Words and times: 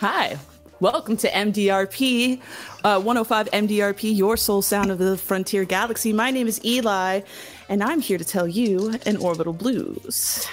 Hi. 0.00 0.38
Welcome 0.80 1.18
to 1.18 1.30
MDRP, 1.30 2.40
uh, 2.84 3.02
105 3.02 3.50
MDRP, 3.50 4.16
your 4.16 4.38
soul 4.38 4.62
sound 4.62 4.90
of 4.90 4.96
the 4.96 5.18
frontier 5.18 5.66
galaxy. 5.66 6.14
My 6.14 6.30
name 6.30 6.48
is 6.48 6.58
Eli, 6.64 7.20
and 7.68 7.82
I'm 7.82 8.00
here 8.00 8.16
to 8.16 8.24
tell 8.24 8.48
you 8.48 8.94
an 9.04 9.18
orbital 9.18 9.52
blues. 9.52 10.46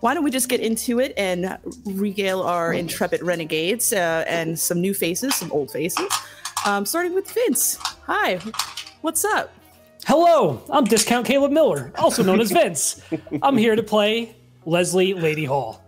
Why 0.00 0.12
don't 0.12 0.24
we 0.24 0.32
just 0.32 0.48
get 0.48 0.58
into 0.58 0.98
it 0.98 1.14
and 1.16 1.56
regale 1.84 2.42
our 2.42 2.72
intrepid 2.72 3.22
renegades 3.22 3.92
uh, 3.92 4.24
and 4.26 4.58
some 4.58 4.80
new 4.80 4.92
faces, 4.92 5.36
some 5.36 5.52
old 5.52 5.70
faces, 5.70 6.12
um, 6.66 6.84
starting 6.84 7.14
with 7.14 7.30
Vince. 7.30 7.76
Hi, 8.08 8.40
what's 9.02 9.24
up? 9.24 9.52
Hello, 10.04 10.64
I'm 10.68 10.82
Discount 10.82 11.28
Caleb 11.28 11.52
Miller, 11.52 11.92
also 11.96 12.24
known 12.24 12.40
as 12.40 12.50
Vince. 12.60 13.00
I'm 13.40 13.56
here 13.56 13.76
to 13.76 13.84
play 13.84 14.34
Leslie 14.66 15.14
Lady 15.14 15.44
Hall. 15.44 15.80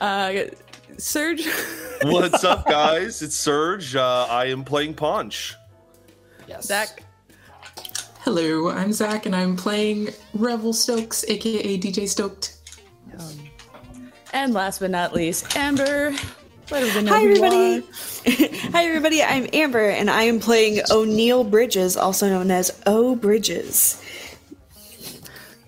Uh, 0.00 0.44
Serge? 0.96 1.46
What's 2.02 2.44
up, 2.44 2.66
guys? 2.66 3.22
It's 3.22 3.36
Serge. 3.36 3.94
Uh, 3.94 4.26
I 4.30 4.46
am 4.46 4.64
playing 4.64 4.94
Punch. 4.94 5.54
Yes. 6.48 6.66
Zach? 6.66 7.02
Hello, 8.20 8.70
I'm 8.70 8.92
Zach, 8.92 9.26
and 9.26 9.34
I'm 9.34 9.56
playing 9.56 10.10
Revel 10.34 10.72
Stokes, 10.72 11.24
aka 11.28 11.78
DJ 11.78 12.08
Stoked. 12.08 12.56
And 14.32 14.54
last 14.54 14.78
but 14.78 14.90
not 14.90 15.12
least, 15.12 15.56
Amber. 15.56 16.14
Let 16.70 16.82
everyone 16.84 17.04
know 17.06 17.12
Hi, 17.12 17.24
everybody. 17.24 17.86
Hi, 18.72 18.84
everybody. 18.84 19.22
I'm 19.22 19.48
Amber, 19.52 19.90
and 19.90 20.08
I 20.08 20.22
am 20.22 20.38
playing 20.38 20.82
O'Neill 20.90 21.42
Bridges, 21.42 21.96
also 21.96 22.28
known 22.28 22.50
as 22.50 22.80
O 22.86 23.16
Bridges. 23.16 24.00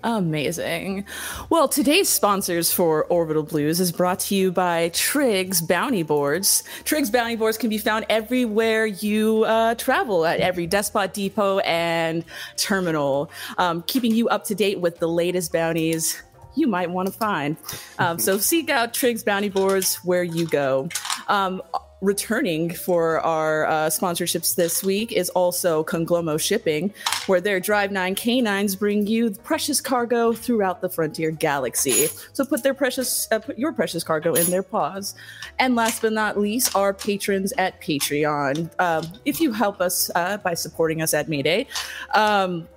Amazing. 0.03 1.05
Well, 1.49 1.69
today's 1.69 2.09
sponsors 2.09 2.73
for 2.73 3.05
Orbital 3.05 3.43
Blues 3.43 3.79
is 3.79 3.91
brought 3.91 4.19
to 4.21 4.35
you 4.35 4.51
by 4.51 4.89
Triggs 4.89 5.61
Bounty 5.61 6.03
Boards. 6.03 6.63
Triggs 6.83 7.09
Bounty 7.09 7.37
Boards 7.37 7.57
can 7.57 7.69
be 7.69 7.77
found 7.77 8.05
everywhere 8.09 8.85
you 8.85 9.45
uh, 9.45 9.75
travel, 9.75 10.25
at 10.25 10.41
every 10.41 10.67
Despot 10.67 11.13
Depot 11.13 11.59
and 11.59 12.25
terminal, 12.57 13.31
um, 13.57 13.81
keeping 13.83 14.13
you 14.13 14.27
up 14.27 14.43
to 14.45 14.55
date 14.55 14.81
with 14.81 14.99
the 14.99 15.07
latest 15.07 15.53
bounties 15.53 16.21
you 16.55 16.67
might 16.67 16.89
want 16.89 17.07
to 17.07 17.13
find. 17.13 17.55
Um, 17.97 18.19
so 18.19 18.37
seek 18.37 18.69
out 18.69 18.93
Triggs 18.93 19.23
Bounty 19.23 19.49
Boards 19.49 19.95
where 20.03 20.23
you 20.23 20.45
go. 20.47 20.89
Um, 21.29 21.61
returning 22.03 22.69
for 22.69 23.21
our 23.21 23.65
uh, 23.65 23.71
sponsorships 23.87 24.55
this 24.55 24.83
week 24.83 25.13
is 25.13 25.29
also 25.29 25.83
Conglomo 25.85 26.39
Shipping, 26.39 26.93
where 27.27 27.39
their 27.39 27.59
Drive 27.59 27.91
9 27.91 28.13
canines 28.15 28.75
bring 28.75 29.07
you 29.07 29.31
precious 29.31 29.79
cargo 29.79 30.33
throughout 30.33 30.81
the 30.81 30.89
frontier 30.89 31.31
galaxy. 31.31 32.07
So 32.33 32.45
put 32.45 32.61
their 32.61 32.73
precious, 32.73 33.31
uh, 33.31 33.39
put 33.39 33.57
your 33.57 33.71
precious 33.71 34.03
cargo 34.03 34.33
in 34.33 34.45
their 34.51 34.63
paws. 34.63 35.15
And 35.59 35.75
last 35.75 36.01
but 36.01 36.11
not 36.11 36.37
least, 36.37 36.75
our 36.75 36.93
patrons 36.93 37.53
at 37.57 37.81
Patreon. 37.81 38.69
Um, 38.79 39.07
if 39.23 39.39
you 39.39 39.53
help 39.53 39.79
us 39.79 40.11
uh, 40.13 40.37
by 40.37 40.55
supporting 40.55 41.01
us 41.01 41.13
at 41.13 41.29
Mayday, 41.29 41.67
um, 42.13 42.67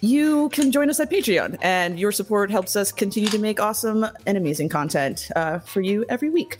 you 0.00 0.48
can 0.50 0.72
join 0.72 0.88
us 0.88 0.98
at 0.98 1.10
Patreon, 1.10 1.58
and 1.60 2.00
your 2.00 2.10
support 2.10 2.50
helps 2.50 2.74
us 2.74 2.90
continue 2.90 3.28
to 3.28 3.38
make 3.38 3.60
awesome 3.60 4.06
and 4.26 4.38
amazing 4.38 4.70
content 4.70 5.30
uh, 5.36 5.58
for 5.58 5.82
you 5.82 6.06
every 6.08 6.30
week. 6.30 6.58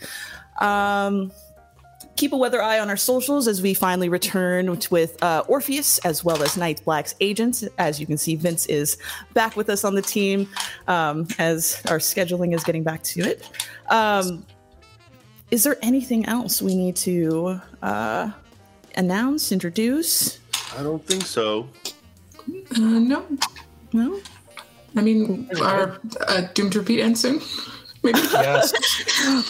Um, 0.59 1.31
keep 2.17 2.33
a 2.33 2.37
weather 2.37 2.61
eye 2.61 2.79
on 2.79 2.89
our 2.89 2.97
socials 2.97 3.47
as 3.47 3.61
we 3.61 3.73
finally 3.73 4.09
return 4.09 4.77
with 4.91 5.23
uh, 5.23 5.43
Orpheus 5.47 5.99
as 5.99 6.25
well 6.25 6.43
as 6.43 6.57
Night 6.57 6.81
Black's 6.83 7.15
agents. 7.21 7.63
As 7.77 7.99
you 7.99 8.05
can 8.05 8.17
see, 8.17 8.35
Vince 8.35 8.65
is 8.65 8.97
back 9.33 9.55
with 9.55 9.69
us 9.69 9.83
on 9.83 9.95
the 9.95 10.01
team 10.01 10.49
um, 10.87 11.27
as 11.37 11.81
our 11.89 11.99
scheduling 11.99 12.53
is 12.53 12.63
getting 12.63 12.83
back 12.83 13.03
to 13.03 13.21
it. 13.21 13.49
Um, 13.89 14.45
is 15.51 15.63
there 15.63 15.77
anything 15.81 16.25
else 16.25 16.61
we 16.61 16.75
need 16.75 16.95
to 16.97 17.61
uh, 17.81 18.31
announce, 18.95 19.51
introduce? 19.51 20.39
I 20.77 20.83
don't 20.83 21.05
think 21.05 21.23
so. 21.23 21.69
Uh, 22.75 22.79
no, 22.79 23.25
No? 23.93 24.19
I 24.95 25.01
mean, 25.01 25.47
our 25.61 25.99
uh, 26.27 26.41
Doomed 26.55 26.73
to 26.73 26.79
Repeat 26.79 27.01
ends 27.01 27.21
soon. 27.21 27.39
Maybe. 28.03 28.19
Yes. 28.19 28.73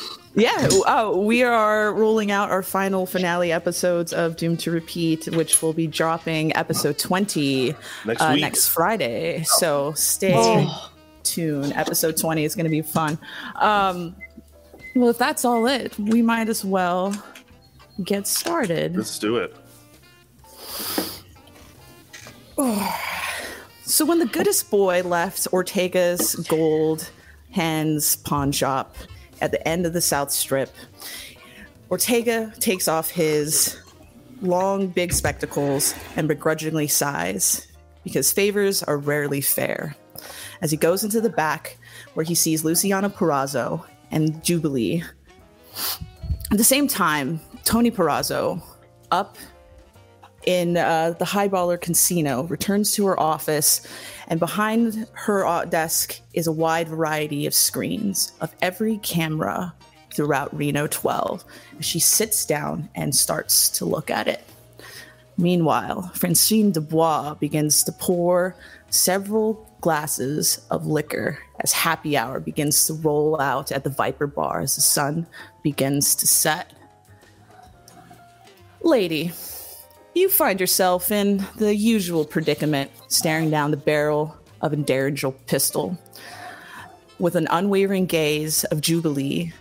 Yeah, 0.37 0.69
uh, 0.85 1.13
we 1.15 1.41
are 1.41 1.91
rolling 1.95 2.29
out 2.29 2.51
our 2.51 2.61
final 2.61 3.07
finale 3.07 3.51
episodes 3.51 4.13
of 4.13 4.37
Doom 4.37 4.55
to 4.57 4.69
Repeat, 4.69 5.27
which 5.35 5.63
will 5.63 5.73
be 5.73 5.87
dropping 5.87 6.55
episode 6.55 6.99
20 6.99 7.73
Next 8.05 8.21
uh, 8.21 8.35
next 8.35 8.67
Friday. 8.67 9.41
So 9.45 9.93
stay 9.93 10.69
tuned. 11.23 11.73
Episode 11.73 12.17
20 12.17 12.43
is 12.43 12.53
going 12.53 12.65
to 12.65 12.69
be 12.69 12.83
fun. 12.83 13.17
Um, 13.55 14.15
well, 14.95 15.09
if 15.09 15.17
that's 15.17 15.43
all 15.43 15.65
it, 15.65 15.97
we 15.97 16.21
might 16.21 16.49
as 16.49 16.63
well 16.63 17.15
get 18.03 18.27
started. 18.27 18.95
Let's 18.95 19.17
do 19.17 19.37
it. 19.37 19.55
So 23.89 24.05
when 24.05 24.19
the 24.19 24.25
goodest 24.25 24.69
boy 24.69 25.01
left 25.03 25.47
Ortega's 25.53 26.35
gold 26.35 27.09
hands 27.51 28.17
pawn 28.17 28.51
shop 28.51 28.97
at 29.41 29.51
the 29.51 29.67
end 29.67 29.85
of 29.85 29.93
the 29.93 30.01
South 30.01 30.31
Strip, 30.31 30.73
Ortega 31.89 32.53
takes 32.59 32.87
off 32.87 33.09
his 33.09 33.77
long, 34.41 34.87
big 34.87 35.13
spectacles 35.13 35.93
and 36.15 36.27
begrudgingly 36.27 36.87
sighs 36.87 37.67
because 38.03 38.31
favors 38.31 38.83
are 38.83 38.97
rarely 38.97 39.41
fair. 39.41 39.95
As 40.61 40.71
he 40.71 40.77
goes 40.77 41.03
into 41.03 41.21
the 41.21 41.29
back, 41.29 41.77
where 42.13 42.23
he 42.23 42.35
sees 42.35 42.63
Luciano 42.63 43.09
Perazzo 43.09 43.85
and 44.11 44.43
Jubilee. 44.43 45.03
At 46.51 46.57
the 46.57 46.63
same 46.63 46.87
time, 46.87 47.39
Tony 47.63 47.91
Perazzo, 47.91 48.61
up 49.11 49.37
in 50.47 50.77
uh, 50.77 51.13
the 51.19 51.25
Highballer 51.25 51.77
Casino, 51.77 52.43
returns 52.43 52.93
to 52.93 53.05
her 53.07 53.19
office, 53.19 53.85
and 54.29 54.39
behind 54.39 55.05
her 55.11 55.65
desk 55.65 56.21
is 56.33 56.47
a 56.47 56.53
wide 56.53 56.87
variety 56.87 57.45
of 57.47 57.53
screens 57.53 58.31
of 58.39 58.55
every 58.61 58.97
camera 58.99 59.73
throughout 60.13 60.55
Reno 60.55 60.87
12. 60.87 61.43
She 61.81 61.99
sits 61.99 62.45
down 62.45 62.87
and 62.95 63.13
starts 63.13 63.67
to 63.71 63.83
look 63.83 64.09
at 64.09 64.29
it. 64.29 64.41
Meanwhile, 65.37 66.11
Francine 66.15 66.71
Dubois 66.71 67.33
begins 67.33 67.83
to 67.83 67.91
pour 67.91 68.55
several 68.89 69.69
glasses 69.81 70.65
of 70.71 70.87
liquor 70.87 71.39
as 71.59 71.73
happy 71.73 72.15
hour 72.15 72.39
begins 72.39 72.87
to 72.87 72.93
roll 72.93 73.41
out 73.41 73.69
at 73.73 73.83
the 73.83 73.89
Viper 73.89 74.27
Bar 74.27 74.61
as 74.61 74.75
the 74.75 74.81
sun 74.81 75.27
begins 75.61 76.15
to 76.15 76.25
set. 76.25 76.71
Lady, 78.81 79.33
you 80.17 80.29
find 80.29 80.59
yourself 80.59 81.11
in 81.11 81.45
the 81.57 81.75
usual 81.75 82.25
predicament, 82.25 82.91
staring 83.07 83.49
down 83.49 83.71
the 83.71 83.77
barrel 83.77 84.35
of 84.61 84.73
a 84.73 84.75
Derringer 84.75 85.31
pistol 85.31 85.97
with 87.19 87.35
an 87.35 87.47
unwavering 87.51 88.05
gaze 88.05 88.63
of 88.65 88.81
Jubilee 88.81 89.51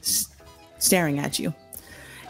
s- 0.00 0.28
staring 0.78 1.18
at 1.18 1.38
you. 1.38 1.54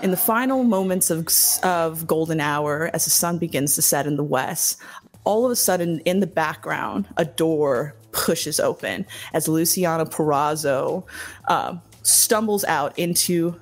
In 0.02 0.10
the 0.10 0.16
final 0.16 0.62
moments 0.62 1.10
of, 1.10 1.26
of 1.62 2.06
golden 2.06 2.40
hour, 2.40 2.90
as 2.92 3.04
the 3.04 3.10
sun 3.10 3.38
begins 3.38 3.74
to 3.76 3.82
set 3.82 4.06
in 4.06 4.16
the 4.16 4.24
west, 4.24 4.78
all 5.24 5.44
of 5.44 5.50
a 5.50 5.56
sudden, 5.56 6.00
in 6.00 6.20
the 6.20 6.26
background, 6.26 7.08
a 7.16 7.24
door 7.24 7.94
pushes 8.12 8.60
open 8.60 9.06
as 9.32 9.48
Luciano 9.48 10.04
Perazzo 10.04 11.04
um, 11.48 11.80
stumbles 12.02 12.64
out 12.64 12.96
into 12.98 13.58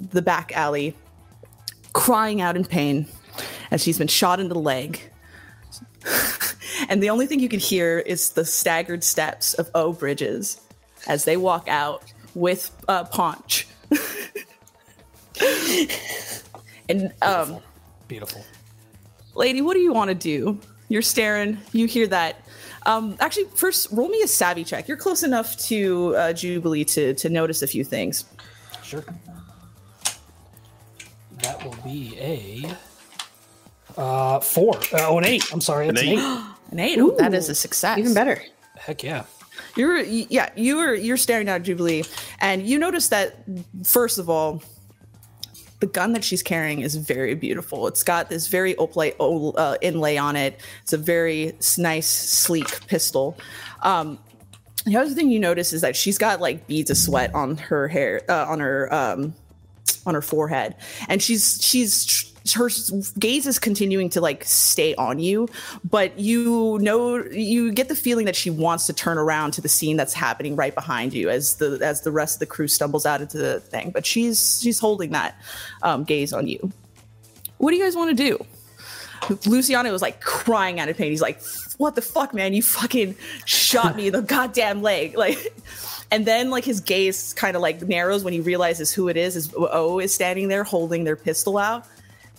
the 0.00 0.22
back 0.22 0.52
alley, 0.56 0.94
crying 1.92 2.40
out 2.40 2.56
in 2.56 2.64
pain 2.64 3.06
as 3.70 3.82
she's 3.82 3.98
been 3.98 4.08
shot 4.08 4.40
in 4.40 4.48
the 4.48 4.58
leg. 4.58 5.00
and 6.88 7.02
the 7.02 7.10
only 7.10 7.26
thing 7.26 7.40
you 7.40 7.48
can 7.48 7.60
hear 7.60 7.98
is 7.98 8.30
the 8.30 8.44
staggered 8.44 9.04
steps 9.04 9.54
of 9.54 9.70
O 9.74 9.92
Bridges 9.92 10.60
as 11.06 11.24
they 11.24 11.36
walk 11.36 11.68
out 11.68 12.04
with 12.34 12.70
uh, 12.88 13.04
Paunch. 13.04 13.66
and 16.88 17.12
um, 17.22 17.60
Beautiful. 18.08 18.44
lady, 19.34 19.60
what 19.62 19.74
do 19.74 19.80
you 19.80 19.92
want 19.92 20.08
to 20.08 20.14
do? 20.14 20.58
You're 20.88 21.02
staring. 21.02 21.58
You 21.72 21.86
hear 21.86 22.06
that. 22.08 22.44
Um, 22.86 23.16
actually, 23.20 23.44
first, 23.54 23.88
roll 23.92 24.08
me 24.08 24.22
a 24.22 24.26
savvy 24.26 24.64
check. 24.64 24.88
You're 24.88 24.96
close 24.96 25.22
enough 25.22 25.56
to 25.58 26.16
uh, 26.16 26.32
Jubilee 26.32 26.84
to 26.86 27.14
to 27.14 27.28
notice 27.28 27.62
a 27.62 27.66
few 27.66 27.84
things. 27.84 28.24
Sure. 28.82 29.04
That 31.42 31.64
will 31.64 31.76
be 31.84 32.18
a 32.18 32.74
uh, 33.96 34.40
four. 34.40 34.76
Uh, 34.92 35.08
oh, 35.08 35.18
an 35.18 35.24
eight. 35.24 35.44
I'm 35.52 35.60
sorry. 35.60 35.86
That's 35.86 36.02
an 36.02 36.08
An 36.08 36.12
eight. 36.14 36.18
eight. 36.18 36.44
An 36.72 36.78
eight. 36.78 36.98
Ooh, 36.98 37.16
that 37.18 37.34
is 37.34 37.48
a 37.48 37.54
success. 37.54 37.98
Even 37.98 38.14
better. 38.14 38.40
Heck 38.78 39.02
yeah. 39.02 39.24
You're 39.76 39.98
yeah, 40.00 40.50
you 40.56 40.76
were 40.76 40.94
you're 40.94 41.16
staring 41.16 41.48
at 41.48 41.62
Jubilee, 41.64 42.04
and 42.40 42.66
you 42.66 42.78
notice 42.78 43.08
that 43.08 43.36
first 43.84 44.18
of 44.18 44.30
all, 44.30 44.62
the 45.80 45.86
gun 45.86 46.12
that 46.12 46.22
she's 46.24 46.42
carrying 46.42 46.80
is 46.80 46.94
very 46.94 47.34
beautiful. 47.34 47.86
It's 47.88 48.02
got 48.04 48.28
this 48.28 48.46
very 48.46 48.74
opalite 48.74 49.14
uh, 49.58 49.76
inlay 49.80 50.16
on 50.16 50.36
it. 50.36 50.60
It's 50.82 50.92
a 50.92 50.98
very 50.98 51.54
nice, 51.76 52.06
sleek 52.06 52.86
pistol. 52.86 53.36
Um, 53.82 54.18
The 54.84 54.96
other 54.96 55.10
thing 55.10 55.30
you 55.30 55.40
notice 55.40 55.72
is 55.72 55.80
that 55.82 55.94
she's 55.96 56.18
got 56.18 56.40
like 56.40 56.66
beads 56.66 56.90
of 56.90 56.96
sweat 56.96 57.34
on 57.34 57.56
her 57.58 57.88
hair, 57.88 58.22
uh, 58.28 58.46
on 58.48 58.60
her 58.60 58.92
um, 58.94 59.34
on 60.06 60.14
her 60.14 60.22
forehead, 60.22 60.76
and 61.08 61.20
she's 61.22 61.58
she's 61.60 62.29
her 62.52 62.70
gaze 63.18 63.46
is 63.46 63.58
continuing 63.58 64.08
to 64.10 64.20
like 64.20 64.44
stay 64.44 64.94
on 64.94 65.18
you, 65.18 65.48
but 65.88 66.18
you 66.18 66.78
know 66.80 67.16
you 67.24 67.72
get 67.72 67.88
the 67.88 67.96
feeling 67.96 68.26
that 68.26 68.36
she 68.36 68.50
wants 68.50 68.86
to 68.86 68.92
turn 68.92 69.18
around 69.18 69.52
to 69.52 69.60
the 69.60 69.68
scene 69.68 69.96
that's 69.96 70.14
happening 70.14 70.56
right 70.56 70.74
behind 70.74 71.12
you 71.12 71.28
as 71.28 71.56
the 71.56 71.78
as 71.82 72.02
the 72.02 72.12
rest 72.12 72.36
of 72.36 72.40
the 72.40 72.46
crew 72.46 72.68
stumbles 72.68 73.06
out 73.06 73.20
into 73.20 73.38
the 73.38 73.60
thing. 73.60 73.90
But 73.90 74.06
she's 74.06 74.60
she's 74.62 74.78
holding 74.78 75.10
that 75.10 75.40
um, 75.82 76.04
gaze 76.04 76.32
on 76.32 76.46
you. 76.46 76.72
What 77.58 77.70
do 77.70 77.76
you 77.76 77.84
guys 77.84 77.96
want 77.96 78.16
to 78.16 78.24
do? 78.24 78.44
Luciano 79.46 79.90
was 79.92 80.02
like 80.02 80.20
crying 80.20 80.80
out 80.80 80.88
of 80.88 80.96
pain. 80.96 81.10
He's 81.10 81.20
like, 81.20 81.42
"What 81.76 81.94
the 81.94 82.02
fuck, 82.02 82.32
man? 82.34 82.54
You 82.54 82.62
fucking 82.62 83.16
shot 83.44 83.96
me 83.96 84.08
in 84.08 84.12
the 84.12 84.22
goddamn 84.22 84.82
leg!" 84.82 85.14
Like, 85.20 85.54
and 86.10 86.26
then 86.26 86.50
like 86.50 86.64
his 86.64 86.80
gaze 86.80 87.34
kind 87.34 87.54
of 87.54 87.62
like 87.62 87.82
narrows 87.82 88.24
when 88.24 88.32
he 88.32 88.40
realizes 88.40 88.90
who 88.90 89.08
it 89.08 89.16
is. 89.16 89.36
Is 89.36 89.54
O 89.56 89.98
is 89.98 90.12
standing 90.12 90.48
there 90.48 90.64
holding 90.64 91.04
their 91.04 91.16
pistol 91.16 91.58
out, 91.58 91.86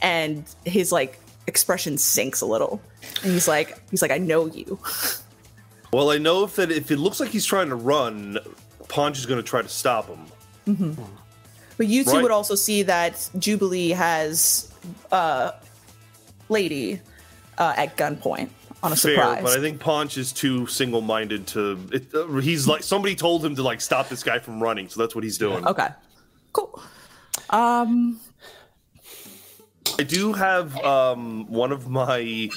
and 0.02 0.44
his 0.66 0.92
like 0.92 1.20
expression 1.48 1.98
sinks 1.98 2.42
a 2.42 2.46
little, 2.46 2.82
and 3.24 3.32
he's 3.34 3.48
like, 3.48 3.78
he's 3.92 4.02
like, 4.02 4.12
"I 4.12 4.18
know 4.18 4.46
you." 4.48 4.80
Well, 5.94 6.10
I 6.12 6.18
know 6.18 6.46
if 6.46 6.56
that 6.56 6.72
if 6.72 6.90
it 6.92 6.98
looks 6.98 7.20
like 7.20 7.30
he's 7.30 7.46
trying 7.46 7.70
to 7.70 7.76
run, 7.76 8.38
Ponch 8.88 9.18
is 9.20 9.26
going 9.26 9.42
to 9.42 9.48
try 9.48 9.62
to 9.62 9.68
stop 9.70 10.08
him. 10.08 10.96
But 11.78 11.88
you 11.88 12.04
two 12.04 12.12
Right. 12.12 12.22
would 12.24 12.32
also 12.32 12.56
see 12.56 12.84
that 12.84 13.30
Jubilee 13.40 13.90
has 13.90 14.72
uh, 15.12 15.52
Lady 16.50 17.02
uh, 17.58 17.74
at 17.76 17.98
gunpoint 17.98 18.50
on 18.84 18.92
a 18.94 18.96
Fair, 18.96 19.16
surprise. 19.16 19.44
but 19.44 19.58
I 19.58 19.62
think 19.62 19.80
Ponch 19.80 20.18
is 20.18 20.32
too 20.32 20.66
single-minded 20.68 21.48
to. 21.48 21.80
It, 21.92 22.14
uh, 22.14 22.28
he's 22.38 22.68
like 22.68 22.84
somebody 22.84 23.16
told 23.16 23.44
him 23.44 23.56
to 23.56 23.64
like 23.64 23.82
stop 23.82 24.10
this 24.10 24.24
guy 24.24 24.40
from 24.40 24.62
running, 24.62 24.90
so 24.90 25.02
that's 25.02 25.14
what 25.16 25.24
he's 25.24 25.38
doing. 25.38 25.66
okay, 25.68 25.90
cool. 26.54 26.82
Um, 27.50 28.20
I 30.02 30.04
do 30.04 30.34
have 30.34 30.76
um, 30.84 31.46
one 31.46 31.72
of 31.72 31.88
my 31.88 32.50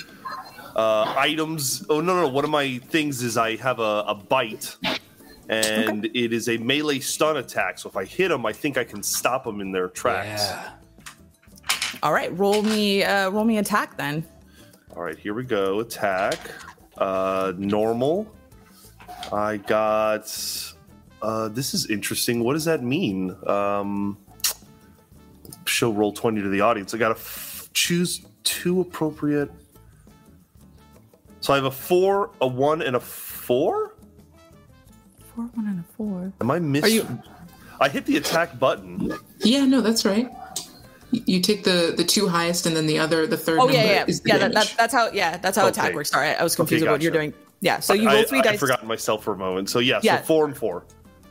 uh, 0.74 1.14
items. 1.14 1.84
Oh 1.90 2.00
no, 2.00 2.22
no, 2.22 2.26
one 2.26 2.42
of 2.42 2.48
my 2.48 2.78
things 2.78 3.22
is 3.22 3.36
I 3.36 3.56
have 3.56 3.80
a, 3.80 4.02
a 4.08 4.14
bite, 4.14 4.74
and 5.50 6.06
it 6.06 6.32
is 6.32 6.48
a 6.48 6.56
melee 6.56 7.00
stun 7.00 7.36
attack. 7.36 7.78
So 7.78 7.90
if 7.90 7.98
I 7.98 8.06
hit 8.06 8.28
them, 8.28 8.46
I 8.46 8.54
think 8.54 8.78
I 8.78 8.84
can 8.84 9.02
stop 9.02 9.44
them 9.44 9.60
in 9.60 9.72
their 9.72 9.88
tracks. 9.88 10.42
Yeah. 10.42 10.70
all 12.02 12.14
right, 12.14 12.34
roll 12.38 12.62
me, 12.62 13.04
uh, 13.04 13.28
roll 13.28 13.44
me 13.44 13.58
attack 13.58 13.98
then. 13.98 14.24
All 14.96 15.02
right, 15.02 15.18
here 15.18 15.34
we 15.34 15.44
go. 15.44 15.80
Attack. 15.80 16.38
Uh, 16.96 17.52
normal. 17.58 18.26
I 19.30 19.58
got. 19.58 20.34
Uh, 21.20 21.48
this 21.48 21.74
is 21.74 21.90
interesting. 21.90 22.42
What 22.42 22.54
does 22.54 22.64
that 22.64 22.82
mean? 22.82 23.36
Um, 23.46 24.16
show 25.66 25.90
roll 25.90 26.12
twenty 26.12 26.42
to 26.42 26.48
the 26.48 26.60
audience. 26.60 26.94
I 26.94 26.98
got 26.98 27.08
to 27.08 27.14
f- 27.20 27.68
choose 27.72 28.24
two 28.42 28.80
appropriate. 28.80 29.50
So 31.40 31.52
I 31.52 31.56
have 31.56 31.66
a 31.66 31.70
four, 31.70 32.30
a 32.40 32.46
one, 32.46 32.82
and 32.82 32.96
a 32.96 33.00
four. 33.00 33.94
Four, 35.34 35.44
one, 35.54 35.66
and 35.66 35.80
a 35.80 35.84
four. 35.96 36.32
Am 36.40 36.50
I 36.50 36.58
missing? 36.58 36.84
Are 36.90 36.94
you- 36.94 37.22
I 37.80 37.88
hit 37.88 38.06
the 38.06 38.16
attack 38.16 38.58
button. 38.58 39.12
Yeah, 39.40 39.64
no, 39.66 39.80
that's 39.80 40.04
right. 40.04 40.30
You 41.10 41.40
take 41.40 41.64
the 41.64 41.92
the 41.96 42.04
two 42.04 42.28
highest, 42.28 42.66
and 42.66 42.74
then 42.76 42.86
the 42.86 42.98
other, 42.98 43.26
the 43.26 43.36
third 43.36 43.58
Oh 43.58 43.66
number 43.66 43.74
yeah, 43.74 43.84
yeah, 43.84 44.04
is 44.06 44.20
the 44.20 44.28
yeah. 44.30 44.38
That, 44.38 44.52
that, 44.54 44.74
that's 44.78 44.94
how. 44.94 45.10
Yeah, 45.10 45.36
that's 45.38 45.56
how 45.56 45.66
attack 45.66 45.92
works. 45.94 46.10
Sorry, 46.10 46.28
I 46.28 46.42
was 46.42 46.56
confused 46.56 46.82
Okay, 46.82 46.90
with 46.90 46.94
what 47.00 47.02
you're 47.02 47.12
doing. 47.12 47.34
Yeah, 47.60 47.80
so 47.80 47.92
you 47.94 48.08
I, 48.08 48.14
roll 48.14 48.22
three 48.24 48.38
I, 48.40 48.42
dice, 48.42 48.54
I 48.54 48.56
forgot 48.58 48.86
myself 48.86 49.24
for 49.24 49.32
a 49.34 49.36
moment. 49.36 49.68
So 49.70 49.80
yeah, 49.80 50.00
Yeah. 50.02 50.18
so 50.20 50.24
four 50.24 50.44
and 50.44 50.56
four. 50.56 50.84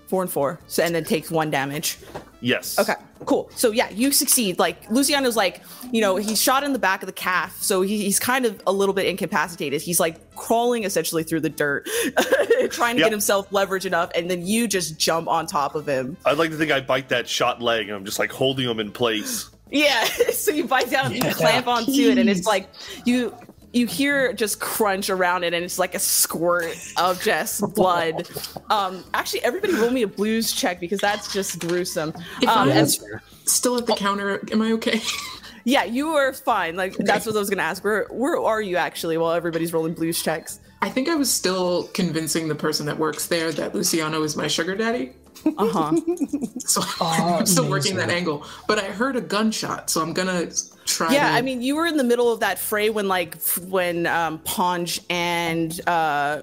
Four 0.07 0.21
and 0.21 0.31
four, 0.31 0.59
so 0.67 0.83
and 0.83 0.93
then 0.93 1.03
takes 1.03 1.31
one 1.31 1.49
damage. 1.49 1.97
Yes. 2.41 2.77
Okay, 2.77 2.95
cool. 3.25 3.49
So 3.55 3.71
yeah, 3.71 3.89
you 3.89 4.11
succeed. 4.11 4.59
Like 4.59 4.89
Luciano's 4.91 5.37
like, 5.37 5.61
you 5.91 6.01
know, 6.01 6.17
he's 6.17 6.41
shot 6.41 6.63
in 6.63 6.73
the 6.73 6.79
back 6.79 7.01
of 7.01 7.07
the 7.07 7.13
calf, 7.13 7.55
so 7.61 7.81
he, 7.81 8.03
he's 8.03 8.19
kind 8.19 8.45
of 8.45 8.61
a 8.67 8.71
little 8.73 8.93
bit 8.93 9.05
incapacitated. 9.05 9.81
He's 9.81 9.99
like 9.99 10.35
crawling 10.35 10.83
essentially 10.83 11.23
through 11.23 11.39
the 11.39 11.49
dirt, 11.49 11.87
trying 12.69 12.95
to 12.95 12.99
Yep. 13.01 13.05
get 13.07 13.11
himself 13.11 13.51
leverage 13.51 13.85
enough, 13.85 14.11
and 14.15 14.29
then 14.29 14.45
you 14.45 14.67
just 14.67 14.97
jump 14.99 15.27
on 15.29 15.47
top 15.47 15.75
of 15.75 15.87
him. 15.87 16.17
I'd 16.25 16.37
like 16.37 16.51
to 16.51 16.57
think 16.57 16.71
I 16.71 16.81
bite 16.81 17.09
that 17.09 17.27
shot 17.29 17.61
leg 17.61 17.87
and 17.87 17.95
I'm 17.95 18.03
just 18.05 18.19
like 18.19 18.31
holding 18.31 18.67
him 18.69 18.79
in 18.79 18.91
place. 18.91 19.49
Yeah, 19.71 20.03
so 20.33 20.51
you 20.51 20.65
bite 20.67 20.89
down, 20.91 21.13
and 21.13 21.23
you 21.23 21.31
clamp 21.33 21.67
onto 21.67 21.91
it, 21.91 22.17
and 22.17 22.29
it's 22.29 22.45
like 22.45 22.67
you 23.05 23.33
you 23.73 23.87
hear 23.87 24.31
just 24.33 24.59
crunch 24.59 25.09
around 25.09 25.43
it, 25.43 25.53
and 25.53 25.65
it's 25.65 25.77
like 25.79 25.95
a 25.95 25.99
squirt 25.99 26.77
of 26.97 27.21
just 27.21 27.61
blood. 27.75 28.27
Um, 28.69 29.03
actually, 29.13 29.43
everybody 29.43 29.73
roll 29.73 29.89
me 29.91 30.03
a 30.03 30.07
blues 30.07 30.53
check 30.53 30.79
because 30.79 30.99
that's 31.01 31.33
just 31.33 31.59
gruesome. 31.59 32.13
If 32.41 32.47
Um, 32.49 32.57
I'm 32.59 32.69
and- 32.69 32.77
That's 32.77 32.95
fair. 32.95 33.21
still 33.45 33.77
at 33.77 33.85
the 33.87 33.95
counter, 33.95 34.41
am 34.51 34.61
I 34.61 34.71
okay? 34.73 35.01
yeah, 35.65 35.83
you 35.83 36.09
are 36.09 36.31
fine. 36.33 36.75
Like 36.75 36.95
that's 36.97 37.25
what 37.25 37.35
I 37.35 37.39
was 37.39 37.49
gonna 37.49 37.63
ask. 37.63 37.83
Where 37.83 38.05
where 38.11 38.37
are 38.37 38.61
you 38.61 38.77
actually 38.77 39.17
while 39.17 39.33
everybody's 39.33 39.73
rolling 39.73 39.93
blues 39.93 40.21
checks? 40.21 40.59
I 40.81 40.89
think 40.89 41.07
I 41.09 41.15
was 41.15 41.31
still 41.31 41.83
convincing 41.93 42.47
the 42.49 42.55
person 42.55 42.85
that 42.87 42.97
works 42.99 43.27
there 43.27 43.51
that 43.53 43.73
Luciano 43.73 44.21
is 44.23 44.35
my 44.35 44.47
sugar 44.47 44.75
daddy. 44.75 45.13
Uh 45.45 45.67
huh. 45.67 46.01
So 46.59 46.81
Oh, 47.01 47.37
I'm 47.39 47.45
still 47.45 47.69
working 47.69 47.95
that 47.97 48.09
angle. 48.09 48.45
But 48.67 48.79
I 48.79 48.85
heard 48.85 49.15
a 49.15 49.21
gunshot, 49.21 49.89
so 49.89 50.01
I'm 50.01 50.13
gonna 50.13 50.47
try. 50.85 51.13
Yeah, 51.13 51.29
to, 51.29 51.35
I 51.35 51.41
mean, 51.41 51.61
you 51.61 51.75
were 51.75 51.85
in 51.85 51.97
the 51.97 52.03
middle 52.03 52.31
of 52.31 52.39
that 52.39 52.59
fray 52.59 52.89
when, 52.89 53.07
like, 53.07 53.41
when 53.67 54.07
um, 54.07 54.39
Ponge 54.39 55.01
and 55.09 55.79
uh, 55.87 56.41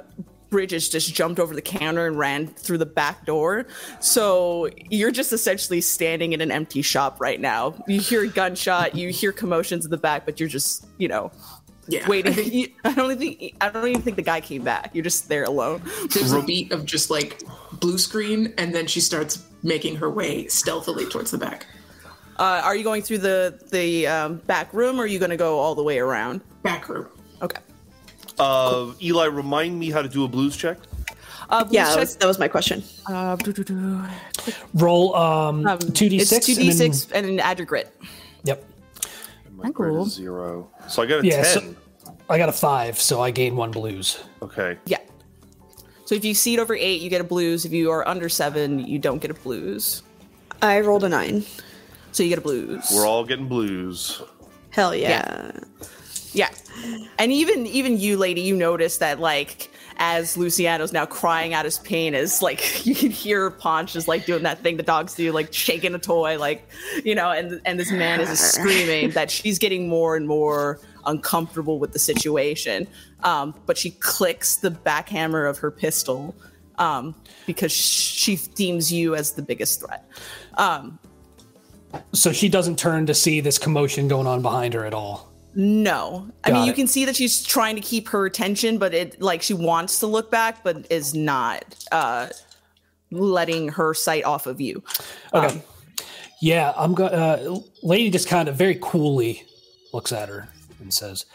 Bridges 0.51 0.89
just 0.89 1.15
jumped 1.15 1.41
over 1.41 1.55
the 1.55 1.63
counter 1.63 2.07
and 2.07 2.19
ran 2.19 2.49
through 2.49 2.79
the 2.79 2.87
back 2.87 3.25
door. 3.25 3.67
So 4.01 4.69
you're 4.91 5.13
just 5.13 5.33
essentially 5.33 5.81
standing 5.81 6.33
in 6.33 6.41
an 6.41 6.51
empty 6.51 6.83
shop 6.83 7.21
right 7.21 7.41
now. 7.41 7.75
You 7.87 8.01
hear 8.01 8.25
a 8.25 8.29
gunshot, 8.29 8.95
you 8.97 9.11
hear 9.11 9.33
commotions 9.33 9.85
in 9.85 9.91
the 9.91 9.97
back, 9.97 10.27
but 10.27 10.41
you're 10.41 10.49
just, 10.49 10.87
you 10.99 11.09
know, 11.09 11.31
yeah, 11.91 12.09
waiting. 12.09 12.33
I 12.33 12.37
think 12.37 12.53
You- 12.55 12.69
I 12.85 12.93
don't 12.95 13.19
think 13.19 13.55
I 13.61 13.69
don't 13.69 13.87
even 13.89 14.03
think 14.03 14.17
the 14.17 14.23
guy 14.23 14.41
came 14.41 14.63
back. 14.65 14.91
You're 14.95 15.05
just 15.05 15.29
there 15.29 15.45
alone. 15.45 15.83
there's 16.15 16.33
a 16.33 16.43
beat 16.43 16.73
of 16.73 16.85
just 16.87 17.11
like 17.11 17.43
blue 17.73 17.99
screen, 17.99 18.55
and 18.57 18.75
then 18.75 18.87
she 18.87 19.01
starts 19.01 19.45
making 19.63 19.97
her 19.97 20.09
way 20.11 20.47
stealthily 20.49 21.07
towards 21.07 21.31
the 21.31 21.39
back. 21.39 21.67
Uh, 22.39 22.63
are 22.65 22.75
you 22.75 22.85
going 22.85 23.03
through 23.03 23.19
the 23.19 23.61
the 23.71 24.07
um, 24.07 24.37
back 24.47 24.73
room, 24.73 24.99
or 24.99 25.03
are 25.05 25.07
you 25.07 25.19
going 25.19 25.31
to 25.31 25.37
go 25.37 25.59
all 25.59 25.75
the 25.75 25.83
way 25.83 25.99
around? 25.99 26.41
Back 26.63 26.89
room. 26.89 27.07
Okay. 27.43 27.61
Uh, 28.39 28.93
Eli, 29.03 29.27
remind 29.27 29.79
me 29.79 29.91
how 29.91 30.01
to 30.01 30.09
do 30.09 30.25
a 30.25 30.29
blues 30.29 30.57
check. 30.57 30.79
Uh, 31.51 31.65
blues 31.65 31.75
Yeah, 31.75 31.89
that 31.91 31.99
was, 31.99 32.17
that 32.17 32.27
was 32.27 32.39
my 32.39 32.49
question. 32.49 32.83
uh. 33.07 33.37
Roll 34.75 35.15
um, 35.17 35.67
Um, 35.67 35.79
2d6. 35.79 36.21
It's 36.33 36.47
two 36.47 36.55
d 36.55 36.61
and 36.71 36.71
then- 36.71 36.93
six 36.93 37.13
and 37.13 37.27
then 37.27 37.41
add 37.41 37.59
your 37.59 37.67
grit. 37.67 37.95
Yep. 39.61 39.67
My 39.67 39.73
Cool. 39.73 39.93
grade 39.95 40.07
is 40.07 40.13
zero. 40.15 40.71
So 40.89 41.03
I 41.03 41.07
got 41.07 41.21
a 41.25 41.27
Yeah, 41.27 41.43
so- 41.43 41.61
ten. 41.61 41.77
I 42.29 42.39
got 42.39 42.49
a 42.49 42.53
five, 42.53 43.01
so 43.01 43.21
I 43.21 43.31
gain 43.31 43.57
one 43.57 43.71
blues. 43.73 44.19
Okay. 44.41 44.79
Yeah. 44.87 44.99
So 46.05 46.15
if 46.15 46.25
you 46.25 46.33
seed 46.35 46.59
over 46.59 46.75
eight, 46.75 47.01
you 47.01 47.11
get 47.11 47.21
a 47.21 47.25
blues. 47.25 47.65
If 47.65 47.73
you 47.73 47.91
are 47.91 48.07
under 48.07 48.29
seven, 48.29 48.79
you 48.87 48.99
don't 48.99 49.21
get 49.21 49.31
a 49.31 49.35
blues. 49.35 50.03
I 50.63 50.81
rolled 50.81 51.05
a 51.05 51.09
nine. 51.09 51.45
So 52.13 52.23
you 52.23 52.29
get 52.29 52.39
a 52.39 52.43
blues. 52.43 52.89
We're 52.93 53.07
all 53.07 53.25
getting 53.25 53.49
blues. 53.49 54.23
Hell 54.71 54.95
yeah. 54.95 55.51
yeah. 56.33 56.49
And 57.19 57.33
even 57.33 57.67
even 57.67 57.99
you, 57.99 58.17
lady, 58.17 58.41
you 58.41 58.57
notice 58.57 58.99
that 58.99 59.21
like 59.21 59.70
as 60.01 60.37
Luciano's 60.37 60.93
now 60.93 61.07
crying 61.07 61.55
out 61.55 61.65
his 61.65 61.79
pain, 61.79 62.15
as 62.15 62.43
like 62.43 62.85
you 62.87 62.95
can 62.95 63.11
hear 63.11 63.51
Ponch 63.51 63.95
is 63.95 64.09
like 64.09 64.27
doing 64.27 64.43
that 64.43 64.59
thing 64.61 64.77
the 64.77 64.83
dogs 64.83 65.15
do, 65.15 65.31
like 65.31 65.53
shaking 65.53 65.95
a 65.95 65.99
toy, 65.99 66.39
like 66.39 66.69
you 67.05 67.15
know, 67.15 67.31
and 67.31 67.61
and 67.65 67.79
this 67.79 67.93
man 67.93 68.21
is 68.21 68.41
screaming 68.41 69.11
that 69.11 69.31
she's 69.31 69.59
getting 69.59 69.89
more 69.89 70.17
and 70.17 70.27
more 70.27 70.81
uncomfortable 71.07 71.79
with 71.79 71.93
the 71.93 71.99
situation. 71.99 72.89
Um, 73.23 73.55
but 73.67 73.79
she 73.79 73.91
clicks 73.91 74.57
the 74.57 74.71
backhammer 74.71 75.49
of 75.49 75.59
her 75.59 75.71
pistol 75.71 76.35
um, 76.79 77.15
because 77.47 77.71
she 77.71 78.37
deems 78.37 78.93
you 78.93 79.15
as 79.15 79.33
the 79.33 79.43
biggest 79.43 79.81
threat. 79.81 80.05
Um, 80.55 80.99
So 82.13 82.33
she 82.33 82.49
doesn't 82.49 82.79
turn 82.79 83.07
to 83.07 83.15
see 83.15 83.41
this 83.41 83.59
commotion 83.59 84.09
going 84.09 84.27
on 84.27 84.43
behind 84.43 84.75
her 84.75 84.85
at 84.85 84.95
all. 84.95 85.30
No. 85.55 86.31
I 86.45 86.51
Got 86.51 86.59
mean, 86.59 86.67
you 86.67 86.73
can 86.73 86.87
see 86.87 87.05
that 87.05 87.17
she's 87.17 87.43
trying 87.43 87.75
to 87.77 87.83
keep 87.83 88.09
her 88.09 88.27
attention, 88.27 88.79
but 88.79 88.95
it 88.95 89.21
like 89.21 89.43
she 89.43 89.55
wants 89.55 89.99
to 90.01 90.07
look 90.07 90.31
back, 90.31 90.63
but 90.63 90.87
is 90.91 91.15
not 91.15 91.75
uh 91.93 92.29
letting 93.11 93.69
her 93.69 93.93
sight 93.95 94.25
off 94.25 94.47
of 94.47 94.61
you. 94.61 94.83
Okay. 95.35 95.63
yeah, 96.41 96.73
I'm 96.77 96.95
going. 96.95 97.13
Uh, 97.13 97.59
lady 97.83 98.11
just 98.11 98.29
kind 98.29 98.49
of 98.49 98.57
very 98.57 98.79
coolly 98.81 99.45
looks 99.93 100.13
at 100.13 100.29
her 100.29 100.49
and 100.81 100.95
says, 100.95 101.27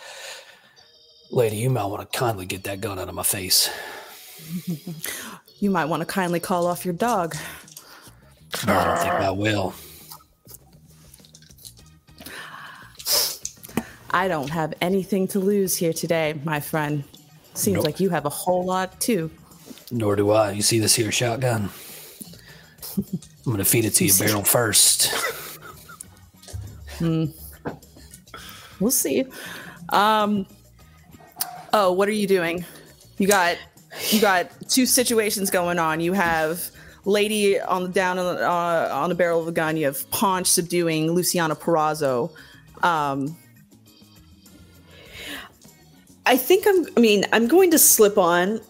"Lady, 1.31 1.57
you 1.57 1.69
might 1.69 1.85
want 1.85 2.09
to 2.09 2.17
kindly 2.17 2.45
get 2.45 2.63
that 2.63 2.79
gun 2.81 2.97
out 2.99 3.09
of 3.09 3.15
my 3.15 3.23
face." 3.23 3.69
You 5.59 5.71
might 5.71 5.85
want 5.85 6.01
to 6.01 6.05
kindly 6.05 6.39
call 6.39 6.67
off 6.67 6.83
your 6.83 6.93
dog. 6.93 7.35
I 8.67 8.83
don't 8.83 8.99
think 8.99 9.13
I 9.13 9.31
will. 9.31 9.73
I 14.15 14.29
don't 14.29 14.49
have 14.49 14.73
anything 14.79 15.27
to 15.29 15.39
lose 15.39 15.75
here 15.75 15.91
today, 15.91 16.39
my 16.45 16.61
friend. 16.61 17.03
Seems 17.53 17.75
Nope. 17.75 17.85
like 17.85 17.99
you 17.99 18.09
have 18.11 18.25
a 18.25 18.29
whole 18.29 18.63
lot 18.63 18.97
too. 19.01 19.29
Nor 19.91 20.15
do 20.15 20.31
I. 20.31 20.51
You 20.51 20.61
see 20.61 20.79
this 20.79 20.95
here 20.95 21.11
shotgun? 21.11 21.69
I'm 22.97 23.51
gonna 23.51 23.65
feed 23.65 23.83
it 23.83 23.89
to 23.95 24.05
you 24.05 24.13
barrel 24.17 24.43
first. 24.43 25.07
hmm. 26.97 27.25
We'll 28.79 28.89
see. 28.91 29.25
Um. 29.89 30.45
Oh, 31.73 31.91
what 31.91 32.07
are 32.07 32.13
you 32.13 32.25
doing? 32.25 32.63
You 33.17 33.27
got 33.27 33.57
you 34.11 34.21
got 34.21 34.49
two 34.69 34.85
situations 34.85 35.49
going 35.49 35.77
on. 35.77 35.99
You 35.99 36.13
have 36.13 36.69
lady 37.03 37.59
on 37.59 37.83
the 37.83 37.89
down 37.89 38.17
on 38.17 38.35
the, 38.35 38.49
uh, 38.49 38.89
on 38.93 39.09
the 39.09 39.15
barrel 39.15 39.41
of 39.41 39.49
a 39.49 39.51
gun. 39.51 39.75
You 39.75 39.87
have 39.87 40.09
Paunch 40.09 40.47
subduing 40.47 41.11
Luciano 41.11 41.53
Perazzo. 41.53 42.31
Um, 42.81 43.35
I 46.25 46.37
think 46.37 46.65
I'm. 46.67 46.85
I 46.97 46.99
mean, 46.99 47.25
I'm 47.33 47.47
going 47.47 47.71
to 47.71 47.77
slip 47.79 48.17
on. 48.17 48.61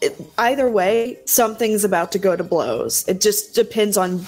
It, 0.00 0.20
either 0.38 0.68
way, 0.68 1.18
something's 1.26 1.84
about 1.84 2.10
to 2.12 2.18
go 2.18 2.34
to 2.34 2.42
blows. 2.42 3.06
It 3.06 3.20
just 3.20 3.54
depends 3.54 3.96
on 3.96 4.26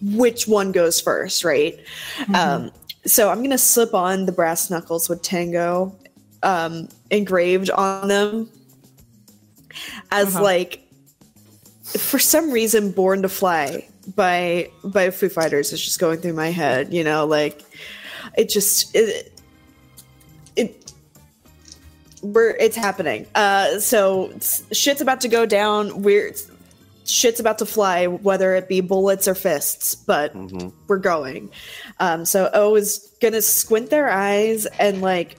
which 0.00 0.46
one 0.46 0.70
goes 0.72 1.00
first, 1.00 1.42
right? 1.44 1.78
Um, 2.34 2.70
so 3.06 3.28
I'm 3.30 3.38
going 3.38 3.50
to 3.50 3.58
slip 3.58 3.92
on 3.94 4.26
the 4.26 4.32
brass 4.32 4.70
knuckles 4.70 5.08
with 5.08 5.22
Tango 5.22 5.96
um, 6.44 6.88
engraved 7.10 7.70
on 7.70 8.08
them 8.08 8.48
as 10.12 10.36
Uh-huh. 10.36 10.44
like, 10.44 10.86
for 11.84 12.18
some 12.20 12.50
reason, 12.52 12.92
"Born 12.92 13.22
to 13.22 13.28
Fly" 13.28 13.88
by 14.14 14.70
by 14.84 15.10
Foo 15.10 15.28
Fighters 15.28 15.72
is 15.72 15.84
just 15.84 15.98
going 15.98 16.20
through 16.20 16.34
my 16.34 16.50
head. 16.52 16.94
You 16.94 17.02
know, 17.02 17.26
like 17.26 17.62
it 18.36 18.48
just 18.48 18.94
it 18.94 19.32
we're 22.32 22.50
it's 22.50 22.76
happening. 22.76 23.26
Uh, 23.34 23.78
so 23.78 24.32
shit's 24.72 25.00
about 25.00 25.20
to 25.22 25.28
go 25.28 25.46
down. 25.46 26.02
We're 26.02 26.32
shit's 27.04 27.40
about 27.40 27.58
to 27.58 27.66
fly, 27.66 28.06
whether 28.06 28.54
it 28.54 28.68
be 28.68 28.80
bullets 28.80 29.28
or 29.28 29.34
fists. 29.34 29.94
But 29.94 30.34
we're 30.88 30.98
going. 30.98 31.50
Um, 32.00 32.24
so 32.24 32.50
O 32.52 32.74
is 32.74 33.12
gonna 33.20 33.42
squint 33.42 33.90
their 33.90 34.10
eyes 34.10 34.66
and 34.78 35.02
like 35.02 35.38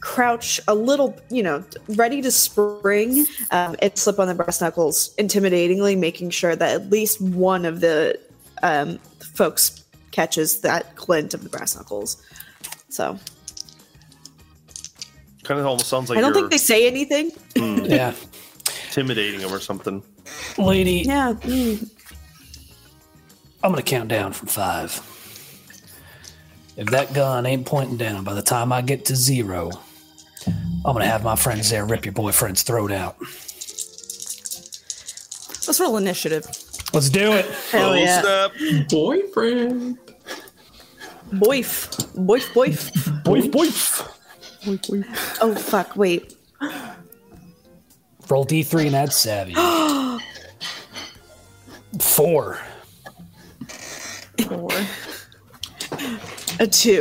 crouch 0.00 0.60
a 0.68 0.74
little, 0.74 1.18
you 1.30 1.42
know, 1.42 1.64
ready 1.88 2.22
to 2.22 2.30
spring 2.30 3.26
um, 3.50 3.76
and 3.80 3.96
slip 3.96 4.18
on 4.18 4.28
the 4.28 4.34
brass 4.34 4.60
knuckles, 4.60 5.14
intimidatingly, 5.16 5.98
making 5.98 6.30
sure 6.30 6.54
that 6.54 6.74
at 6.74 6.90
least 6.90 7.20
one 7.20 7.64
of 7.64 7.80
the 7.80 8.18
um, 8.62 8.98
folks 9.34 9.84
catches 10.10 10.60
that 10.60 10.94
glint 10.94 11.34
of 11.34 11.42
the 11.42 11.48
brass 11.48 11.76
knuckles. 11.76 12.22
So 12.88 13.18
Kind 15.48 15.60
of 15.60 15.66
almost 15.66 15.88
sounds 15.88 16.10
like 16.10 16.18
I 16.18 16.20
don't 16.20 16.34
think 16.34 16.50
they 16.50 16.58
say 16.58 16.86
anything. 16.86 17.32
yeah, 17.56 18.12
intimidating 18.88 19.40
him 19.40 19.50
or 19.50 19.60
something. 19.60 20.02
lady. 20.58 21.04
Yeah. 21.06 21.32
mm. 21.32 21.90
I'm 23.62 23.72
gonna 23.72 23.80
count 23.80 24.10
down 24.10 24.34
from 24.34 24.48
five. 24.48 24.92
If 26.76 26.88
that 26.88 27.14
gun 27.14 27.46
ain't 27.46 27.64
pointing 27.64 27.96
down 27.96 28.24
by 28.24 28.34
the 28.34 28.42
time 28.42 28.74
I 28.74 28.82
get 28.82 29.06
to 29.06 29.16
zero, 29.16 29.70
I'm 30.46 30.92
gonna 30.92 31.06
have 31.06 31.24
my 31.24 31.34
friends 31.34 31.70
there 31.70 31.86
rip 31.86 32.04
your 32.04 32.12
boyfriend's 32.12 32.62
throat 32.62 32.92
out. 32.92 33.16
let's 35.66 35.80
roll 35.80 35.96
initiative. 35.96 36.44
Let's 36.92 37.08
do 37.08 37.32
it. 37.32 37.46
Hell 37.70 37.92
oh, 37.92 37.94
yeah. 37.94 38.20
snap. 38.20 38.52
Boyfriend. 38.90 39.98
Boif. 41.32 41.88
Boif, 42.26 42.52
boif. 43.50 44.17
Boif, 44.68 44.80
boif. 44.88 45.38
Oh, 45.40 45.54
fuck. 45.54 45.96
Wait. 45.96 46.34
Roll 48.28 48.44
D3 48.44 48.86
and 48.88 48.96
add 48.96 49.12
savvy. 49.12 49.54
Four. 52.00 52.58
Four. 54.46 54.68
A 56.60 56.66
two. 56.66 57.00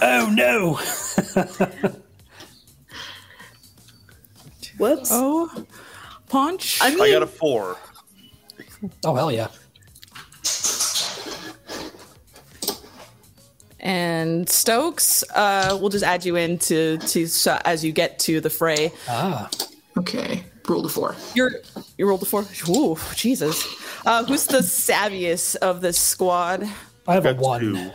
Oh 0.00 0.28
no! 0.32 0.74
Whoops. 4.78 5.10
Oh, 5.12 5.64
Paunch. 6.28 6.78
I 6.80 6.90
mean, 6.90 7.00
I 7.00 7.10
got 7.10 7.22
a 7.22 7.26
four. 7.26 7.76
Oh 9.04 9.14
hell 9.14 9.32
yeah! 9.32 9.48
And 13.80 14.48
Stokes. 14.48 15.22
Uh, 15.34 15.76
we'll 15.80 15.90
just 15.90 16.04
add 16.04 16.24
you 16.24 16.36
in 16.36 16.58
to, 16.60 16.98
to 16.98 17.26
so 17.26 17.58
as 17.64 17.84
you 17.84 17.92
get 17.92 18.18
to 18.20 18.40
the 18.40 18.50
fray. 18.50 18.92
Ah, 19.08 19.48
Okay. 19.96 20.44
Rule 20.68 20.82
to 20.82 20.88
four. 20.88 21.16
You're 21.34 21.50
you 21.96 22.06
rolled 22.06 22.22
a 22.22 22.26
four. 22.26 22.44
Ooh, 22.68 22.96
Jesus. 23.14 23.66
Uh, 24.04 24.22
who's 24.24 24.46
the 24.46 24.58
savviest 24.58 25.56
of 25.56 25.80
this 25.80 25.98
squad? 25.98 26.62
I 27.06 27.14
have 27.14 27.24
a 27.24 27.32
Got 27.32 27.42
one. 27.42 27.60
two. 27.60 27.90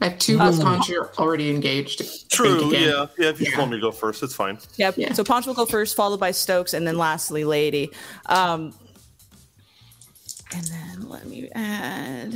I 0.00 0.08
have 0.08 0.18
two 0.18 0.38
with 0.38 0.62
Conch 0.62 0.88
you're 0.88 1.10
already 1.18 1.50
engaged. 1.50 2.30
True. 2.30 2.72
Yeah. 2.72 3.06
Yeah. 3.18 3.28
If 3.28 3.40
you 3.40 3.48
Yeah. 3.50 3.58
want 3.58 3.72
me 3.72 3.76
to 3.76 3.80
go 3.82 3.90
first, 3.92 4.22
it's 4.22 4.34
fine. 4.34 4.58
Yep. 4.76 4.94
Yeah. 4.96 5.12
So 5.12 5.22
Paunch 5.24 5.46
will 5.46 5.54
go 5.54 5.66
first, 5.66 5.94
followed 5.94 6.20
by 6.20 6.30
Stokes, 6.30 6.72
and 6.72 6.86
then 6.86 6.96
lastly 6.96 7.44
Lady. 7.44 7.90
Um, 8.26 8.72
and 10.54 10.64
then 10.64 11.08
let 11.08 11.26
me 11.26 11.50
add. 11.54 12.34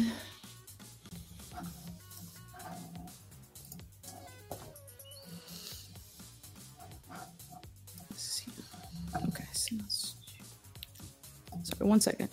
Sorry, 11.77 11.89
one 11.89 12.01
second. 12.01 12.29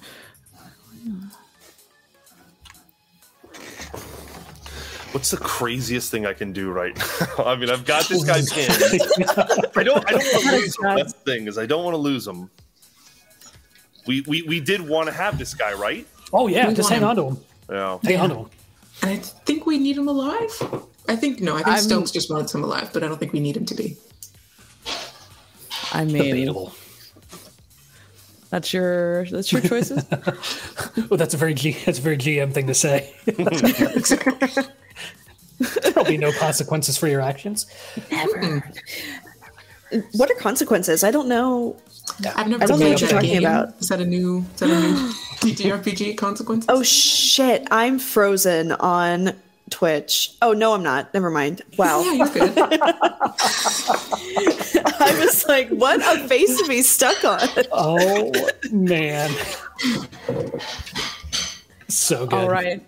What's 5.11 5.31
the 5.31 5.37
craziest 5.37 6.11
thing 6.11 6.27
I 6.27 6.33
can 6.33 6.53
do 6.53 6.71
right 6.71 6.95
now? 6.95 7.45
I 7.45 7.55
mean, 7.55 7.69
I've 7.71 7.83
got 7.85 8.07
this 8.07 8.23
guy's 8.23 8.51
hand. 8.51 8.71
I 9.75 9.83
don't. 9.83 10.05
I 10.07 10.11
don't 10.11 10.23
want 10.33 10.43
to 10.43 10.51
lose 10.51 10.77
him. 10.77 10.95
That's 10.95 11.13
the 11.13 11.19
thing 11.31 11.47
is, 11.47 11.57
I 11.57 11.65
don't 11.65 11.83
want 11.83 11.95
to 11.95 11.99
lose 11.99 12.27
him. 12.27 12.49
We 14.05 14.21
we 14.21 14.43
we 14.43 14.59
did 14.59 14.87
want 14.87 15.07
to 15.07 15.13
have 15.13 15.39
this 15.39 15.53
guy, 15.55 15.73
right? 15.73 16.05
Oh 16.31 16.47
yeah, 16.47 16.67
We 16.67 16.75
just 16.75 16.91
want 16.91 16.93
hang 16.93 17.01
him. 17.01 17.09
on 17.09 17.15
to 17.15 17.23
him. 17.23 17.37
Yeah. 17.71 17.97
Hang 18.03 18.19
on 18.21 18.29
to 18.29 18.35
him. 18.35 18.49
And 19.01 19.11
I 19.11 19.15
think 19.17 19.65
we 19.65 19.79
need 19.79 19.97
him 19.97 20.07
alive. 20.07 20.51
I 21.07 21.15
think 21.15 21.41
no. 21.41 21.53
I 21.55 21.57
think 21.57 21.67
I'm- 21.69 21.81
Stokes 21.83 22.11
just 22.11 22.29
wants 22.31 22.53
him 22.53 22.63
alive, 22.63 22.91
but 22.93 23.03
I 23.03 23.07
don't 23.07 23.17
think 23.17 23.33
we 23.33 23.39
need 23.39 23.57
him 23.57 23.65
to 23.65 23.73
be. 23.75 23.97
I 25.91 26.05
mean, 26.05 26.17
Debatable. 26.23 26.71
That's 28.49 28.73
your 28.73 29.25
that's 29.25 29.51
your 29.51 29.61
choices. 29.61 30.05
Oh, 31.11 31.15
that's 31.15 31.33
a 31.33 31.37
very 31.37 31.53
G. 31.53 31.75
That's 31.85 31.97
a 31.97 32.01
very 32.01 32.17
GM 32.17 32.53
thing 32.53 32.67
to 32.67 32.73
say. 32.73 33.13
There'll 35.81 36.05
be 36.05 36.17
no 36.17 36.31
consequences 36.33 36.97
for 36.97 37.07
your 37.07 37.21
actions. 37.21 37.65
Never. 38.11 38.59
Hmm. 39.91 39.99
what 40.13 40.29
are 40.29 40.35
consequences? 40.35 41.03
I 41.03 41.11
don't 41.11 41.27
know. 41.27 41.75
I've 42.35 42.47
never 42.47 42.63
I 42.63 42.67
don't 42.67 42.79
know 42.79 42.89
what 42.89 43.01
you're 43.01 43.09
talking 43.09 43.29
game. 43.29 43.43
about. 43.43 43.69
Is 43.79 43.87
that 43.89 44.01
a 44.01 44.05
new? 44.05 44.45
Is 44.55 44.59
that 44.59 44.69
a 44.69 44.79
new 44.79 45.09
TTRPG 45.41 46.17
consequence? 46.17 46.65
Oh 46.69 46.83
shit! 46.83 47.67
I'm 47.71 47.97
frozen 47.97 48.73
on 48.73 49.33
Twitch. 49.69 50.33
Oh 50.41 50.53
no, 50.53 50.73
I'm 50.73 50.83
not. 50.83 51.13
Never 51.13 51.29
mind. 51.29 51.61
Wow. 51.77 52.01
yeah, 52.05 52.13
you're 52.13 52.27
good. 52.27 52.57
I 55.01 55.15
was 55.19 55.47
like, 55.47 55.69
what 55.69 56.01
a 56.01 56.27
face 56.27 56.61
to 56.61 56.67
be 56.67 56.81
stuck 56.81 57.23
on. 57.23 57.39
Oh 57.71 58.31
man, 58.71 59.31
so 61.87 62.25
good. 62.25 62.35
All 62.35 62.49
right. 62.49 62.85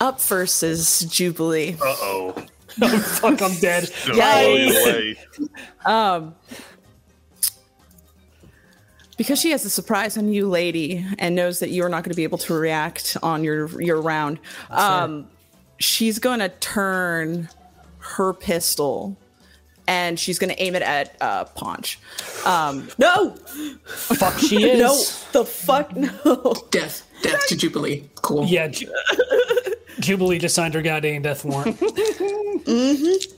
Up 0.00 0.20
first 0.20 0.62
is 0.62 1.00
Jubilee. 1.00 1.74
Uh 1.74 1.84
oh. 1.84 2.46
Fuck, 2.78 3.42
I'm 3.42 3.54
dead. 3.56 3.84
Yikes. 4.04 5.16
Um, 5.84 6.34
because 9.20 9.38
she 9.38 9.50
has 9.50 9.66
a 9.66 9.70
surprise 9.70 10.16
on 10.16 10.32
you, 10.32 10.48
lady, 10.48 11.04
and 11.18 11.34
knows 11.36 11.58
that 11.58 11.68
you 11.68 11.84
are 11.84 11.90
not 11.90 12.04
going 12.04 12.10
to 12.12 12.16
be 12.16 12.22
able 12.24 12.38
to 12.38 12.54
react 12.54 13.18
on 13.22 13.44
your 13.44 13.68
your 13.82 14.00
round. 14.00 14.38
Um, 14.70 15.28
she's 15.78 16.18
going 16.18 16.38
to 16.38 16.48
turn 16.48 17.50
her 17.98 18.32
pistol, 18.32 19.18
and 19.86 20.18
she's 20.18 20.38
going 20.38 20.48
to 20.48 20.58
aim 20.62 20.74
it 20.74 20.80
at 20.80 21.16
uh, 21.20 21.44
Paunch. 21.44 21.98
Um, 22.46 22.88
No, 22.96 23.34
Fuck, 23.84 24.38
she 24.38 24.64
is. 24.70 24.78
no, 24.80 24.94
the 25.38 25.44
fuck 25.44 25.94
no. 25.94 26.54
Death. 26.70 27.06
Death 27.20 27.46
to 27.48 27.56
Jubilee. 27.56 28.08
Cool. 28.22 28.46
Yeah, 28.46 28.68
Ju- 28.68 28.90
Jubilee 30.00 30.38
just 30.38 30.54
signed 30.54 30.72
her 30.72 30.80
goddamn 30.80 31.20
death 31.20 31.44
warrant. 31.44 31.78
Mm-hmm. 32.60 33.36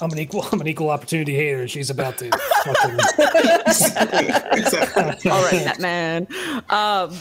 I'm 0.00 0.12
an 0.12 0.18
equal. 0.18 0.46
I'm 0.52 0.60
an 0.60 0.66
equal 0.68 0.90
opportunity 0.90 1.34
hater. 1.34 1.66
She's 1.68 1.90
about 1.90 2.18
to. 2.18 2.30
Fucking, 2.64 2.94
exactly. 4.58 5.30
all 5.30 5.42
right, 5.42 5.64
Batman. 5.64 6.26
Um, 6.70 7.14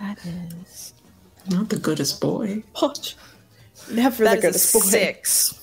that 0.00 0.18
is 0.24 0.94
Not 1.50 1.68
the 1.68 1.78
goodest 1.78 2.20
boy. 2.20 2.62
Punch. 2.74 3.16
Never 3.90 4.24
that 4.24 4.40
the 4.42 4.48
is 4.48 4.48
a 4.48 4.48
goodest 4.48 4.72
boy. 4.74 4.80
six. 4.80 5.54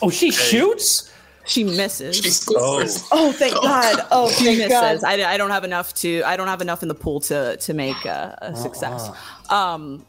Oh, 0.00 0.10
she 0.10 0.30
shoots? 0.30 1.10
She 1.44 1.64
misses. 1.64 2.16
She 2.16 2.30
scores. 2.30 3.04
Oh, 3.10 3.32
thank 3.32 3.54
God. 3.54 4.06
Oh, 4.12 4.30
She 4.30 4.44
thank 4.56 4.70
God. 4.70 4.92
misses. 4.92 5.04
I, 5.04 5.14
I 5.32 5.36
don't 5.36 5.50
have 5.50 5.64
enough 5.64 5.92
to. 5.94 6.22
I 6.24 6.36
don't 6.36 6.46
have 6.48 6.60
enough 6.60 6.82
in 6.82 6.88
the 6.88 6.94
pool 6.94 7.18
to 7.20 7.56
to 7.56 7.74
make 7.74 8.04
a, 8.04 8.38
a 8.42 8.56
success. 8.56 9.10
Um. 9.50 10.06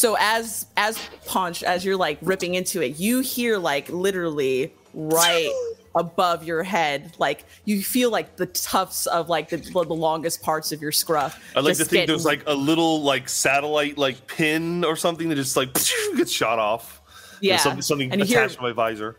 So 0.00 0.16
as 0.18 0.64
as 0.78 0.98
punch 1.26 1.62
as 1.62 1.84
you're 1.84 1.94
like 1.94 2.16
ripping 2.22 2.54
into 2.54 2.80
it, 2.80 2.98
you 2.98 3.20
hear 3.20 3.58
like 3.58 3.86
literally 3.90 4.72
right 4.94 5.50
above 5.94 6.42
your 6.42 6.62
head, 6.62 7.12
like 7.18 7.44
you 7.66 7.82
feel 7.82 8.10
like 8.10 8.36
the 8.36 8.46
tufts 8.46 9.04
of 9.04 9.28
like 9.28 9.50
the, 9.50 9.58
the 9.58 9.82
longest 9.82 10.40
parts 10.40 10.72
of 10.72 10.80
your 10.80 10.90
scruff. 10.90 11.38
I 11.54 11.60
like 11.60 11.76
to 11.76 11.84
think 11.84 11.90
get- 11.90 12.06
there's 12.06 12.24
like 12.24 12.44
a 12.46 12.54
little 12.54 13.02
like 13.02 13.28
satellite 13.28 13.98
like 13.98 14.26
pin 14.26 14.86
or 14.86 14.96
something 14.96 15.28
that 15.28 15.34
just 15.36 15.54
like 15.54 15.68
gets 16.16 16.32
shot 16.32 16.58
off. 16.58 17.02
yeah, 17.42 17.56
There's 17.56 17.62
something, 17.62 17.82
something 17.82 18.12
attached 18.14 18.30
hear 18.30 18.48
to 18.48 18.62
my 18.62 18.72
visor. 18.72 19.16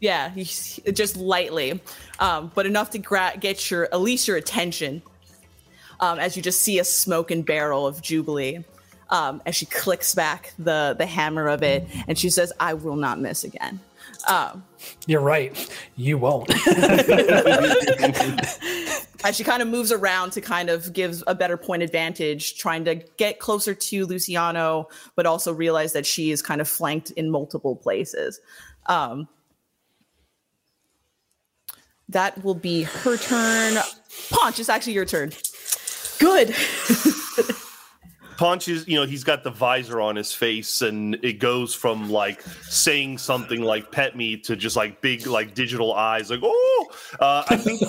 Yeah, 0.00 0.30
just 0.34 1.18
lightly, 1.18 1.82
um, 2.18 2.50
but 2.54 2.64
enough 2.64 2.88
to 2.92 2.98
gra- 2.98 3.34
get 3.38 3.70
your 3.70 3.84
at 3.92 4.00
least 4.00 4.26
your 4.26 4.38
attention. 4.38 5.02
Um, 6.00 6.18
as 6.18 6.34
you 6.34 6.42
just 6.42 6.62
see 6.62 6.78
a 6.78 6.84
smoking 6.84 7.42
barrel 7.42 7.86
of 7.86 8.00
Jubilee, 8.00 8.64
um, 9.14 9.40
as 9.46 9.54
she 9.54 9.64
clicks 9.66 10.12
back 10.14 10.52
the 10.58 10.96
the 10.98 11.06
hammer 11.06 11.46
of 11.46 11.62
it, 11.62 11.86
and 12.08 12.18
she 12.18 12.28
says, 12.28 12.52
"I 12.58 12.74
will 12.74 12.96
not 12.96 13.20
miss 13.20 13.44
again." 13.44 13.78
Um, 14.26 14.64
You're 15.06 15.20
right. 15.20 15.54
You 15.96 16.18
won't. 16.18 16.50
as 19.24 19.36
she 19.36 19.44
kind 19.44 19.62
of 19.62 19.68
moves 19.68 19.92
around 19.92 20.32
to 20.32 20.40
kind 20.40 20.68
of 20.68 20.92
give 20.92 21.22
a 21.28 21.34
better 21.34 21.56
point 21.56 21.84
advantage, 21.84 22.58
trying 22.58 22.84
to 22.86 22.96
get 23.16 23.38
closer 23.38 23.72
to 23.72 24.04
Luciano, 24.04 24.88
but 25.14 25.26
also 25.26 25.52
realize 25.52 25.92
that 25.92 26.04
she 26.04 26.32
is 26.32 26.42
kind 26.42 26.60
of 26.60 26.68
flanked 26.68 27.12
in 27.12 27.30
multiple 27.30 27.76
places. 27.76 28.40
Um, 28.86 29.28
that 32.08 32.42
will 32.42 32.54
be 32.56 32.82
her 32.82 33.16
turn. 33.16 33.76
Paunch, 34.30 34.58
it's 34.58 34.68
actually 34.68 34.94
your 34.94 35.06
turn. 35.06 35.30
Good. 36.18 36.54
Punch 38.36 38.68
is, 38.68 38.86
you 38.88 38.98
know, 38.98 39.06
he's 39.06 39.24
got 39.24 39.44
the 39.44 39.50
visor 39.50 40.00
on 40.00 40.16
his 40.16 40.32
face, 40.32 40.82
and 40.82 41.14
it 41.22 41.34
goes 41.34 41.74
from 41.74 42.10
like 42.10 42.42
saying 42.62 43.18
something 43.18 43.62
like 43.62 43.90
"pet 43.92 44.16
me" 44.16 44.36
to 44.38 44.56
just 44.56 44.76
like 44.76 45.00
big, 45.00 45.26
like 45.26 45.54
digital 45.54 45.94
eyes, 45.94 46.30
like 46.30 46.40
"oh." 46.42 46.86
Uh, 47.20 47.44
I 47.48 47.56
think, 47.56 47.82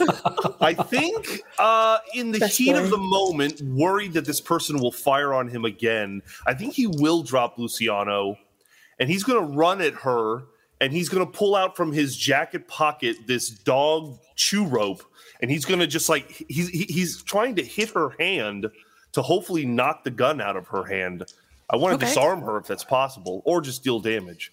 I 0.61 0.73
think, 0.73 1.41
uh, 1.57 1.99
in 2.13 2.31
the 2.31 2.39
That's 2.39 2.57
heat 2.57 2.75
of 2.75 2.89
the 2.89 2.97
moment, 2.97 3.61
worried 3.61 4.13
that 4.13 4.25
this 4.25 4.41
person 4.41 4.79
will 4.79 4.91
fire 4.91 5.33
on 5.33 5.47
him 5.47 5.65
again, 5.65 6.21
I 6.45 6.53
think 6.53 6.73
he 6.73 6.87
will 6.87 7.23
drop 7.23 7.57
Luciano, 7.57 8.37
and 8.99 9.09
he's 9.09 9.23
going 9.23 9.39
to 9.41 9.57
run 9.57 9.81
at 9.81 9.93
her, 9.93 10.43
and 10.81 10.93
he's 10.93 11.09
going 11.09 11.25
to 11.25 11.31
pull 11.31 11.55
out 11.55 11.75
from 11.75 11.91
his 11.91 12.15
jacket 12.15 12.67
pocket 12.67 13.17
this 13.27 13.49
dog 13.49 14.19
chew 14.35 14.65
rope, 14.65 15.03
and 15.41 15.49
he's 15.49 15.65
going 15.65 15.79
to 15.79 15.87
just 15.87 16.09
like 16.09 16.45
he's 16.49 16.69
he's 16.69 17.21
trying 17.23 17.55
to 17.55 17.63
hit 17.63 17.89
her 17.91 18.11
hand 18.19 18.67
to 19.15 19.21
hopefully 19.21 19.65
knock 19.65 20.03
the 20.03 20.11
gun 20.11 20.39
out 20.41 20.55
of 20.55 20.67
her 20.67 20.83
hand. 20.83 21.23
I 21.69 21.77
want 21.77 21.91
to 21.91 21.95
Okay. 21.95 22.13
disarm 22.13 22.41
her 22.41 22.57
if 22.57 22.67
that's 22.67 22.83
possible, 22.83 23.41
or 23.45 23.61
just 23.61 23.83
deal 23.83 23.99
damage. 23.99 24.51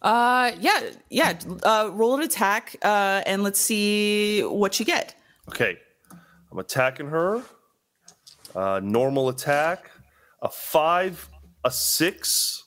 Uh, 0.00 0.52
yeah, 0.60 0.90
yeah. 1.10 1.38
Uh, 1.64 1.90
roll 1.92 2.14
an 2.14 2.22
attack, 2.22 2.76
uh, 2.82 3.22
and 3.26 3.42
let's 3.42 3.60
see 3.60 4.42
what 4.42 4.78
you 4.78 4.86
get. 4.86 5.16
Okay, 5.48 5.76
I'm 6.50 6.58
attacking 6.58 7.08
her. 7.08 7.42
Uh, 8.54 8.80
normal 8.82 9.28
attack, 9.28 9.90
a 10.40 10.48
five, 10.48 11.28
a 11.64 11.70
six, 11.70 12.64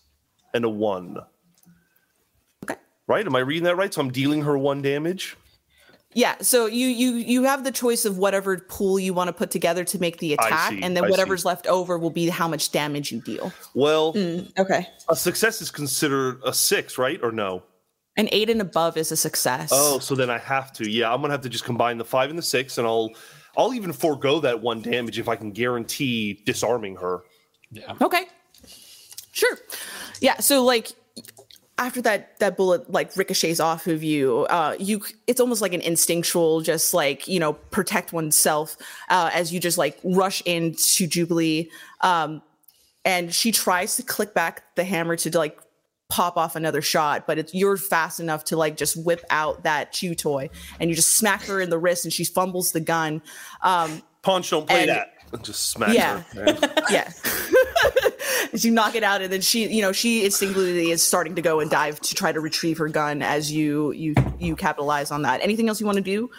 and 0.53 0.65
a 0.65 0.69
one. 0.69 1.17
Okay. 2.65 2.75
Right? 3.07 3.25
Am 3.25 3.35
I 3.35 3.39
reading 3.39 3.63
that 3.63 3.77
right? 3.77 3.93
So 3.93 4.01
I'm 4.01 4.11
dealing 4.11 4.41
her 4.41 4.57
one 4.57 4.81
damage. 4.81 5.37
Yeah, 6.13 6.35
so 6.41 6.65
you 6.65 6.87
you 6.87 7.11
you 7.13 7.43
have 7.43 7.63
the 7.63 7.71
choice 7.71 8.03
of 8.03 8.17
whatever 8.17 8.57
pool 8.57 8.99
you 8.99 9.13
want 9.13 9.29
to 9.29 9.33
put 9.33 9.49
together 9.49 9.83
to 9.85 9.99
make 9.99 10.17
the 10.17 10.33
attack, 10.33 10.71
see, 10.71 10.81
and 10.81 10.95
then 10.97 11.05
I 11.05 11.09
whatever's 11.09 11.43
see. 11.43 11.47
left 11.47 11.67
over 11.67 11.97
will 11.97 12.09
be 12.09 12.27
how 12.27 12.47
much 12.49 12.71
damage 12.71 13.11
you 13.13 13.21
deal. 13.21 13.53
Well, 13.73 14.13
mm, 14.13 14.51
Okay. 14.57 14.87
a 15.07 15.15
success 15.15 15.61
is 15.61 15.71
considered 15.71 16.41
a 16.45 16.53
six, 16.53 16.97
right? 16.97 17.19
Or 17.23 17.31
no? 17.31 17.63
An 18.17 18.27
eight 18.33 18.49
and 18.49 18.59
above 18.59 18.97
is 18.97 19.11
a 19.13 19.15
success. 19.15 19.69
Oh, 19.71 19.99
so 19.99 20.15
then 20.15 20.29
I 20.29 20.37
have 20.37 20.73
to. 20.73 20.89
Yeah, 20.89 21.13
I'm 21.13 21.21
gonna 21.21 21.31
have 21.33 21.41
to 21.43 21.49
just 21.49 21.63
combine 21.63 21.97
the 21.97 22.03
five 22.05 22.29
and 22.29 22.37
the 22.37 22.43
six, 22.43 22.77
and 22.77 22.85
I'll 22.85 23.11
I'll 23.55 23.73
even 23.73 23.93
forego 23.93 24.41
that 24.41 24.61
one 24.61 24.81
damage 24.81 25.17
if 25.17 25.29
I 25.29 25.37
can 25.37 25.51
guarantee 25.51 26.41
disarming 26.45 26.97
her. 26.97 27.21
Yeah. 27.71 27.93
Okay, 28.01 28.25
sure. 29.31 29.57
Yeah, 30.19 30.39
so 30.41 30.63
like 30.63 30.91
after 31.85 32.01
that 32.03 32.37
that 32.39 32.55
bullet 32.57 32.89
like 32.89 33.15
ricochets 33.17 33.59
off 33.59 33.87
of 33.87 34.03
you, 34.03 34.45
uh, 34.49 34.75
you 34.79 35.01
it's 35.27 35.39
almost 35.39 35.61
like 35.61 35.73
an 35.73 35.81
instinctual, 35.81 36.61
just 36.61 36.93
like 36.93 37.27
you 37.27 37.39
know 37.39 37.53
protect 37.53 38.13
oneself 38.13 38.77
uh, 39.09 39.29
as 39.33 39.51
you 39.53 39.59
just 39.59 39.77
like 39.77 39.99
rush 40.03 40.41
into 40.45 41.07
Jubilee, 41.07 41.69
um, 42.01 42.41
and 43.03 43.33
she 43.33 43.51
tries 43.51 43.95
to 43.97 44.03
click 44.03 44.33
back 44.33 44.63
the 44.75 44.83
hammer 44.83 45.15
to 45.17 45.37
like 45.37 45.57
pop 46.09 46.35
off 46.37 46.55
another 46.55 46.81
shot, 46.81 47.25
but 47.25 47.37
it's 47.39 47.53
you're 47.53 47.77
fast 47.77 48.19
enough 48.19 48.43
to 48.43 48.57
like 48.57 48.75
just 48.77 48.97
whip 49.05 49.23
out 49.29 49.63
that 49.63 49.93
chew 49.93 50.13
toy 50.13 50.49
and 50.79 50.89
you 50.89 50.95
just 50.95 51.15
smack 51.15 51.41
her 51.45 51.61
in 51.61 51.69
the 51.69 51.77
wrist 51.79 52.03
and 52.03 52.11
she 52.13 52.25
fumbles 52.25 52.73
the 52.73 52.81
gun. 52.81 53.21
Um, 53.61 54.01
Punch, 54.21 54.49
don't 54.49 54.67
play 54.67 54.81
And- 54.81 54.89
that. 54.89 55.13
Just 55.43 55.71
smack 55.71 55.93
Yeah. 55.95 56.19
her. 56.33 56.45
yeah. 56.91 57.09
As 58.53 58.63
you 58.65 58.71
knock 58.71 58.95
it 58.95 59.03
out, 59.03 59.21
and 59.21 59.31
then 59.31 59.41
she, 59.41 59.67
you 59.67 59.81
know, 59.81 59.91
she 59.91 60.25
instinctively 60.25 60.91
is 60.91 61.05
starting 61.05 61.35
to 61.35 61.41
go 61.41 61.59
and 61.59 61.69
dive 61.69 61.99
to 62.01 62.15
try 62.15 62.31
to 62.31 62.39
retrieve 62.39 62.77
her 62.77 62.87
gun 62.89 63.21
as 63.21 63.51
you 63.51 63.91
you 63.91 64.15
you 64.39 64.55
capitalize 64.55 65.11
on 65.11 65.21
that. 65.23 65.41
Anything 65.41 65.69
else 65.69 65.79
you 65.79 65.85
want 65.85 65.97
to 65.97 66.03
do 66.03 66.29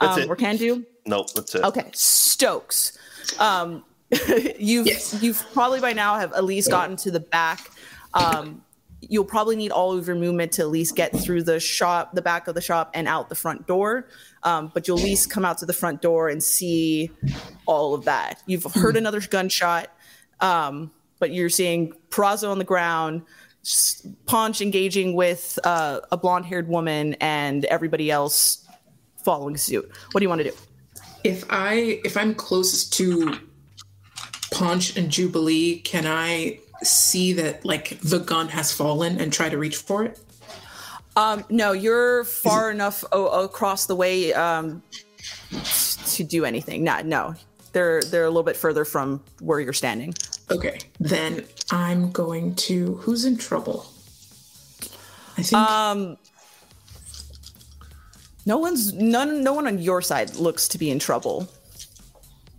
That's 0.00 0.16
um, 0.16 0.22
it. 0.24 0.28
or 0.28 0.36
can 0.36 0.56
do? 0.56 0.84
Nope, 1.06 1.32
that's 1.34 1.54
it. 1.54 1.62
Okay, 1.64 1.90
Stokes. 1.92 2.98
Um, 3.38 3.84
you've 4.58 4.86
Yes. 4.86 5.16
you've 5.22 5.44
probably 5.52 5.80
by 5.80 5.92
now 5.92 6.18
have 6.18 6.32
at 6.32 6.44
least 6.44 6.70
gotten 6.70 6.96
to 6.96 7.10
the 7.10 7.20
back. 7.20 7.70
Um, 8.14 8.62
you'll 9.02 9.24
probably 9.24 9.56
need 9.56 9.70
all 9.72 9.96
of 9.96 10.06
your 10.06 10.16
movement 10.16 10.52
to 10.52 10.62
at 10.62 10.68
least 10.68 10.94
get 10.94 11.16
through 11.16 11.42
the 11.42 11.58
shop, 11.58 12.14
the 12.14 12.20
back 12.22 12.48
of 12.48 12.54
the 12.54 12.60
shop, 12.60 12.90
and 12.92 13.08
out 13.08 13.28
the 13.28 13.34
front 13.34 13.66
door. 13.66 14.06
Um, 14.42 14.70
but 14.74 14.86
you'll 14.88 14.98
at 14.98 15.04
least 15.04 15.30
come 15.30 15.44
out 15.44 15.58
to 15.58 15.66
the 15.66 15.72
front 15.72 16.02
door 16.02 16.28
and 16.28 16.42
see 16.42 17.10
all 17.66 17.94
of 17.94 18.04
that. 18.04 18.42
You've 18.46 18.64
heard 18.64 18.96
another 18.96 19.20
gunshot, 19.20 19.88
um, 20.40 20.90
but 21.20 21.30
you're 21.30 21.48
seeing 21.48 21.92
Perazzo 22.08 22.50
on 22.50 22.58
the 22.58 22.64
ground, 22.64 23.22
Paunch 24.26 24.60
engaging 24.60 25.14
with 25.14 25.58
uh, 25.62 26.00
a 26.10 26.16
blonde-haired 26.16 26.66
woman, 26.66 27.14
and 27.20 27.64
everybody 27.66 28.10
else 28.10 28.66
following 29.22 29.56
suit. 29.56 29.88
What 30.10 30.18
do 30.20 30.24
you 30.24 30.28
want 30.28 30.40
to 30.40 30.50
do? 30.50 30.56
If 31.22 31.44
I 31.50 32.00
if 32.04 32.16
I'm 32.16 32.34
closest 32.34 32.94
to 32.94 33.38
Punch 34.50 34.96
and 34.96 35.10
Jubilee, 35.10 35.80
can 35.80 36.06
I 36.06 36.58
see 36.82 37.34
that 37.34 37.64
like 37.64 38.00
the 38.00 38.18
gun 38.18 38.48
has 38.48 38.72
fallen 38.72 39.20
and 39.20 39.32
try 39.32 39.50
to 39.50 39.58
reach 39.58 39.76
for 39.76 40.04
it? 40.04 40.18
Um, 41.16 41.44
no, 41.50 41.72
you're 41.72 42.24
far 42.24 42.70
enough 42.70 43.04
o- 43.12 43.44
across 43.44 43.86
the 43.86 43.96
way 43.96 44.32
um, 44.32 44.82
to 46.06 46.24
do 46.24 46.44
anything. 46.46 46.82
Not, 46.82 47.04
no, 47.04 47.34
they're 47.72 48.00
they're 48.02 48.24
a 48.24 48.30
little 48.30 48.42
bit 48.42 48.56
further 48.56 48.86
from 48.86 49.22
where 49.40 49.60
you're 49.60 49.74
standing. 49.74 50.14
Okay, 50.50 50.78
then 50.98 51.44
I'm 51.70 52.10
going 52.10 52.54
to. 52.56 52.96
Who's 52.96 53.24
in 53.24 53.36
trouble? 53.38 53.86
I 55.38 55.42
think. 55.42 55.52
Um, 55.54 56.16
no 58.46 58.58
one's 58.58 58.92
none. 58.94 59.42
No 59.44 59.52
one 59.52 59.66
on 59.66 59.78
your 59.78 60.02
side 60.02 60.34
looks 60.36 60.66
to 60.68 60.78
be 60.78 60.90
in 60.90 60.98
trouble 60.98 61.48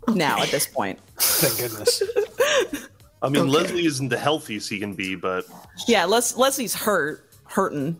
now 0.07 0.41
at 0.41 0.49
this 0.49 0.67
point. 0.67 0.99
Thank 1.17 1.57
goodness. 1.71 2.01
I 3.23 3.29
mean, 3.29 3.43
Okay. 3.43 3.49
Leslie 3.51 3.85
isn't 3.85 4.09
the 4.09 4.17
healthiest 4.17 4.69
he 4.69 4.79
can 4.79 4.93
be, 4.95 5.15
but 5.15 5.45
Yeah, 5.87 6.05
Les- 6.05 6.35
Leslie's 6.37 6.73
hurt, 6.73 7.29
hurting. 7.45 7.99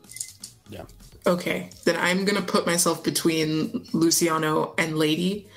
Yeah. 0.69 0.83
Okay, 1.27 1.69
then 1.85 1.95
I'm 1.97 2.25
gonna 2.25 2.41
put 2.41 2.65
myself 2.65 3.03
between 3.03 3.85
Luciano 3.93 4.73
and 4.79 4.97
Lady, 4.97 5.47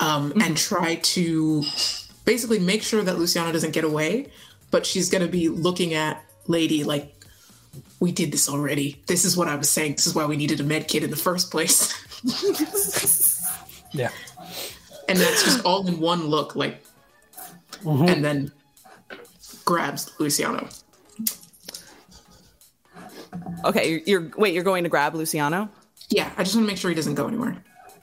um, 0.00 0.32
and 0.42 0.56
try 0.56 0.96
to 0.96 1.62
basically 2.24 2.58
make 2.58 2.82
sure 2.82 3.02
that 3.02 3.18
Luciano 3.18 3.52
doesn't 3.52 3.72
get 3.72 3.84
away. 3.84 4.28
But 4.70 4.86
she's 4.86 5.10
gonna 5.10 5.28
be 5.28 5.48
looking 5.48 5.92
at 5.94 6.24
Lady 6.46 6.82
like, 6.82 7.14
"We 8.00 8.10
did 8.10 8.32
this 8.32 8.48
already. 8.48 9.02
This 9.06 9.24
is 9.24 9.36
what 9.36 9.48
I 9.48 9.56
was 9.56 9.68
saying. 9.68 9.92
This 9.92 10.06
is 10.06 10.14
why 10.14 10.24
we 10.24 10.36
needed 10.36 10.60
a 10.60 10.64
med 10.64 10.88
kit 10.88 11.02
in 11.02 11.10
the 11.10 11.16
first 11.16 11.50
place." 11.50 11.92
Yeah. 13.94 14.08
and 15.06 15.18
that's 15.18 15.44
just 15.44 15.64
all 15.66 15.86
in 15.86 16.00
one 16.00 16.24
look, 16.26 16.56
like, 16.56 16.82
mm-hmm. 17.84 18.08
and 18.08 18.24
then 18.24 18.52
grabs 19.64 20.10
Luciano. 20.18 20.68
Okay, 23.64 23.90
you're, 23.90 24.00
you're 24.06 24.30
wait. 24.36 24.54
You're 24.54 24.64
going 24.64 24.84
to 24.84 24.90
grab 24.90 25.14
Luciano. 25.14 25.68
Yeah, 26.08 26.30
I 26.36 26.44
just 26.44 26.54
want 26.54 26.66
to 26.66 26.72
make 26.72 26.78
sure 26.78 26.90
he 26.90 26.94
doesn't 26.94 27.14
go 27.14 27.26
anywhere. 27.26 27.62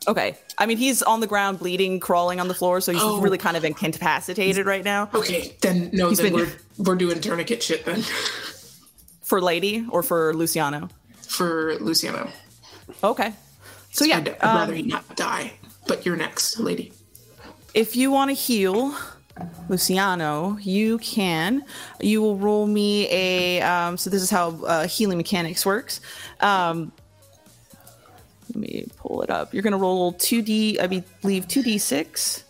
Okay, 0.10 0.36
I 0.58 0.66
mean 0.66 0.78
he's 0.78 1.02
on 1.04 1.20
the 1.22 1.28
ground, 1.28 1.60
bleeding, 1.60 2.00
crawling 2.02 2.40
on 2.42 2.48
the 2.48 2.54
floor, 2.56 2.82
so 2.82 2.92
he's 2.92 3.02
Oh. 3.02 3.22
really 3.22 3.38
kind 3.38 3.56
of 3.56 3.64
incapacitated 3.64 4.66
right 4.66 4.84
now. 4.84 5.08
Okay, 5.14 5.56
then 5.62 5.92
no, 5.94 6.10
He's 6.10 6.18
then 6.18 6.34
been- 6.34 6.48
we're 6.78 6.84
we're 6.84 6.96
doing 6.96 7.22
tourniquet 7.22 7.62
shit 7.64 7.86
then. 7.86 8.04
for 9.22 9.40
Lady 9.42 9.86
or 9.90 10.02
for 10.04 10.34
Luciano? 10.34 10.90
for 11.22 11.76
Luciano. 11.80 12.28
Okay. 13.04 13.34
So 13.92 14.04
yeah, 14.04 14.18
I'd, 14.18 14.30
I'd 14.30 14.42
um, 14.42 14.58
rather 14.58 14.74
he 14.74 14.82
not 14.82 15.16
die. 15.16 15.54
But 15.88 16.06
you're 16.06 16.16
next, 16.18 16.60
lady. 16.60 16.92
if 17.76 17.96
you 17.96 18.10
want 18.12 18.30
to 18.30 18.34
heal 18.36 18.96
Luciano, 19.70 20.58
you 20.62 20.98
can. 21.00 21.64
You 22.02 22.22
will 22.22 22.38
roll 22.38 22.66
me 22.68 23.08
a. 23.12 23.62
Um, 23.62 23.98
so 23.98 24.10
this 24.10 24.22
is 24.22 24.30
how 24.30 24.50
uh, 24.66 24.88
healing 24.88 25.18
mechanics 25.18 25.66
works. 25.66 26.02
Um, 26.42 26.92
let 28.50 28.56
me 28.56 28.88
pull 28.98 29.22
it 29.22 29.30
up. 29.30 29.54
You're 29.54 29.64
gonna 29.64 29.78
roll 29.78 30.14
two 30.14 30.42
d. 30.42 30.80
I 30.80 30.88
believe 31.22 31.48
two 31.48 31.64
d 31.64 31.78
six. 31.78 32.44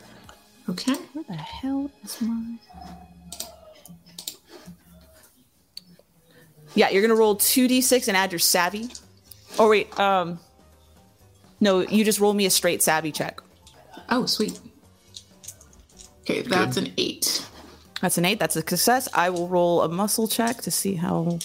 Okay. 0.69 0.93
Where 1.13 1.25
the 1.27 1.35
hell 1.35 1.89
is 2.03 2.21
my? 2.21 2.57
Yeah, 6.75 6.89
you're 6.89 7.01
gonna 7.01 7.15
roll 7.15 7.35
two 7.35 7.67
d 7.67 7.81
six 7.81 8.07
and 8.07 8.15
add 8.15 8.31
your 8.31 8.39
savvy. 8.39 8.89
Oh 9.57 9.69
wait, 9.69 9.97
um, 9.99 10.39
no, 11.59 11.81
you 11.81 12.05
just 12.05 12.19
roll 12.19 12.33
me 12.33 12.45
a 12.45 12.49
straight 12.49 12.81
savvy 12.81 13.11
check. 13.11 13.41
Oh, 14.09 14.25
sweet. 14.25 14.59
Okay, 16.21 16.41
that's 16.41 16.77
an 16.77 16.93
eight. 16.97 17.45
That's 18.01 18.17
an 18.17 18.25
eight. 18.25 18.39
That's 18.39 18.55
a 18.55 18.61
success. 18.61 19.09
I 19.13 19.29
will 19.29 19.47
roll 19.47 19.81
a 19.81 19.89
muscle 19.89 20.27
check 20.27 20.61
to 20.61 20.71
see 20.71 20.95
how. 20.95 21.39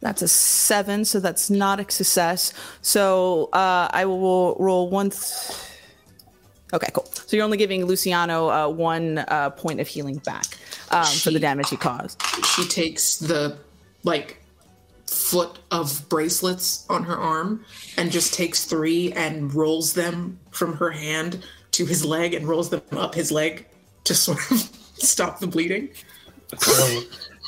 That's 0.00 0.22
a 0.22 0.28
seven, 0.28 1.04
so 1.04 1.20
that's 1.20 1.50
not 1.50 1.78
a 1.78 1.90
success. 1.90 2.52
So 2.80 3.50
uh, 3.52 3.88
I 3.90 4.06
will 4.06 4.56
roll 4.58 4.88
one. 4.88 5.10
Th- 5.10 5.58
okay, 6.72 6.88
cool. 6.94 7.06
So 7.12 7.36
you're 7.36 7.44
only 7.44 7.58
giving 7.58 7.84
Luciano 7.84 8.48
uh, 8.48 8.68
one 8.68 9.18
uh, 9.18 9.50
point 9.50 9.78
of 9.80 9.86
healing 9.86 10.16
back 10.18 10.46
um, 10.90 11.04
for 11.04 11.30
the 11.30 11.38
damage 11.38 11.68
he 11.68 11.76
caused. 11.76 12.22
She 12.56 12.66
takes 12.66 13.18
the 13.18 13.58
like 14.02 14.40
foot 15.06 15.58
of 15.70 16.08
bracelets 16.08 16.86
on 16.88 17.04
her 17.04 17.16
arm 17.16 17.64
and 17.96 18.10
just 18.10 18.32
takes 18.32 18.64
three 18.64 19.12
and 19.12 19.52
rolls 19.52 19.92
them 19.92 20.38
from 20.50 20.76
her 20.76 20.90
hand 20.90 21.44
to 21.72 21.84
his 21.84 22.04
leg 22.04 22.32
and 22.32 22.48
rolls 22.48 22.70
them 22.70 22.82
up 22.92 23.14
his 23.14 23.30
leg 23.30 23.66
to 24.04 24.14
sort 24.14 24.38
of 24.50 24.58
stop 24.94 25.40
the 25.40 25.46
bleeding. 25.46 25.90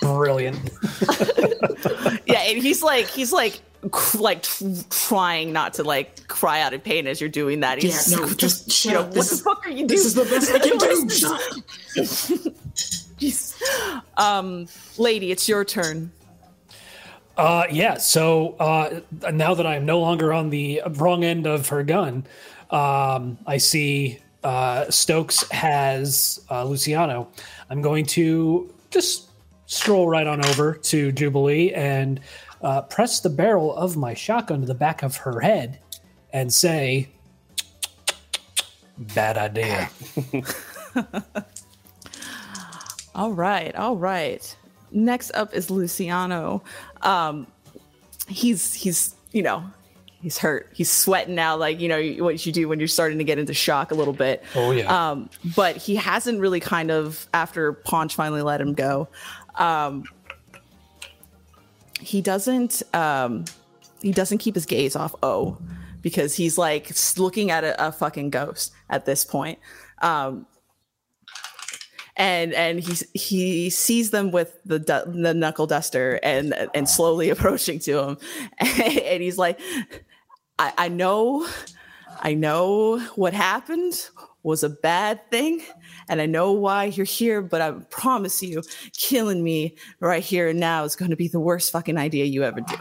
Brilliant. 0.02 0.70
Brilliant. 1.00 2.20
Yeah, 2.26 2.40
and 2.42 2.62
he's 2.62 2.82
like 2.82 3.08
he's 3.08 3.32
like 3.32 3.60
cr- 3.90 4.18
like 4.18 4.42
tr- 4.42 4.64
trying 4.90 5.52
not 5.52 5.74
to 5.74 5.82
like 5.82 6.26
cry 6.28 6.60
out 6.62 6.72
in 6.72 6.80
pain 6.80 7.06
as 7.06 7.20
you're 7.20 7.28
doing 7.30 7.60
that. 7.60 7.82
He's 7.82 8.10
Yeah, 8.10 8.18
no, 8.18 8.28
just 8.34 8.66
you 8.68 8.72
shut 8.72 8.92
know, 8.94 9.00
up. 9.00 9.06
what 9.08 9.14
the 9.14 9.20
is, 9.20 9.40
fuck 9.42 9.66
are 9.66 9.70
you 9.70 9.76
doing? 9.78 9.86
this 9.88 10.04
is 10.06 10.14
the 10.14 10.24
best 10.24 10.52
I 10.52 10.58
can 10.58 10.78
do. 10.78 10.86
What 10.86 11.96
is 11.96 12.48
Jeez. 13.18 13.54
Um, 14.16 14.66
lady, 14.98 15.30
it's 15.30 15.48
your 15.48 15.64
turn. 15.64 16.10
Uh, 17.36 17.64
yeah. 17.70 17.96
So 17.98 18.56
uh, 18.58 19.00
now 19.32 19.54
that 19.54 19.66
I 19.66 19.76
am 19.76 19.86
no 19.86 20.00
longer 20.00 20.32
on 20.32 20.50
the 20.50 20.82
wrong 20.96 21.24
end 21.24 21.46
of 21.46 21.68
her 21.68 21.82
gun, 21.82 22.24
um, 22.70 23.38
I 23.46 23.58
see 23.58 24.18
uh, 24.44 24.90
Stokes 24.90 25.48
has 25.50 26.44
uh, 26.50 26.64
Luciano. 26.64 27.28
I'm 27.70 27.82
going 27.82 28.06
to 28.06 28.72
just 28.90 29.28
stroll 29.72 30.08
right 30.08 30.26
on 30.26 30.44
over 30.46 30.74
to 30.74 31.12
Jubilee 31.12 31.72
and 31.72 32.20
uh, 32.60 32.82
press 32.82 33.20
the 33.20 33.30
barrel 33.30 33.74
of 33.74 33.96
my 33.96 34.14
shotgun 34.14 34.60
to 34.60 34.66
the 34.66 34.74
back 34.74 35.02
of 35.02 35.16
her 35.16 35.40
head 35.40 35.78
and 36.32 36.52
say, 36.52 37.08
"Bad 38.98 39.38
idea." 39.38 39.90
All 43.14 43.32
right, 43.32 43.74
all 43.76 43.96
right. 43.96 44.56
Next 44.90 45.32
up 45.34 45.54
is 45.54 45.70
Luciano. 45.70 46.62
Um, 47.02 47.46
he's 48.26 48.72
he's 48.72 49.14
you 49.32 49.42
know 49.42 49.64
he's 50.22 50.38
hurt. 50.38 50.70
He's 50.72 50.90
sweating 50.90 51.34
now, 51.34 51.56
like 51.56 51.80
you 51.80 51.88
know 51.88 52.24
what 52.24 52.44
you 52.46 52.52
do 52.52 52.68
when 52.68 52.78
you're 52.78 52.88
starting 52.88 53.18
to 53.18 53.24
get 53.24 53.38
into 53.38 53.52
shock 53.52 53.90
a 53.90 53.94
little 53.94 54.14
bit. 54.14 54.42
Oh, 54.54 54.70
yeah. 54.70 55.10
Um, 55.10 55.28
but 55.54 55.76
he 55.76 55.96
hasn't 55.96 56.40
really 56.40 56.60
kind 56.60 56.90
of 56.90 57.26
after 57.34 57.74
Paunch 57.74 58.14
finally 58.14 58.42
let 58.42 58.60
him 58.60 58.72
go. 58.72 59.08
Um, 59.56 60.04
he 62.00 62.20
doesn't 62.20 62.82
um, 62.94 63.44
he 64.00 64.12
doesn't 64.12 64.38
keep 64.38 64.54
his 64.54 64.66
gaze 64.66 64.96
off 64.96 65.14
O 65.22 65.58
because 66.00 66.34
he's 66.34 66.58
like 66.58 66.90
looking 67.16 67.50
at 67.50 67.64
a, 67.64 67.88
a 67.88 67.92
fucking 67.92 68.30
ghost 68.30 68.72
at 68.90 69.06
this 69.06 69.24
point. 69.24 69.58
Um, 70.02 70.46
and 72.16 72.52
and 72.52 72.80
he 72.80 72.94
he 73.14 73.70
sees 73.70 74.10
them 74.10 74.30
with 74.30 74.58
the 74.64 74.78
du- 74.78 75.04
the 75.06 75.32
knuckle 75.32 75.66
duster 75.66 76.20
and 76.22 76.54
and 76.74 76.88
slowly 76.88 77.30
approaching 77.34 77.78
to 77.80 77.98
him, 78.02 78.18
and 78.58 79.22
he's 79.22 79.38
like, 79.38 79.58
I, 80.58 80.72
I 80.76 80.88
know, 80.88 81.46
I 82.20 82.34
know 82.34 83.00
what 83.16 83.32
happened 83.32 83.94
was 84.42 84.62
a 84.64 84.68
bad 84.68 85.30
thing, 85.30 85.62
and 86.08 86.20
I 86.20 86.26
know 86.26 86.52
why 86.52 86.84
you're 86.84 87.04
here, 87.06 87.42
but 87.42 87.60
I 87.60 87.72
promise 87.90 88.42
you, 88.42 88.62
killing 88.92 89.42
me 89.42 89.76
right 90.00 90.22
here 90.22 90.48
and 90.48 90.60
now 90.60 90.84
is 90.84 90.96
going 90.96 91.10
to 91.10 91.16
be 91.16 91.28
the 91.28 91.40
worst 91.40 91.72
fucking 91.72 91.98
idea 91.98 92.24
you 92.24 92.44
ever 92.44 92.60
do. 92.60 92.76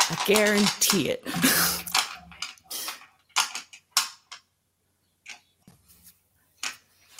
I 0.00 0.22
guarantee 0.26 1.08
it. 1.10 1.24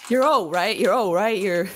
You're 0.09 0.25
old, 0.25 0.51
right? 0.53 0.77
You're 0.77 0.93
old, 0.93 1.15
right? 1.15 1.39
You're 1.41 1.69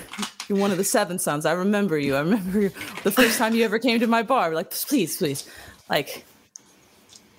you're 0.48 0.58
one 0.58 0.72
of 0.72 0.76
the 0.76 0.84
seven 0.84 1.20
sons. 1.20 1.46
I 1.46 1.52
remember 1.52 1.96
you. 1.96 2.16
I 2.16 2.20
remember 2.20 2.62
you, 2.62 2.70
the 3.04 3.12
first 3.12 3.38
time 3.38 3.54
you 3.54 3.64
ever 3.64 3.78
came 3.78 4.00
to 4.00 4.08
my 4.08 4.24
bar. 4.24 4.52
Like, 4.52 4.72
please, 4.72 5.16
please, 5.16 5.48
like, 5.88 6.24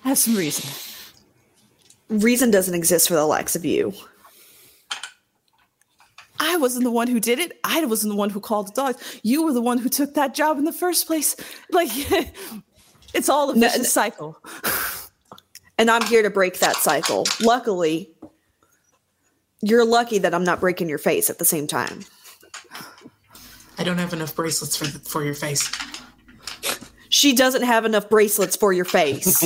have 0.04 0.16
some 0.16 0.36
reason. 0.36 0.95
Reason 2.08 2.50
doesn't 2.50 2.74
exist 2.74 3.08
for 3.08 3.14
the 3.14 3.24
likes 3.26 3.56
of 3.56 3.64
you. 3.64 3.92
I 6.38 6.56
wasn't 6.58 6.84
the 6.84 6.90
one 6.90 7.08
who 7.08 7.18
did 7.18 7.38
it. 7.38 7.58
I 7.64 7.84
wasn't 7.86 8.12
the 8.12 8.16
one 8.16 8.30
who 8.30 8.40
called 8.40 8.68
the 8.68 8.72
dogs. 8.72 9.20
You 9.22 9.42
were 9.44 9.52
the 9.52 9.62
one 9.62 9.78
who 9.78 9.88
took 9.88 10.14
that 10.14 10.34
job 10.34 10.58
in 10.58 10.64
the 10.64 10.72
first 10.72 11.06
place. 11.06 11.34
Like, 11.70 11.88
it's 13.14 13.28
all 13.28 13.50
a 13.50 13.54
No, 13.54 13.60
vicious 13.60 13.78
no. 13.78 13.84
cycle. 13.84 14.38
And 15.78 15.90
I'm 15.90 16.00
here 16.06 16.22
to 16.22 16.30
break 16.30 16.60
that 16.60 16.76
cycle. 16.76 17.26
Luckily, 17.42 18.08
you're 19.60 19.84
lucky 19.84 20.18
that 20.20 20.32
I'm 20.32 20.42
not 20.42 20.58
breaking 20.58 20.88
your 20.88 20.96
face 20.96 21.28
at 21.28 21.38
the 21.38 21.44
same 21.44 21.66
time. 21.66 22.00
I 23.76 23.84
don't 23.84 23.98
have 23.98 24.14
enough 24.14 24.34
bracelets 24.34 24.74
for 24.74 24.86
the, 24.86 24.98
for 25.00 25.22
your 25.22 25.34
face. 25.34 25.70
She 27.10 27.34
doesn't 27.34 27.60
have 27.64 27.84
enough 27.84 28.08
bracelets 28.08 28.56
for 28.56 28.72
your 28.72 28.86
face. 28.86 29.42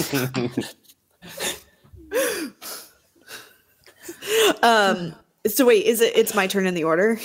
Um 4.62 5.14
so 5.46 5.64
wait, 5.66 5.86
is 5.86 6.00
it 6.00 6.16
it's 6.16 6.34
my 6.34 6.46
turn 6.46 6.66
in 6.66 6.74
the 6.74 6.84
order? 6.84 7.18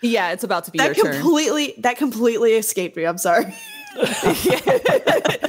Yeah, 0.00 0.30
it's 0.30 0.44
about 0.44 0.64
to 0.64 0.70
be 0.70 0.78
That 0.78 0.96
your 0.96 1.06
turn. 1.06 1.20
completely 1.20 1.74
that 1.78 1.96
completely 1.96 2.52
escaped 2.54 2.96
me. 2.96 3.04
I'm 3.04 3.18
sorry. 3.18 3.52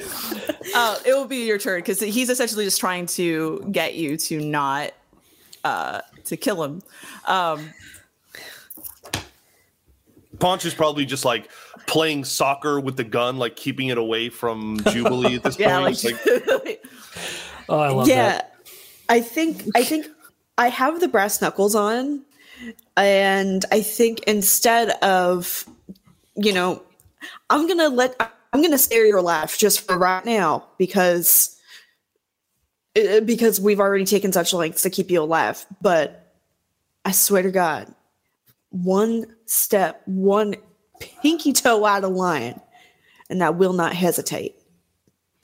Uh, 0.76 0.98
it 1.04 1.14
will 1.14 1.26
be 1.26 1.48
your 1.48 1.58
turn 1.58 1.80
because 1.80 2.00
he's 2.00 2.30
essentially 2.30 2.64
just 2.64 2.80
trying 2.80 3.08
to 3.08 3.68
get 3.72 3.96
you 3.96 4.16
to 4.16 4.40
not 4.40 4.92
uh, 5.64 6.00
to 6.26 6.38
kill 6.38 6.64
him. 6.64 6.82
Um, 7.26 7.72
Paunch 10.40 10.66
is 10.66 10.74
probably 10.76 11.06
just 11.06 11.26
like 11.26 11.50
playing 11.88 12.24
soccer 12.24 12.80
with 12.80 12.98
the 12.98 13.04
gun, 13.04 13.38
like 13.38 13.56
keeping 13.56 13.88
it 13.88 13.98
away 13.98 14.30
from 14.30 14.80
Jubilee 14.92 15.36
at 15.38 15.44
this 15.44 15.58
yeah, 15.60 15.80
point. 15.80 16.04
like, 16.04 16.26
like, 16.66 16.84
Oh, 17.70 17.80
I 17.80 17.90
love 17.90 18.08
yeah. 18.08 18.16
that. 18.30 18.56
I 19.10 19.22
think 19.22 19.64
I 19.76 19.84
think 19.84 20.08
I 20.60 20.68
have 20.68 21.00
the 21.00 21.08
brass 21.08 21.42
knuckles 21.42 21.74
on 21.74 22.24
and 22.96 23.66
I 23.72 23.82
think 23.82 24.24
instead 24.24 24.90
of 25.02 25.66
you 26.36 26.54
know 26.54 26.84
I'm 27.50 27.68
to 27.68 27.90
let 27.90 28.16
I'm 28.54 28.62
to 28.64 28.78
stare 28.78 29.06
your 29.06 29.22
laugh 29.22 29.58
just 29.58 29.82
for 29.82 29.98
right 29.98 30.24
now 30.26 30.68
because 30.78 31.58
uh, 32.96 33.22
because 33.22 33.60
we've 33.60 33.80
already 33.80 34.06
taken 34.06 34.32
such 34.32 34.54
lengths 34.54 34.84
to 34.84 34.90
keep 34.90 35.10
you 35.10 35.22
alive 35.24 35.66
but 35.82 36.36
I 37.06 37.12
swear 37.12 37.42
to 37.42 37.52
god 37.52 37.94
one 38.70 39.26
step 39.46 40.02
one 40.06 40.56
pinky 41.00 41.54
toe 41.54 41.86
out 41.86 42.04
of 42.04 42.12
line 42.12 42.60
and 43.30 43.44
I 43.44 43.52
will 43.52 43.74
not 43.74 43.94
hesitate. 43.94 44.56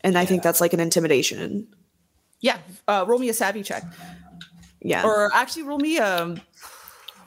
And 0.02 0.18
I 0.18 0.26
think 0.26 0.44
that's 0.44 0.62
like 0.62 0.74
an 0.74 0.80
intimidation. 0.80 1.68
Yeah, 2.42 2.58
uh, 2.88 3.06
roll 3.08 3.20
me 3.20 3.30
a 3.30 3.34
savvy 3.34 3.64
check, 3.64 3.84
yeah 4.82 5.04
or 5.06 5.32
actually 5.34 5.64
roll 5.64 5.80
me 5.80 5.98
a 5.98 6.26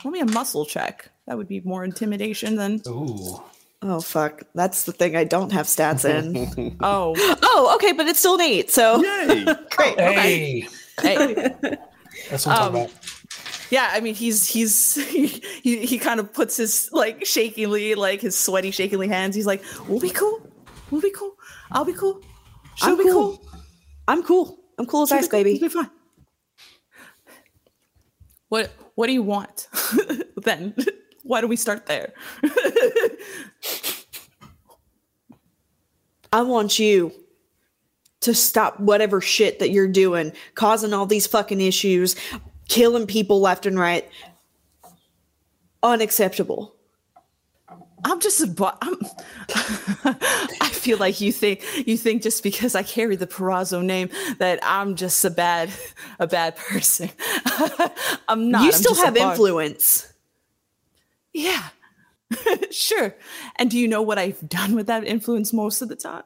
roll 0.04 0.12
me 0.12 0.20
a 0.20 0.26
muscle 0.26 0.64
check. 0.66 1.10
That 1.26 1.36
would 1.36 1.48
be 1.48 1.60
more 1.60 1.84
intimidation 1.84 2.56
than 2.56 2.80
Ooh. 2.86 3.42
Oh 3.80 4.00
fuck, 4.00 4.42
that's 4.54 4.84
the 4.84 4.92
thing 4.92 5.14
I 5.16 5.24
don't 5.24 5.52
have 5.52 5.66
stats 5.66 6.04
in. 6.04 6.76
oh 6.82 7.14
oh, 7.42 7.72
okay, 7.76 7.92
but 7.92 8.06
it's 8.08 8.18
still 8.18 8.34
an 8.34 8.40
eight. 8.40 8.70
So 8.70 9.02
yay! 9.02 9.44
great. 9.70 10.00
Hey, 10.00 10.66
hey. 11.00 11.34
that's 12.30 12.46
what 12.46 12.56
I'm 12.58 12.62
Um, 12.68 12.72
talking 12.72 12.84
about. 12.86 12.90
yeah, 13.70 13.90
I 13.92 14.00
mean, 14.00 14.14
he's 14.14 14.48
he's 14.48 14.94
he 14.96 15.26
he, 15.62 15.86
he 15.86 15.98
kind 15.98 16.18
of 16.18 16.32
puts 16.32 16.56
his 16.56 16.88
like 16.92 17.24
shakingly, 17.24 17.94
like 17.94 18.20
his 18.20 18.36
sweaty, 18.36 18.70
shakingly 18.72 19.06
hands. 19.08 19.36
He's 19.36 19.46
like, 19.46 19.62
"We'll 19.86 20.00
be 20.00 20.10
cool. 20.10 20.40
We'll 20.90 21.00
be 21.02 21.10
cool. 21.12 21.34
I'll 21.70 21.84
be 21.84 21.92
cool. 21.92 22.20
She'll 22.76 22.90
I'm 22.90 22.96
be 22.98 23.04
cool. 23.04 23.36
cool. 23.38 23.48
I'm 24.08 24.22
cool. 24.24 24.58
I'm 24.78 24.86
cool 24.86 25.02
as 25.02 25.10
She'll 25.10 25.18
be 25.18 25.22
ice, 25.24 25.28
cool. 25.28 25.38
baby. 25.44 25.54
It'll 25.56 25.68
be 25.68 25.74
fine." 25.74 25.90
What 28.48 28.70
What 28.94 29.06
do 29.06 29.12
you 29.12 29.22
want? 29.22 29.68
then 30.36 30.74
why 31.22 31.40
don't 31.40 31.50
we 31.50 31.56
start 31.56 31.86
there? 31.86 32.12
I 36.32 36.42
want 36.42 36.78
you 36.78 37.12
to 38.20 38.34
stop 38.34 38.80
whatever 38.80 39.20
shit 39.20 39.58
that 39.58 39.70
you're 39.70 39.88
doing, 39.88 40.32
causing 40.54 40.92
all 40.92 41.06
these 41.06 41.26
fucking 41.26 41.60
issues, 41.60 42.16
killing 42.68 43.06
people 43.06 43.40
left 43.40 43.66
and 43.66 43.78
right. 43.78 44.08
Unacceptable. 45.82 46.74
I'm 48.04 48.20
just 48.20 48.40
a 48.40 48.76
I'm 48.82 48.96
I 50.60 50.70
feel 50.72 50.98
like 50.98 51.20
you 51.20 51.32
think 51.32 51.64
you 51.86 51.96
think 51.96 52.22
just 52.22 52.42
because 52.42 52.74
I 52.74 52.82
carry 52.82 53.16
the 53.16 53.26
Perazzo 53.26 53.82
name 53.82 54.10
that 54.38 54.58
I'm 54.62 54.94
just 54.94 55.24
a 55.24 55.30
bad 55.30 55.70
a 56.18 56.26
bad 56.26 56.56
person. 56.56 57.10
I'm 58.28 58.50
not. 58.50 58.64
you 58.64 58.72
still 58.72 58.94
have 58.94 59.16
influence. 59.16 60.12
Yeah. 61.32 61.68
sure. 62.70 63.14
And 63.56 63.70
do 63.70 63.78
you 63.78 63.88
know 63.88 64.02
what 64.02 64.18
I've 64.18 64.46
done 64.48 64.74
with 64.74 64.86
that 64.86 65.06
influence 65.06 65.52
most 65.52 65.82
of 65.82 65.88
the 65.88 65.96
time? 65.96 66.24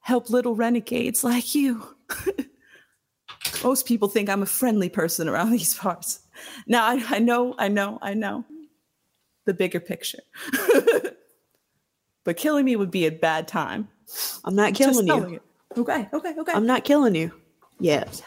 Help 0.00 0.30
little 0.30 0.54
renegades 0.54 1.24
like 1.24 1.54
you. 1.54 1.82
most 3.64 3.86
people 3.86 4.08
think 4.08 4.28
I'm 4.28 4.42
a 4.42 4.46
friendly 4.46 4.88
person 4.88 5.28
around 5.28 5.50
these 5.50 5.74
parts. 5.74 6.20
Now 6.66 6.86
I, 6.86 7.04
I 7.08 7.18
know, 7.18 7.54
I 7.58 7.68
know, 7.68 7.98
I 8.02 8.14
know 8.14 8.44
the 9.46 9.54
bigger 9.54 9.80
picture. 9.80 10.18
but 12.24 12.36
killing 12.36 12.64
me 12.64 12.76
would 12.76 12.90
be 12.90 13.06
a 13.06 13.10
bad 13.10 13.48
time. 13.48 13.88
I'm 14.44 14.54
not 14.54 14.74
killing 14.74 15.06
telling 15.06 15.30
you. 15.30 15.40
you. 15.76 15.82
Okay, 15.82 16.08
okay, 16.12 16.34
okay. 16.38 16.52
I'm 16.52 16.66
not 16.66 16.84
killing 16.84 17.14
you. 17.14 17.32
Yes. 17.80 18.22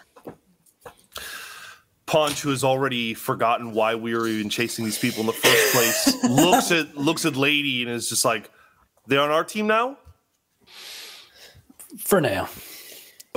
Punch, 2.06 2.42
who 2.42 2.50
has 2.50 2.64
already 2.64 3.14
forgotten 3.14 3.72
why 3.72 3.94
we 3.94 4.16
were 4.16 4.28
even 4.28 4.50
chasing 4.50 4.84
these 4.84 4.98
people 4.98 5.22
in 5.22 5.28
the 5.28 5.34
first 5.34 5.74
place, 5.74 6.24
looks 6.30 6.72
at 6.72 6.98
looks 6.98 7.24
at 7.26 7.36
Lady 7.36 7.84
and 7.84 7.92
is 7.92 8.10
just 8.10 8.26
like, 8.26 8.50
"They're 9.06 9.22
on 9.22 9.30
our 9.30 9.44
team 9.44 9.68
now." 9.68 9.98
For 12.00 12.20
now. 12.20 12.46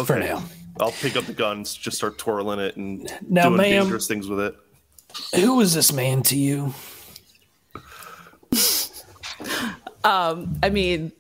For 0.05 0.19
now. 0.19 0.43
I'll 0.81 0.91
pick 0.91 1.17
up 1.17 1.25
the 1.25 1.35
guns, 1.35 1.75
just 1.75 1.99
start 1.99 2.17
twirling 2.17 2.61
it, 2.61 2.77
and 2.77 3.03
Now, 3.29 3.45
doing 3.45 3.57
ma'am- 3.59 3.83
dangerous 3.83 4.07
things 4.07 4.27
with 4.27 4.41
it. 4.41 4.55
Who 5.35 5.61
is 5.61 5.75
this 5.75 5.93
man 5.93 6.23
to 6.25 6.37
you? 6.37 6.73
I 10.05 10.71
mean, 10.71 11.13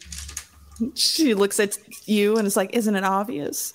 she 0.94 1.34
looks 1.34 1.60
at 1.60 1.78
you 2.06 2.36
and 2.36 2.46
is 2.46 2.56
like, 2.56 2.74
isn't 2.74 2.94
it 2.94 3.04
obvious? 3.04 3.72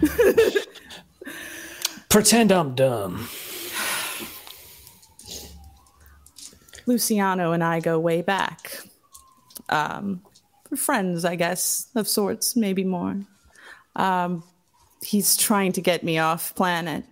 Pretend 2.08 2.52
I'm 2.52 2.74
dumb. 2.74 3.28
Luciano 6.86 7.52
and 7.52 7.62
I 7.62 7.80
go 7.80 7.98
way 8.00 8.22
back. 8.22 8.80
Um, 9.68 10.22
we're 10.70 10.78
friends, 10.78 11.24
I 11.24 11.36
guess, 11.36 11.88
of 11.94 12.08
sorts, 12.08 12.56
maybe 12.56 12.84
more. 12.84 13.20
Um, 13.94 14.42
he's 15.02 15.36
trying 15.36 15.72
to 15.72 15.82
get 15.82 16.02
me 16.02 16.18
off 16.18 16.54
planet. 16.54 17.04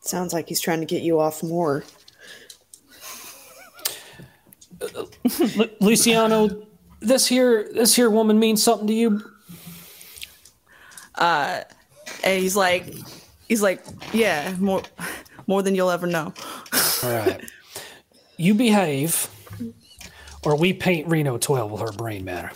Sounds 0.00 0.32
like 0.32 0.48
he's 0.48 0.60
trying 0.60 0.80
to 0.80 0.86
get 0.86 1.02
you 1.02 1.20
off 1.20 1.42
more. 1.44 1.84
Lu- 5.56 5.70
Luciano, 5.80 6.66
this 7.00 7.26
here 7.26 7.68
this 7.72 7.94
here 7.94 8.10
woman 8.10 8.38
means 8.38 8.62
something 8.62 8.86
to 8.86 8.92
you? 8.94 9.22
Uh, 11.14 11.62
And 12.24 12.40
he's 12.40 12.56
like, 12.56 12.86
he's 13.48 13.62
like, 13.62 13.84
yeah, 14.12 14.54
more, 14.58 14.82
more 15.46 15.62
than 15.62 15.74
you'll 15.74 15.90
ever 15.90 16.06
know. 16.06 16.32
All 17.02 17.10
right. 17.10 17.40
You 18.36 18.54
behave, 18.54 19.28
or 20.44 20.56
we 20.56 20.72
paint 20.72 21.08
Reno 21.08 21.38
12 21.38 21.70
with 21.70 21.80
her 21.80 21.92
brain 21.92 22.24
matter. 22.24 22.50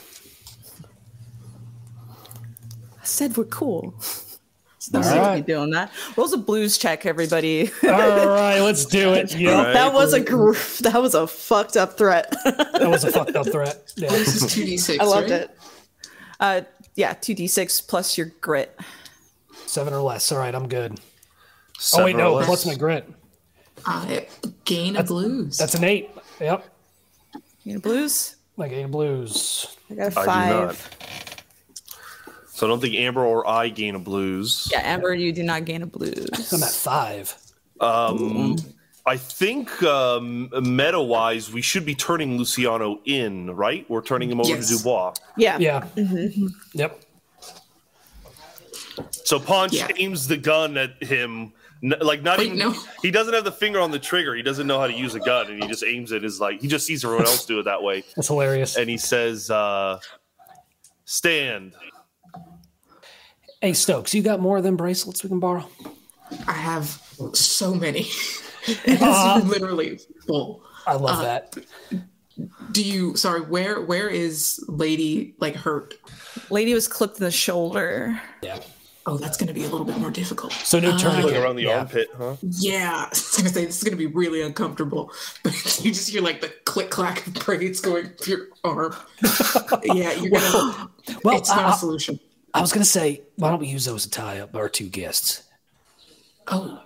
I 3.00 3.04
said 3.04 3.36
we're 3.36 3.44
cool. 3.44 3.94
All 4.94 5.02
Don't 5.02 5.18
right. 5.18 5.44
be 5.46 5.52
doing 5.52 5.70
that. 5.70 5.90
Rolls 6.16 6.32
a 6.32 6.38
blues 6.38 6.78
check, 6.78 7.06
everybody. 7.06 7.70
All 7.84 7.90
right, 7.90 8.60
let's 8.60 8.84
do 8.86 9.12
it. 9.14 9.34
Yep. 9.36 9.56
All 9.56 9.64
right. 9.64 9.72
That 9.72 9.92
was 9.92 10.12
a 10.12 10.20
gr- 10.20 10.52
that 10.82 11.00
was 11.00 11.14
a 11.14 11.26
fucked 11.26 11.76
up 11.76 11.98
threat. 11.98 12.30
That 12.44 12.88
was 12.88 13.04
a 13.04 13.10
fucked 13.12 13.36
up 13.36 13.46
threat. 13.46 13.92
Yeah. 13.96 14.10
This 14.10 14.42
is 14.42 14.52
two 14.52 14.64
d 14.64 14.76
six. 14.76 15.02
I 15.02 15.04
loved 15.06 15.30
right? 15.30 15.42
it. 15.42 15.58
Uh, 16.38 16.60
yeah, 16.94 17.14
two 17.14 17.34
d 17.34 17.46
six 17.46 17.80
plus 17.80 18.16
your 18.16 18.32
grit. 18.40 18.78
Seven 19.66 19.92
or 19.92 20.00
less. 20.00 20.30
All 20.32 20.38
right, 20.38 20.54
I'm 20.54 20.68
good. 20.68 20.98
Oh, 20.98 21.02
Seven 21.78 22.04
wait, 22.06 22.16
no. 22.16 22.42
Plus 22.44 22.64
my 22.66 22.74
grit. 22.74 23.08
I 23.84 24.26
gain 24.64 24.96
a 24.96 25.02
blues. 25.02 25.58
That's 25.58 25.74
an 25.74 25.84
eight. 25.84 26.10
Yep. 26.40 26.64
You 27.64 27.76
a 27.76 27.80
blues. 27.80 28.36
Like 28.56 28.72
a 28.72 28.84
blues. 28.86 29.76
I 29.90 29.94
got 29.94 30.16
a 30.16 30.20
I 30.20 30.22
do 30.22 30.26
five. 30.26 30.90
Not. 32.56 32.58
So 32.58 32.66
I 32.66 32.68
don't 32.70 32.80
think 32.80 32.94
Amber 32.94 33.24
or 33.24 33.46
I 33.48 33.68
gain 33.68 33.94
a 33.94 33.98
blues. 33.98 34.68
Yeah, 34.72 34.80
Amber, 34.82 35.14
you 35.14 35.32
do 35.32 35.42
not 35.42 35.64
gain 35.64 35.82
a 35.82 35.86
blues. 35.86 36.52
I'm 36.52 36.62
at 36.62 36.70
five. 36.70 37.34
Um, 37.80 38.56
I 39.04 39.16
think 39.16 39.82
um, 39.82 40.50
meta 40.62 41.00
wise, 41.00 41.52
we 41.52 41.62
should 41.62 41.84
be 41.86 41.94
turning 41.94 42.38
Luciano 42.38 43.00
in, 43.04 43.50
right? 43.50 43.88
We're 43.88 44.02
turning 44.02 44.30
him 44.30 44.40
over 44.40 44.48
Yes. 44.48 44.68
to 44.70 44.78
Dubois. 44.78 45.14
Yeah. 45.36 45.58
Yeah. 45.58 45.86
Yep. 46.72 47.02
So 49.10 49.38
Punch 49.38 49.74
Yeah. 49.74 49.88
aims 49.98 50.26
the 50.26 50.36
gun 50.36 50.76
at 50.76 51.02
him. 51.02 51.52
Like 51.82 52.22
not 52.22 52.38
Wait, 52.38 52.46
even 52.46 52.58
no. 52.58 52.74
he 53.02 53.10
doesn't 53.10 53.34
have 53.34 53.44
the 53.44 53.52
finger 53.52 53.78
on 53.80 53.90
the 53.90 53.98
trigger. 53.98 54.34
He 54.34 54.42
doesn't 54.42 54.66
know 54.66 54.80
how 54.80 54.86
to 54.86 54.94
use 54.94 55.14
a 55.14 55.20
gun, 55.20 55.48
and 55.50 55.62
he 55.62 55.68
just 55.68 55.84
aims 55.84 56.10
it. 56.10 56.24
Is 56.24 56.40
like 56.40 56.60
he 56.62 56.68
just 56.68 56.86
sees 56.86 57.04
everyone 57.04 57.26
else 57.26 57.44
do 57.44 57.60
it 57.60 57.64
that 57.64 57.82
way, 57.82 58.02
That's 58.16 58.28
hilarious. 58.28 58.76
and 58.78 58.88
he 58.88 58.96
says, 58.96 59.50
uh, 59.50 60.00
"Stand." 61.04 61.74
Hey, 63.60 63.72
Stokes, 63.72 64.14
you 64.14 64.22
got 64.22 64.40
more 64.40 64.60
than 64.60 64.76
bracelets 64.76 65.22
we 65.22 65.28
can 65.28 65.40
borrow? 65.40 65.66
I 66.46 66.52
have 66.52 67.02
so 67.32 67.74
many. 67.74 68.08
and 68.86 68.98
this 68.98 69.44
literally 69.44 69.98
full. 70.26 70.62
I 70.86 70.94
love 70.94 71.20
uh, 71.20 71.22
that. 71.22 71.56
Do 72.72 72.82
you? 72.84 73.16
Sorry, 73.16 73.40
where 73.40 73.80
where 73.80 74.08
is 74.08 74.62
Lady 74.68 75.34
like 75.38 75.54
hurt? 75.54 75.94
Lady 76.50 76.74
was 76.74 76.86
clipped 76.86 77.18
in 77.18 77.24
the 77.24 77.30
shoulder. 77.30 78.20
Yeah. 78.42 78.60
Oh, 79.08 79.16
that's 79.16 79.36
going 79.36 79.46
to 79.46 79.54
be 79.54 79.62
a 79.62 79.68
little 79.68 79.86
bit 79.86 79.98
more 79.98 80.10
difficult. 80.10 80.52
So 80.52 80.80
no 80.80 80.90
Like 80.90 80.98
tourniquet. 81.00 81.36
around 81.36 81.54
the 81.54 81.62
yeah. 81.62 81.78
armpit, 81.78 82.08
huh? 82.18 82.34
Yeah, 82.42 83.04
I 83.06 83.08
was 83.08 83.36
gonna 83.36 83.50
say 83.50 83.64
this 83.64 83.78
is 83.78 83.84
gonna 83.84 83.96
be 83.96 84.06
really 84.06 84.42
uncomfortable. 84.42 85.12
But 85.44 85.54
you 85.84 85.92
just 85.92 86.10
hear 86.10 86.20
like 86.22 86.40
the 86.40 86.52
click 86.64 86.90
clack 86.90 87.24
of 87.26 87.34
braids 87.34 87.80
going 87.80 88.08
through 88.20 88.36
your 88.36 88.46
arm. 88.64 88.96
yeah, 89.84 90.12
you're 90.12 90.30
gonna. 90.30 90.90
Well, 91.22 91.38
it's 91.38 91.48
not 91.50 91.66
I- 91.66 91.70
a 91.72 91.74
solution. 91.74 92.18
I 92.56 92.60
was 92.60 92.72
gonna 92.72 92.84
say, 92.84 93.22
why 93.36 93.50
don't 93.50 93.60
we 93.60 93.66
use 93.68 93.84
those 93.84 94.04
to 94.04 94.10
tie 94.10 94.40
up 94.40 94.54
our 94.56 94.68
two 94.68 94.88
guests? 94.88 95.42
Oh, 96.48 96.80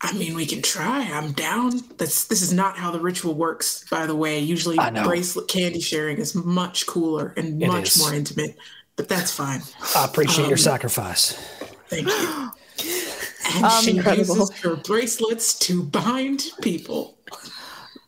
I 0.00 0.12
mean, 0.12 0.34
we 0.34 0.44
can 0.44 0.60
try. 0.60 1.02
I'm 1.10 1.32
down. 1.32 1.80
That's 1.96 2.26
this 2.26 2.42
is 2.42 2.52
not 2.52 2.76
how 2.76 2.90
the 2.90 3.00
ritual 3.00 3.34
works, 3.34 3.88
by 3.88 4.06
the 4.06 4.14
way. 4.14 4.38
Usually, 4.38 4.76
bracelet 4.76 5.48
candy 5.48 5.80
sharing 5.80 6.18
is 6.18 6.34
much 6.34 6.86
cooler 6.86 7.32
and 7.36 7.62
It 7.62 7.66
much 7.68 7.88
is. 7.96 7.98
more 7.98 8.12
intimate. 8.12 8.56
But 8.96 9.08
that's 9.08 9.32
fine. 9.32 9.62
I 9.96 10.04
appreciate 10.04 10.44
your 10.44 10.52
um, 10.52 10.58
sacrifice. 10.58 11.32
Thank 11.88 12.08
you. 12.08 12.50
And 13.56 13.70
she 13.84 13.96
incredible. 13.98 14.36
uses 14.38 14.50
her 14.62 14.74
bracelets 14.74 15.56
to 15.60 15.82
bind 15.84 16.44
people. 16.62 17.18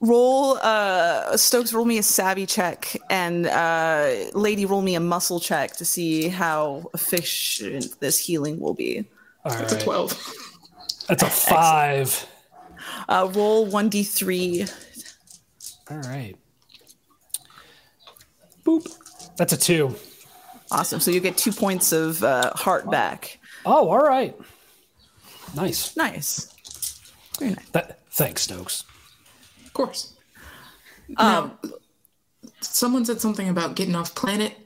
Roll, 0.00 0.58
uh, 0.62 1.36
Stokes, 1.36 1.72
roll 1.72 1.86
me 1.86 1.98
a 1.98 2.02
savvy 2.02 2.44
check, 2.44 2.96
and 3.08 3.46
uh, 3.46 4.14
Lady, 4.34 4.66
roll 4.66 4.82
me 4.82 4.94
a 4.94 5.00
muscle 5.00 5.40
check 5.40 5.74
to 5.76 5.84
see 5.84 6.28
how 6.28 6.90
efficient 6.92 7.98
this 8.00 8.18
healing 8.18 8.60
will 8.60 8.74
be. 8.74 9.08
All 9.44 9.52
It's 9.62 9.72
a 9.72 9.80
twelve. 9.80 10.10
That's 11.08 11.22
a 11.22 11.30
five. 11.30 12.26
Uh, 13.08 13.30
roll 13.32 13.66
1d3. 13.68 14.72
All 15.90 15.98
right. 15.98 16.34
Boop. 18.64 18.92
That's 19.36 19.52
a 19.52 19.56
two. 19.56 19.94
Awesome. 20.70 20.98
So 20.98 21.12
you 21.12 21.20
get 21.20 21.36
two 21.36 21.52
points 21.52 21.92
of 21.92 22.24
uh, 22.24 22.50
heart 22.54 22.90
back. 22.90 23.38
Oh, 23.64 23.88
all 23.88 24.00
right. 24.00 24.36
Nice. 25.54 25.96
Nice. 25.96 26.52
Very 27.38 27.52
nice. 27.52 27.68
That, 27.70 28.00
thanks, 28.10 28.42
Stokes. 28.42 28.84
Of 29.78 29.86
course. 29.86 30.14
now, 31.08 31.58
someone 32.60 33.04
said 33.04 33.20
something 33.20 33.48
about 33.48 33.76
getting 33.76 33.94
off 33.94 34.14
planet. 34.14 34.56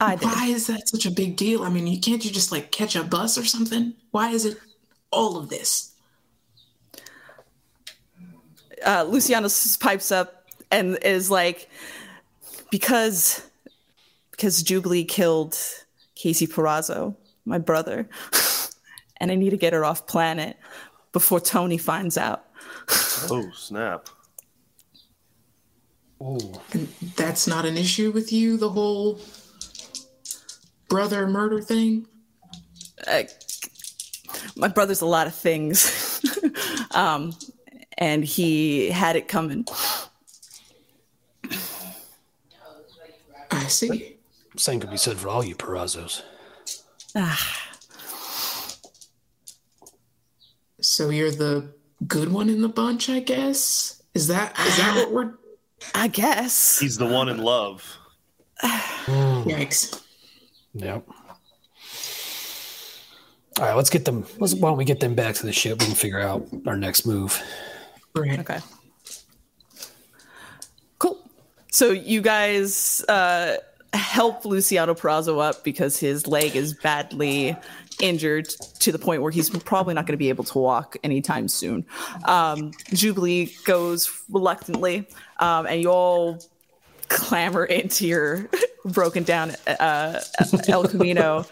I 0.00 0.16
did. 0.16 0.24
Why 0.24 0.46
is 0.46 0.66
that 0.66 0.88
such 0.88 1.06
a 1.06 1.10
big 1.10 1.36
deal? 1.36 1.62
I 1.62 1.70
mean, 1.70 1.86
you 1.86 2.00
can't 2.00 2.24
you 2.24 2.30
just 2.30 2.52
like 2.52 2.70
catch 2.70 2.94
a 2.94 3.02
bus 3.02 3.38
or 3.38 3.44
something? 3.44 3.94
Why 4.10 4.30
is 4.30 4.44
it 4.44 4.58
all 5.10 5.36
of 5.36 5.48
this? 5.48 5.94
uh, 8.84 9.04
Luciano 9.04 9.48
pipes 9.80 10.12
up 10.12 10.44
and 10.70 10.98
is 11.02 11.30
like, 11.30 11.68
because 12.70 13.42
because 14.30 14.62
Jubilee 14.62 15.04
killed 15.04 15.56
Casey 16.16 16.46
Perazzo, 16.46 17.14
my 17.44 17.58
brother, 17.58 18.08
and 19.18 19.30
I 19.30 19.36
need 19.36 19.50
to 19.50 19.56
get 19.56 19.72
her 19.72 19.84
off 19.84 20.06
planet 20.06 20.56
before 21.12 21.40
Tony 21.40 21.78
finds 21.78 22.18
out. 22.18 22.44
Oh 23.30 23.50
snap! 23.54 24.08
Oh, 26.20 26.62
And 26.72 26.88
that's 27.16 27.46
not 27.46 27.64
an 27.64 27.76
issue 27.76 28.10
with 28.10 28.32
you, 28.32 28.56
the 28.56 28.70
whole 28.70 29.20
brother 30.88 31.26
murder 31.26 31.60
thing? 31.60 32.06
Uh, 33.06 33.24
my 34.56 34.68
brother's 34.68 35.00
a 35.00 35.06
lot 35.06 35.26
of 35.26 35.34
things, 35.34 36.20
um, 36.94 37.34
and 37.98 38.24
he 38.24 38.90
had 38.90 39.16
it 39.16 39.28
coming. 39.28 39.66
I 43.50 43.66
see. 43.66 44.16
Same 44.56 44.78
could 44.80 44.90
be 44.90 44.96
said 44.96 45.16
for 45.16 45.28
all 45.28 45.44
you 45.44 45.56
Perazzos. 45.56 46.22
So 50.80 51.10
you're 51.10 51.32
the 51.32 51.73
good 52.06 52.32
one 52.32 52.48
in 52.48 52.60
the 52.62 52.68
bunch, 52.68 53.08
I 53.08 53.20
guess? 53.20 54.02
Is 54.14 54.28
that 54.28 54.58
is 54.58 54.76
that 54.76 54.96
what 54.96 55.12
we're 55.12 55.34
I 55.94 56.08
guess. 56.08 56.78
He's 56.78 56.96
the 56.96 57.06
one 57.06 57.28
in 57.28 57.38
love. 57.38 57.98
yikes. 58.62 60.00
Yep. 60.74 61.06
All 63.58 63.66
right, 63.66 63.76
let's 63.76 63.90
get 63.90 64.04
them. 64.04 64.26
Let's, 64.38 64.54
why 64.54 64.68
don't 64.68 64.78
we 64.78 64.84
get 64.84 65.00
them 65.00 65.14
back 65.14 65.36
to 65.36 65.46
the 65.46 65.52
ship? 65.52 65.78
We 65.80 65.86
can 65.86 65.94
figure 65.94 66.20
out 66.20 66.46
our 66.66 66.76
next 66.76 67.06
move. 67.06 67.40
Right. 68.14 68.38
Okay. 68.40 68.58
Cool. 70.98 71.18
So 71.70 71.92
you 71.92 72.20
guys 72.20 73.04
uh, 73.08 73.58
help 73.92 74.44
Luciano 74.44 74.94
Perazzo 74.94 75.40
up 75.40 75.62
because 75.62 75.98
his 75.98 76.26
leg 76.26 76.56
is 76.56 76.74
badly 76.74 77.56
injured 78.00 78.48
to 78.80 78.92
the 78.92 78.98
point 78.98 79.22
where 79.22 79.30
he's 79.30 79.50
probably 79.50 79.94
not 79.94 80.06
going 80.06 80.14
to 80.14 80.18
be 80.18 80.28
able 80.28 80.44
to 80.44 80.58
walk 80.58 80.96
anytime 81.02 81.48
soon. 81.48 81.84
Um, 82.24 82.72
Jubilee 82.92 83.52
goes 83.64 84.22
reluctantly, 84.30 85.08
um, 85.38 85.66
and 85.66 85.80
you 85.80 85.90
all 85.90 86.40
clamber 87.08 87.64
into 87.64 88.06
your 88.06 88.48
broken 88.84 89.22
down 89.22 89.52
uh, 89.66 90.20
El 90.68 90.88
Camino, 90.88 91.46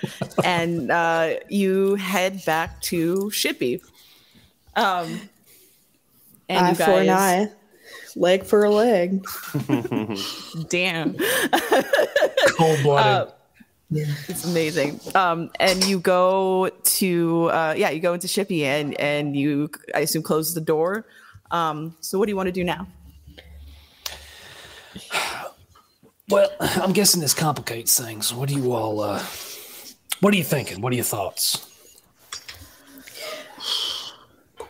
and 0.44 0.90
uh, 0.90 1.34
you 1.48 1.94
head 1.96 2.44
back 2.44 2.80
to 2.82 3.30
Shippy. 3.32 3.82
Um, 4.74 5.20
and 6.48 6.66
Eye 6.66 6.68
you 6.70 6.74
for 6.74 7.00
an 7.00 7.10
eye, 7.10 7.50
leg 8.16 8.44
for 8.44 8.64
a 8.64 8.70
leg. 8.70 9.24
damn, 10.68 11.16
Cold 12.56 12.82
blooded. 12.82 13.32
It's 13.94 14.44
amazing. 14.44 15.00
Um, 15.14 15.50
and 15.60 15.84
you 15.84 15.98
go 16.00 16.70
to 16.70 17.50
uh, 17.50 17.74
yeah, 17.76 17.90
you 17.90 18.00
go 18.00 18.14
into 18.14 18.26
Shippy, 18.26 18.62
and 18.62 18.98
and 19.00 19.36
you 19.36 19.70
I 19.94 20.00
assume 20.00 20.22
close 20.22 20.54
the 20.54 20.60
door. 20.60 21.06
Um, 21.50 21.96
so 22.00 22.18
what 22.18 22.26
do 22.26 22.30
you 22.30 22.36
want 22.36 22.46
to 22.48 22.52
do 22.52 22.64
now? 22.64 22.86
well, 26.28 26.50
I'm 26.60 26.92
guessing 26.92 27.20
this 27.20 27.34
complicates 27.34 27.98
things. 27.98 28.32
What 28.32 28.48
do 28.48 28.54
you 28.54 28.72
all? 28.72 29.00
Uh, 29.00 29.22
what 30.20 30.32
are 30.32 30.36
you 30.36 30.44
thinking? 30.44 30.80
What 30.80 30.92
are 30.92 30.96
your 30.96 31.04
thoughts? 31.04 31.68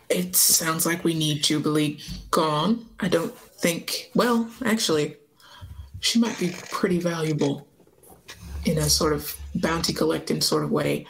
It 0.08 0.36
sounds 0.36 0.84
like 0.84 1.04
we 1.04 1.14
need 1.14 1.42
Jubilee 1.42 1.98
gone. 2.30 2.86
I 3.00 3.08
don't 3.08 3.34
think 3.34 4.10
well, 4.14 4.50
actually, 4.64 5.16
she 6.00 6.18
might 6.18 6.38
be 6.38 6.54
pretty 6.70 6.98
valuable 6.98 7.66
in 8.64 8.78
a 8.78 8.88
sort 8.88 9.12
of 9.12 9.36
bounty 9.54 9.92
collecting 9.92 10.40
sort 10.40 10.64
of 10.64 10.70
way. 10.70 11.06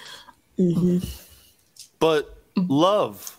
Mm-hmm. 0.59 1.07
But 1.99 2.55
mm-hmm. 2.55 2.73
love. 2.73 3.38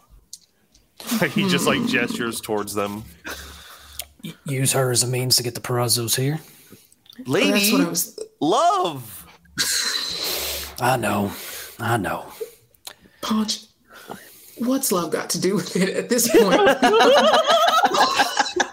he 1.33 1.49
just 1.49 1.67
like 1.67 1.85
gestures 1.85 2.39
towards 2.39 2.73
them. 2.73 3.03
Use 4.45 4.71
her 4.73 4.91
as 4.91 5.03
a 5.03 5.07
means 5.07 5.35
to 5.35 5.43
get 5.43 5.53
the 5.53 5.61
Perazzos 5.61 6.15
here. 6.15 6.39
Lady, 7.25 7.51
That's 7.51 7.71
what 7.71 7.81
I 7.81 7.89
was 7.89 8.19
love. 8.39 9.25
I 10.79 10.97
know. 10.97 11.31
I 11.79 11.97
know. 11.97 12.25
Punch. 13.21 13.65
What's 14.57 14.91
love 14.91 15.11
got 15.11 15.29
to 15.31 15.41
do 15.41 15.55
with 15.55 15.75
it 15.75 15.89
at 15.89 16.09
this 16.09 16.27
point? 16.31 16.43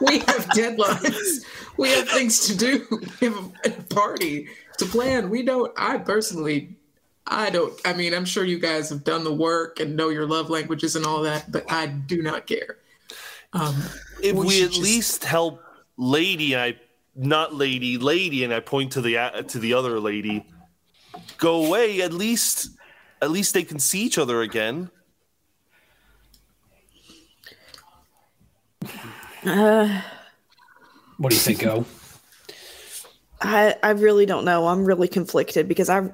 we 0.01 0.19
have 0.21 0.47
deadlines. 0.51 1.45
We 1.77 1.91
have 1.91 2.09
things 2.09 2.47
to 2.47 2.57
do. 2.57 2.87
We 3.21 3.29
have 3.29 3.53
a, 3.65 3.69
a 3.69 3.71
party 3.95 4.49
to 4.81 4.87
plan. 4.87 5.31
We 5.31 5.43
don't. 5.43 5.73
I 5.77 5.99
personally, 5.99 6.75
I 7.27 7.49
don't. 7.51 7.73
I 7.85 7.93
mean, 7.93 8.13
I'm 8.13 8.25
sure 8.25 8.45
you 8.45 8.59
guys 8.59 8.89
have 8.91 9.05
done 9.05 9.23
the 9.25 9.33
work 9.33 9.81
and 9.81 9.97
know 9.97 10.09
your 10.09 10.27
love 10.27 10.51
languages 10.51 10.97
and 10.97 11.07
all 11.07 11.23
that, 11.23 11.51
but 11.53 11.71
I 11.71 11.87
do 11.87 12.21
not 12.23 12.47
care. 12.47 12.79
Um, 13.53 13.77
If 14.23 14.35
We 14.37 14.47
we, 14.47 14.63
at 14.65 14.71
just- 14.71 14.83
least 14.83 15.25
help 15.25 15.63
Lady, 15.97 16.53
and 16.55 16.63
I 16.63 16.81
not 17.17 17.55
Lady, 17.55 17.99
Lady, 17.99 18.45
and 18.45 18.53
I 18.55 18.61
point 18.61 18.93
to 18.93 19.01
the 19.01 19.19
uh, 19.19 19.43
to 19.43 19.59
the 19.59 19.75
other 19.75 20.01
lady, 20.01 20.47
go 21.39 21.65
away. 21.67 22.01
At 22.03 22.13
least, 22.13 22.71
at 23.23 23.31
least 23.31 23.55
they 23.55 23.65
can 23.65 23.79
see 23.79 24.03
each 24.03 24.19
other 24.19 24.43
again. 24.43 24.91
What 31.17 31.31
do 31.31 31.35
you 31.35 31.41
think, 31.41 31.65
O? 31.67 31.85
I 33.41 33.77
I 33.83 33.91
really 33.91 34.27
don't 34.27 34.45
know. 34.45 34.67
I'm 34.69 34.85
really 34.85 35.09
conflicted 35.09 35.69
because 35.69 35.89
I 35.89 36.11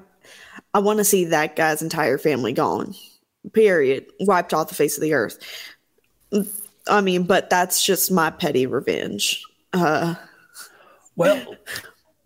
I 0.73 0.79
want 0.79 0.99
to 0.99 1.03
see 1.03 1.25
that 1.25 1.55
guy's 1.55 1.81
entire 1.81 2.17
family 2.17 2.53
gone. 2.53 2.95
Period. 3.53 4.05
Wiped 4.19 4.53
off 4.53 4.69
the 4.69 4.75
face 4.75 4.97
of 4.97 5.01
the 5.01 5.13
earth. 5.13 5.39
I 6.87 7.01
mean, 7.01 7.23
but 7.23 7.49
that's 7.49 7.85
just 7.85 8.11
my 8.11 8.29
petty 8.29 8.65
revenge. 8.65 9.43
Uh 9.73 10.15
Well, 11.15 11.55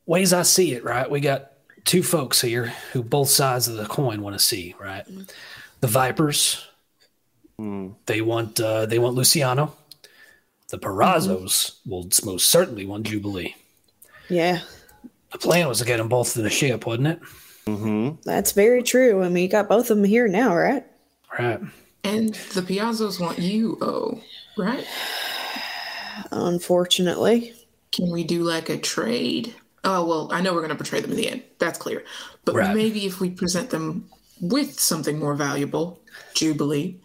ways 0.06 0.34
I 0.34 0.44
see 0.44 0.74
it, 0.74 0.84
right? 0.84 1.10
We 1.10 1.20
got 1.20 1.52
two 1.86 2.04
folks 2.04 2.42
here 2.42 2.68
who 2.94 3.04
both 3.04 3.30
sides 3.30 3.68
of 3.68 3.76
the 3.78 3.86
coin 3.86 4.22
want 4.22 4.36
to 4.38 4.44
see, 4.44 4.76
right? 4.80 5.06
The 5.80 5.88
Vipers, 5.88 6.68
they 8.06 8.22
want 8.22 8.60
uh, 8.60 8.86
they 8.86 9.00
want 9.00 9.16
Luciano. 9.16 9.76
The 10.70 10.78
Perazzos 10.80 11.80
will 11.86 12.08
most 12.24 12.50
certainly 12.50 12.86
want 12.86 13.06
Jubilee. 13.08 13.56
yeah. 14.30 14.62
The 15.32 15.38
plan 15.38 15.68
was 15.68 15.80
to 15.80 15.86
get 15.86 15.98
them 15.98 16.08
both 16.10 16.34
to 16.34 16.42
the 16.42 16.50
ship, 16.50 16.86
wasn't 16.86 17.08
it? 17.08 17.20
That's 18.26 18.52
very 18.52 18.84
true. 18.84 19.24
I 19.24 19.30
mean, 19.30 19.44
you 19.44 19.50
got 19.50 19.70
both 19.70 19.90
of 19.90 19.98
them 19.98 20.04
here 20.04 20.28
now, 20.28 20.56
right? 20.56 20.86
Right. 21.40 21.60
and 22.04 22.34
the 22.54 22.62
Perazzos 22.62 23.20
want 23.20 23.40
you. 23.40 23.78
Oh, 23.82 24.22
right. 24.58 24.86
Unfortunately. 26.32 27.54
Can 27.92 28.10
we 28.12 28.24
do 28.24 28.44
like 28.44 28.70
a 28.70 28.78
trade? 28.78 29.56
Oh 29.84 30.06
well, 30.06 30.30
I 30.32 30.42
know 30.42 30.54
we're 30.54 30.60
going 30.62 30.70
to 30.70 30.76
betray 30.84 31.00
them 31.02 31.12
in 31.12 31.18
the 31.18 31.30
end. 31.30 31.44
That's 31.60 31.80
clear. 31.80 32.04
But 32.46 32.56
Right. 32.56 32.76
maybe 32.76 33.06
if 33.06 33.20
we 33.20 33.30
present 33.30 33.70
them 33.70 34.10
with 34.40 34.80
something 34.80 35.18
more 35.20 35.34
valuable, 35.36 36.00
Jubilee, 36.34 36.98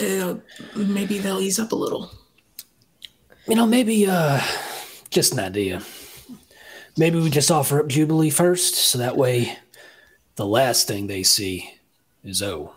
uh, 0.00 0.36
maybe 0.76 1.18
they'll 1.18 1.40
ease 1.40 1.58
up 1.58 1.72
a 1.72 1.76
little. 1.76 2.10
You 3.48 3.56
know, 3.56 3.66
maybe 3.66 4.06
uh, 4.06 4.40
just 5.10 5.32
an 5.32 5.40
idea. 5.40 5.82
Maybe 6.96 7.18
we 7.18 7.30
just 7.30 7.50
offer 7.50 7.80
up 7.80 7.88
Jubilee 7.88 8.30
first, 8.30 8.74
so 8.74 8.98
that 8.98 9.16
way, 9.16 9.56
the 10.36 10.46
last 10.46 10.86
thing 10.86 11.06
they 11.06 11.22
see 11.22 11.72
is 12.22 12.42
O. 12.42 12.72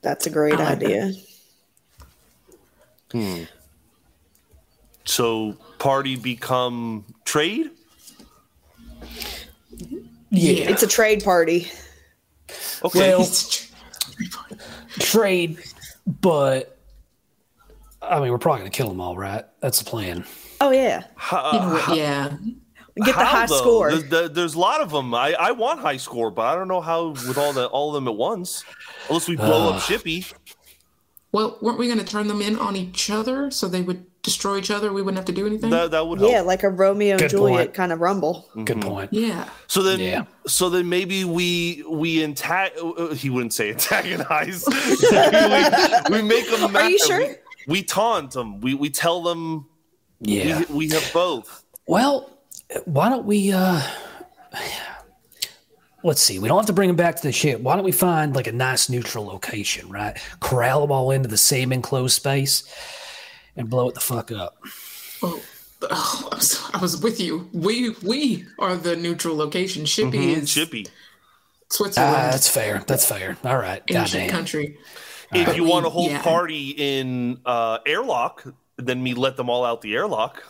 That's 0.00 0.26
a 0.26 0.30
great 0.30 0.54
I 0.54 0.56
like 0.70 0.78
that. 0.80 0.84
idea. 0.86 1.12
Hmm. 3.12 3.42
So 5.04 5.56
party 5.78 6.16
become 6.16 7.04
trade. 7.24 7.70
Yeah. 10.30 10.70
It's 10.70 10.82
a 10.82 10.86
trade 10.88 11.22
party. 11.22 11.70
Okay. 12.84 13.10
Well, 13.10 13.20
It's 13.20 13.70
trade, 14.98 15.58
but 16.20 16.78
I 18.00 18.18
mean, 18.20 18.30
we're 18.30 18.38
probably 18.38 18.60
gonna 18.60 18.70
kill 18.70 18.88
them 18.88 19.00
all, 19.00 19.16
right? 19.16 19.44
That's 19.60 19.78
the 19.78 19.84
plan. 19.88 20.24
Oh 20.62 20.70
yeah. 20.70 21.04
How- 21.16 21.52
you 21.52 21.58
know 21.60 21.68
what, 21.74 21.96
yeah. 21.96 22.36
Get 22.96 23.06
the 23.16 23.24
high 23.24 23.46
though? 23.46 23.56
score. 23.56 23.90
There's, 23.94 24.30
there's 24.32 24.54
a 24.54 24.58
lot 24.58 24.82
of 24.82 24.90
them. 24.90 25.14
I, 25.14 25.32
I 25.32 25.52
want 25.52 25.80
high 25.80 25.96
score, 25.96 26.30
but 26.30 26.42
I 26.42 26.54
don't 26.54 26.68
know 26.68 26.82
how 26.82 27.08
with 27.08 27.38
all 27.38 27.52
the 27.54 27.66
all 27.68 27.88
of 27.88 27.94
them 27.94 28.06
at 28.06 28.14
once. 28.16 28.64
Unless 29.08 29.28
we 29.28 29.36
blow 29.36 29.70
up 29.72 29.80
Shippy. 29.80 30.30
Well, 31.32 31.56
weren't 31.62 31.78
we 31.78 31.86
going 31.86 31.98
to 31.98 32.04
turn 32.04 32.28
them 32.28 32.42
in 32.42 32.58
on 32.58 32.76
each 32.76 33.08
other 33.08 33.50
so 33.50 33.66
they 33.66 33.80
would 33.80 34.04
destroy 34.22 34.58
each 34.58 34.70
other, 34.70 34.92
we 34.92 35.00
wouldn't 35.02 35.16
have 35.16 35.24
to 35.24 35.32
do 35.32 35.46
anything. 35.46 35.70
That 35.70 35.90
that 35.92 36.06
would 36.06 36.20
help. 36.20 36.30
Yeah, 36.30 36.42
like 36.42 36.62
a 36.62 36.68
Romeo 36.68 37.16
and 37.16 37.28
Juliet 37.30 37.58
point. 37.68 37.74
kind 37.74 37.92
of 37.92 38.00
rumble. 38.00 38.48
Good 38.64 38.82
point. 38.82 39.10
yeah. 39.12 39.48
So 39.66 39.82
then, 39.82 39.98
Yeah. 39.98 40.24
so 40.46 40.68
then 40.68 40.88
maybe 40.90 41.24
we 41.24 41.82
we 41.88 42.18
antag. 42.18 42.70
uh, 42.76 43.14
He 43.14 43.30
wouldn't 43.30 43.54
say 43.54 43.70
antagonize. 43.70 44.64
we, 46.10 46.16
we 46.16 46.22
make 46.22 46.48
them. 46.50 46.76
Are 46.76 46.90
you 46.90 46.98
sure? 46.98 47.18
We, 47.20 47.34
we 47.66 47.82
taunt 47.82 48.32
them. 48.32 48.60
We 48.60 48.74
we 48.74 48.90
tell 48.90 49.22
them. 49.22 49.66
Yeah. 50.22 50.60
We, 50.70 50.86
we 50.86 50.88
have 50.90 51.10
both. 51.12 51.64
Well, 51.86 52.30
why 52.84 53.08
don't 53.08 53.26
we 53.26 53.52
uh 53.52 53.82
let's 56.04 56.20
see. 56.20 56.38
We 56.38 56.48
don't 56.48 56.58
have 56.58 56.66
to 56.66 56.72
bring 56.72 56.88
them 56.88 56.96
back 56.96 57.16
to 57.16 57.22
the 57.22 57.32
ship. 57.32 57.60
Why 57.60 57.74
don't 57.76 57.84
we 57.84 57.92
find 57.92 58.34
like 58.34 58.46
a 58.46 58.52
nice 58.52 58.88
neutral 58.88 59.26
location, 59.26 59.88
right? 59.90 60.16
Corral 60.40 60.80
them 60.82 60.92
all 60.92 61.10
into 61.10 61.28
the 61.28 61.36
same 61.36 61.72
enclosed 61.72 62.14
space 62.16 62.64
and 63.56 63.68
blow 63.68 63.88
it 63.88 63.94
the 63.94 64.00
fuck 64.00 64.32
up. 64.32 64.56
Oh, 65.22 65.40
oh, 65.82 66.28
I, 66.32 66.34
was, 66.34 66.70
I 66.74 66.78
was 66.78 67.00
with 67.02 67.20
you. 67.20 67.48
We 67.52 67.90
we 68.02 68.46
are 68.58 68.76
the 68.76 68.96
neutral 68.96 69.36
location. 69.36 69.84
Shippy 69.84 70.36
is 70.36 70.52
Chippy. 70.52 70.86
Switzerland, 71.68 72.14
Ah, 72.16 72.30
that's 72.30 72.48
fair. 72.48 72.82
That's 72.86 73.06
fair. 73.06 73.36
All 73.44 73.56
right. 73.56 73.82
ancient 73.88 74.12
Goddamn. 74.24 74.30
country. 74.30 74.78
If 75.32 75.46
But 75.46 75.56
you 75.56 75.64
want 75.64 75.86
to 75.86 75.90
hold 75.90 76.10
yeah. 76.10 76.20
party 76.22 76.70
in 76.76 77.40
uh, 77.46 77.78
airlock, 77.86 78.44
then 78.86 79.02
me 79.02 79.14
let 79.14 79.36
them 79.36 79.48
all 79.50 79.64
out 79.64 79.80
the 79.82 79.94
airlock. 79.94 80.42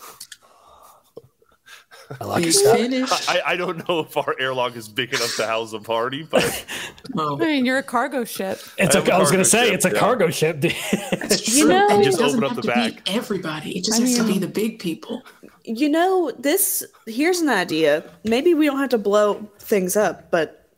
I 2.20 2.24
like 2.24 2.42
your 2.44 2.52
stuff. 2.52 3.28
I, 3.28 3.40
I 3.52 3.56
don't 3.56 3.88
know 3.88 4.00
if 4.00 4.16
our 4.18 4.36
airlock 4.38 4.76
is 4.76 4.86
big 4.88 5.14
enough 5.14 5.34
to 5.36 5.46
house 5.46 5.72
a 5.72 5.78
party, 5.78 6.24
but 6.28 6.42
Oh, 7.16 7.36
I 7.36 7.44
mean, 7.44 7.64
you're 7.64 7.78
a 7.78 7.82
cargo 7.82 8.24
ship. 8.24 8.58
It's 8.76 8.94
I 8.94 8.98
a, 8.98 9.02
have 9.02 9.08
a 9.08 9.14
I 9.14 9.18
was 9.18 9.30
going 9.30 9.42
to 9.42 9.48
say, 9.48 9.66
ship, 9.66 9.74
it's 9.76 9.84
a 9.86 9.92
yeah. 9.92 9.98
cargo 9.98 10.28
ship. 10.30 10.60
dude. 10.60 10.74
it's 10.92 11.48
You 11.56 11.68
know- 11.68 11.88
and 11.90 12.04
Just 12.04 12.18
it 12.18 12.22
doesn't 12.22 12.44
open 12.44 12.50
up 12.50 12.56
have 12.56 12.56
the 12.56 12.62
to 12.62 12.92
back. 12.96 13.04
be 13.06 13.12
everybody. 13.14 13.78
It 13.78 13.84
just 13.84 14.00
I 14.00 14.04
has 14.04 14.16
to 14.18 14.24
be 14.26 14.38
the 14.38 14.48
big 14.48 14.78
people. 14.78 15.22
You 15.64 15.88
know, 15.88 16.32
this 16.38 16.84
here's 17.06 17.40
an 17.40 17.48
idea. 17.48 18.04
Maybe 18.24 18.52
we 18.52 18.66
don't 18.66 18.78
have 18.78 18.90
to 18.90 18.98
blow 18.98 19.48
things 19.60 19.96
up, 19.96 20.30
but 20.30 20.68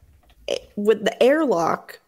eh, 0.48 0.58
with 0.76 1.04
the 1.04 1.20
airlock, 1.22 1.98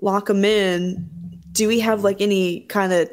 lock 0.00 0.26
them 0.26 0.44
in. 0.44 1.08
Do 1.52 1.66
we 1.66 1.80
have 1.80 2.04
like 2.04 2.20
any 2.20 2.60
kind 2.62 2.92
of 2.92 3.10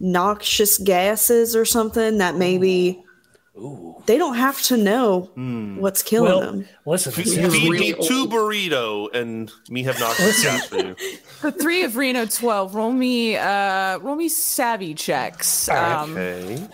noxious 0.00 0.78
gases 0.78 1.54
or 1.56 1.64
something 1.64 2.18
that 2.18 2.36
maybe 2.36 3.02
they 4.06 4.16
don't 4.18 4.36
have 4.36 4.62
to 4.62 4.76
know 4.76 5.30
what's 5.80 6.02
killing 6.04 6.30
well, 6.30 6.40
them? 6.40 6.68
listen, 6.86 7.10
feed 7.10 7.36
have 7.38 7.52
me 7.52 7.92
two 7.94 8.20
old- 8.20 8.30
burrito 8.32 9.12
and 9.12 9.50
me 9.68 9.82
have 9.82 9.98
not 9.98 10.16
gas 10.16 10.66
for 10.66 10.76
you. 10.76 10.96
The 11.42 11.52
three 11.52 11.82
of 11.84 11.96
Reno 11.96 12.26
12. 12.26 12.74
Roll 12.74 12.92
me, 12.92 13.36
uh, 13.36 13.98
roll 13.98 14.16
me 14.16 14.28
savvy 14.28 14.94
checks. 14.94 15.68
Um, 15.68 16.12
Okay. 16.12 16.66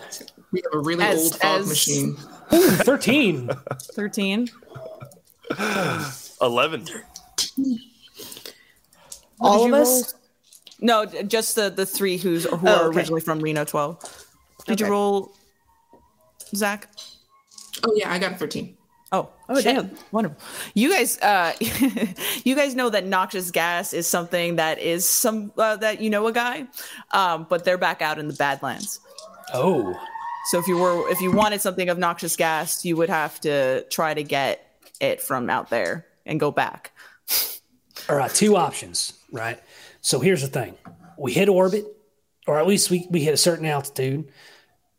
We 0.51 0.61
have 0.63 0.73
a 0.73 0.79
really 0.83 1.03
As- 1.03 1.19
old 1.23 1.35
fog 1.39 1.61
as- 1.61 1.67
machine. 1.67 2.15
13. 2.49 3.49
13. 3.93 4.47
11. 6.41 6.85
All 9.39 9.65
of 9.65 9.73
us? 9.73 10.13
roll? 10.13 10.21
No, 10.79 11.05
just 11.05 11.55
the 11.55 11.69
the 11.69 11.85
three 11.85 12.17
who's 12.17 12.43
who 12.45 12.67
Oh, 12.67 12.71
are 12.75 12.87
okay. 12.89 12.97
originally 12.97 13.21
from 13.21 13.39
Reno 13.39 13.63
12. 13.65 14.25
Did 14.67 14.79
you 14.81 14.87
roll, 14.87 15.31
Zach? 16.55 16.89
Oh 17.83 17.93
yeah, 17.95 18.11
I 18.11 18.19
got 18.19 18.33
a 18.33 18.35
thirteen. 18.35 18.77
Oh, 19.11 19.29
Oh, 19.47 19.55
shit. 19.61 19.75
damn. 19.75 19.91
Wonderful. 20.11 20.37
You 20.73 20.91
guys, 20.91 21.19
uh, 21.19 21.53
you 22.43 22.55
guys 22.55 22.75
know 22.75 22.89
that 22.89 23.05
noxious 23.05 23.51
gas 23.51 23.93
is 23.93 24.07
something 24.07 24.55
that 24.57 24.79
is 24.79 25.07
some 25.07 25.53
uh, 25.57 25.75
that 25.77 26.01
you 26.01 26.09
know 26.09 26.25
a 26.27 26.31
guy, 26.33 26.65
um, 27.11 27.45
but 27.49 27.63
they're 27.63 27.77
back 27.77 28.01
out 28.01 28.17
in 28.17 28.27
the 28.27 28.33
Badlands. 28.33 28.99
Oh. 29.53 29.97
So 30.47 30.59
if 30.59 30.67
you 30.67 30.77
were 30.77 31.07
if 31.09 31.21
you 31.21 31.31
wanted 31.31 31.61
something 31.61 31.87
of 31.89 31.97
noxious 31.97 32.35
gas, 32.35 32.83
you 32.83 32.97
would 32.97 33.09
have 33.09 33.39
to 33.41 33.83
try 33.89 34.13
to 34.13 34.23
get 34.23 34.77
it 34.99 35.21
from 35.21 35.49
out 35.49 35.69
there 35.69 36.05
and 36.25 36.39
go 36.39 36.51
back. 36.51 36.91
All 38.09 38.15
right, 38.15 38.33
two 38.33 38.55
options, 38.55 39.13
right? 39.31 39.59
So 40.05 40.19
here's 40.19 40.43
the 40.43 40.47
thing. 40.47 40.77
We 41.17 41.33
hit 41.33 41.49
orbit, 41.49 41.83
or 42.45 42.59
at 42.59 42.67
least 42.67 42.91
we, 42.91 43.07
we 43.09 43.21
hit 43.21 43.33
a 43.33 43.37
certain 43.37 43.65
altitude. 43.65 44.27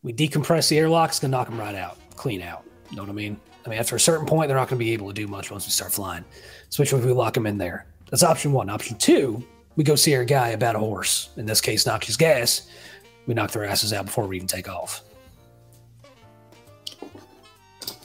We 0.02 0.12
decompress 0.12 0.68
the 0.68 0.78
airlock, 0.78 1.10
it's 1.10 1.20
going 1.20 1.30
to 1.30 1.36
knock 1.36 1.48
them 1.48 1.60
right 1.60 1.76
out, 1.76 1.96
clean 2.16 2.42
out. 2.42 2.64
You 2.90 2.96
know 2.96 3.04
what 3.04 3.10
I 3.10 3.14
mean? 3.14 3.40
I 3.64 3.68
mean, 3.68 3.78
after 3.78 3.94
a 3.94 4.00
certain 4.00 4.26
point, 4.26 4.48
they're 4.48 4.56
not 4.56 4.68
going 4.68 4.80
to 4.80 4.84
be 4.84 4.92
able 4.94 5.06
to 5.06 5.14
do 5.14 5.28
much 5.28 5.52
once 5.52 5.64
we 5.64 5.70
start 5.70 5.92
flying. 5.92 6.24
So 6.70 6.82
which 6.82 6.92
one 6.92 7.06
we 7.06 7.12
lock 7.12 7.34
them 7.34 7.46
in 7.46 7.56
there? 7.56 7.86
That's 8.10 8.24
option 8.24 8.50
one. 8.50 8.68
Option 8.68 8.98
two, 8.98 9.46
we 9.76 9.84
go 9.84 9.94
see 9.94 10.12
our 10.16 10.24
guy 10.24 10.48
about 10.48 10.74
a 10.74 10.80
horse. 10.80 11.28
In 11.36 11.46
this 11.46 11.60
case, 11.60 11.86
noxious 11.86 12.16
gas. 12.16 12.68
We 13.28 13.34
knock 13.34 13.52
their 13.52 13.64
asses 13.64 13.92
out 13.92 14.06
before 14.06 14.26
we 14.26 14.34
even 14.34 14.48
take 14.48 14.68
off. 14.68 15.02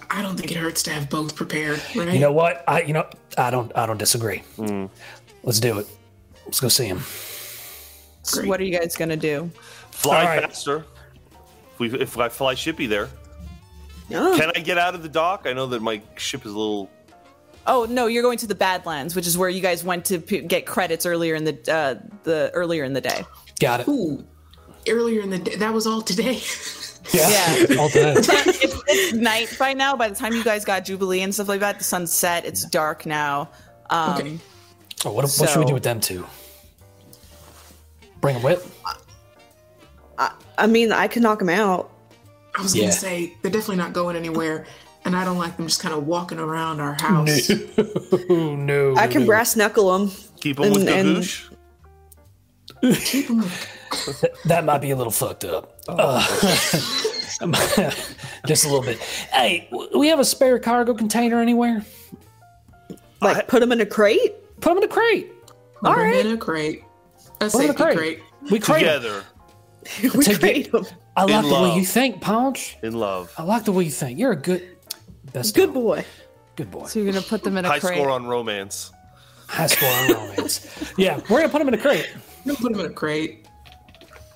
I 0.08 0.22
don't 0.22 0.38
think 0.38 0.52
it 0.52 0.58
hurts 0.58 0.84
to 0.84 0.92
have 0.92 1.10
both 1.10 1.36
prepared, 1.36 1.82
right? 1.96 2.14
You 2.14 2.20
know 2.20 2.32
what? 2.32 2.64
I 2.68 2.84
you 2.84 2.94
know 2.94 3.10
I 3.40 3.50
don't 3.50 3.76
I 3.76 3.88
don't 3.88 3.98
disagree. 3.98 4.44
Hmm. 4.58 4.86
Let's 5.42 5.60
do 5.60 5.80
it. 5.80 5.88
Let's 6.46 6.60
go 6.60 6.68
see 6.68 6.86
him. 6.86 7.00
So 8.24 8.40
Great. 8.42 8.50
what 8.50 8.60
are 8.60 8.64
you 8.64 8.78
guys 8.78 8.96
gonna 8.96 9.18
do? 9.18 9.50
Fly 9.92 10.22
All 10.22 10.26
right. 10.28 10.42
faster. 10.42 10.86
If, 11.74 11.80
we, 11.80 12.00
if 12.00 12.18
I 12.18 12.30
fly 12.30 12.54
shippy 12.56 12.88
there, 12.88 13.10
Oh, 14.14 14.38
can 14.38 14.52
I 14.56 14.60
get 14.60 14.78
out 14.78 14.94
of 14.94 15.04
the 15.04 15.10
dock? 15.10 15.44
I 15.46 15.54
know 15.54 15.68
that 15.68 15.82
my 15.82 16.02
ship 16.18 16.46
is 16.46 16.52
a 16.54 16.58
little. 16.58 16.90
Oh 17.66 17.86
no, 17.90 18.08
you're 18.08 18.24
going 18.24 18.38
to 18.40 18.48
the 18.48 18.56
Badlands, 18.56 19.16
which 19.16 19.26
is 19.26 19.38
where 19.38 19.48
you 19.50 19.62
guys 19.62 19.84
went 19.84 20.04
to 20.06 20.20
p- 20.20 20.42
get 20.42 20.66
credits 20.66 21.06
earlier 21.06 21.36
in 21.36 21.44
the 21.46 21.58
uh, 21.74 21.96
the 22.24 22.52
earlier 22.54 22.84
in 22.84 22.92
the 22.94 23.02
day. 23.02 23.24
Got 23.60 23.82
it. 23.82 23.88
Ooh, 23.88 24.26
earlier 24.90 25.22
in 25.22 25.30
the 25.30 25.38
day, 25.40 25.56
that 25.56 25.74
was 25.74 25.88
all 25.88 26.02
today. 26.02 26.42
Yeah. 27.14 27.66
All 27.80 27.90
day. 27.90 28.14
it's, 28.16 28.84
it's 28.88 29.14
night 29.14 29.54
by 29.58 29.74
now. 29.74 29.96
By 29.96 30.08
the 30.10 30.16
time 30.16 30.34
you 30.34 30.44
guys 30.44 30.64
got 30.64 30.86
Jubilee 30.86 31.22
and 31.22 31.34
stuff 31.34 31.48
like 31.50 31.60
that, 31.62 31.80
the 31.80 31.84
sun's 31.84 32.14
set. 32.14 32.46
It's 32.46 32.64
dark 32.64 33.06
now. 33.08 33.50
Um, 33.90 34.14
Okay. 34.18 34.40
Oh, 35.06 35.12
what, 35.12 35.30
what 35.38 35.50
should 35.50 35.60
we 35.60 35.66
do 35.66 35.74
with 35.74 35.84
them 35.84 36.00
two? 36.00 36.26
Bring 38.20 38.36
them 38.36 38.44
with? 38.44 38.68
I 40.58 40.68
mean, 40.68 40.92
I 40.92 41.08
could 41.08 41.24
knock 41.24 41.40
them 41.40 41.50
out. 41.50 41.90
I 42.56 42.62
was 42.62 42.76
Yeah. 42.76 42.84
gonna 42.84 42.92
say 42.94 43.34
they're 43.42 43.50
definitely 43.52 43.78
not 43.78 43.94
going 43.94 44.16
anywhere, 44.16 44.68
and 45.06 45.16
I 45.16 45.24
don't 45.26 45.38
like 45.40 45.58
them 45.58 45.66
just 45.66 45.82
kind 45.82 45.96
of 45.96 46.06
walking 46.06 46.38
around 46.38 46.80
our 46.82 46.94
house. 47.02 47.50
Oh 48.30 48.56
no! 48.60 48.96
I 48.96 49.08
can 49.08 49.22
no. 49.22 49.28
brass 49.28 49.56
knuckle 49.56 49.98
them. 49.98 50.12
Keep 50.40 50.58
them 50.58 50.72
with 50.74 50.88
And- 50.88 50.90
and- 50.90 51.18
Gagoosh. 51.18 51.48
Keep 53.12 53.30
'em- 53.32 53.46
That 54.46 54.66
might 54.66 54.80
be 54.80 54.92
a 54.92 54.96
little 54.96 55.12
fucked 55.12 55.46
up. 55.46 55.80
Uh, 55.88 56.20
just 58.46 58.66
a 58.66 58.68
little 58.68 58.82
bit. 58.84 59.00
Hey, 59.00 59.68
we 59.96 60.10
have 60.10 60.20
a 60.20 60.26
spare 60.26 60.60
cargo 60.60 60.94
container 60.94 61.42
anywhere? 61.42 61.84
Like, 63.22 63.38
I- 63.38 63.42
put 63.42 63.62
them 63.62 63.72
in 63.72 63.82
a 63.82 63.86
crate. 63.86 64.34
Put 64.62 64.70
them 64.70 64.78
in 64.78 64.84
a 64.84 64.88
crate. 64.88 65.32
All 65.84 65.94
Put 65.94 66.00
'em 66.02 66.06
right. 66.12 66.26
in 66.26 66.32
a 66.34 66.38
crate, 66.38 66.84
a 67.42 67.46
Put 67.50 67.56
'em 67.56 67.62
in 67.62 67.70
a 67.70 67.74
safety 67.74 67.84
crate. 67.84 67.98
crate. 67.98 68.20
We 68.52 68.60
crate 68.60 68.84
'em. 68.86 69.02
Together 69.02 69.24
we 70.18 70.24
To 70.24 70.38
crate 70.40 70.72
them. 70.72 70.86
I 71.18 71.24
like 71.26 71.44
In 71.44 71.50
the 71.50 71.62
way 71.62 71.76
you 71.76 71.86
think, 71.86 72.22
Punch. 72.22 72.78
in 72.84 72.94
love. 72.94 73.34
I 73.38 73.44
like 73.44 73.66
the 73.66 73.72
way 73.72 73.84
you 73.84 73.92
think. 73.92 74.18
You're 74.20 74.32
a 74.32 74.36
good, 74.36 74.78
best 75.34 75.56
Good 75.56 75.68
dog. 75.68 75.74
boy. 75.74 76.06
Good 76.56 76.70
boy. 76.72 76.86
so 76.86 77.00
you're 77.00 77.12
gonna 77.12 77.26
put 77.26 77.44
them 77.44 77.58
in 77.58 77.66
a 77.66 77.68
High 77.70 77.80
crate. 77.80 77.98
score 77.98 78.10
on 78.10 78.28
romance. 78.28 78.92
High 79.48 79.68
score 79.68 79.90
on 79.90 80.12
romance. 80.30 80.66
Yeah, 80.98 81.18
we're 81.30 81.40
gonna 81.42 81.50
put 81.50 81.60
them 81.60 81.68
in 81.70 81.74
a 81.74 81.78
crate. 81.78 82.10
You 82.46 82.54
put 82.56 82.72
them 82.72 82.80
in 82.82 82.86
a 82.86 82.94
crate. 82.94 83.48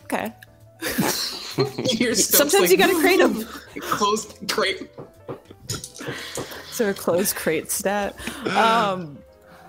okay. 0.06 0.34
You're 0.82 2.16
still 2.16 2.40
Sometimes 2.50 2.72
you 2.72 2.78
gotta 2.78 3.00
crate 3.00 3.20
them. 3.20 3.44
Closed 3.80 4.50
crate. 4.50 4.90
So 6.72 6.90
a 6.90 6.94
closed 6.94 7.36
crate 7.36 7.72
stat. 7.72 8.16
Um, 8.48 9.18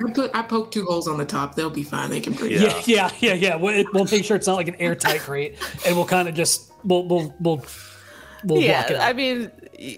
I 0.04 0.10
put 0.12 0.30
I 0.34 0.42
poked 0.42 0.74
two 0.74 0.84
holes 0.84 1.08
on 1.08 1.18
the 1.18 1.24
top. 1.24 1.54
They'll 1.54 1.70
be 1.70 1.82
fine. 1.82 2.10
They 2.10 2.20
can 2.20 2.32
breathe. 2.34 2.60
Yeah. 2.62 2.82
Yeah, 2.86 3.10
yeah, 3.20 3.32
yeah, 3.32 3.34
yeah. 3.34 3.56
We'll, 3.56 3.84
we'll 3.92 4.04
make 4.04 4.24
sure 4.24 4.36
it's 4.36 4.46
not 4.46 4.56
like 4.56 4.68
an 4.68 4.76
airtight 4.76 5.20
crate, 5.20 5.58
and 5.86 5.96
we'll 5.96 6.06
kind 6.06 6.28
of 6.28 6.34
just 6.34 6.72
we'll 6.84 7.06
we'll 7.06 7.34
we'll 7.40 7.56
we'll 8.44 8.60
block 8.60 8.90
it 8.90 8.94
yeah. 8.94 8.98
I 9.06 9.12
mean, 9.12 9.50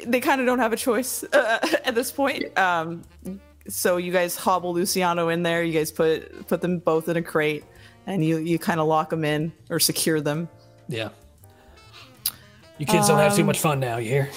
they 0.07 0.21
kind 0.21 0.41
of 0.41 0.47
don't 0.47 0.59
have 0.61 0.73
a 0.73 0.77
choice 0.77 1.25
uh, 1.25 1.59
at 1.85 1.95
this 1.95 2.11
point. 2.13 2.57
Um, 2.59 3.03
so 3.69 3.97
you 3.97 4.13
guys 4.13 4.37
hobble 4.37 4.73
Luciano 4.73 5.29
in 5.29 5.43
there. 5.43 5.63
You 5.63 5.73
guys 5.73 5.91
put 5.93 6.47
put 6.49 6.61
them 6.61 6.79
both 6.79 7.09
in 7.09 7.17
a 7.17 7.23
crate, 7.23 7.65
and 8.07 8.25
you 8.25 8.39
you 8.39 8.59
kind 8.59 8.81
of 8.81 8.87
lock 8.87 9.11
them 9.11 9.25
in 9.25 9.53
or 9.71 9.79
secure 9.81 10.21
them. 10.21 10.49
Yeah. 10.89 11.11
You 12.79 12.87
kids 12.87 13.09
don't 13.09 13.19
have 13.19 13.33
Um, 13.33 13.39
too 13.39 13.45
much 13.45 13.59
fun 13.59 13.81
now, 13.81 13.97
you 13.97 14.09
hear? 14.09 14.31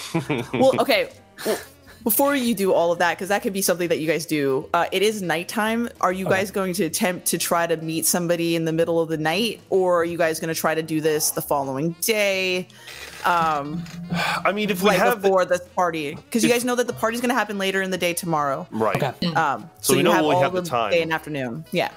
well, 0.53 0.81
okay. 0.81 1.09
Well, 1.45 1.59
before 2.03 2.35
you 2.35 2.53
do 2.55 2.73
all 2.73 2.91
of 2.91 2.99
that, 2.99 3.17
because 3.17 3.29
that 3.29 3.41
could 3.41 3.53
be 3.53 3.61
something 3.61 3.87
that 3.89 3.99
you 3.99 4.07
guys 4.07 4.25
do. 4.25 4.69
Uh, 4.73 4.85
it 4.91 5.01
is 5.01 5.21
nighttime. 5.21 5.89
Are 6.01 6.11
you 6.11 6.25
guys 6.25 6.49
going 6.51 6.73
to 6.73 6.85
attempt 6.85 7.27
to 7.27 7.37
try 7.37 7.67
to 7.67 7.77
meet 7.77 8.05
somebody 8.05 8.55
in 8.55 8.65
the 8.65 8.73
middle 8.73 8.99
of 8.99 9.09
the 9.09 9.17
night, 9.17 9.61
or 9.69 10.01
are 10.01 10.05
you 10.05 10.17
guys 10.17 10.39
going 10.39 10.53
to 10.53 10.59
try 10.59 10.73
to 10.75 10.81
do 10.83 11.01
this 11.01 11.31
the 11.31 11.41
following 11.41 11.91
day, 12.01 12.67
I 13.25 14.51
mean, 14.53 14.69
if 14.71 14.81
we 14.81 14.89
right 14.89 14.99
have 14.99 15.21
before 15.21 15.45
the 15.45 15.59
party? 15.75 16.15
Because 16.15 16.43
you 16.43 16.49
guys 16.49 16.65
know 16.65 16.75
that 16.75 16.87
the 16.87 16.93
party's 16.93 17.21
going 17.21 17.29
to 17.29 17.35
happen 17.35 17.57
later 17.57 17.81
in 17.81 17.91
the 17.91 17.97
day 17.97 18.13
tomorrow. 18.13 18.67
right. 18.71 19.01
Okay. 19.01 19.27
Um, 19.33 19.69
So 19.81 19.91
so, 19.91 19.93
we 19.93 19.97
you 19.99 20.03
know 20.03 20.11
have 20.13 20.25
we 20.25 20.33
all 20.33 20.41
have 20.41 20.53
the 20.53 20.61
the 20.61 20.69
time. 20.69 20.91
day 20.91 21.01
and 21.03 21.13
afternoon. 21.13 21.65
Yeah. 21.71 21.91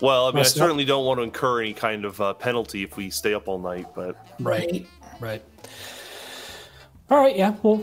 Well, 0.00 0.26
I 0.26 0.30
mean, 0.32 0.40
I 0.40 0.42
so- 0.42 0.58
certainly 0.58 0.84
don't 0.84 1.06
want 1.06 1.18
to 1.18 1.22
incur 1.22 1.62
any 1.62 1.72
kind 1.72 2.04
of 2.04 2.20
uh, 2.20 2.34
penalty 2.34 2.82
if 2.82 2.96
we 2.96 3.08
stay 3.08 3.32
up 3.34 3.48
all 3.48 3.58
night, 3.58 3.86
but 3.94 4.16
Right. 4.40 4.86
Right. 5.20 5.42
All 7.10 7.18
right. 7.18 7.36
Yeah. 7.36 7.54
Well. 7.62 7.82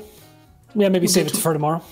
Yeah. 0.76 0.90
Maybe 0.90 1.08
save 1.08 1.28
it 1.28 1.36
for 1.36 1.54
tomorrow. 1.54 1.84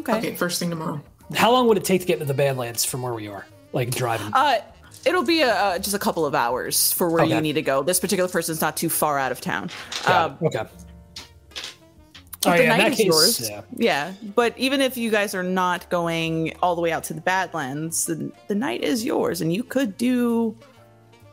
Okay. 0.00 0.18
Okay, 0.18 0.34
first 0.34 0.58
thing 0.58 0.70
tomorrow. 0.70 1.00
How 1.34 1.52
long 1.52 1.68
would 1.68 1.76
it 1.76 1.84
take 1.84 2.00
to 2.00 2.06
get 2.06 2.18
to 2.20 2.24
the 2.24 2.34
Badlands 2.34 2.84
from 2.84 3.02
where 3.02 3.12
we 3.14 3.28
are? 3.28 3.44
Like 3.72 3.90
driving. 3.90 4.30
Uh, 4.32 4.60
it'll 5.04 5.24
be 5.24 5.42
a, 5.42 5.54
uh, 5.54 5.78
just 5.78 5.94
a 5.94 5.98
couple 5.98 6.24
of 6.24 6.34
hours 6.34 6.90
for 6.92 7.10
where 7.10 7.24
you 7.24 7.40
need 7.40 7.54
to 7.54 7.62
go. 7.62 7.82
This 7.82 8.00
particular 8.00 8.28
person's 8.30 8.60
not 8.60 8.76
too 8.76 8.88
far 8.88 9.18
out 9.18 9.30
of 9.32 9.40
town. 9.40 9.70
Um, 10.06 10.38
okay. 10.42 10.58
but 10.64 10.70
Oh, 12.46 12.52
the 12.52 12.58
yeah, 12.58 12.62
in 12.62 12.68
night 12.68 12.78
that 12.78 12.92
is 12.92 12.96
case, 12.98 13.06
yours. 13.06 13.50
yeah. 13.50 13.62
Yeah, 13.76 14.12
but 14.36 14.56
even 14.56 14.80
if 14.80 14.96
you 14.96 15.10
guys 15.10 15.34
are 15.34 15.42
not 15.42 15.90
going 15.90 16.56
all 16.62 16.76
the 16.76 16.80
way 16.80 16.92
out 16.92 17.02
to 17.04 17.14
the 17.14 17.20
Badlands, 17.20 18.06
the, 18.06 18.30
the 18.46 18.54
night 18.54 18.82
is 18.82 19.04
yours, 19.04 19.40
and 19.40 19.52
you 19.52 19.64
could 19.64 19.98
do 19.98 20.56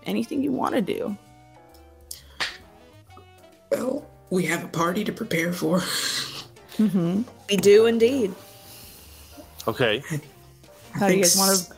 anything 0.07 0.41
you 0.41 0.51
want 0.51 0.73
to 0.73 0.82
do. 0.82 1.15
Well, 3.71 4.05
we 4.32 4.45
have 4.47 4.63
a 4.63 4.67
party 4.67 5.03
to 5.03 5.11
prepare 5.13 5.53
for. 5.53 5.82
We 6.80 7.57
do 7.57 7.86
indeed. 7.86 8.34
Okay. 9.67 10.03
How 10.93 11.07
do 11.07 11.15
you 11.15 11.23
guys 11.23 11.36
Thanks. 11.36 11.38
want 11.38 11.59
to 11.59 11.76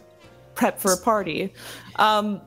prep 0.56 0.80
for 0.80 0.94
a 0.94 0.98
party? 0.98 1.54
Um, 1.96 2.42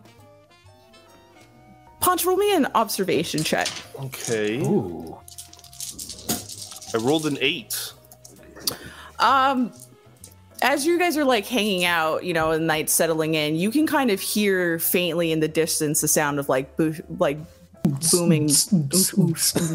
Punch, 2.01 2.24
roll 2.24 2.36
me 2.36 2.55
an 2.55 2.66
observation 2.74 3.44
check. 3.44 3.68
Okay. 4.01 4.59
Ooh. 4.62 5.18
I 6.94 6.98
rolled 6.98 7.26
an 7.26 7.36
eight. 7.40 7.92
Um, 9.18 9.72
as 10.62 10.86
you 10.86 10.98
guys 10.98 11.16
are 11.16 11.24
like 11.24 11.46
hanging 11.46 11.84
out, 11.84 12.24
you 12.24 12.32
know, 12.32 12.53
and 12.53 12.66
night 12.66 12.88
settling 12.88 13.34
in, 13.34 13.57
you 13.57 13.70
can 13.70 13.86
kind 13.86 14.11
of 14.11 14.18
hear 14.20 14.78
faintly 14.78 15.30
in 15.30 15.40
the 15.40 15.48
distance 15.48 16.01
the 16.01 16.09
sound 16.09 16.38
of 16.38 16.48
like 16.48 16.76
bo- 16.76 16.94
like 17.18 17.38
booming 18.10 18.50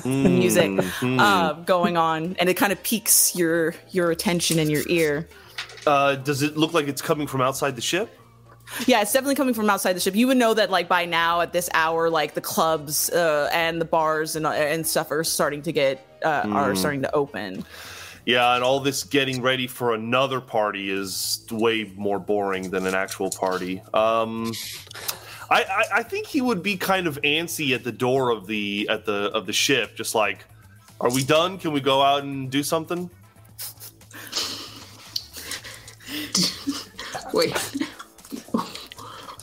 music 0.05 0.85
uh, 1.01 1.53
going 1.53 1.97
on, 1.97 2.35
and 2.39 2.49
it 2.49 2.55
kind 2.55 2.71
of 2.71 2.81
piques 2.83 3.35
your 3.35 3.75
your 3.91 4.11
attention 4.11 4.59
and 4.59 4.69
your 4.69 4.83
ear. 4.87 5.27
Uh, 5.85 6.15
does 6.15 6.41
it 6.41 6.57
look 6.57 6.73
like 6.73 6.87
it's 6.87 7.01
coming 7.01 7.27
from 7.27 7.41
outside 7.41 7.75
the 7.75 7.81
ship? 7.81 8.09
Yeah, 8.87 9.01
it's 9.01 9.13
definitely 9.13 9.35
coming 9.35 9.53
from 9.53 9.69
outside 9.69 9.93
the 9.93 9.99
ship. 9.99 10.15
You 10.15 10.27
would 10.27 10.37
know 10.37 10.53
that 10.53 10.71
like 10.71 10.87
by 10.87 11.05
now 11.05 11.41
at 11.41 11.53
this 11.53 11.69
hour, 11.73 12.09
like 12.09 12.33
the 12.33 12.41
clubs 12.41 13.09
uh, 13.11 13.49
and 13.53 13.79
the 13.79 13.85
bars 13.85 14.35
and 14.35 14.45
and 14.45 14.85
stuff 14.85 15.11
are 15.11 15.23
starting 15.23 15.61
to 15.63 15.71
get 15.71 16.19
uh, 16.23 16.43
are 16.51 16.75
starting 16.75 17.03
to 17.03 17.13
open. 17.13 17.63
Yeah, 18.25 18.55
and 18.55 18.63
all 18.63 18.79
this 18.79 19.03
getting 19.03 19.43
ready 19.43 19.67
for 19.67 19.93
another 19.93 20.41
party 20.41 20.89
is 20.89 21.45
way 21.51 21.91
more 21.95 22.17
boring 22.17 22.71
than 22.71 22.87
an 22.87 22.95
actual 22.95 23.29
party. 23.29 23.83
Um, 23.93 24.51
I, 25.49 25.63
I, 25.63 25.83
I 25.99 26.03
think 26.03 26.27
he 26.27 26.41
would 26.41 26.63
be 26.63 26.75
kind 26.77 27.07
of 27.07 27.21
antsy 27.21 27.73
at 27.75 27.83
the 27.83 27.91
door 27.91 28.31
of 28.31 28.47
the 28.47 28.87
at 28.89 29.05
the 29.05 29.31
of 29.33 29.45
the 29.45 29.53
ship, 29.53 29.95
just 29.95 30.15
like, 30.15 30.45
"Are 30.99 31.11
we 31.11 31.23
done? 31.23 31.57
Can 31.57 31.71
we 31.71 31.81
go 31.81 32.01
out 32.01 32.23
and 32.23 32.49
do 32.49 32.63
something?" 32.63 33.09
Wait. 37.33 37.55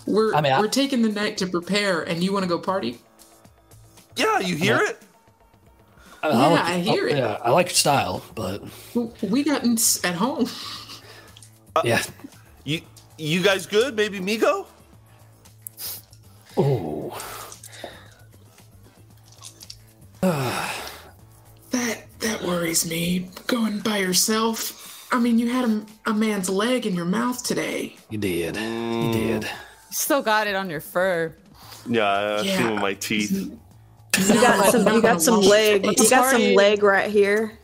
We're 0.06 0.34
I 0.34 0.40
mean, 0.40 0.52
I- 0.52 0.60
we're 0.60 0.68
taking 0.68 1.02
the 1.02 1.08
night 1.08 1.38
to 1.38 1.46
prepare, 1.46 2.02
and 2.02 2.22
you 2.22 2.32
want 2.32 2.42
to 2.42 2.48
go 2.48 2.58
party? 2.58 2.98
Yeah, 4.16 4.40
you 4.40 4.56
hear 4.56 4.76
it? 4.78 4.98
I, 6.22 6.28
Yeah, 6.28 6.46
like, 6.48 6.64
I 6.64 6.78
hear 6.78 7.08
it. 7.08 7.16
Yeah, 7.16 7.38
I 7.42 7.50
like 7.50 7.66
your 7.68 7.74
style, 7.74 8.22
but 8.34 8.62
We 9.22 9.42
got 9.42 9.64
in 9.64 9.76
at 10.04 10.14
home. 10.14 10.48
Uh, 11.74 11.82
yeah. 11.84 12.02
You 12.64 12.80
you 13.18 13.42
guys 13.42 13.66
good? 13.66 13.96
Maybe 13.96 14.20
Migo? 14.20 14.66
Ooh. 16.58 17.12
That 21.70 22.04
that 22.20 22.42
worries 22.42 22.86
me. 22.88 23.30
Going 23.46 23.78
by 23.78 23.96
yourself. 23.96 25.08
I 25.10 25.18
mean, 25.18 25.38
you 25.38 25.48
had 25.48 25.64
a, 25.64 25.86
a 26.06 26.12
man's 26.12 26.50
leg 26.50 26.86
in 26.86 26.94
your 26.94 27.06
mouth 27.06 27.42
today. 27.42 27.96
You 28.10 28.18
did. 28.18 28.56
You 28.56 28.62
mm. 28.62 29.12
did. 29.12 29.42
You 29.44 29.48
Still 29.90 30.20
got 30.20 30.46
it 30.46 30.54
on 30.54 30.68
your 30.68 30.80
fur. 30.80 31.34
Yeah, 31.86 32.04
I 32.04 32.22
I 32.22 32.40
Yeah. 32.42 32.58
feel 32.58 32.76
my 32.76 32.94
teeth. 32.94 33.32
You 33.32 33.58
got 34.34 34.70
some. 34.70 34.94
You 34.94 35.00
got 35.02 35.22
some 35.22 35.40
leg. 35.40 35.86
You 35.86 35.94
got 36.08 36.30
some 36.30 36.54
leg 36.54 36.82
right 36.82 37.10
here. 37.10 37.58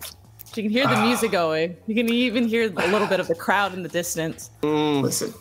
You 0.56 0.62
can 0.62 0.72
hear 0.72 0.86
the 0.86 0.96
ah. 0.96 1.06
music 1.06 1.30
going. 1.30 1.76
You 1.86 1.94
can 1.94 2.10
even 2.10 2.48
hear 2.48 2.64
a 2.64 2.88
little 2.88 3.06
bit 3.06 3.20
of 3.20 3.28
the 3.28 3.34
crowd 3.34 3.74
in 3.74 3.82
the 3.82 3.88
distance. 3.88 4.50
Mm. 4.62 5.02
Listen, 5.02 5.34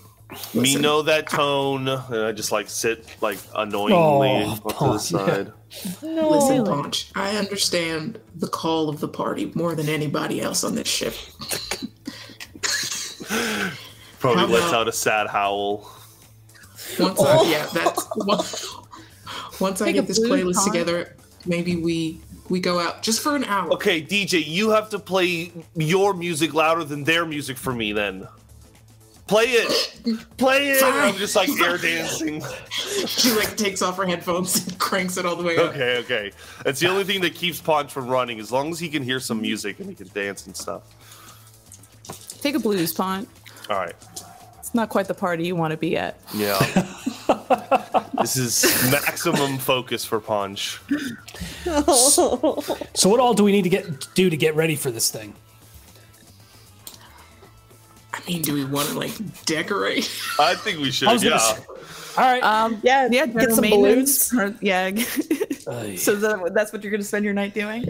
Me 0.53 0.75
know 0.75 1.01
that 1.03 1.30
tone, 1.30 1.88
and 1.88 2.15
I 2.23 2.32
just 2.34 2.51
like 2.51 2.69
sit 2.69 3.05
like 3.21 3.38
annoyingly 3.55 3.95
Oh, 3.97 4.49
off 4.49 4.57
to 4.57 4.63
the 4.67 4.73
Paul, 4.73 4.91
yeah. 4.93 4.97
side. 4.97 5.53
listen, 6.01 6.65
Paunch. 6.65 7.11
I 7.15 7.38
understand 7.38 8.19
the 8.36 8.47
call 8.47 8.89
of 8.89 8.99
the 8.99 9.07
party 9.07 9.51
more 9.55 9.73
than 9.73 9.88
anybody 9.88 10.41
else 10.41 10.63
on 10.65 10.75
this 10.75 10.88
ship. 10.88 11.13
Probably 14.19 14.41
How 14.41 14.47
lets 14.47 14.65
about- 14.67 14.73
out 14.73 14.88
a 14.88 14.91
sad 14.91 15.28
howl. 15.28 15.89
Once 16.99 17.19
I, 17.21 17.49
yeah, 17.49 17.65
that's 17.73 18.07
once, 18.15 18.75
once 19.59 19.82
I 19.82 19.91
get 19.91 20.07
this 20.07 20.19
playlist 20.19 20.55
con. 20.55 20.65
together, 20.71 21.15
maybe 21.45 21.75
we 21.75 22.19
we 22.49 22.59
go 22.61 22.80
out 22.80 23.01
just 23.03 23.21
for 23.21 23.36
an 23.36 23.43
hour. 23.43 23.71
Okay, 23.73 24.01
DJ, 24.01 24.45
you 24.45 24.69
have 24.71 24.89
to 24.89 24.99
play 24.99 25.51
your 25.75 26.13
music 26.13 26.53
louder 26.53 26.84
than 26.86 27.03
their 27.03 27.25
music 27.25 27.57
for 27.57 27.73
me 27.73 27.91
then. 27.91 28.28
Play 29.28 29.45
it. 29.45 30.28
Play 30.38 30.69
it. 30.69 30.80
Fine. 30.80 30.93
I'm 30.93 31.15
just 31.15 31.36
like 31.36 31.49
air 31.61 31.78
dancing. 31.78 32.41
She 33.07 33.32
like 33.32 33.55
takes 33.57 33.82
off 33.82 33.97
her 33.97 34.05
headphones 34.05 34.67
and 34.67 34.78
cranks 34.80 35.17
it 35.17 35.25
all 35.25 35.36
the 35.36 35.43
way 35.43 35.57
up. 35.57 35.71
Okay, 35.71 35.97
okay. 35.97 36.32
That's 36.63 36.80
the 36.80 36.88
only 36.88 37.03
thing 37.03 37.21
that 37.21 37.36
keeps 37.36 37.59
Ponch 37.59 37.91
from 37.91 38.07
running, 38.07 38.39
as 38.39 38.51
long 38.51 38.69
as 38.71 38.80
he 38.80 38.89
can 38.89 39.01
hear 39.03 39.19
some 39.19 39.41
music 39.41 39.80
and 39.80 39.89
he 39.89 39.95
can 39.95 40.07
dance 40.13 40.45
and 40.45 40.55
stuff. 40.55 40.84
Take 42.41 42.55
a 42.55 42.59
blues 42.59 42.93
pont. 42.93 43.28
All 43.69 43.78
right. 43.78 43.95
It's 44.59 44.75
not 44.75 44.89
quite 44.89 45.07
the 45.07 45.13
party 45.13 45.45
you 45.45 45.55
want 45.55 45.71
to 45.71 45.78
be 45.78 45.97
at. 45.97 46.19
Yeah. 46.34 46.57
this 48.19 48.38
is 48.38 48.91
maximum 48.91 49.57
focus 49.57 50.03
for 50.05 50.19
Ponch. 50.19 50.80
So 52.93 53.09
what 53.09 53.19
all 53.19 53.34
do 53.34 53.43
we 53.43 53.51
need 53.51 53.63
to 53.63 53.69
get 53.69 54.13
do 54.15 54.30
to 54.30 54.38
get 54.38 54.55
ready 54.55 54.75
for 54.75 54.89
this 54.89 55.11
thing? 55.11 55.36
I 58.28 58.32
mean, 58.32 58.41
do 58.41 58.53
we 58.53 58.65
want 58.65 58.89
to 58.89 58.97
like 58.99 59.11
decorate? 59.45 60.09
I 60.39 60.55
think 60.55 60.80
we 60.80 60.91
should, 60.91 61.07
I 61.07 61.13
was 61.13 61.23
gonna 61.23 61.36
yeah. 61.36 61.53
say- 61.53 61.63
All 62.17 62.23
right. 62.23 62.43
Um, 62.43 62.80
Yeah, 62.84 63.07
yeah, 63.09 63.25
get 63.25 63.51
some 63.51 63.61
maintenance. 63.61 64.34
Or- 64.34 64.53
Yeah. 64.61 64.91
So 65.97 66.15
that, 66.15 66.53
that's 66.53 66.71
what 66.71 66.82
you're 66.82 66.91
going 66.91 67.01
to 67.01 67.07
spend 67.07 67.25
your 67.25 67.34
night 67.34 67.53
doing? 67.53 67.84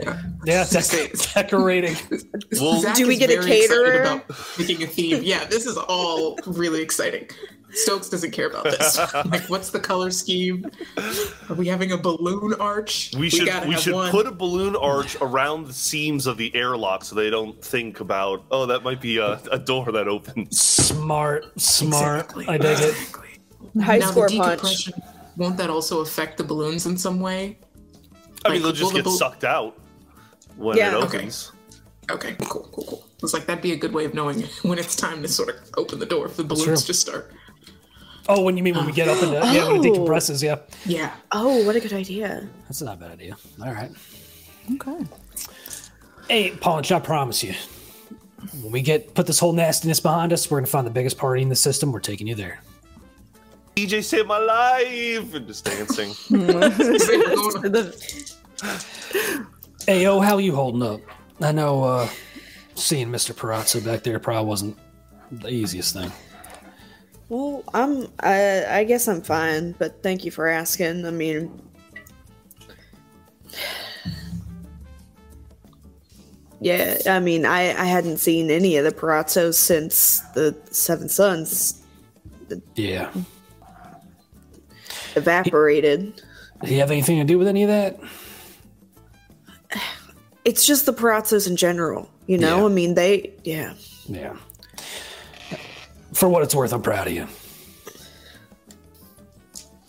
yeah, 0.45 0.63
dec- 0.63 1.33
decorating. 1.35 1.95
Well, 2.59 2.81
Do 2.95 3.07
we 3.07 3.17
get 3.17 3.29
a 3.29 3.37
caterer? 3.45 4.01
About 4.01 4.31
picking 4.57 4.81
a 4.81 4.87
theme. 4.87 5.21
Yeah, 5.21 5.45
this 5.45 5.67
is 5.67 5.77
all 5.77 6.39
really 6.47 6.81
exciting. 6.81 7.29
Stokes 7.83 8.09
doesn't 8.09 8.31
care 8.31 8.47
about 8.47 8.63
this. 8.63 8.97
like, 9.25 9.49
what's 9.49 9.69
the 9.69 9.79
color 9.79 10.09
scheme? 10.11 10.65
Are 11.49 11.55
we 11.55 11.67
having 11.67 11.91
a 11.91 11.97
balloon 11.97 12.53
arch? 12.59 13.13
we 13.17 13.29
should 13.29 13.45
gotta 13.47 13.67
we 13.67 13.75
should 13.77 13.93
one. 13.93 14.11
put 14.11 14.25
a 14.25 14.31
balloon 14.31 14.75
arch 14.75 15.15
around 15.21 15.67
the 15.67 15.73
seams 15.73 16.25
of 16.27 16.37
the 16.37 16.53
airlock 16.55 17.03
so 17.03 17.15
they 17.15 17.29
don't 17.29 17.63
think 17.63 17.99
about 17.99 18.43
oh 18.51 18.65
that 18.65 18.83
might 18.83 18.99
be 19.01 19.17
a, 19.17 19.33
a 19.51 19.59
door 19.59 19.91
that 19.91 20.07
opens. 20.07 20.59
Smart, 20.59 21.45
smart. 21.59 22.21
Exactly. 22.21 22.47
I 22.47 22.57
dig 22.57 22.79
it. 22.79 22.89
Exactly. 22.89 23.81
High 23.81 23.97
now, 23.99 24.11
score 24.11 24.29
punch. 24.29 24.89
won't 25.35 25.57
that 25.57 25.69
also 25.69 25.99
affect 26.01 26.37
the 26.37 26.43
balloons 26.43 26.85
in 26.87 26.97
some 26.97 27.19
way? 27.19 27.59
I 28.45 28.49
mean 28.53 28.61
they'll 28.61 28.71
just 28.71 28.93
will 28.93 29.03
the 29.03 29.09
get 29.09 29.17
sucked 29.17 29.43
out 29.43 29.79
when 30.55 30.77
Yeah. 30.77 30.97
it 30.97 31.03
opens. 31.03 31.51
Okay, 32.09 32.35
cool, 32.39 32.69
cool, 32.71 32.85
cool. 32.85 33.07
It's 33.21 33.33
like 33.33 33.45
that'd 33.45 33.61
be 33.61 33.73
a 33.73 33.75
good 33.75 33.93
way 33.93 34.05
of 34.05 34.13
knowing 34.13 34.41
when 34.63 34.79
it's 34.79 34.95
time 34.95 35.21
to 35.21 35.27
sort 35.27 35.49
of 35.49 35.55
open 35.77 35.99
the 35.99 36.05
door 36.05 36.25
if 36.25 36.37
the 36.37 36.43
balloons 36.43 36.85
just 36.85 37.01
start. 37.01 37.31
Oh, 38.29 38.41
when 38.41 38.57
you 38.57 38.63
mean 38.63 38.75
when 38.75 38.85
we 38.85 38.91
get 38.91 39.07
up 39.07 39.21
into 39.23 39.35
yeah, 39.35 39.71
when 39.71 39.85
it 39.85 39.89
Oh. 39.89 39.93
decompresses, 39.93 40.43
yeah. 40.43 40.57
Yeah. 40.85 41.11
Oh, 41.31 41.65
what 41.65 41.75
a 41.75 41.79
good 41.79 41.93
idea. 41.93 42.47
That's 42.63 42.81
not 42.81 42.95
a 42.95 42.97
bad 42.99 43.11
idea. 43.11 43.37
All 43.63 43.71
right. 43.73 43.91
Okay. 44.75 45.05
Hey, 46.27 46.51
Paunch, 46.51 46.91
I 46.91 46.99
promise 46.99 47.41
you. 47.43 47.53
When 48.61 48.71
we 48.71 48.81
get 48.81 49.13
put 49.13 49.25
this 49.27 49.39
whole 49.39 49.53
nastiness 49.53 49.99
behind 49.99 50.33
us, 50.33 50.49
we're 50.51 50.59
gonna 50.59 50.67
find 50.67 50.85
the 50.85 50.91
biggest 50.91 51.17
party 51.17 51.41
in 51.41 51.49
the 51.49 51.55
system. 51.55 51.91
We're 51.91 51.99
taking 52.01 52.27
you 52.27 52.35
there. 52.35 52.59
DJ 53.75 54.03
saved 54.03 54.27
my 54.27 54.39
life 54.39 55.33
and 55.33 55.47
just 55.47 55.63
dancing. 55.65 56.09
The, 56.29 57.93
Hey, 59.85 60.03
yo, 60.03 60.19
how 60.19 60.37
you 60.37 60.53
holding 60.53 60.83
up? 60.83 60.99
I 61.39 61.51
know 61.51 61.83
uh 61.83 62.09
seeing 62.75 63.07
Mr. 63.09 63.33
Perazzo 63.33 63.83
back 63.83 64.03
there 64.03 64.19
probably 64.19 64.47
wasn't 64.47 64.77
the 65.31 65.49
easiest 65.49 65.93
thing. 65.93 66.11
Well, 67.29 67.63
I'm. 67.73 68.07
I, 68.21 68.65
I 68.79 68.83
guess 68.85 69.07
I'm 69.07 69.21
fine, 69.21 69.73
but 69.73 70.01
thank 70.01 70.23
you 70.23 70.31
for 70.31 70.47
asking. 70.47 71.05
I 71.05 71.11
mean, 71.11 71.61
yeah. 76.59 76.97
I 77.07 77.19
mean, 77.19 77.45
I 77.45 77.69
I 77.79 77.85
hadn't 77.85 78.17
seen 78.17 78.49
any 78.49 78.77
of 78.77 78.85
the 78.85 78.91
Perazzos 78.91 79.55
since 79.55 80.21
the 80.33 80.55
Seven 80.71 81.09
Sons 81.09 81.83
Yeah. 82.75 83.11
evaporated. 85.15 86.21
Did 86.61 86.69
he 86.69 86.77
have 86.77 86.91
anything 86.91 87.17
to 87.19 87.23
do 87.25 87.37
with 87.37 87.47
any 87.47 87.63
of 87.63 87.69
that? 87.69 87.99
it's 90.45 90.65
just 90.65 90.85
the 90.85 90.93
Perazzos 90.93 91.45
in 91.47 91.57
general. 91.57 92.09
You 92.25 92.37
know, 92.37 92.59
Yeah. 92.59 92.65
I 92.65 92.69
mean, 92.69 92.93
they 92.95 93.33
yeah. 93.43 93.73
Yeah. 94.07 94.35
For 96.17 96.27
what 96.27 96.41
it's 96.41 96.55
worth, 96.55 96.73
I'm 96.73 96.81
proud 96.81 97.05
of 97.05 97.13
you. 97.13 97.27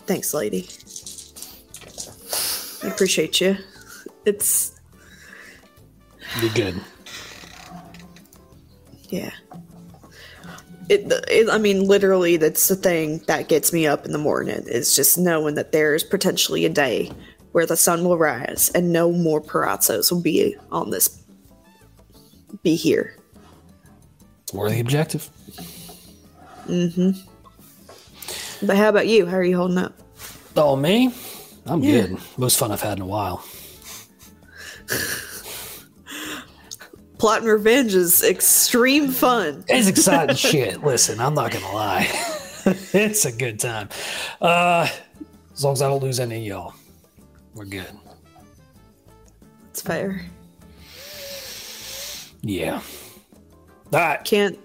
Thanks, 0.05 0.31
lady. 0.31 0.69
I 2.83 2.93
appreciate 2.93 3.41
you. 3.41 3.57
It's 4.25 4.79
Be 6.39 6.49
good. 6.49 6.79
yeah. 9.09 9.31
It, 10.87 11.11
it, 11.29 11.49
I 11.49 11.57
mean, 11.57 11.87
literally, 11.87 12.37
that's 12.37 12.67
the 12.67 12.75
thing 12.75 13.23
that 13.25 13.47
gets 13.49 13.73
me 13.73 13.87
up 13.87 14.05
in 14.05 14.11
the 14.11 14.19
morning 14.19 14.63
is 14.67 14.95
just 14.95 15.17
knowing 15.17 15.55
that 15.55 15.71
there's 15.71 16.03
potentially 16.03 16.63
a 16.63 16.69
day 16.69 17.11
where 17.53 17.65
the 17.65 17.75
sun 17.75 18.03
will 18.03 18.19
rise 18.19 18.69
and 18.75 18.93
no 18.93 19.11
more 19.11 19.41
Perazzos 19.41 20.11
will 20.11 20.21
be 20.21 20.55
on 20.71 20.91
this, 20.91 21.23
be 22.61 22.75
here. 22.75 23.17
It's 24.43 24.53
worthy 24.53 24.79
objective. 24.79 25.27
But 28.61 28.75
how 28.77 28.89
about 28.89 29.07
you? 29.07 29.25
How 29.25 29.37
are 29.37 29.43
you 29.43 29.57
holding 29.57 29.77
up? 29.77 29.93
Oh, 30.55 30.75
me? 30.75 31.13
I'm 31.65 31.81
Yeah. 31.83 32.07
good. 32.07 32.17
Most 32.37 32.57
fun 32.57 32.71
I've 32.71 32.81
had 32.81 32.97
in 32.97 33.03
a 33.03 33.07
while. 33.07 33.43
Plot 37.17 37.39
and 37.41 37.47
revenge 37.49 37.93
is 37.95 38.23
extreme 38.23 39.09
fun. 39.09 39.65
It's 39.67 39.87
exciting 39.87 40.35
shit. 40.37 40.81
Listen, 40.83 41.19
I'm 41.19 41.33
not 41.33 41.51
gonna 41.51 41.71
lie. 41.73 42.07
it's 42.93 43.25
a 43.25 43.31
good 43.31 43.59
time. 43.59 43.89
Uh, 44.39 44.87
as 45.53 45.63
long 45.63 45.73
as 45.73 45.81
I 45.81 45.89
don't 45.89 46.01
lose 46.01 46.19
any 46.21 46.37
of 46.37 46.43
y'all, 46.43 46.73
we're 47.53 47.65
good. 47.65 47.91
It's 49.71 49.81
fair. 49.81 50.21
Yeah. 52.41 52.75
All 53.91 53.99
right. 53.99 54.23
Can't 54.23 54.57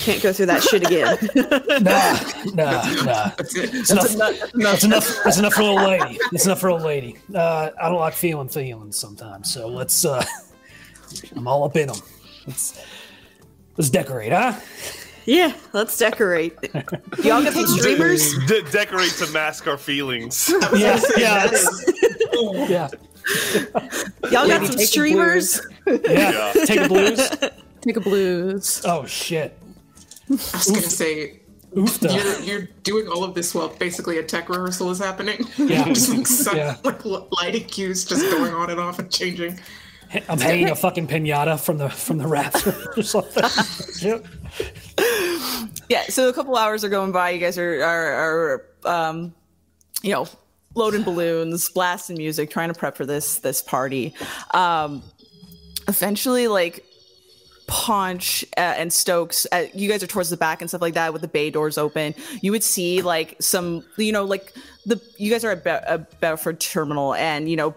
can't 0.00 0.22
go 0.22 0.32
through 0.32 0.46
that 0.46 0.62
shit 0.62 0.86
again. 0.86 1.18
Nah, 1.80 2.18
nah, 2.54 3.02
nah. 3.04 3.30
That's 3.36 3.54
it. 3.56 3.74
It's 3.74 3.90
enough. 3.90 4.10
It's 4.54 4.84
enough. 4.84 5.08
It's 5.26 5.38
enough 5.38 5.54
for 5.54 5.62
old 5.62 5.80
lady. 5.82 6.18
It's 6.32 6.44
enough 6.46 6.60
for 6.60 6.70
old 6.70 6.82
lady. 6.82 7.16
Uh, 7.34 7.70
I 7.80 7.88
don't 7.88 7.98
like 7.98 8.14
feeling 8.14 8.48
feelings 8.48 8.98
sometimes. 8.98 9.52
So 9.52 9.66
let's. 9.68 10.04
uh 10.04 10.24
I'm 11.36 11.48
all 11.48 11.64
up 11.64 11.76
in 11.76 11.88
them. 11.88 11.96
Let's 12.46 12.80
let's 13.76 13.90
decorate, 13.90 14.32
huh? 14.32 14.58
yeah, 15.24 15.52
let's 15.72 15.96
decorate. 15.98 16.54
Y'all 17.22 17.42
get 17.42 17.52
some 17.54 17.66
streamers? 17.66 18.34
De- 18.46 18.62
decorate 18.70 19.12
to 19.12 19.26
mask 19.32 19.66
our 19.66 19.78
feelings. 19.78 20.52
Yeah, 20.74 21.00
yeah, 21.16 21.46
that's- 21.46 21.92
yeah, 22.68 22.88
Y'all 24.24 24.46
got 24.48 24.60
Lady, 24.62 24.66
some 24.66 24.78
streamers? 24.78 25.60
yeah. 25.86 25.96
Yeah. 26.04 26.52
Take 26.64 26.80
the 26.82 26.88
blues. 26.88 27.50
Take 27.80 27.96
a 27.96 28.00
blues. 28.00 28.82
Oh 28.84 29.04
shit. 29.06 29.58
I 30.30 30.34
was 30.34 30.66
gonna 30.66 30.80
say 30.82 31.40
Oofta. 31.74 32.14
you're 32.14 32.40
you're 32.40 32.68
doing 32.82 33.08
all 33.08 33.24
of 33.24 33.34
this 33.34 33.54
while 33.54 33.68
basically 33.68 34.18
a 34.18 34.22
tech 34.22 34.48
rehearsal 34.48 34.90
is 34.90 34.98
happening. 34.98 35.44
Yeah. 35.58 35.84
just 35.84 36.08
like, 36.08 36.26
sun, 36.44 36.56
Yeah. 36.56 36.76
like 36.84 37.04
li- 37.04 37.26
lighting 37.42 37.64
cues 37.64 38.04
just 38.04 38.22
going 38.30 38.52
on 38.54 38.70
and 38.70 38.78
off 38.80 38.98
and 38.98 39.10
changing. 39.10 39.58
I'm 40.28 40.40
hanging 40.40 40.70
a 40.70 40.74
fucking 40.74 41.06
pinata 41.06 41.58
from 41.60 41.78
the 41.78 41.88
from 41.88 42.18
the 42.18 42.26
rafter 42.26 42.74
or 42.96 43.02
something. 43.02 43.44
Yep. 44.02 44.26
Yeah, 45.88 46.02
so 46.08 46.28
a 46.28 46.32
couple 46.32 46.56
hours 46.56 46.82
are 46.84 46.88
going 46.88 47.12
by. 47.12 47.30
You 47.30 47.38
guys 47.40 47.58
are 47.58 47.82
are, 47.82 48.12
are 48.84 49.08
um, 49.08 49.34
you 50.02 50.12
know, 50.12 50.26
loading 50.74 51.02
balloons, 51.02 51.68
blasting 51.68 52.16
music, 52.16 52.50
trying 52.50 52.72
to 52.72 52.78
prep 52.78 52.96
for 52.96 53.06
this 53.06 53.38
this 53.38 53.62
party. 53.62 54.14
Um, 54.52 55.02
eventually, 55.88 56.48
like 56.48 56.84
Punch 57.70 58.44
uh, 58.56 58.60
and 58.60 58.92
Stokes, 58.92 59.46
uh, 59.52 59.66
you 59.72 59.88
guys 59.88 60.02
are 60.02 60.08
towards 60.08 60.28
the 60.28 60.36
back 60.36 60.60
and 60.60 60.68
stuff 60.68 60.82
like 60.82 60.94
that 60.94 61.12
with 61.12 61.22
the 61.22 61.28
bay 61.28 61.50
doors 61.50 61.78
open. 61.78 62.16
You 62.40 62.50
would 62.50 62.64
see 62.64 63.00
like 63.00 63.36
some, 63.38 63.84
you 63.96 64.10
know, 64.10 64.24
like 64.24 64.52
the 64.86 65.00
you 65.18 65.30
guys 65.30 65.44
are 65.44 65.52
at, 65.52 65.62
Be- 65.62 66.16
Bedford 66.18 66.58
Terminal, 66.58 67.14
and 67.14 67.48
you 67.48 67.54
know 67.54 67.72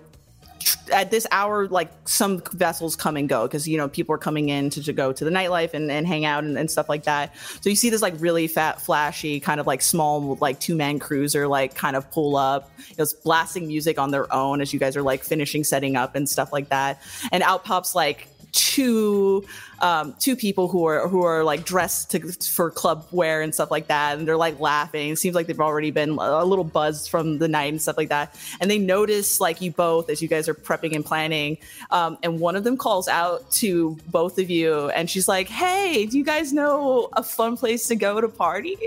at 0.91 1.11
this 1.11 1.27
hour, 1.29 1.67
like 1.67 1.91
some 2.05 2.41
vessels 2.53 2.95
come 2.95 3.17
and 3.17 3.29
go 3.29 3.43
because 3.43 3.67
you 3.67 3.77
know 3.77 3.87
people 3.87 4.15
are 4.15 4.19
coming 4.19 4.49
in 4.49 4.71
to, 4.71 4.81
to 4.81 4.93
go 4.93 5.13
to 5.13 5.23
the 5.23 5.29
nightlife 5.29 5.75
and, 5.75 5.91
and 5.91 6.07
hang 6.07 6.25
out 6.25 6.43
and, 6.43 6.57
and 6.57 6.71
stuff 6.71 6.89
like 6.89 7.03
that. 7.03 7.35
So 7.61 7.69
you 7.69 7.75
see 7.75 7.91
this 7.91 8.01
like 8.01 8.15
really 8.17 8.47
fat, 8.47 8.81
flashy, 8.81 9.39
kind 9.39 9.59
of 9.59 9.67
like 9.67 9.83
small, 9.83 10.35
like 10.41 10.59
two 10.59 10.75
man 10.75 10.97
cruiser, 10.97 11.47
like 11.47 11.75
kind 11.75 11.95
of 11.95 12.09
pull 12.09 12.35
up. 12.35 12.71
It's 12.97 13.13
blasting 13.13 13.67
music 13.67 13.99
on 13.99 14.09
their 14.09 14.33
own 14.33 14.59
as 14.59 14.73
you 14.73 14.79
guys 14.79 14.97
are 14.97 15.03
like 15.03 15.23
finishing 15.23 15.63
setting 15.63 15.95
up 15.95 16.15
and 16.15 16.27
stuff 16.27 16.51
like 16.51 16.69
that. 16.69 16.99
And 17.31 17.43
out 17.43 17.63
pops 17.63 17.93
like 17.93 18.27
two 18.53 19.43
um 19.79 20.15
two 20.19 20.35
people 20.35 20.67
who 20.67 20.85
are 20.85 21.07
who 21.07 21.23
are 21.23 21.43
like 21.43 21.65
dressed 21.65 22.11
to, 22.11 22.19
for 22.49 22.69
club 22.69 23.05
wear 23.11 23.41
and 23.41 23.53
stuff 23.53 23.71
like 23.71 23.87
that 23.87 24.17
and 24.17 24.27
they're 24.27 24.37
like 24.37 24.59
laughing. 24.59 25.09
It 25.09 25.17
seems 25.17 25.35
like 25.35 25.47
they've 25.47 25.59
already 25.59 25.91
been 25.91 26.11
a 26.11 26.45
little 26.45 26.63
buzzed 26.63 27.09
from 27.09 27.39
the 27.39 27.47
night 27.47 27.73
and 27.73 27.81
stuff 27.81 27.97
like 27.97 28.09
that. 28.09 28.39
And 28.61 28.69
they 28.69 28.77
notice 28.77 29.41
like 29.41 29.59
you 29.59 29.71
both 29.71 30.09
as 30.09 30.21
you 30.21 30.27
guys 30.27 30.47
are 30.47 30.53
prepping 30.53 30.95
and 30.95 31.03
planning 31.03 31.57
um 31.91 32.17
and 32.23 32.39
one 32.39 32.55
of 32.55 32.63
them 32.63 32.77
calls 32.77 33.07
out 33.07 33.49
to 33.51 33.97
both 34.11 34.37
of 34.39 34.49
you 34.49 34.89
and 34.89 35.09
she's 35.09 35.27
like 35.27 35.47
hey 35.47 36.05
do 36.05 36.17
you 36.17 36.23
guys 36.23 36.53
know 36.53 37.09
a 37.13 37.23
fun 37.23 37.57
place 37.57 37.87
to 37.87 37.95
go 37.95 38.21
to 38.21 38.29
party? 38.29 38.77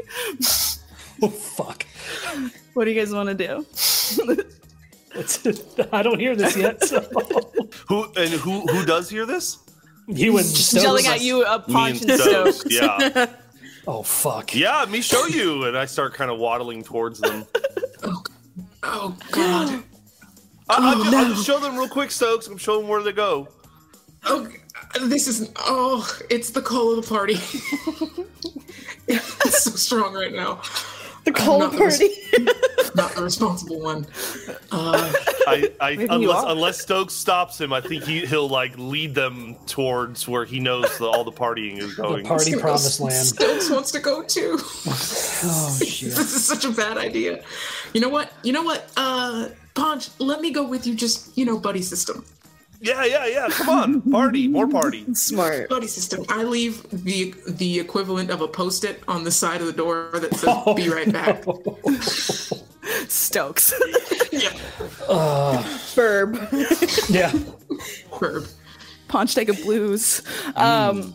Oh 1.23 1.29
fuck. 1.29 1.87
what 2.75 2.85
do 2.85 2.91
you 2.91 3.01
guys 3.01 3.13
want 3.13 3.31
to 3.31 3.35
do 3.35 4.45
I 5.93 6.03
don't 6.03 6.19
hear 6.21 6.37
this 6.37 6.57
yet. 6.57 6.83
So. 6.85 7.01
who 7.89 8.05
and 8.17 8.31
who 8.31 8.61
who 8.67 8.85
does 8.85 9.09
hear 9.09 9.27
this? 9.27 9.59
You 10.09 10.37
and 10.39 10.47
Stokes. 10.47 10.83
yelling 10.85 11.07
at 11.07 11.21
you 11.21 11.45
a 11.45 11.59
Me 11.67 11.75
punch 11.75 12.03
and 12.03 12.11
and 12.11 12.21
Stokes. 12.21 12.61
stokes 12.61 12.75
Yeah, 12.75 13.27
Oh 13.87 14.03
fuck. 14.03 14.55
yeah. 14.55 14.85
Me 14.89 15.01
show 15.01 15.27
you, 15.27 15.65
and 15.65 15.77
I 15.77 15.85
start 15.87 16.15
kind 16.15 16.31
of 16.31 16.39
waddling 16.39 16.83
towards 16.83 17.21
them. 17.21 17.45
Oh, 18.03 18.23
oh 18.83 19.17
god. 19.33 19.83
I, 20.69 20.77
I'll, 20.79 20.97
just, 20.99 21.15
oh, 21.15 21.19
I'll 21.19 21.29
just 21.29 21.47
show 21.47 21.61
them 21.61 21.77
real 21.77 21.89
quick, 21.89 22.11
Stokes. 22.11 22.47
I'm 22.49 22.59
showing 22.59 22.89
where 22.89 23.01
to 23.01 23.13
go. 23.13 23.49
Oh, 24.25 24.49
this 25.03 25.29
is 25.29 25.51
oh, 25.57 26.09
it's 26.31 26.51
the 26.51 26.63
call 26.63 26.97
of 26.99 27.05
the 27.05 27.09
party. 27.09 27.35
it's 29.09 29.63
so 29.65 29.71
strong 29.73 30.15
right 30.15 30.33
now. 30.33 30.61
The 31.27 31.33
cold 31.33 31.61
not 31.61 31.73
the 31.73 31.79
party. 31.79 32.09
Not 32.95 33.11
the 33.17 33.23
responsible 33.23 33.81
one. 33.81 34.07
Uh, 34.73 35.13
I, 35.49 35.71
I 35.81 35.91
unless 36.09 36.45
unless 36.47 36.81
Stokes 36.81 37.15
stops 37.15 37.61
him, 37.61 37.73
I 37.73 37.81
think 37.81 38.05
he 38.05 38.25
he'll 38.25 38.49
like 38.49 38.79
lead 38.79 39.15
them 39.15 39.57
towards 39.67 40.27
where 40.29 40.45
he 40.45 40.61
knows 40.61 40.97
that 40.99 41.05
all 41.05 41.25
the 41.25 41.33
partying 41.33 41.79
is 41.79 41.97
The 41.97 42.03
going. 42.03 42.25
party 42.27 42.57
promised 42.57 43.01
land. 43.01 43.27
Stokes 43.27 43.69
wants 43.71 43.91
to 43.93 43.99
go 44.01 44.23
too. 44.23 44.59
Oh 44.89 45.79
shit. 45.85 46.13
this 46.15 46.33
is 46.35 46.45
such 46.45 46.65
a 46.65 46.71
bad 46.71 46.97
idea. 46.97 47.43
You 47.93 48.01
know 48.01 48.09
what? 48.09 48.33
You 48.43 48.53
know 48.53 48.63
what? 48.63 48.91
Uh, 48.97 49.49
Ponch, 49.75 50.09
let 50.19 50.41
me 50.41 50.51
go 50.51 50.67
with 50.67 50.87
you. 50.87 50.95
Just 50.95 51.37
you 51.37 51.45
know, 51.45 51.59
buddy 51.59 51.83
system. 51.83 52.25
Yeah, 52.81 53.05
yeah, 53.05 53.27
yeah. 53.27 53.49
Come 53.51 53.69
on, 53.69 54.03
party, 54.13 54.49
more 54.49 54.69
party. 54.69 55.05
Smart. 55.15 55.69
Buddy 55.69 55.87
system. 55.87 56.25
I 56.29 56.43
leave 56.45 56.83
the 56.91 57.35
the 57.49 57.79
equivalent 57.81 58.31
of 58.31 58.41
a 58.43 58.49
post-it 58.49 59.03
on 59.09 59.25
the 59.25 59.31
side 59.31 59.61
of 59.61 59.67
the 59.67 59.73
door 59.73 60.11
that 60.15 60.35
says 60.35 60.75
"Be 60.77 60.89
right 60.89 61.11
back." 61.13 61.45
stokes 63.09 63.73
yeah, 64.33 64.53
Uh, 65.09 65.61
Verb. 65.95 66.37
Yeah. 67.09 67.33
verb. 68.21 68.47
punch 69.09 69.35
take 69.35 69.49
a 69.49 69.53
blues 69.55 70.23
um 70.55 71.15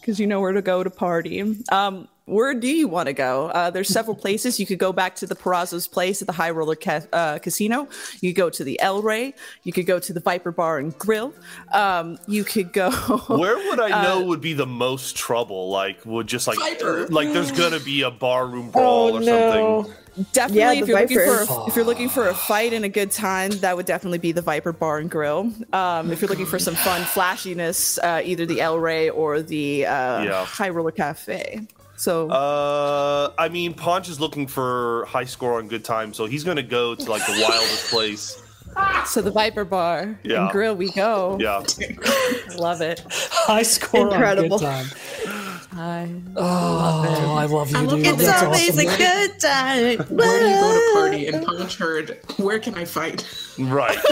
because 0.00 0.20
you 0.20 0.26
know 0.26 0.40
where 0.40 0.52
to 0.52 0.60
go 0.62 0.84
to 0.84 0.90
party 0.90 1.40
um 1.72 2.06
where 2.26 2.54
do 2.54 2.66
you 2.68 2.88
want 2.88 3.06
to 3.06 3.12
go 3.12 3.46
uh, 3.48 3.70
there's 3.70 3.88
several 3.88 4.16
places 4.16 4.58
you 4.60 4.66
could 4.66 4.78
go 4.80 4.92
back 4.92 5.14
to 5.16 5.26
the 5.26 5.34
Perazzo's 5.36 5.86
place 5.88 6.20
at 6.20 6.26
the 6.26 6.32
high 6.32 6.50
roller 6.50 6.74
ca- 6.76 7.06
uh, 7.12 7.38
casino 7.38 7.88
you 8.20 8.32
could 8.32 8.36
go 8.36 8.50
to 8.50 8.64
the 8.64 8.78
el 8.80 9.00
rey 9.00 9.32
you 9.62 9.72
could 9.72 9.86
go 9.86 9.98
to 10.00 10.12
the 10.12 10.20
viper 10.20 10.50
bar 10.52 10.78
and 10.78 10.96
grill 10.98 11.32
um 11.72 12.18
you 12.26 12.42
could 12.44 12.72
go 12.72 12.90
Where 13.28 13.56
would 13.56 13.80
I 13.80 14.02
know 14.02 14.22
would 14.24 14.40
be 14.40 14.52
the 14.54 14.66
most 14.66 15.16
trouble? 15.16 15.70
Like, 15.70 16.04
would 16.04 16.26
just 16.26 16.46
like 16.46 16.58
Viper. 16.58 17.06
like 17.08 17.32
there's 17.32 17.52
gonna 17.52 17.80
be 17.80 18.02
a 18.02 18.10
barroom 18.10 18.70
brawl 18.70 19.08
Oh 19.12 19.16
or 19.16 19.20
no. 19.20 19.82
something. 19.84 20.26
definitely 20.32 20.58
Yeah, 20.60 20.72
if 20.72 20.80
the 20.80 20.86
you're 20.88 21.00
looking 21.00 21.18
Viper. 21.18 21.46
for 21.46 21.54
a, 21.54 21.66
if 21.68 21.76
you're 21.76 21.84
looking 21.84 22.08
for 22.08 22.28
a 22.28 22.34
fight 22.34 22.72
and 22.72 22.84
a 22.84 22.88
good 22.88 23.10
time 23.12 23.50
that 23.60 23.76
would 23.76 23.86
definitely 23.86 24.18
be 24.18 24.32
the 24.32 24.42
viper 24.42 24.72
bar 24.72 24.98
and 24.98 25.08
grill 25.10 25.52
um 25.72 26.10
if 26.10 26.20
you're 26.20 26.28
looking 26.28 26.46
for 26.46 26.58
some 26.58 26.74
fun 26.74 27.02
flashiness 27.04 27.98
uh 27.98 28.20
either 28.24 28.46
the 28.46 28.60
el 28.60 28.78
rey 28.78 29.08
or 29.10 29.42
the 29.42 29.86
uh 29.86 30.22
Yeah. 30.24 30.44
high 30.44 30.70
roller 30.70 30.90
cafe 30.90 31.66
so 31.96 32.30
Uh, 32.30 33.32
I 33.38 33.48
mean, 33.48 33.74
Ponch 33.74 34.08
is 34.08 34.20
looking 34.20 34.46
for 34.46 35.04
high 35.06 35.24
score 35.24 35.58
on 35.58 35.68
good 35.68 35.84
time, 35.84 36.12
so 36.14 36.26
he's 36.26 36.44
gonna 36.44 36.62
go 36.62 36.94
to 36.94 37.10
like 37.10 37.24
the 37.26 37.32
wildest 37.42 37.90
place. 37.90 38.42
So 39.06 39.22
the 39.22 39.30
Viper 39.30 39.64
Bar 39.64 40.18
Yeah. 40.24 40.42
and 40.44 40.50
Grill 40.50 40.74
we 40.74 40.90
go. 40.90 41.38
Yeah, 41.40 41.62
Love 42.58 42.80
it. 42.80 43.04
High 43.08 43.62
score 43.62 44.08
Incredible. 44.08 44.54
on 44.54 44.60
good 44.60 44.66
time. 44.66 44.86
I 45.78 46.10
Oh, 46.36 47.36
I 47.38 47.44
love 47.46 47.70
you, 47.70 47.76
I 47.78 47.80
love 47.82 47.98
dude. 47.98 48.06
It's 48.06 48.16
That's 48.24 48.40
That's 48.40 48.42
always 48.42 48.70
awesome. 48.70 48.88
a 48.88 48.96
good 48.96 49.40
time. 49.40 49.98
Where 50.16 50.40
do 50.40 50.46
you 50.48 50.54
go 50.60 50.74
to 50.74 50.90
party? 50.94 51.26
And 51.28 51.46
Punch 51.46 51.76
heard, 51.76 52.18
where 52.38 52.58
can 52.58 52.74
I 52.74 52.84
fight? 52.84 53.24
Right. 53.58 53.96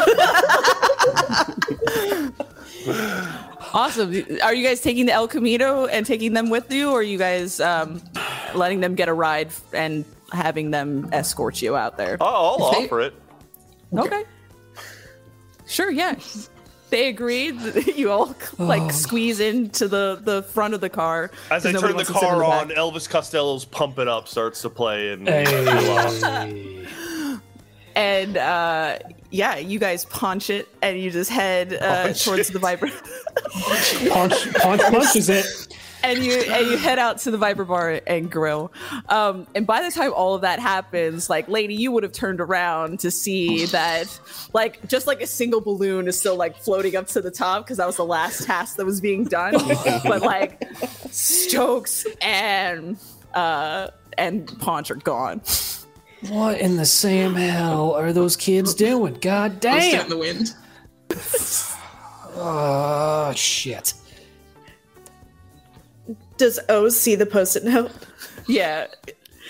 Awesome. 3.73 4.15
Are 4.43 4.55
you 4.55 4.65
guys 4.67 4.81
taking 4.81 5.07
the 5.07 5.13
El 5.13 5.27
Camino 5.27 5.87
and 5.87 6.07
taking 6.07 6.33
them 6.35 6.49
with 6.51 6.71
you, 6.73 6.91
or 6.91 7.01
are 7.01 7.03
you 7.03 7.19
guys 7.19 7.59
um, 7.61 8.01
letting 8.55 8.81
them 8.81 8.95
get 8.95 9.09
a 9.09 9.13
ride 9.13 9.49
and 9.73 10.05
having 10.33 10.71
them 10.71 11.09
escort 11.13 11.61
you 11.63 11.75
out 11.75 11.97
there? 11.97 12.17
I'll, 12.21 12.29
I'll 12.29 12.63
offer 12.63 13.01
it. 13.01 13.15
Okay. 13.97 14.25
Sure. 15.75 15.91
Yeah. 15.91 16.15
They 16.91 17.09
agreed. 17.09 17.57
You 17.97 18.11
all 18.13 18.35
like 18.59 18.93
squeeze 18.93 19.41
into 19.41 19.89
the 19.89 20.21
the 20.23 20.43
front 20.43 20.75
of 20.75 20.81
the 20.81 20.89
car. 20.91 21.31
As 21.51 21.67
I 21.67 21.73
'cause 21.73 21.81
nobody 21.81 21.81
turn 21.81 21.91
the 21.91 21.95
wants 21.97 22.09
to 22.13 22.15
sit 22.15 22.23
in 22.23 22.29
car 22.29 22.67
back. 22.67 22.79
on, 22.79 22.93
Elvis 22.93 23.09
Costello's 23.09 23.65
"Pump 23.65 23.99
It 23.99 24.07
Up" 24.09 24.29
starts 24.29 24.63
to 24.63 24.71
play, 24.71 25.11
and 25.13 25.27
Hey. 25.29 26.87
and 27.97 28.37
uh, 28.37 28.99
yeah, 29.31 29.57
you 29.57 29.79
guys 29.79 30.05
punch 30.05 30.51
it, 30.51 30.69
and 30.83 31.01
you 31.01 31.11
just 31.11 31.31
head 31.31 31.75
uh, 31.75 32.13
towards 32.13 32.51
it. 32.51 32.53
the 32.53 32.59
Viper, 32.59 32.89
punch, 34.11 34.53
punch, 34.55 34.81
punch 34.83 35.17
is 35.17 35.29
it? 35.29 35.47
And 36.05 36.25
you 36.25 36.33
and 36.33 36.67
you 36.71 36.77
head 36.77 36.99
out 36.99 37.19
to 37.19 37.31
the 37.31 37.39
Viper 37.39 37.65
Bar 37.65 38.01
and 38.07 38.31
Grill. 38.31 38.73
Um, 39.09 39.47
and 39.55 39.67
by 39.67 39.83
the 39.83 39.91
time 39.91 40.13
all 40.15 40.35
of 40.35 40.43
that 40.43 40.61
happens, 40.61 41.31
like 41.31 41.49
lady, 41.49 41.75
you 41.75 41.91
would 41.93 42.03
have 42.03 42.13
turned 42.13 42.41
around 42.41 43.01
to 43.01 43.11
see 43.11 43.67
that, 43.67 44.19
like 44.53 44.87
just 44.89 45.07
like 45.07 45.21
a 45.21 45.27
single 45.27 45.61
balloon 45.61 46.07
is 46.07 46.19
still 46.19 46.37
like 46.37 46.57
floating 46.59 46.95
up 46.97 47.07
to 47.09 47.21
the 47.21 47.31
top 47.31 47.65
because 47.65 47.79
that 47.79 47.87
was 47.87 47.97
the 47.97 48.05
last 48.05 48.45
task 48.47 48.77
that 48.77 48.85
was 48.85 49.01
being 49.01 49.25
done. 49.25 49.55
but 50.05 50.23
like 50.23 50.63
Stokes 51.11 52.07
and 52.21 52.99
uh 53.33 53.89
and 54.19 54.47
Paunch 54.61 54.91
are 54.91 54.97
gone. 54.97 55.41
What 56.29 56.61
in 56.61 56.77
the 56.77 56.87
Sam 56.87 57.35
hell 57.35 57.93
are 57.93 58.13
those 58.13 58.37
kids 58.37 58.75
doing? 58.75 59.15
God 59.21 59.61
Post 59.61 59.87
it 59.87 59.93
in 59.93 59.99
damn! 60.01 60.09
the 60.09 60.17
wind. 60.17 60.55
Oh 62.37 63.33
shit! 63.37 63.95
Does 66.37 66.59
O 66.69 66.89
see 66.89 67.15
the 67.15 67.27
post-it 67.27 67.65
note? 67.65 67.91
Yeah. 68.49 68.87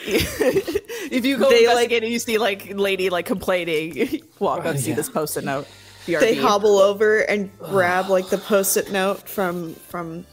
if 0.07 1.25
you 1.25 1.39
go 1.39 1.49
They, 1.51 1.65
investigate 1.65 1.91
like- 1.91 2.03
and 2.05 2.13
you 2.13 2.19
see 2.19 2.39
like 2.39 2.73
lady 2.75 3.11
like 3.11 3.27
complaining, 3.27 4.23
walk 4.39 4.65
up, 4.67 4.77
see 4.77 4.91
yeah. 4.91 4.97
this 4.97 5.09
post-it 5.09 5.45
note. 5.45 5.67
BRB. 6.07 6.21
They 6.21 6.35
hobble 6.35 6.79
over 6.79 7.21
and 7.21 7.51
grab 7.59 8.11
like 8.11 8.29
the 8.29 8.37
post-it 8.37 8.93
note 8.93 9.27
from 9.27 9.75
from 9.75 10.27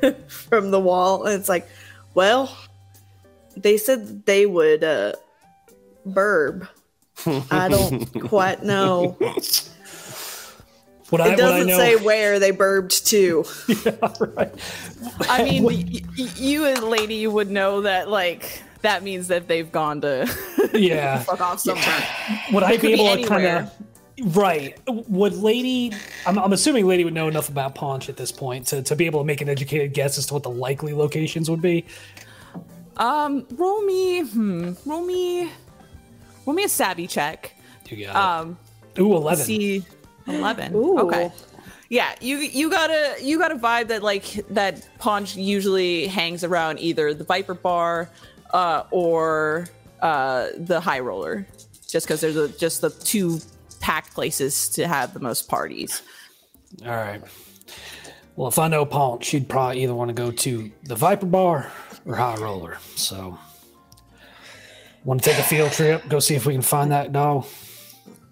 from 0.28 0.70
the 0.70 0.78
wall, 0.78 1.24
and 1.24 1.34
it's 1.38 1.48
like, 1.48 1.66
well, 2.14 2.56
they 3.56 3.76
said 3.76 4.24
they 4.26 4.46
would 4.46 4.84
uh 4.84 5.12
burb. 6.06 6.68
I 7.50 7.68
don't 7.68 8.04
quite 8.28 8.62
know. 8.62 9.16
What 11.10 11.20
It 11.20 11.24
I 11.32 11.34
doesn't 11.36 11.68
know, 11.68 11.76
say 11.78 11.96
where 11.96 12.38
they 12.40 12.50
burbed 12.50 13.06
to. 13.06 13.44
yeah, 13.68 14.12
right. 14.34 14.52
I 15.28 15.44
mean, 15.44 15.62
y- 15.64 15.84
y- 16.18 16.28
you 16.36 16.64
and 16.64 16.82
lady, 16.84 17.14
you 17.14 17.30
would 17.30 17.50
know 17.50 17.82
that 17.82 18.08
like 18.10 18.62
that 18.82 19.02
means 19.04 19.28
that 19.28 19.46
they've 19.48 19.70
gone 19.70 20.00
to 20.00 20.28
Yeah. 20.74 21.18
fuck 21.20 21.40
off 21.40 21.60
somewhere. 21.60 22.06
Would 22.52 22.62
I 22.64 22.72
could 22.72 22.82
be 22.82 22.94
be 22.96 23.06
able 23.06 23.22
to 23.22 23.28
kind 23.28 23.46
of 23.46 24.36
right? 24.36 24.76
Would 24.88 25.34
Lady? 25.34 25.92
I'm, 26.26 26.38
I'm 26.38 26.52
assuming 26.52 26.86
Lady 26.86 27.04
would 27.04 27.14
know 27.14 27.28
enough 27.28 27.48
about 27.48 27.74
Paunch 27.76 28.08
at 28.08 28.16
this 28.16 28.32
point 28.32 28.66
to, 28.68 28.82
to 28.82 28.96
be 28.96 29.06
able 29.06 29.20
to 29.20 29.24
make 29.24 29.40
an 29.40 29.48
educated 29.48 29.92
guess 29.94 30.18
as 30.18 30.26
to 30.26 30.34
what 30.34 30.42
the 30.42 30.50
likely 30.50 30.92
locations 30.92 31.48
would 31.48 31.62
be. 31.62 31.84
Um, 32.96 33.46
roll 33.52 33.82
me, 33.82 34.22
hmm, 34.22 34.72
roll 34.86 35.04
me, 35.04 35.50
roll 36.46 36.54
me 36.56 36.64
a 36.64 36.68
savvy 36.68 37.06
check. 37.06 37.54
You 37.90 38.06
got 38.06 38.16
Um, 38.40 38.58
it. 38.94 39.00
Ooh, 39.02 39.14
eleven. 39.14 39.44
see, 39.44 39.84
eleven. 40.26 40.74
Ooh. 40.74 40.98
Okay. 40.98 41.32
Yeah, 41.88 42.14
you 42.20 42.38
you 42.38 42.68
got 42.68 42.90
a 42.90 43.16
you 43.20 43.38
got 43.38 43.52
a 43.52 43.56
vibe 43.56 43.88
that 43.88 44.02
like 44.02 44.24
that 44.50 44.88
Paunch 44.98 45.36
usually 45.36 46.08
hangs 46.08 46.42
around 46.42 46.80
either 46.80 47.14
the 47.14 47.24
Viper 47.24 47.54
Bar, 47.54 48.10
uh, 48.52 48.84
or 48.90 49.68
uh 50.00 50.48
the 50.56 50.80
High 50.80 51.00
Roller, 51.00 51.46
just 51.88 52.06
because 52.06 52.20
there's 52.20 52.36
a, 52.36 52.48
just 52.48 52.80
the 52.80 52.90
two 52.90 53.38
packed 53.80 54.14
places 54.14 54.68
to 54.70 54.88
have 54.88 55.14
the 55.14 55.20
most 55.20 55.48
parties. 55.48 56.02
All 56.84 56.90
right. 56.90 57.22
Well, 58.34 58.48
if 58.48 58.58
I 58.58 58.68
know 58.68 58.84
Paunch, 58.84 59.24
she'd 59.24 59.48
probably 59.48 59.82
either 59.82 59.94
want 59.94 60.08
to 60.08 60.14
go 60.14 60.30
to 60.30 60.70
the 60.82 60.94
Viper 60.94 61.24
Bar 61.26 61.70
or 62.04 62.16
High 62.16 62.34
Roller. 62.36 62.78
So, 62.96 63.38
want 65.04 65.22
to 65.22 65.30
take 65.30 65.38
a 65.38 65.44
field 65.44 65.72
trip, 65.72 66.06
go 66.08 66.18
see 66.18 66.34
if 66.34 66.44
we 66.44 66.52
can 66.52 66.62
find 66.62 66.90
that 66.92 67.12
dog. 67.12 67.46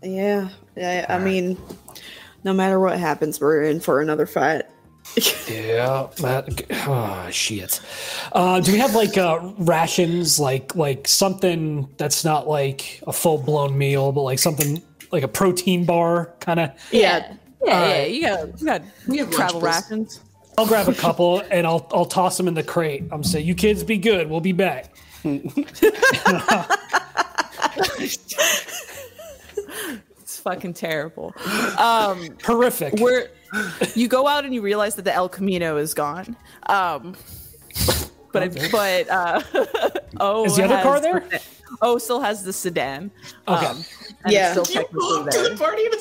Yeah, 0.03 0.51
yeah. 0.77 1.07
I 1.09 1.19
mean, 1.19 1.57
no 2.45 2.53
matter 2.53 2.79
what 2.79 2.99
happens, 2.99 3.41
we're 3.41 3.63
in 3.63 3.81
for 3.81 4.01
another 4.01 4.27
fight. 4.27 4.63
Yeah, 5.47 6.09
that. 6.17 6.49
Oh 6.87 7.29
shit. 7.31 7.79
Uh, 8.33 8.61
do 8.61 8.73
we 8.73 8.79
have 8.79 8.95
like 8.95 9.19
uh, 9.19 9.39
rations, 9.59 10.41
like 10.41 10.75
like 10.75 11.07
something 11.07 11.89
that's 11.99 12.25
not 12.25 12.49
like 12.49 13.03
a 13.07 13.13
full 13.13 13.37
blown 13.39 13.77
meal, 13.77 14.13
but 14.13 14.23
like 14.23 14.39
something 14.39 14.83
like 15.13 15.23
a 15.23 15.29
protein 15.29 15.85
bar 15.85 16.35
kind 16.41 16.59
of? 16.61 16.71
Yeah, 16.91 17.35
Yeah, 17.63 17.85
yeah, 17.85 17.93
right. 18.03 18.11
you 18.11 18.21
got 18.23 18.61
you 18.61 18.67
got 18.67 18.83
We 19.07 19.19
have 19.19 19.31
travel 19.31 19.61
rations. 19.61 20.21
I'll 20.57 20.67
grab 20.67 20.89
a 20.89 20.95
couple 20.95 21.41
and 21.51 21.67
I'll 21.67 21.87
I'll 21.93 22.07
toss 22.07 22.39
them 22.39 22.49
in 22.49 22.55
the 22.55 22.63
crate. 22.63 23.05
I'm 23.13 23.23
saying, 23.23 23.47
you 23.47 23.55
kids 23.55 23.85
be 23.85 23.99
good. 23.99 24.31
We'll 24.31 24.41
be 24.41 24.53
back. 24.53 24.95
It's 30.47 30.55
fucking 30.55 30.75
terrible. 30.75 31.35
Um, 31.79 32.29
Horrific. 32.45 33.01
where 33.01 33.29
you 33.95 34.09
go 34.09 34.27
out 34.29 34.45
and 34.45 34.53
you 34.55 34.61
realize 34.61 34.95
that 34.97 35.03
the 35.07 35.15
El 35.15 35.29
Camino 35.29 35.79
is 35.79 35.95
gone. 35.95 36.37
Um, 36.67 37.17
but 38.33 38.43
it, 38.55 38.71
but 38.71 39.09
uh, 39.09 39.41
oh, 40.21 40.45
Is 40.45 40.57
the 40.57 40.65
other 40.65 40.83
car 40.83 41.01
there? 41.01 41.27
Oh, 41.81 41.97
still 41.99 42.21
has 42.21 42.45
the 42.45 42.53
sedan. 42.53 43.11
Okay. 43.49 43.67
Um, 43.67 43.85
Yeah. 44.29 44.53
still 44.53 44.67
You 44.69 44.75
technically 44.75 45.19
walk 45.19 45.31
to 45.31 45.49
the 45.49 45.57
party 45.57 45.87
in 45.87 45.95
a 45.95 46.01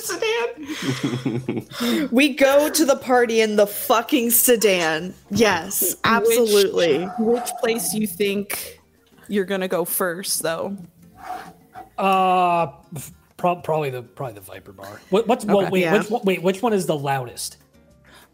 sedan. 2.00 2.10
we 2.12 2.30
go 2.36 2.70
to 2.70 2.86
the 2.86 2.98
party 2.98 3.40
in 3.42 3.56
the 3.56 3.68
fucking 3.68 4.30
sedan. 4.32 5.14
Yes, 5.32 5.96
absolutely. 6.04 7.06
Which 7.18 7.50
place 7.62 7.92
do 7.92 8.00
you 8.00 8.08
think 8.08 8.82
you're 9.30 9.46
gonna 9.46 9.70
go 9.70 9.86
first, 9.86 10.42
though? 10.44 10.76
Uh, 11.98 12.68
pro- 13.44 13.56
probably 13.58 13.90
the 13.90 14.02
probably 14.02 14.36
the 14.36 14.42
Viper 14.42 14.72
Bar. 14.72 15.02
What, 15.10 15.28
what's 15.28 15.44
well, 15.44 15.60
Okay. 15.64 15.70
wait? 15.70 15.82
Yeah. 15.82 15.98
Which 15.98 16.10
one, 16.10 16.22
wait? 16.24 16.42
Which 16.42 16.62
one 16.62 16.72
is 16.72 16.86
the 16.86 16.98
loudest? 16.98 17.58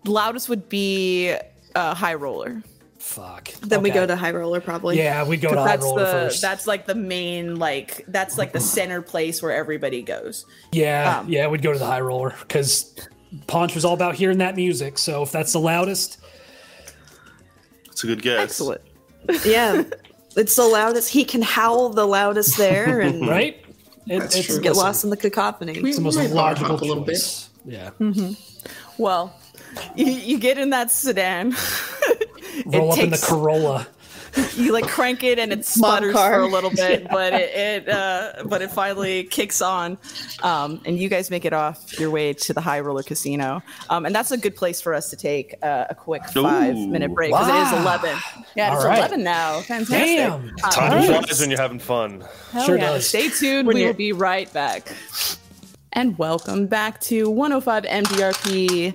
The 0.03 0.11
loudest 0.11 0.47
would 0.49 0.69
be 0.69 1.35
uh, 1.73 1.95
High 1.95 2.13
Roller. 2.13 2.61
Fuck. 2.99 3.51
Then 3.61 3.81
we 3.81 3.89
go 3.89 4.05
to 4.05 4.15
High 4.15 4.31
Roller 4.31 4.61
probably. 4.61 4.97
Yeah, 4.99 5.25
we 5.25 5.37
go 5.37 5.49
to 5.53 5.59
High 5.61 5.77
Roller 5.77 6.05
the 6.05 6.11
first. 6.11 6.41
that's 6.43 6.67
like 6.67 6.85
the 6.85 6.93
main 6.95 7.55
like 7.57 8.05
that's 8.07 8.37
like 8.37 8.51
the 8.53 8.59
center 8.59 9.01
place 9.01 9.41
where 9.41 9.51
everybody 9.51 10.03
goes. 10.03 10.45
Yeah, 10.71 11.19
Um, 11.19 11.29
yeah, 11.29 11.47
we'd 11.47 11.63
go 11.63 11.73
to 11.73 11.79
the 11.79 11.85
high 11.87 12.01
roller 12.01 12.35
because 12.41 12.93
Paunch 13.47 13.73
was 13.73 13.83
all 13.85 13.93
about 13.95 14.13
hearing 14.15 14.37
that 14.39 14.55
music. 14.55 14.97
So 14.99 15.23
if 15.23 15.31
that's 15.31 15.53
the 15.53 15.59
loudest, 15.59 16.19
It's 17.91 18.03
a 18.03 18.07
good 18.07 18.21
guess. 18.21 18.41
Excellent. 18.41 18.81
yeah. 19.45 19.83
It's 20.37 20.55
the 20.55 20.63
loudest. 20.67 21.09
He 21.09 21.25
can 21.25 21.41
howl 21.41 21.89
the 21.89 22.05
loudest 22.05 22.57
there 22.57 22.99
and 22.99 23.27
right? 23.27 23.65
It, 24.09 24.19
That's 24.19 24.35
it's 24.35 24.47
true. 24.47 24.61
get 24.61 24.75
lost 24.75 25.03
in 25.03 25.11
the 25.11 25.17
cacophony. 25.17 25.81
We 25.81 25.89
It's 25.89 25.97
the 25.97 26.03
most 26.03 26.17
logical 26.31 26.75
a 26.75 26.77
little 26.77 27.03
bit. 27.03 27.13
choice. 27.13 27.49
Yeah, 27.65 27.91
mm-hmm. 27.99 28.33
Well, 29.01 29.35
you, 29.95 30.05
you 30.07 30.39
get 30.39 30.57
in 30.57 30.71
that 30.71 30.89
sedan. 30.91 31.55
roll 32.65 32.91
up 32.93 32.99
in 32.99 33.11
the 33.11 33.23
Corolla. 33.23 33.87
you 34.55 34.71
like 34.73 34.87
crank 34.87 35.23
it 35.23 35.39
and 35.39 35.51
it 35.51 35.65
sputters 35.65 36.13
for 36.15 36.39
a 36.39 36.47
little 36.47 36.69
bit, 36.69 37.07
but 37.11 37.33
it, 37.33 37.85
it 37.85 37.89
uh, 37.89 38.43
but 38.45 38.61
it 38.61 38.71
finally 38.71 39.23
kicks 39.23 39.61
on, 39.61 39.97
um, 40.43 40.81
and 40.85 40.97
you 40.99 41.09
guys 41.09 41.29
make 41.29 41.45
it 41.45 41.53
off 41.53 41.99
your 41.99 42.09
way 42.11 42.33
to 42.33 42.53
the 42.53 42.61
High 42.61 42.79
Roller 42.79 43.03
Casino, 43.03 43.61
um, 43.89 44.05
and 44.05 44.13
that's 44.13 44.31
a 44.31 44.37
good 44.37 44.55
place 44.55 44.81
for 44.81 44.93
us 44.93 45.09
to 45.09 45.15
take 45.15 45.55
uh, 45.63 45.85
a 45.89 45.95
quick 45.95 46.23
five 46.25 46.75
Ooh. 46.75 46.87
minute 46.87 47.13
break 47.13 47.31
because 47.31 47.47
it 47.47 47.75
is 47.75 47.81
eleven. 47.81 48.17
Yeah, 48.55 48.73
it's 48.73 48.83
All 48.83 48.89
right. 48.89 48.97
eleven 48.99 49.23
now. 49.23 49.61
Fantastic. 49.61 49.97
Damn. 50.17 50.51
Uh, 50.63 50.71
Time 50.71 51.03
flies 51.23 51.39
when 51.39 51.49
you're 51.49 51.59
having 51.61 51.79
fun. 51.79 52.23
Hell 52.51 52.65
Sure 52.65 52.77
yeah. 52.77 52.91
does. 52.91 53.07
Stay 53.07 53.29
tuned. 53.29 53.67
When 53.67 53.75
we 53.75 53.81
you're- 53.81 53.91
will 53.91 53.97
be 53.97 54.13
right 54.13 54.51
back. 54.53 54.93
And 55.93 56.17
welcome 56.19 56.67
back 56.67 57.01
to 57.01 57.29
105 57.29 57.83
MDRP, 57.83 58.93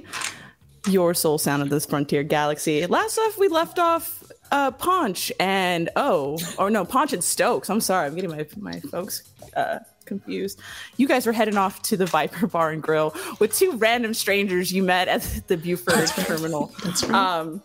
your 0.88 1.12
soul 1.12 1.38
sound 1.38 1.62
of 1.62 1.68
this 1.68 1.84
frontier 1.86 2.22
galaxy. 2.22 2.86
Last 2.86 3.18
off, 3.18 3.36
we 3.36 3.48
left 3.48 3.78
off 3.80 4.23
uh, 4.54 4.70
Paunch 4.70 5.32
and 5.40 5.90
oh, 5.96 6.38
or 6.58 6.70
no, 6.70 6.84
Paunch 6.84 7.12
and 7.12 7.24
Stokes. 7.24 7.68
I'm 7.68 7.80
sorry, 7.80 8.06
I'm 8.06 8.14
getting 8.14 8.30
my 8.30 8.46
my 8.56 8.78
folks 8.80 9.24
uh, 9.56 9.80
confused. 10.04 10.60
You 10.96 11.08
guys 11.08 11.26
were 11.26 11.32
heading 11.32 11.56
off 11.56 11.82
to 11.82 11.96
the 11.96 12.06
Viper 12.06 12.46
Bar 12.46 12.70
and 12.70 12.82
Grill 12.82 13.14
with 13.40 13.52
two 13.52 13.72
random 13.72 14.14
strangers 14.14 14.72
you 14.72 14.84
met 14.84 15.08
at 15.08 15.22
the 15.48 15.56
Buford 15.56 16.06
terminal. 16.08 16.72
That's 16.84 17.04
right. 17.04 17.38
Um, 17.38 17.62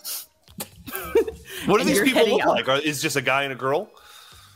What 1.66 1.80
do 1.80 1.84
these 1.86 2.02
people 2.02 2.28
look 2.28 2.42
out. 2.42 2.50
like? 2.50 2.68
Are, 2.68 2.80
is 2.80 3.02
just 3.02 3.16
a 3.16 3.22
guy 3.22 3.44
and 3.44 3.54
a 3.54 3.56
girl? 3.56 3.90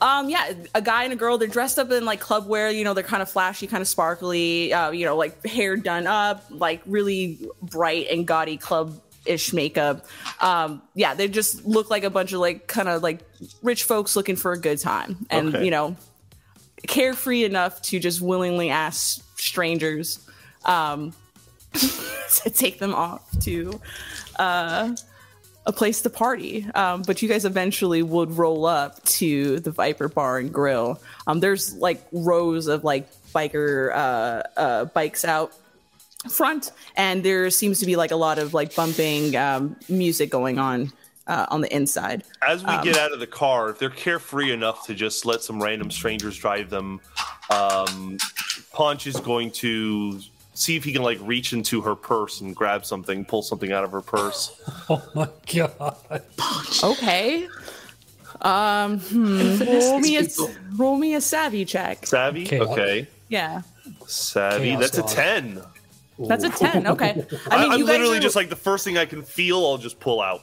Um, 0.01 0.29
yeah, 0.29 0.53
a 0.73 0.81
guy 0.81 1.03
and 1.03 1.13
a 1.13 1.15
girl. 1.15 1.37
They're 1.37 1.47
dressed 1.47 1.77
up 1.77 1.91
in 1.91 2.05
like 2.05 2.19
club 2.19 2.47
wear. 2.47 2.69
You 2.71 2.83
know, 2.83 2.93
they're 2.93 3.03
kind 3.03 3.21
of 3.21 3.29
flashy, 3.29 3.67
kind 3.67 3.81
of 3.81 3.87
sparkly. 3.87 4.73
Uh, 4.73 4.91
you 4.91 5.05
know, 5.05 5.15
like 5.15 5.45
hair 5.45 5.75
done 5.75 6.07
up, 6.07 6.43
like 6.49 6.81
really 6.85 7.47
bright 7.61 8.07
and 8.09 8.25
gaudy 8.25 8.57
club 8.57 8.99
ish 9.25 9.53
makeup. 9.53 10.05
Um, 10.41 10.81
yeah, 10.95 11.13
they 11.13 11.27
just 11.27 11.65
look 11.65 11.89
like 11.89 12.03
a 12.03 12.09
bunch 12.09 12.33
of 12.33 12.39
like 12.39 12.67
kind 12.67 12.89
of 12.89 13.01
like 13.03 13.19
rich 13.61 13.83
folks 13.83 14.15
looking 14.15 14.35
for 14.35 14.51
a 14.51 14.59
good 14.59 14.79
time, 14.79 15.25
and 15.29 15.55
Okay. 15.55 15.65
you 15.65 15.71
know, 15.71 15.95
carefree 16.87 17.43
enough 17.45 17.81
to 17.83 17.99
just 17.99 18.21
willingly 18.21 18.69
ask 18.69 19.23
strangers 19.39 20.19
um, 20.65 21.13
to 21.73 22.49
take 22.49 22.79
them 22.79 22.93
off 22.93 23.21
to 23.41 23.79
uh, 24.37 24.95
a 25.65 25.71
place 25.71 26.01
to 26.01 26.09
party. 26.09 26.65
Um, 26.75 27.01
but 27.03 27.21
you 27.21 27.29
guys 27.29 27.45
eventually 27.45 28.01
would 28.03 28.31
roll 28.37 28.65
up 28.65 29.01
to 29.05 29.59
the 29.59 29.71
Viper 29.71 30.09
Bar 30.09 30.39
and 30.39 30.53
Grill. 30.53 31.01
Um, 31.27 31.39
there's 31.39 31.75
like 31.77 32.01
rows 32.11 32.67
of 32.67 32.83
like 32.83 33.09
biker 33.33 33.91
uh, 33.95 34.43
uh, 34.59 34.85
bikes 34.85 35.25
out 35.25 35.53
front, 36.29 36.71
and 36.95 37.23
there 37.23 37.49
seems 37.49 37.79
to 37.79 37.85
be 37.85 37.95
like 37.95 38.11
a 38.11 38.15
lot 38.15 38.39
of 38.39 38.53
like 38.53 38.75
bumping 38.75 39.35
um, 39.35 39.75
music 39.89 40.29
going 40.29 40.59
on 40.59 40.91
uh, 41.27 41.45
on 41.49 41.61
the 41.61 41.73
inside. 41.75 42.23
As 42.47 42.63
we 42.63 42.69
Um, 42.71 42.83
get 42.83 42.97
out 42.97 43.11
of 43.13 43.19
the 43.19 43.27
car, 43.27 43.69
if 43.69 43.79
they're 43.79 43.89
carefree 43.89 44.51
enough 44.51 44.85
to 44.87 44.93
just 44.93 45.25
let 45.25 45.41
some 45.41 45.61
random 45.61 45.89
strangers 45.91 46.37
drive 46.37 46.69
them, 46.69 46.99
um, 47.49 48.17
Punch 48.73 49.07
is 49.07 49.19
going 49.19 49.51
to 49.51 50.19
see 50.55 50.75
if 50.75 50.83
he 50.83 50.91
can 50.93 51.01
like 51.01 51.17
reach 51.21 51.53
into 51.53 51.81
her 51.81 51.95
purse 51.95 52.41
and 52.41 52.55
grab 52.55 52.85
something, 52.85 53.25
pull 53.25 53.41
something 53.41 53.71
out 53.71 53.83
of 53.83 53.91
her 53.91 54.01
purse. 54.01 54.51
Oh 54.89 55.01
my 55.15 55.27
god. 55.53 56.21
Okay. 56.83 57.47
Um, 58.41 58.99
hmm, 58.99 59.63
roll 59.63 59.99
me 59.99 60.17
a 60.17 60.27
roll 60.75 60.97
me 60.97 61.13
a 61.13 61.21
savvy 61.21 61.63
check. 61.63 62.05
Savvy, 62.05 62.43
Okay. 62.45 62.59
okay. 62.59 63.07
Yeah, 63.29 63.61
Savvy, 64.05 64.71
Chaos 64.71 64.91
that's 64.91 64.97
a 64.97 65.15
ten. 65.15 65.61
That's 66.19 66.43
a 66.43 66.49
ten. 66.49 66.87
Okay. 66.87 67.25
I 67.49 67.55
I 67.55 67.61
mean, 67.63 67.71
am 67.73 67.79
you 67.79 67.85
guys 67.85 67.93
literally 67.93 68.17
are- 68.17 68.21
just 68.21 68.35
like 68.35 68.49
the 68.49 68.55
first 68.55 68.83
thing 68.85 68.97
I 68.97 69.05
can 69.05 69.23
feel, 69.23 69.57
I'll 69.65 69.77
just 69.77 69.99
pull 69.99 70.21
out. 70.21 70.41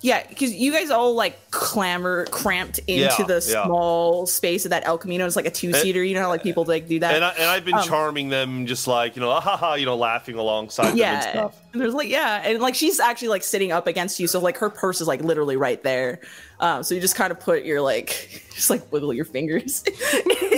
Yeah, 0.00 0.22
because 0.28 0.52
you 0.52 0.70
guys 0.70 0.90
all 0.90 1.14
like 1.14 1.50
clamor 1.50 2.26
cramped 2.26 2.78
into 2.80 2.92
Yeah, 3.18 3.24
the 3.24 3.42
yeah. 3.48 3.64
small 3.64 4.26
space 4.26 4.66
of 4.66 4.70
that 4.70 4.86
El 4.86 4.98
Camino. 4.98 5.24
It's 5.24 5.34
like 5.34 5.46
a 5.46 5.50
two 5.50 5.72
seater. 5.72 6.04
You 6.04 6.12
know 6.12 6.20
how 6.20 6.28
like 6.28 6.42
people 6.42 6.64
like 6.66 6.86
do 6.86 6.98
that. 7.00 7.14
And, 7.14 7.24
I, 7.24 7.30
and 7.30 7.44
I've 7.44 7.64
been 7.64 7.80
charming 7.84 8.28
them, 8.28 8.66
just 8.66 8.86
like 8.86 9.16
you 9.16 9.22
know, 9.22 9.30
ah, 9.30 9.40
ha 9.40 9.56
ha, 9.56 9.74
you 9.76 9.86
know, 9.86 9.96
laughing 9.96 10.34
alongside 10.36 10.82
them 10.84 10.90
and 10.90 10.98
yeah, 10.98 11.20
stuff. 11.30 11.56
and 11.72 11.80
there's 11.80 11.94
like 11.94 12.10
yeah, 12.10 12.42
and 12.44 12.60
like 12.60 12.74
she's 12.74 13.00
actually 13.00 13.28
like 13.28 13.42
sitting 13.42 13.72
up 13.72 13.86
against 13.86 14.20
you, 14.20 14.26
so 14.26 14.40
like 14.40 14.58
her 14.58 14.68
purse 14.68 15.00
is 15.00 15.08
like 15.08 15.22
literally 15.22 15.56
right 15.56 15.82
there. 15.82 16.20
Um, 16.60 16.82
so 16.82 16.94
you 16.94 17.00
just 17.00 17.14
kind 17.16 17.30
of 17.30 17.40
put 17.40 17.64
your 17.64 17.80
like 17.80 18.44
just 18.54 18.68
like 18.68 18.92
wiggle 18.92 19.14
your 19.14 19.24
fingers, 19.24 19.84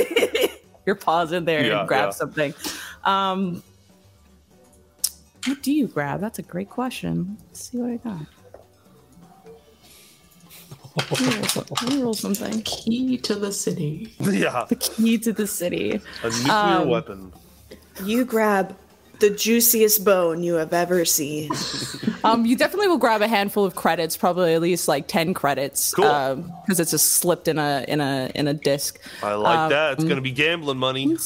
your 0.86 0.96
paws 0.96 1.30
in 1.30 1.44
there 1.44 1.64
Yeah, 1.64 1.80
and 1.80 1.88
grab 1.88 2.06
yeah. 2.06 2.10
something. 2.10 2.54
Um, 3.04 3.62
what 5.46 5.62
do 5.62 5.72
you 5.72 5.86
grab? 5.86 6.20
That's 6.20 6.38
a 6.38 6.42
great 6.42 6.70
question. 6.70 7.36
Let's 7.48 7.70
see 7.70 7.78
what 7.78 7.90
I 7.90 7.96
got. 7.96 8.26
Let 11.10 11.20
me 11.20 11.34
roll 11.36 11.44
some- 11.44 11.64
let 11.82 11.88
me 11.92 12.02
roll 12.02 12.14
something. 12.26 12.62
Key 12.62 13.18
to 13.18 13.34
the 13.34 13.52
city. 13.52 14.14
Yeah, 14.20 14.64
The 14.68 14.76
Key 14.76 15.18
to 15.18 15.32
the 15.32 15.46
city. 15.46 16.00
a 16.22 16.26
nuclear 16.30 16.52
Um, 16.52 16.88
weapon. 16.88 17.32
You 18.04 18.24
grab 18.24 18.76
the 19.20 19.30
juiciest 19.30 20.04
bone 20.04 20.42
you 20.42 20.54
have 20.54 20.72
ever 20.72 21.04
seen. 21.04 21.50
Um, 22.24 22.44
you 22.44 22.56
definitely 22.56 22.88
will 22.88 22.98
grab 22.98 23.22
a 23.22 23.28
handful 23.28 23.64
of 23.64 23.76
credits, 23.76 24.16
probably 24.16 24.52
at 24.54 24.60
least 24.60 24.88
like 24.88 25.06
ten 25.06 25.32
credits, 25.32 25.94
Cool. 25.94 26.34
because 26.64 26.80
it's 26.80 26.90
just 26.90 27.12
slipped 27.12 27.46
in 27.46 27.56
a 27.56 27.84
in 27.86 28.00
a 28.00 28.32
in 28.34 28.48
a 28.48 28.54
disc. 28.54 28.98
I 29.22 29.34
like 29.34 29.56
um, 29.56 29.70
that. 29.70 29.92
It's 29.92 30.02
gonna 30.02 30.20
be 30.20 30.32
gambling 30.32 30.76
money. 30.78 31.16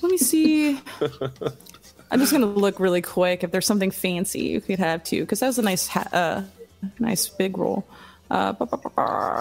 Let 0.00 0.10
me 0.10 0.16
see. 0.16 0.80
I'm 2.10 2.20
just 2.20 2.32
gonna 2.32 2.46
look 2.46 2.80
really 2.80 3.02
quick 3.02 3.44
if 3.44 3.50
there's 3.50 3.66
something 3.66 3.90
fancy 3.90 4.40
you 4.40 4.60
could 4.60 4.78
have 4.78 5.04
too, 5.04 5.20
because 5.20 5.40
that 5.40 5.46
was 5.48 5.58
a 5.58 5.62
nice 5.62 5.86
ha- 5.86 6.08
uh, 6.12 6.42
nice 6.98 7.28
big 7.28 7.56
roll. 7.58 7.86
Uh. 8.30 8.54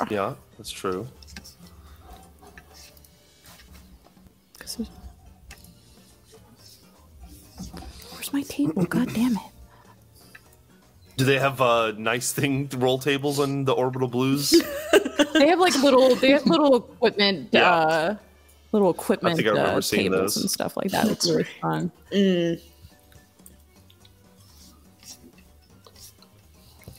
Yeah, 0.09 0.35
that's 0.57 0.71
true. 0.71 1.07
Where's 8.11 8.33
my 8.33 8.41
table? 8.43 8.83
God 8.85 9.13
damn 9.13 9.33
it! 9.33 9.41
Do 11.17 11.25
they 11.25 11.39
have 11.39 11.61
uh, 11.61 11.93
nice 11.97 12.31
thing 12.31 12.69
roll 12.75 12.99
tables 12.99 13.39
on 13.39 13.65
the 13.65 13.73
orbital 13.73 14.07
blues? 14.07 14.53
They 15.33 15.49
have 15.49 15.59
like 15.59 15.75
little 15.83 16.15
they 16.15 16.31
have 16.31 16.45
little 16.47 16.75
equipment 16.77 17.49
Yeah. 17.51 17.69
uh 17.71 18.15
little 18.77 18.91
equipment 18.91 19.33
I 19.33 19.35
think 19.35 19.47
I 19.47 19.51
remember 19.51 19.77
uh, 19.77 19.81
seeing 19.81 20.11
tables 20.11 20.35
those. 20.35 20.43
and 20.43 20.51
stuff 20.51 20.77
like 20.77 20.91
that. 20.91 21.07
It's 21.09 21.29
really 21.29 21.43
fun. 21.61 21.91
I 22.13 22.57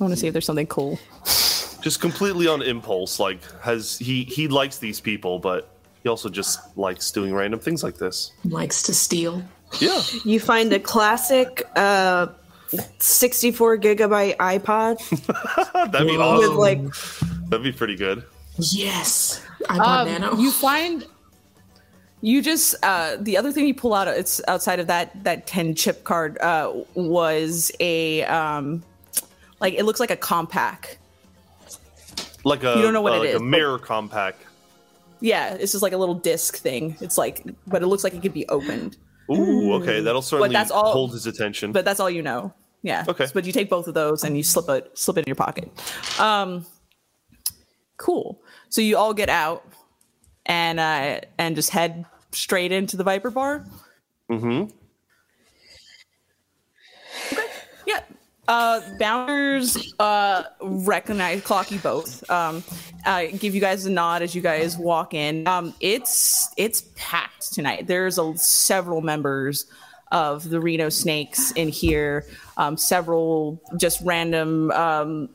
want 0.05 0.13
to 0.13 0.17
see 0.17 0.27
if 0.29 0.33
there's 0.33 0.45
something 0.47 0.67
cool. 0.67 0.99
just 1.81 2.01
completely 2.01 2.47
on 2.47 2.63
impulse. 2.63 3.19
Like, 3.19 3.41
has 3.63 3.99
he 3.99 4.25
he 4.25 4.49
likes 4.49 4.79
these 4.79 5.01
people, 5.01 5.39
but 5.39 5.71
he 6.03 6.09
also 6.09 6.29
just 6.29 6.77
likes 6.77 7.11
doing 7.11 7.35
random 7.35 7.59
things 7.61 7.83
like 7.83 7.97
this. 7.97 8.33
Likes 8.45 8.83
to 8.85 8.95
steal. 8.95 9.43
Yeah, 9.81 10.01
You 10.25 10.41
find 10.41 10.73
a 10.73 10.81
classic 10.81 11.69
uh, 11.77 12.29
64 13.01 13.77
gigabyte 13.79 14.37
iPod 14.39 14.97
that'd 15.93 16.07
be 16.09 16.17
with 16.17 16.21
awesome. 16.23 16.57
like 16.57 16.81
That'd 17.51 17.65
be 17.65 17.73
pretty 17.73 17.97
good. 17.97 18.25
Yes. 18.57 19.43
iPod 19.65 20.07
Nano. 20.07 20.33
Um, 20.33 20.41
you 20.41 20.51
find 20.53 21.05
you 22.21 22.43
just 22.43 22.75
uh 22.83 23.17
the 23.21 23.37
other 23.37 23.53
thing 23.53 23.67
you 23.67 23.75
pull 23.75 23.95
out 23.95 24.09
it's 24.09 24.41
outside 24.49 24.81
of 24.81 24.87
that 24.89 25.23
that 25.25 25.47
10 25.47 25.75
chip 25.75 26.03
card 26.05 26.37
uh 26.39 26.73
was 26.95 27.71
a 27.81 28.25
um 28.25 28.83
like 29.61 29.75
it 29.75 29.85
looks 29.85 30.01
like 30.01 30.11
a 30.11 30.17
compact 30.17 30.99
Like 32.45 32.65
a 32.65 32.75
You 32.77 32.83
don't 32.83 32.93
know 32.93 33.03
what 33.03 33.13
uh, 33.13 33.17
it 33.17 33.19
like 33.21 33.29
is, 33.31 33.35
a 33.37 33.39
but- 33.39 33.45
mirror 33.45 33.79
compact. 33.79 34.43
yeah 35.21 35.55
it's 35.55 35.73
just 35.73 35.83
like 35.83 35.93
a 35.93 35.97
little 35.97 36.15
disc 36.17 36.57
thing 36.57 36.97
it's 37.01 37.17
like 37.19 37.45
but 37.67 37.83
it 37.83 37.87
looks 37.87 38.03
like 38.05 38.15
it 38.15 38.23
could 38.23 38.35
be 38.35 38.47
opened 38.49 38.97
Ooh, 39.31 39.75
okay, 39.75 40.01
that'll 40.01 40.23
certainly 40.23 40.49
that's 40.55 40.71
all- 40.71 40.91
hold 40.91 41.13
his 41.13 41.27
attention. 41.27 41.71
but 41.73 41.85
that's 41.85 42.01
all 42.01 42.09
you 42.09 42.23
know. 42.23 42.51
Yeah. 42.81 43.05
Okay. 43.07 43.27
But 43.35 43.45
you 43.45 43.53
take 43.53 43.69
both 43.69 43.87
of 43.87 43.93
those 43.93 44.25
and 44.25 44.35
you 44.39 44.43
slip 44.43 44.71
it 44.71 44.97
slip 44.97 45.19
it 45.19 45.21
in 45.21 45.27
your 45.27 45.35
pocket. 45.37 45.69
Um, 46.19 46.65
cool. 47.99 48.41
So 48.71 48.81
you 48.81 48.97
all 48.97 49.13
get 49.13 49.29
out 49.29 49.68
and 50.49 50.81
uh, 50.81 51.21
and 51.39 51.55
just 51.55 51.71
head 51.71 52.05
straight 52.33 52.73
into 52.73 52.97
the 52.97 53.05
Viper 53.05 53.31
Bar. 53.31 53.65
mm-hmm. 54.31 54.71
Okay. 57.33 57.47
Yeah. 57.87 58.01
Uh, 58.49 58.81
bouncers 58.99 59.95
uh, 59.99 60.45
recognize 60.63 61.43
clock 61.43 61.71
you 61.71 61.79
both. 61.79 62.29
Um, 62.31 62.65
uh, 63.05 63.27
give 63.39 63.55
you 63.55 63.61
guys 63.61 63.85
a 63.85 63.91
nod 63.91 64.23
as 64.23 64.35
you 64.35 64.41
guys 64.41 64.77
walk 64.79 65.13
in. 65.13 65.47
Um, 65.47 65.75
it's 65.81 66.53
it's 66.57 66.85
packed 66.97 67.53
tonight. 67.53 67.87
There's 67.87 68.19
a, 68.19 68.37
several 68.37 69.03
members 69.03 69.67
of 70.11 70.49
the 70.49 70.61
Reno 70.61 70.89
Snakes 70.89 71.53
in 71.53 71.69
here. 71.69 72.25
Um, 72.57 72.77
several 72.77 73.63
just 73.77 74.01
random 74.03 74.71
um, 74.73 75.29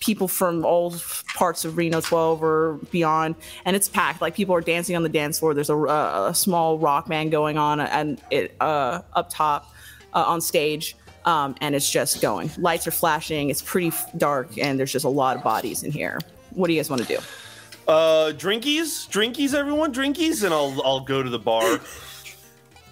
people 0.00 0.28
from 0.28 0.64
all 0.64 0.94
parts 1.34 1.64
of 1.64 1.76
Reno 1.76 2.00
12 2.00 2.42
or 2.42 2.74
beyond, 2.90 3.34
and 3.64 3.74
it's 3.74 3.88
packed. 3.88 4.20
Like 4.20 4.34
people 4.34 4.54
are 4.54 4.60
dancing 4.60 4.94
on 4.96 5.02
the 5.02 5.08
dance 5.08 5.38
floor. 5.38 5.54
There's 5.54 5.70
a, 5.70 5.76
a 5.76 6.32
small 6.34 6.78
rock 6.78 7.08
band 7.08 7.30
going 7.30 7.58
on, 7.58 7.80
and 7.80 8.20
it 8.30 8.54
uh, 8.60 9.02
up 9.14 9.30
top 9.30 9.72
uh, 10.14 10.24
on 10.26 10.40
stage 10.40 10.96
um, 11.28 11.54
and 11.60 11.74
it's 11.74 11.90
just 11.90 12.22
going. 12.22 12.50
Lights 12.56 12.86
are 12.86 12.90
flashing. 12.90 13.50
It's 13.50 13.60
pretty 13.60 13.88
f- 13.88 14.10
dark, 14.16 14.56
and 14.56 14.78
there's 14.78 14.92
just 14.92 15.04
a 15.04 15.10
lot 15.10 15.36
of 15.36 15.42
bodies 15.42 15.82
in 15.82 15.92
here. 15.92 16.18
What 16.50 16.68
do 16.68 16.72
you 16.72 16.78
guys 16.78 16.88
want 16.88 17.02
to 17.02 17.08
do? 17.08 17.18
Uh, 17.86 18.32
drinkies, 18.32 19.08
drinkies, 19.08 19.52
everyone, 19.52 19.92
drinkies, 19.92 20.42
and 20.42 20.54
I'll 20.54 20.80
I'll 20.84 21.00
go 21.00 21.22
to 21.22 21.28
the 21.28 21.38
bar. 21.38 21.80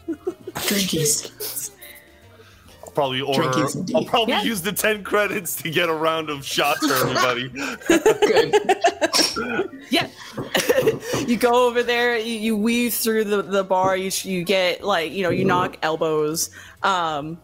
Drinkies. 0.09 1.71
I'll 2.85 2.91
probably 2.91 3.21
order. 3.21 3.43
Drinkies. 3.43 3.95
I'll 3.95 4.05
probably 4.05 4.35
Yeah. 4.35 4.43
use 4.43 4.63
the 4.63 4.73
ten 4.73 5.03
credits 5.05 5.57
to 5.57 5.71
get 5.71 5.89
a 5.89 5.93
round 5.95 6.31
of 6.31 6.45
shots 6.45 6.87
for 6.87 6.95
everybody. 6.95 7.49
Good. 7.49 8.77
Yeah, 9.91 10.09
you 11.27 11.37
go 11.37 11.69
over 11.69 11.83
there. 11.83 12.17
You, 12.17 12.39
you 12.39 12.57
weave 12.57 12.95
through 12.95 13.25
the, 13.25 13.43
the 13.43 13.63
bar. 13.63 13.97
You 13.97 14.11
you 14.23 14.43
get 14.45 14.83
like 14.83 15.13
you 15.13 15.23
know 15.23 15.29
you 15.31 15.45
knock 15.45 15.77
elbows, 15.83 16.51
um, 16.83 17.39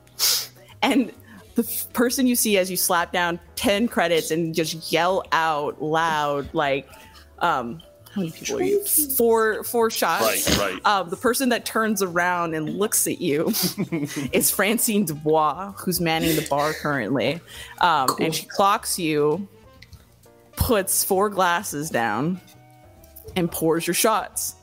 and 0.80 1.12
the 1.54 1.62
f- 1.62 1.92
person 1.92 2.26
you 2.26 2.34
see 2.34 2.56
as 2.58 2.70
you 2.70 2.76
slap 2.78 3.12
down 3.12 3.38
ten 3.56 3.86
credits 3.86 4.30
and 4.30 4.54
just 4.54 4.90
yell 4.90 5.22
out 5.32 5.80
loud 5.82 6.52
like, 6.54 6.88
um, 7.40 7.80
how 8.14 8.20
many 8.20 8.30
people 8.30 8.58
are 8.58 8.62
you? 8.62 8.84
Four 8.84 9.64
four 9.64 9.90
shots. 9.90 10.58
Right, 10.58 10.72
right. 10.74 10.86
Um, 10.86 11.08
the 11.08 11.16
person 11.16 11.48
that 11.48 11.64
turns 11.64 12.02
around 12.02 12.54
and 12.54 12.76
looks 12.78 13.06
at 13.06 13.20
you 13.20 13.48
is 14.32 14.50
Francine 14.50 15.04
Dubois, 15.06 15.72
who's 15.78 16.00
manning 16.00 16.36
the 16.36 16.46
bar 16.48 16.74
currently. 16.74 17.40
Um, 17.80 18.08
And 18.20 18.34
she 18.34 18.46
clocks 18.46 18.98
you 18.98 19.48
puts 20.56 21.02
four 21.02 21.30
glasses 21.30 21.88
down 21.88 22.40
and 23.34 23.50
pours 23.50 23.86
your 23.86 23.94
shots. 23.94 24.56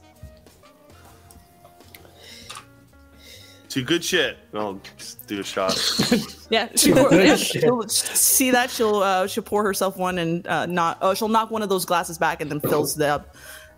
Two 3.70 3.84
good 3.84 4.04
shit. 4.04 4.38
I'll 4.54 4.82
just 4.98 5.26
do 5.28 5.40
a 5.40 5.44
shot. 5.44 5.80
Yeah, 6.50 6.68
she 6.76 6.92
pour, 6.96 7.14
yeah, 7.14 7.36
she'll 7.36 7.88
see 7.88 8.50
that 8.50 8.72
she'll 8.72 9.04
uh, 9.04 9.28
she'll 9.28 9.44
pour 9.44 9.64
herself 9.64 9.98
one 9.98 10.18
and 10.18 10.48
uh, 10.48 10.66
not 10.66 10.98
oh 11.02 11.14
she'll 11.14 11.28
knock 11.28 11.52
one 11.52 11.62
of 11.62 11.70
those 11.70 11.86
glasses 11.86 12.18
back 12.18 12.42
and 12.42 12.50
then 12.50 12.60
fills 12.60 13.00
it 13.00 13.06
up. 13.06 13.36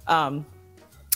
Um, 0.08 0.46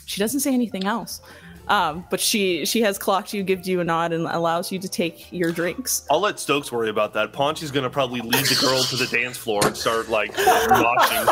she 0.05 0.19
doesn't 0.19 0.41
say 0.41 0.53
anything 0.53 0.83
else, 0.83 1.21
um, 1.69 2.05
but 2.09 2.19
she 2.19 2.65
she 2.65 2.81
has 2.81 2.99
clocked 2.99 3.33
you, 3.33 3.41
gives 3.41 3.69
you 3.69 3.79
a 3.79 3.85
nod, 3.85 4.11
and 4.11 4.25
allows 4.27 4.69
you 4.69 4.79
to 4.79 4.89
take 4.89 5.31
your 5.31 5.53
drinks. 5.53 6.05
I'll 6.11 6.19
let 6.19 6.41
Stokes 6.41 6.73
worry 6.73 6.89
about 6.89 7.13
that. 7.13 7.31
Paunchy's 7.31 7.71
gonna 7.71 7.89
probably 7.89 8.19
lead 8.19 8.45
the 8.45 8.57
girl 8.59 8.83
to 8.83 8.97
the 8.97 9.07
dance 9.07 9.37
floor 9.37 9.65
and 9.65 9.77
start 9.77 10.09
like 10.09 10.37
watching. 10.37 11.25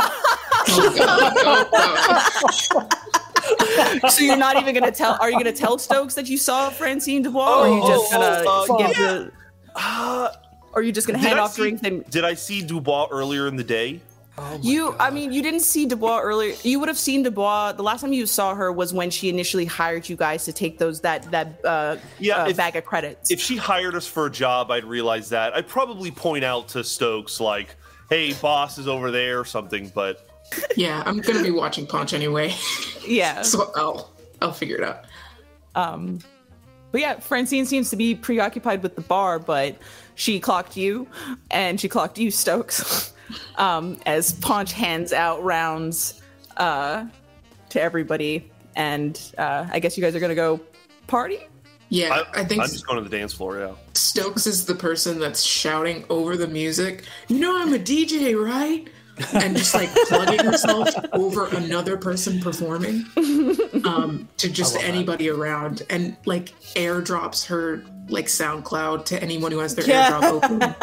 so 4.10 4.24
you're 4.24 4.38
not 4.38 4.58
even 4.58 4.74
gonna 4.74 4.92
tell? 4.92 5.18
Are 5.20 5.30
you 5.30 5.38
gonna 5.38 5.52
tell 5.52 5.78
Stokes 5.78 6.16
that 6.16 6.28
you 6.30 6.38
saw 6.38 6.70
Francine 6.70 7.22
Dubois, 7.24 7.60
or 7.60 7.68
are 7.68 7.70
you 7.70 7.88
just 7.88 8.12
gonna 8.12 8.44
oh, 8.46 8.74
uh, 8.74 8.78
give 8.78 8.98
yeah. 8.98 9.14
the? 9.14 9.32
or 10.74 10.80
are 10.80 10.84
you 10.84 10.92
just 10.92 11.08
gonna 11.08 11.20
Did 11.20 11.28
hand 11.28 11.40
I 11.40 11.44
off 11.44 11.54
see- 11.54 11.62
drinks 11.62 11.82
and 11.84 12.10
Did 12.10 12.24
I 12.26 12.34
see 12.34 12.62
Dubois 12.62 13.08
earlier 13.12 13.48
in 13.48 13.56
the 13.56 13.64
day? 13.64 14.02
you? 14.62 14.96
I 15.00 15.12
mean, 15.12 15.32
you 15.32 15.44
didn't 15.44 15.60
see 15.60 15.86
Dubois 15.86 16.20
earlier. 16.22 16.56
You 16.64 16.80
would 16.80 16.90
have 16.90 16.98
seen 16.98 17.22
Dubois. 17.22 17.74
The 17.74 17.84
last 17.84 18.02
time 18.02 18.14
you 18.14 18.26
saw 18.26 18.56
her 18.56 18.72
was 18.72 18.92
when 18.92 19.12
she 19.12 19.30
initially 19.30 19.66
hired 19.66 20.10
you 20.10 20.16
guys 20.16 20.46
to 20.46 20.54
take 20.54 20.80
those 20.80 21.02
that 21.02 21.30
that 21.32 21.64
uh, 21.64 21.98
Yeah, 22.20 22.44
uh, 22.44 22.50
if- 22.50 22.58
bag 22.58 22.76
of 22.76 22.86
credits. 22.86 23.30
If 23.30 23.40
she 23.40 23.58
hired 23.58 23.96
us 23.96 24.08
for 24.08 24.26
a 24.26 24.32
job, 24.32 24.72
I'd 24.72 24.86
realize 24.86 25.30
that. 25.30 25.56
I'd 25.56 25.68
probably 25.68 26.10
point 26.10 26.44
out 26.44 26.70
to 26.70 26.84
Stokes 26.84 27.40
like, 27.40 27.76
"Hey, 28.10 28.34
boss 28.34 28.80
is 28.80 28.88
over 28.88 29.12
there" 29.12 29.40
or 29.40 29.46
something. 29.46 29.92
But 29.94 30.28
yeah, 30.76 31.04
I'm 31.06 31.20
gonna 31.20 31.44
be 31.44 31.52
watching 31.52 31.88
Punch 31.88 32.14
anyway, 32.14 32.54
yeah. 33.08 33.42
so 33.42 33.72
I'll 33.76 34.12
I'll 34.42 34.54
figure 34.54 34.78
it 34.78 34.84
out. 34.84 35.06
Um, 35.76 36.20
but 36.92 37.02
yeah, 37.02 37.20
Francine 37.20 37.66
seems 37.66 37.90
to 37.90 37.96
be 37.96 38.14
preoccupied 38.14 38.84
with 38.84 38.96
the 38.96 39.02
bar, 39.02 39.40
but 39.40 39.78
she 40.16 40.40
clocked 40.40 40.78
you, 40.78 41.08
and 41.50 41.80
she 41.80 41.90
clocked 41.90 42.18
you, 42.18 42.30
Stokes, 42.30 43.14
um, 43.58 43.98
as 44.06 44.34
Paunch 44.34 44.74
hands 44.74 45.14
out 45.14 45.44
rounds 45.44 46.22
uh, 46.58 47.06
to 47.70 47.82
everybody, 47.82 48.52
and 48.76 49.20
uh, 49.38 49.68
I 49.72 49.80
guess 49.80 49.98
you 49.98 50.04
guys 50.04 50.16
are 50.16 50.20
gonna 50.20 50.36
go 50.36 50.60
party. 51.08 51.40
Yeah, 51.90 52.24
I, 52.34 52.42
I, 52.42 52.44
think 52.44 52.60
I'm 52.60 52.70
just 52.70 52.88
going 52.88 53.04
to 53.04 53.08
the 53.08 53.16
dance 53.16 53.34
floor. 53.34 53.60
Yeah. 53.60 53.76
Stokes 53.94 54.48
is 54.48 54.66
the 54.66 54.74
person 54.74 55.20
that's 55.20 55.44
shouting 55.44 56.06
over 56.10 56.36
the 56.36 56.48
music. 56.48 57.04
You 57.28 57.38
know 57.38 57.56
I'm 57.62 57.72
a 57.72 57.78
DJ, 57.78 58.36
right? 58.36 58.88
And 59.34 59.56
just 59.56 59.74
like 59.76 59.90
plugging 60.08 60.40
herself 60.44 60.90
over 61.14 61.46
another 61.48 61.98
person 61.98 62.40
performing 62.40 63.06
um, 63.86 64.28
to 64.38 64.50
just 64.52 64.76
anybody 64.78 65.30
around, 65.30 65.84
and 65.90 66.18
like 66.26 66.54
airdrops 66.74 67.46
her 67.48 67.84
like 68.10 68.26
SoundCloud 68.26 69.06
to 69.06 69.22
anyone 69.22 69.52
who 69.52 69.60
has 69.60 69.76
their 69.76 69.86
airdrop 69.86 70.24
open. 70.24 70.76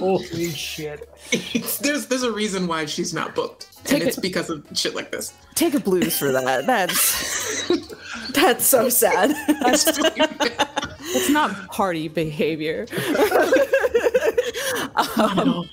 Holy 0.00 0.50
shit. 0.50 1.08
It's- 1.32 1.78
there's 1.78 2.06
there's 2.06 2.22
a 2.22 2.32
reason 2.32 2.66
why 2.68 2.86
she's 2.86 3.12
not 3.12 3.34
booked, 3.34 3.66
Take 3.84 4.00
and 4.00 4.08
it's 4.08 4.18
it- 4.18 4.22
because 4.22 4.48
of 4.48 4.64
shit 4.74 4.94
like 4.94 5.10
this. 5.10 5.32
Take 5.54 5.74
a 5.74 5.80
blues 5.80 6.16
for 6.18 6.30
that. 6.32 6.66
That's 6.66 7.68
That's 8.32 8.64
so 8.64 8.88
sad. 8.88 9.32
It's 9.48 9.98
it's 11.00 11.30
not 11.30 11.68
party 11.72 12.06
behavior. 12.08 12.86
Not 14.96 15.38
at 15.38 15.68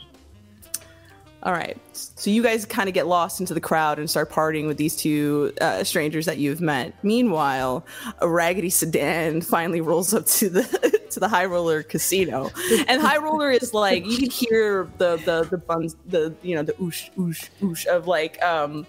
all. 1.45 1.53
Right. 1.53 1.77
So 1.93 2.29
you 2.29 2.41
guys 2.41 2.65
kind 2.65 2.89
of 2.89 2.95
get 2.95 3.07
lost 3.07 3.39
into 3.39 3.53
the 3.53 3.61
crowd 3.61 3.99
and 3.99 4.09
start 4.09 4.31
partying 4.31 4.67
with 4.67 4.77
these 4.77 4.95
two 4.95 5.53
uh, 5.61 5.83
strangers 5.83 6.25
that 6.25 6.39
you've 6.39 6.59
met. 6.59 6.93
Meanwhile, 7.03 7.85
a 8.19 8.27
raggedy 8.27 8.69
sedan 8.69 9.41
finally 9.41 9.79
rolls 9.79 10.13
up 10.13 10.25
to 10.25 10.49
the 10.49 11.01
to 11.11 11.19
the 11.19 11.27
High 11.27 11.45
Roller 11.45 11.83
Casino, 11.83 12.49
and 12.87 13.01
High 13.01 13.17
Roller 13.17 13.51
is 13.51 13.73
like 13.73 14.05
you 14.05 14.17
can 14.17 14.29
hear 14.29 14.89
the 14.97 15.17
the 15.17 15.47
the 15.49 15.57
buns 15.57 15.95
the 16.07 16.33
you 16.41 16.55
know 16.55 16.63
the 16.63 16.73
oosh 16.73 17.13
oosh 17.15 17.49
oosh 17.61 17.85
of 17.85 18.07
like 18.07 18.41
um 18.43 18.85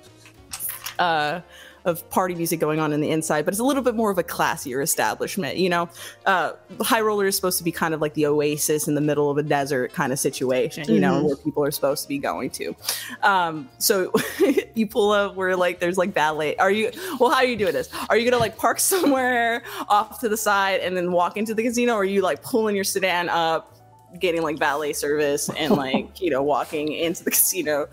uh 0.98 1.40
of 1.86 2.08
party 2.10 2.34
music 2.34 2.58
going 2.58 2.80
on 2.80 2.92
in 2.92 3.00
the 3.00 3.08
inside, 3.10 3.44
but 3.44 3.54
it's 3.54 3.60
a 3.60 3.64
little 3.64 3.82
bit 3.82 3.94
more 3.94 4.10
of 4.10 4.18
a 4.18 4.24
classier 4.24 4.82
establishment. 4.82 5.56
You 5.56 5.70
know, 5.70 5.88
uh, 6.26 6.52
High 6.80 7.00
Roller 7.00 7.26
is 7.26 7.36
supposed 7.36 7.58
to 7.58 7.64
be 7.64 7.70
kind 7.70 7.94
of 7.94 8.00
like 8.00 8.14
the 8.14 8.26
oasis 8.26 8.88
in 8.88 8.96
the 8.96 9.00
middle 9.00 9.30
of 9.30 9.38
a 9.38 9.42
desert 9.44 9.92
kind 9.92 10.12
of 10.12 10.18
situation. 10.18 10.92
You 10.92 11.00
know, 11.00 11.24
where 11.24 11.36
people 11.36 11.64
are 11.64 11.70
supposed 11.70 12.02
to 12.02 12.08
be 12.08 12.18
going 12.18 12.50
to. 12.50 12.74
Um, 13.22 13.68
so 13.78 14.12
you 14.74 14.88
pull 14.88 15.12
up 15.12 15.36
where 15.36 15.56
like 15.56 15.78
there's 15.78 15.96
like 15.96 16.12
ballet. 16.12 16.56
Are 16.56 16.72
you? 16.72 16.90
Well, 17.20 17.30
how 17.30 17.36
are 17.36 17.44
you 17.44 17.56
doing 17.56 17.72
this? 17.72 17.88
Are 18.10 18.16
you 18.16 18.28
gonna 18.28 18.40
like 18.40 18.58
park 18.58 18.80
somewhere 18.86 19.62
off 19.88 20.20
to 20.20 20.28
the 20.28 20.36
side 20.36 20.80
and 20.80 20.96
then 20.96 21.12
walk 21.12 21.36
into 21.36 21.54
the 21.54 21.62
casino, 21.62 21.94
or 21.94 22.00
are 22.00 22.04
you 22.04 22.20
like 22.20 22.42
pulling 22.42 22.74
your 22.74 22.84
sedan 22.84 23.28
up? 23.28 23.72
Getting 24.18 24.42
like 24.42 24.58
valet 24.58 24.92
service 24.92 25.50
and 25.50 25.72
like 25.76 26.20
you 26.20 26.30
know 26.30 26.42
walking 26.42 26.92
into 26.92 27.22
the 27.22 27.30
casino. 27.30 27.86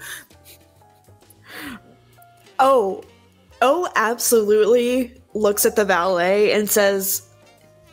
Oh, 2.60 3.04
oh, 3.64 3.89
absolutely 3.95 5.16
looks 5.34 5.66
at 5.66 5.76
the 5.76 5.86
valet 5.86 6.51
and 6.51 6.70
says, 6.70 7.24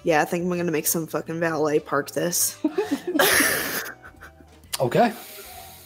Yeah, 0.03 0.21
I 0.21 0.27
think 0.27 0.45
I'm 0.45 0.51
gonna 0.51 0.71
make 0.71 0.87
some 0.87 1.07
fucking 1.07 1.41
valet 1.41 1.79
park 1.79 2.11
this. 2.11 2.59
Okay. 4.81 5.13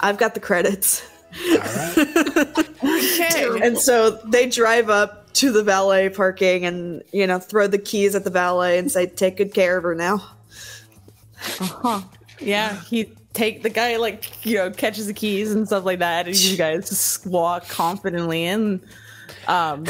I've 0.01 0.19
got 0.19 0.35
the 0.35 0.41
credits. 0.41 1.05
All 1.51 1.59
right. 1.59 1.99
Okay. 2.85 3.61
And 3.63 3.79
so 3.79 4.11
they 4.25 4.49
drive 4.49 4.89
up 4.89 5.33
to 5.35 5.51
the 5.51 5.63
valet 5.63 6.09
parking 6.11 6.65
and, 6.65 7.03
you 7.13 7.27
know, 7.27 7.39
throw 7.39 7.67
the 7.67 7.79
keys 7.79 8.15
at 8.15 8.23
the 8.25 8.31
valet 8.31 8.79
and 8.79 8.91
say, 8.91 9.07
Take 9.07 9.37
good 9.37 9.53
care 9.53 9.77
of 9.77 9.83
her 9.83 9.95
now. 9.95 10.25
Huh. 11.37 12.03
Yeah, 12.39 12.81
he 12.83 13.13
take 13.33 13.63
the 13.63 13.71
guy 13.71 13.97
like 13.97 14.47
you 14.47 14.57
know 14.57 14.71
catches 14.71 15.07
the 15.07 15.13
keys 15.13 15.53
and 15.53 15.67
stuff 15.67 15.85
like 15.85 15.99
that, 15.99 16.27
and 16.27 16.37
you 16.37 16.57
guys 16.57 16.89
just 16.89 17.27
walk 17.27 17.69
confidently 17.69 18.45
in. 18.45 18.81
Um, 19.49 19.85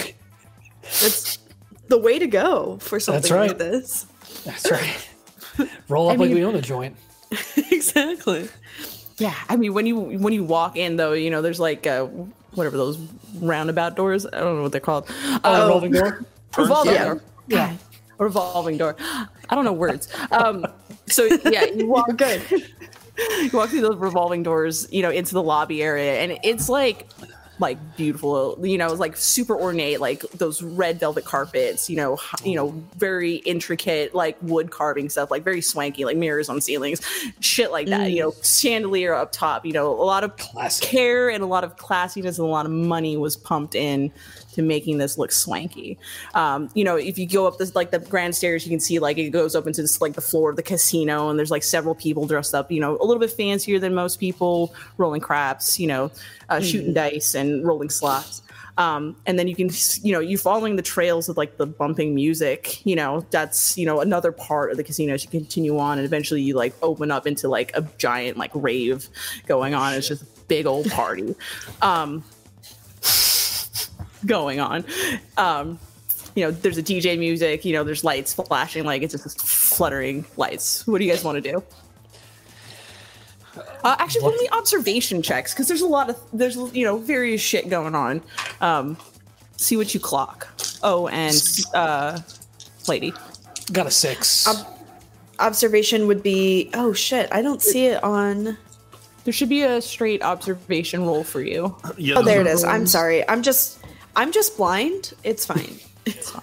That's 0.83 1.39
the 1.89 1.99
way 1.99 2.19
to 2.19 2.27
go 2.27 2.79
for 2.81 2.99
something 3.01 3.33
right. 3.33 3.49
like 3.49 3.59
this. 3.59 4.07
That's 4.45 4.71
right. 4.71 5.09
Roll 5.89 6.09
up 6.09 6.15
I 6.15 6.17
like 6.17 6.29
mean- 6.29 6.35
we 6.39 6.45
own 6.45 6.55
a 6.57 6.61
joint. 6.63 6.97
exactly. 7.71 8.49
yeah, 9.19 9.35
I 9.49 9.57
mean 9.57 9.75
when 9.75 9.87
you 9.87 9.97
when 9.99 10.33
you 10.33 10.45
walk 10.45 10.77
in 10.77 10.97
though, 10.97 11.13
you 11.13 11.31
know 11.31 11.43
there's 11.43 11.61
like 11.61 11.87
uh, 11.87 12.07
whatever 12.55 12.77
those 12.77 12.99
roundabout 13.37 13.97
doors. 13.97 14.27
I 14.27 14.31
don't 14.41 14.57
know 14.57 14.63
what 14.63 14.73
they're 14.73 14.81
called. 14.81 15.07
Oh, 15.11 15.41
Uh, 15.45 15.63
revolving 15.67 15.93
door. 15.93 16.25
revolving 16.57 16.95
Yeah. 16.95 17.05
door. 17.05 17.23
Yeah. 17.49 17.77
A 18.19 18.25
revolving 18.25 18.79
door. 18.79 18.95
I 19.01 19.55
don't 19.57 19.65
know 19.65 19.73
words. 19.73 20.09
Um, 20.31 20.65
so 21.07 21.25
yeah, 21.25 21.65
you 21.65 21.89
walk 21.89 22.17
Good. 22.17 22.43
you 22.51 23.51
walk 23.53 23.71
through 23.71 23.81
those 23.81 23.97
revolving 23.97 24.43
doors, 24.45 24.87
you 24.93 25.03
know, 25.03 25.11
into 25.11 25.35
the 25.35 25.43
lobby 25.43 25.83
area, 25.83 26.21
and 26.21 26.39
it's 26.45 26.69
like 26.69 27.09
like 27.59 27.79
beautiful, 27.97 28.59
you 28.63 28.79
know, 28.79 28.93
like 28.95 29.17
super 29.17 29.59
ornate, 29.59 30.01
like 30.01 30.23
those 30.33 30.63
red 30.63 30.99
velvet 30.99 31.25
carpets, 31.25 31.89
you 31.89 31.97
know, 31.97 32.19
you 32.45 32.57
know, 32.57 32.71
very 32.97 33.37
intricate 33.37 34.15
like 34.15 34.37
wood 34.43 34.71
carving 34.71 35.09
stuff, 35.09 35.31
like 35.31 35.45
very 35.45 35.61
swanky, 35.61 36.05
like 36.05 36.17
mirrors 36.17 36.49
on 36.49 36.61
ceilings, 36.61 37.01
shit 37.41 37.71
like 37.71 37.87
that, 37.89 38.11
you 38.11 38.21
know, 38.21 38.33
mm. 38.33 38.61
chandelier 38.63 39.15
up 39.15 39.33
top, 39.33 39.65
you 39.65 39.73
know, 39.73 39.91
a 39.91 40.05
lot 40.05 40.25
of 40.25 40.37
Classic. 40.37 40.85
care 40.85 41.31
and 41.31 41.43
a 41.43 41.47
lot 41.47 41.65
of 41.65 41.77
classiness 41.77 42.39
and 42.39 42.41
a 42.41 42.51
lot 42.51 42.67
of 42.67 42.73
money 42.73 43.17
was 43.17 43.37
pumped 43.37 43.75
in 43.75 44.11
to 44.55 44.63
making 44.63 44.99
this 44.99 45.19
look 45.19 45.33
swanky. 45.33 45.99
Um, 46.35 46.71
you 46.75 46.85
know, 46.85 46.97
if 46.97 47.19
you 47.19 47.27
go 47.27 47.47
up 47.47 47.59
this 47.59 47.75
like 47.75 47.91
the 47.91 47.99
grand 47.99 48.35
stairs, 48.35 48.65
you 48.65 48.71
can 48.71 48.81
see 48.81 48.99
like 48.99 49.19
it 49.19 49.31
goes 49.31 49.55
up 49.55 49.67
into 49.67 49.83
this, 49.83 50.01
like 50.01 50.15
the 50.15 50.21
floor 50.21 50.51
of 50.51 50.57
the 50.57 50.63
casino, 50.63 51.29
and 51.29 51.39
there's 51.39 51.51
like 51.51 51.63
several 51.63 51.95
people 51.95 52.27
dressed 52.27 52.55
up, 52.55 52.71
you 52.71 52.81
know, 52.81 52.97
a 52.99 53.05
little 53.05 53.21
bit 53.21 53.31
fancier 53.31 53.79
than 53.79 53.95
most 53.95 54.19
people, 54.19 54.75
rolling 54.97 55.21
craps, 55.21 55.79
you 55.79 55.87
know, 55.87 56.11
uh, 56.49 56.61
shooting 56.61 56.93
dice 56.95 57.35
and 57.35 57.67
rolling 57.67 57.91
slots. 57.91 58.43
Um, 58.77 59.17
and 59.27 59.39
then 59.39 59.47
you 59.47 59.55
can, 59.55 59.71
you 60.03 60.13
know, 60.13 60.21
you're 60.21 60.39
following 60.39 60.77
the 60.77 60.83
trails 60.83 61.29
of 61.29 61.37
like 61.37 61.57
the 61.59 61.67
bumping 61.67 62.15
music. 62.15 62.85
You 62.85 62.97
know, 62.97 63.25
that's 63.31 63.79
you 63.79 63.87
know 63.87 64.01
another 64.01 64.33
part 64.33 64.71
of 64.71 64.77
the 64.77 64.85
casino 64.85 65.15
as 65.15 65.25
you 65.25 65.31
continue 65.31 65.79
on, 65.79 65.99
and 65.99 66.05
eventually 66.05 66.43
you 66.43 66.55
like 66.55 66.75
open 66.83 67.11
up 67.11 67.27
into 67.27 67.49
like 67.49 67.71
a 67.75 67.83
giant 67.99 68.37
like 68.37 68.51
rave 68.55 69.09
going 69.47 69.75
on. 69.75 69.95
It's 69.95 70.09
just 70.09 70.23
a 70.23 70.27
big 70.49 70.67
old 70.67 70.91
party. 70.91 71.35
Um, 71.83 72.25
going 74.27 74.61
on. 74.61 74.85
Um, 75.37 75.79
you 76.35 76.45
know, 76.45 76.51
there's 76.51 76.79
a 76.79 76.83
DJ 76.83 77.19
music, 77.19 77.65
you 77.65 77.73
know, 77.73 77.85
there's 77.85 78.03
lights 78.03 78.35
flashing, 78.35 78.85
like 78.85 79.03
it's 79.03 79.13
just 79.13 79.41
fluttering 79.41 80.25
lights. 80.37 80.87
What 80.87 80.99
do 80.99 81.05
you 81.05 81.11
guys 81.13 81.23
want 81.23 81.43
to 81.43 81.53
do? 81.53 81.63
Uh, 83.85 83.95
actually, 84.01 84.23
let 84.23 84.41
me 84.41 84.49
observation 84.51 85.23
checks 85.23 85.53
because 85.53 85.69
there's 85.69 85.81
a 85.83 85.87
lot 85.87 86.11
of 86.11 86.19
there's 86.33 86.57
you 86.75 86.85
know 86.85 86.99
various 86.99 87.41
shit 87.41 87.69
going 87.69 87.95
on. 87.95 88.21
Um, 88.61 88.97
see 89.57 89.77
what 89.77 89.95
you 89.95 90.01
clock. 90.01 90.49
Oh, 90.83 91.07
and 91.09 91.37
uh, 91.73 92.19
lady. 92.89 93.13
Got 93.73 93.87
a 93.87 93.91
six. 93.93 94.49
Observation 95.39 96.07
would 96.09 96.23
be 96.23 96.71
oh 96.75 96.93
shit, 96.93 97.29
I 97.33 97.43
don't 97.43 97.63
see 97.63 97.87
it 97.87 98.03
on 98.03 98.57
There 99.25 99.33
should 99.33 99.49
be 99.49 99.63
a 99.63 99.81
straight 99.81 100.23
observation 100.23 101.05
roll 101.05 101.23
for 101.25 101.41
you. 101.41 101.77
Yeah, 101.97 102.17
Oh, 102.19 102.23
there 102.23 102.41
it 102.41 102.47
is. 102.47 102.63
those. 102.63 102.65
I'm 102.71 102.87
sorry. 102.87 103.29
I'm 103.29 103.43
just, 103.43 103.84
I'm 104.17 104.33
just 104.33 104.57
blind. 104.57 105.15
It's 105.25 105.45
fine. 105.47 105.77
It's 106.07 106.31
fine. 106.31 106.43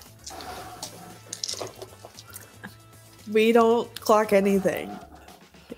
We 3.32 3.52
don't 3.52 3.88
clock 4.02 4.34
anything. 4.34 4.90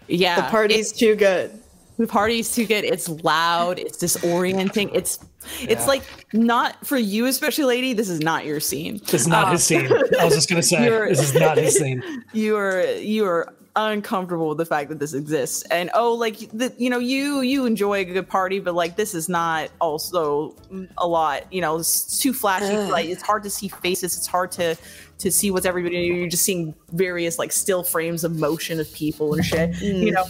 Yeah, 0.08 0.38
The 0.38 0.50
party's 0.50 0.94
too 0.94 1.16
good. 1.16 1.52
the 1.98 2.08
party's 2.08 2.54
too 2.56 2.66
good. 2.66 2.86
It's 2.86 3.10
loud. 3.10 3.78
It's 3.80 3.98
disorienting. 3.98 4.90
It's 4.94 5.20
it's 5.62 5.86
like 5.86 6.04
not 6.32 6.86
for 6.88 6.98
you, 6.98 7.26
especially 7.26 7.66
lady. 7.66 7.92
This 7.94 8.08
is 8.10 8.22
not 8.22 8.46
your 8.46 8.62
scene. 8.62 9.00
This 9.00 9.22
is 9.22 9.28
not 9.28 9.52
his 9.52 9.70
um, 9.72 9.86
scene. 9.86 9.92
I 10.18 10.24
was 10.24 10.34
just 10.34 10.50
gonna 10.50 10.64
say 10.74 10.88
this 10.88 11.20
is 11.20 11.34
not 11.34 11.58
his 11.58 11.78
scene. 11.78 12.02
you 12.34 12.56
are 12.56 12.86
you 12.96 13.26
are 13.26 13.54
uncomfortable 13.76 14.50
with 14.50 14.60
the 14.60 14.66
fact 14.66 14.90
that 14.90 15.00
this 15.00 15.16
exists 15.16 15.64
and 15.72 15.90
oh 15.96 16.14
like 16.14 16.38
the, 16.52 16.72
you 16.78 16.92
know 16.92 17.00
you 17.00 17.42
you 17.42 17.66
enjoy 17.66 18.00
a 18.02 18.04
good 18.06 18.28
party 18.28 18.60
but 18.60 18.76
like 18.76 18.96
this 18.98 19.16
is 19.16 19.28
not 19.28 19.70
also 19.82 20.56
a 21.00 21.08
lot 21.08 21.52
you 21.52 21.60
know 21.60 21.78
it's 21.78 22.20
too 22.20 22.34
flashy 22.34 22.76
like 22.92 23.08
it's 23.08 23.24
hard 23.24 23.42
to 23.42 23.50
see 23.50 23.68
faces 23.68 24.16
it's 24.16 24.28
hard 24.28 24.52
to 24.52 24.78
to 25.18 25.32
see 25.32 25.50
what's 25.50 25.66
everybody 25.66 25.96
you're 25.98 26.30
just 26.30 26.44
seeing 26.44 26.76
various 26.92 27.40
like 27.40 27.52
still 27.52 27.84
frames 27.84 28.24
of 28.24 28.36
motion 28.36 28.80
of 28.80 28.92
people 28.94 29.34
and 29.34 29.44
shit 29.44 29.74
you 29.82 30.12
know 30.12 30.26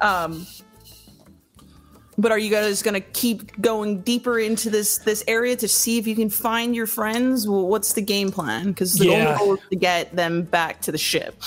um 0.00 0.44
but 2.20 2.32
are 2.32 2.38
you 2.38 2.50
guys 2.50 2.82
gonna 2.82 3.00
keep 3.00 3.60
going 3.60 4.00
deeper 4.00 4.40
into 4.40 4.70
this 4.70 4.98
this 4.98 5.22
area 5.28 5.54
to 5.54 5.68
see 5.68 5.98
if 5.98 6.06
you 6.08 6.16
can 6.16 6.28
find 6.28 6.74
your 6.74 6.88
friends? 6.88 7.48
Well, 7.48 7.68
what's 7.68 7.92
the 7.92 8.02
game 8.02 8.32
plan? 8.32 8.66
Because 8.66 8.94
the 8.94 9.06
Yeah. 9.06 9.12
only 9.12 9.38
goal 9.38 9.54
is 9.54 9.60
to 9.70 9.76
get 9.76 10.16
them 10.16 10.42
back 10.42 10.80
to 10.82 10.90
the 10.90 10.98
ship. 10.98 11.40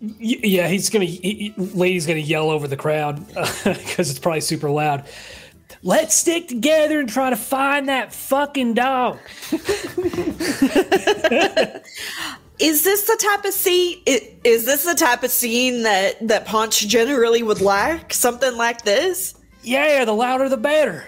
Y- 0.00 0.40
Yeah, 0.42 0.68
he's 0.68 0.88
gonna. 0.90 1.04
He, 1.04 1.52
he- 1.56 1.62
lady's 1.62 2.06
gonna 2.06 2.20
yell 2.20 2.50
over 2.50 2.66
the 2.68 2.76
crowd 2.76 3.26
because 3.64 4.10
it's 4.10 4.18
probably 4.18 4.40
super 4.40 4.70
loud. 4.70 5.04
Let's 5.82 6.14
stick 6.14 6.48
together 6.48 7.00
and 7.00 7.08
try 7.08 7.30
to 7.30 7.36
find 7.36 7.88
that 7.88 8.12
fucking 8.12 8.74
dog. 8.74 9.18
Is 12.58 12.82
this 12.84 13.04
the 13.06 13.16
type 13.18 13.44
of 13.46 13.54
scene? 13.54 13.98
Is 14.06 14.66
this 14.66 14.84
the 14.84 14.94
type 14.94 15.22
of 15.22 15.30
scene 15.30 15.82
that 15.84 16.26
that 16.28 16.44
Punch 16.44 16.86
generally 16.86 17.42
would 17.42 17.62
like? 17.62 18.12
Something 18.12 18.54
like 18.56 18.82
this? 18.82 19.34
Yeah, 19.62 20.04
the 20.04 20.12
louder 20.12 20.48
the 20.50 20.58
better. 20.58 21.04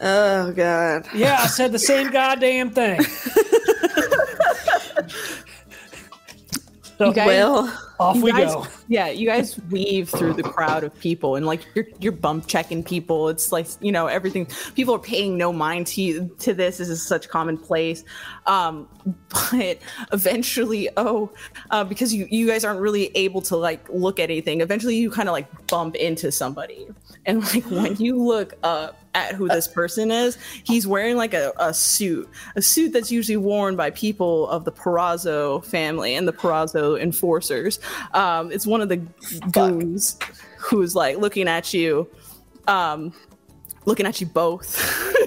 Oh 0.00 0.52
God. 0.52 1.06
Yeah, 1.14 1.36
I 1.40 1.46
said 1.46 1.72
the 1.72 1.78
same 1.78 2.10
goddamn 2.10 2.70
thing. 2.70 3.02
So, 6.98 7.08
You 7.08 7.12
guys- 7.12 7.26
Well, 7.26 7.78
off 8.00 8.16
You 8.16 8.22
we 8.22 8.32
guys- 8.32 8.54
go. 8.54 8.66
Yeah, 8.88 9.08
you 9.08 9.26
guys 9.26 9.58
weave 9.70 10.10
through 10.10 10.34
the 10.34 10.42
crowd 10.42 10.84
of 10.84 10.98
people 10.98 11.36
and 11.36 11.46
like 11.46 11.60
you're 11.74 11.86
you're 11.98 12.12
bump 12.12 12.46
checking 12.46 12.84
people. 12.84 13.28
It's 13.30 13.52
like 13.52 13.66
you 13.80 13.90
know 13.90 14.06
everything. 14.06 14.46
People 14.74 14.94
are 14.94 14.98
paying 14.98 15.38
no 15.38 15.52
mind 15.52 15.86
to 15.88 16.02
you, 16.02 16.34
to 16.40 16.52
this. 16.52 16.76
This 16.78 16.88
is 16.90 17.06
such 17.06 17.28
commonplace. 17.30 18.04
Um, 18.46 18.88
but 19.50 19.78
eventually, 20.12 20.88
oh, 20.96 21.30
uh, 21.70 21.84
because 21.84 22.12
you 22.12 22.26
you 22.30 22.46
guys 22.46 22.64
aren't 22.64 22.80
really 22.80 23.10
able 23.14 23.40
to 23.42 23.56
like 23.56 23.88
look 23.88 24.18
at 24.20 24.24
anything. 24.30 24.60
Eventually, 24.60 24.96
you 24.96 25.10
kind 25.10 25.28
of 25.28 25.32
like 25.32 25.66
bump 25.68 25.94
into 25.94 26.30
somebody, 26.30 26.86
and 27.24 27.40
like 27.54 27.64
when 27.70 27.96
you 27.96 28.22
look 28.22 28.54
up 28.62 28.98
at 29.14 29.34
who 29.34 29.46
this 29.48 29.68
person 29.68 30.10
is, 30.10 30.38
he's 30.64 30.86
wearing 30.86 31.16
like 31.16 31.34
a, 31.34 31.52
a 31.58 31.74
suit, 31.74 32.26
a 32.56 32.62
suit 32.62 32.92
that's 32.94 33.12
usually 33.12 33.36
worn 33.36 33.76
by 33.76 33.90
people 33.90 34.48
of 34.48 34.64
the 34.64 34.72
Perazzo 34.72 35.62
family 35.66 36.14
and 36.14 36.26
the 36.26 36.32
Perazzo 36.32 36.98
enforcers. 36.98 37.78
Um, 38.14 38.52
it's 38.52 38.66
one 38.66 38.80
of 38.80 38.88
the 38.88 38.96
goons 39.50 40.18
who's 40.58 40.94
like 40.94 41.18
looking 41.18 41.48
at 41.48 41.72
you, 41.74 42.08
um, 42.68 43.12
looking 43.84 44.06
at 44.06 44.20
you 44.20 44.26
both. 44.26 44.80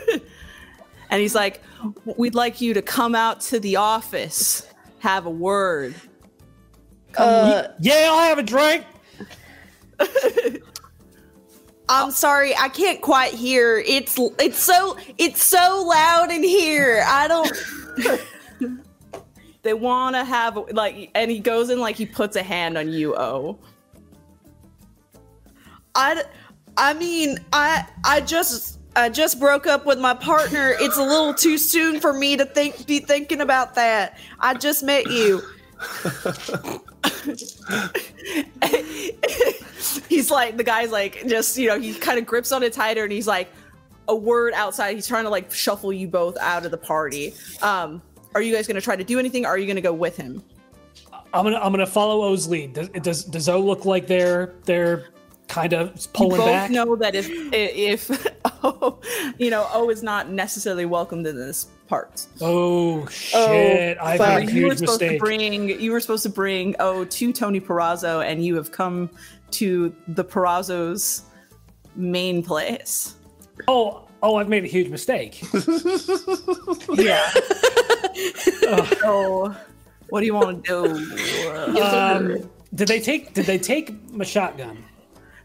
and 1.10 1.22
he's 1.22 1.36
like, 1.36 1.62
We'd 2.18 2.36
like 2.36 2.62
you 2.62 2.74
to 2.74 2.82
come 2.82 3.14
out 3.16 3.42
to 3.42 3.60
the 3.60 3.76
office, 3.76 4.68
have 5.00 5.26
a 5.26 5.30
word. 5.30 5.94
uh, 7.18 7.68
Yeah, 7.80 8.10
I'll 8.12 8.28
have 8.28 8.38
a 8.40 8.44
drink. 8.44 8.86
I'm 11.88 12.10
sorry, 12.12 12.56
I 12.58 12.70
can't 12.70 13.00
quite 13.02 13.34
hear. 13.34 13.78
It's 13.78 14.16
it's 14.40 14.58
so 14.58 14.98
it's 15.20 15.44
so 15.44 15.86
loud 15.88 16.32
in 16.32 16.44
here. 16.44 17.04
I 17.06 17.28
don't. 17.28 17.52
They 19.66 19.74
want 19.74 20.16
to 20.16 20.24
have, 20.24 20.60
like, 20.74 21.10
and 21.16 21.32
he 21.32 21.40
goes 21.40 21.72
in 21.72 21.80
like 21.80 21.96
he 21.96 22.06
puts 22.06 22.36
a 22.36 22.44
hand 22.44 22.78
on 22.78 22.88
you, 22.88 23.16
oh. 23.16 23.58
I 25.96 26.24
I 26.78 26.94
mean, 26.94 27.40
I 27.52 27.88
I 28.04 28.22
just 28.22 28.78
I 28.96 29.10
just 29.10 29.40
broke 29.40 29.66
up 29.66 29.88
with 29.88 29.98
my 29.98 30.14
partner. 30.14 30.76
It's 30.80 30.98
a 30.98 31.04
little 31.04 31.34
too 31.34 31.58
soon 31.58 32.00
for 32.00 32.14
me 32.14 32.38
to 32.38 32.46
think 32.46 32.86
be 32.86 33.00
thinking 33.00 33.42
about 33.42 33.74
that. 33.74 34.20
I 34.40 34.54
just 34.54 34.84
met 34.84 35.10
you. 35.10 35.42
he's 40.08 40.30
like 40.30 40.58
the 40.58 40.64
guy's 40.64 40.92
like 40.92 41.26
just 41.28 41.58
you 41.58 41.70
know 41.70 41.80
he 41.80 41.96
kind 41.96 42.20
of 42.20 42.26
grips 42.28 42.52
on 42.52 42.62
it 42.62 42.72
tighter 42.72 43.04
and 43.04 43.12
he's 43.12 43.28
like 43.28 43.50
a 44.08 44.16
word 44.16 44.54
outside 44.54 44.96
he's 44.96 45.06
trying 45.06 45.26
to 45.26 45.30
like 45.30 45.52
shuffle 45.52 45.92
you 45.92 46.08
both 46.08 46.38
out 46.38 46.64
of 46.66 46.72
the 46.72 46.78
party 46.78 47.34
um 47.62 48.02
are 48.36 48.42
you 48.42 48.54
guys 48.54 48.68
gonna 48.68 48.82
try 48.82 48.96
to 48.96 49.04
do 49.04 49.18
anything 49.18 49.46
or 49.46 49.50
are 49.50 49.58
you 49.58 49.66
gonna 49.66 49.82
go 49.82 49.94
with 49.94 50.16
him 50.16 50.44
I'm 51.34 51.44
gonna 51.44 51.58
I'm 51.58 51.72
gonna 51.72 51.86
follow 51.86 52.24
O's 52.24 52.48
lead. 52.48 52.74
Does 52.74 52.90
does, 52.90 53.24
does 53.26 53.50
O 53.50 53.60
look 53.60 53.84
like 53.84 54.08
they're 54.08 54.54
they're 54.64 55.08
kind 55.48 55.74
of 55.74 55.90
you 55.90 56.10
pulling 56.14 56.38
both 56.38 56.48
back? 56.48 56.72
know 56.72 56.96
that 56.96 57.14
if 57.14 57.28
if 57.52 58.10
oh 58.64 59.00
you 59.38 59.50
know 59.50 59.68
o 59.74 59.90
is 59.90 60.02
not 60.02 60.30
necessarily 60.30 60.86
welcomed 60.86 61.28
in 61.28 61.36
this 61.36 61.68
part 61.88 62.26
Oh 62.42 63.06
shit! 63.08 63.98
I've 64.02 64.20
made 64.20 64.50
a 64.50 64.52
you 64.54 64.64
were 64.64 64.70
huge 64.70 64.80
supposed 64.80 65.02
mistake. 65.02 65.20
to 65.20 65.26
bring 65.26 65.70
you 65.80 65.92
were 65.92 66.00
supposed 66.00 66.24
to 66.24 66.30
bring 66.30 66.74
o 66.80 67.04
to 67.04 67.34
tony 67.34 67.60
Perazzo, 67.60 68.26
and 68.26 68.44
you 68.44 68.56
have 68.56 68.72
come 68.72 69.10
to 69.52 69.94
the 70.08 70.24
Perazzo's 70.24 71.24
main 71.96 72.42
place 72.42 73.16
oh 73.68 74.05
oh, 74.26 74.36
I've 74.38 74.50
made 74.50 74.64
a 74.64 74.68
huge 74.68 74.90
mistake. 74.90 75.44
Yeah. 76.98 77.30
so, 79.02 79.54
what 80.10 80.22
do 80.22 80.26
you 80.26 80.34
want 80.34 80.64
to 80.64 80.72
do? 80.72 81.82
Um, 81.82 82.50
did 82.74 82.88
they 82.88 83.00
take 83.00 83.34
did 83.34 83.46
they 83.46 83.58
take 83.58 83.92
my 84.12 84.24
shotgun? 84.24 84.78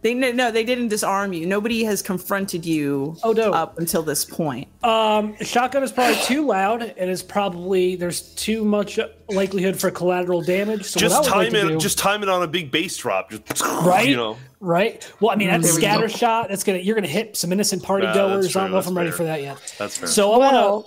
They 0.03 0.15
no, 0.15 0.33
no, 0.33 0.51
they 0.51 0.65
didn't 0.65 0.89
disarm 0.89 1.35
you. 1.35 1.45
Nobody 1.47 1.85
has 1.85 2.01
confronted 2.01 2.65
you 2.65 3.17
Oh, 3.23 3.33
no. 3.33 3.53
up 3.53 3.79
until 3.79 4.03
this 4.03 4.25
point. 4.25 4.67
Um, 4.83 5.37
shotgun 5.43 5.83
is 5.83 5.93
probably 5.93 6.17
too 6.23 6.47
loud. 6.47 6.81
and 6.81 6.93
It 6.97 7.09
is 7.11 7.23
probably 7.23 7.97
there's 7.97 8.23
too 8.35 8.65
much 8.65 8.99
likelihood 9.29 9.79
for 9.79 9.91
collateral 9.91 10.41
damage. 10.41 10.85
So 10.87 10.99
Just 11.01 11.17
what 11.21 11.27
time 11.29 11.39
like 11.53 11.65
it. 11.65 11.69
do- 11.69 11.79
Just 11.79 11.99
time 11.99 12.23
it 12.23 12.31
on 12.31 12.43
a 12.43 12.47
big 12.47 12.71
bass 12.71 12.97
drop. 12.97 13.31
Just 13.31 13.61
right, 13.63 14.09
You 14.09 14.17
know. 14.17 14.37
right. 14.61 15.07
Well, 15.21 15.33
I 15.33 15.37
mean 15.37 15.49
that's 15.49 15.65
a 15.65 15.67
There 15.67 15.75
we 15.75 15.81
scatter 15.83 16.07
go. 16.09 16.15
shot. 16.17 16.49
That's 16.49 16.65
gonna 16.65 16.79
you're 16.79 16.95
gonna 16.95 17.07
hit 17.07 17.37
some 17.37 17.53
innocent 17.53 17.83
party 17.83 18.07
Yeah, 18.07 18.15
that's 18.15 18.47
goers. 18.47 18.57
I 18.57 18.61
don't 18.63 18.71
know 18.71 18.79
if 18.79 18.87
I'm 18.87 18.97
ready 18.97 19.11
for 19.11 19.25
that 19.25 19.43
yet. 19.43 19.59
That's 19.79 19.99
fair. 19.99 20.09
So 20.09 20.33
I 20.33 20.39
wanna. 20.39 20.87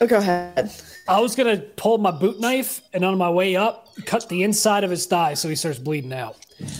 Oh, 0.00 0.06
go 0.06 0.18
ahead. 0.18 0.70
I 1.08 1.18
was 1.18 1.34
gonna 1.34 1.56
pull 1.56 1.98
my 1.98 2.12
boot 2.12 2.38
knife 2.38 2.80
and 2.92 3.04
on 3.04 3.18
my 3.18 3.28
way 3.30 3.56
up, 3.56 3.88
cut 4.06 4.28
the 4.28 4.44
inside 4.44 4.84
of 4.84 4.90
his 4.90 5.06
thigh 5.06 5.34
so 5.34 5.48
he 5.48 5.56
starts 5.56 5.80
bleeding 5.80 6.12
out. 6.12 6.36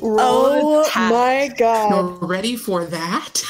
Roll 0.00 0.18
Oh 0.20 0.82
attack. 0.84 1.10
my 1.12 1.54
god. 1.56 1.90
You're 1.90 2.28
ready 2.28 2.56
for 2.56 2.84
that? 2.86 3.42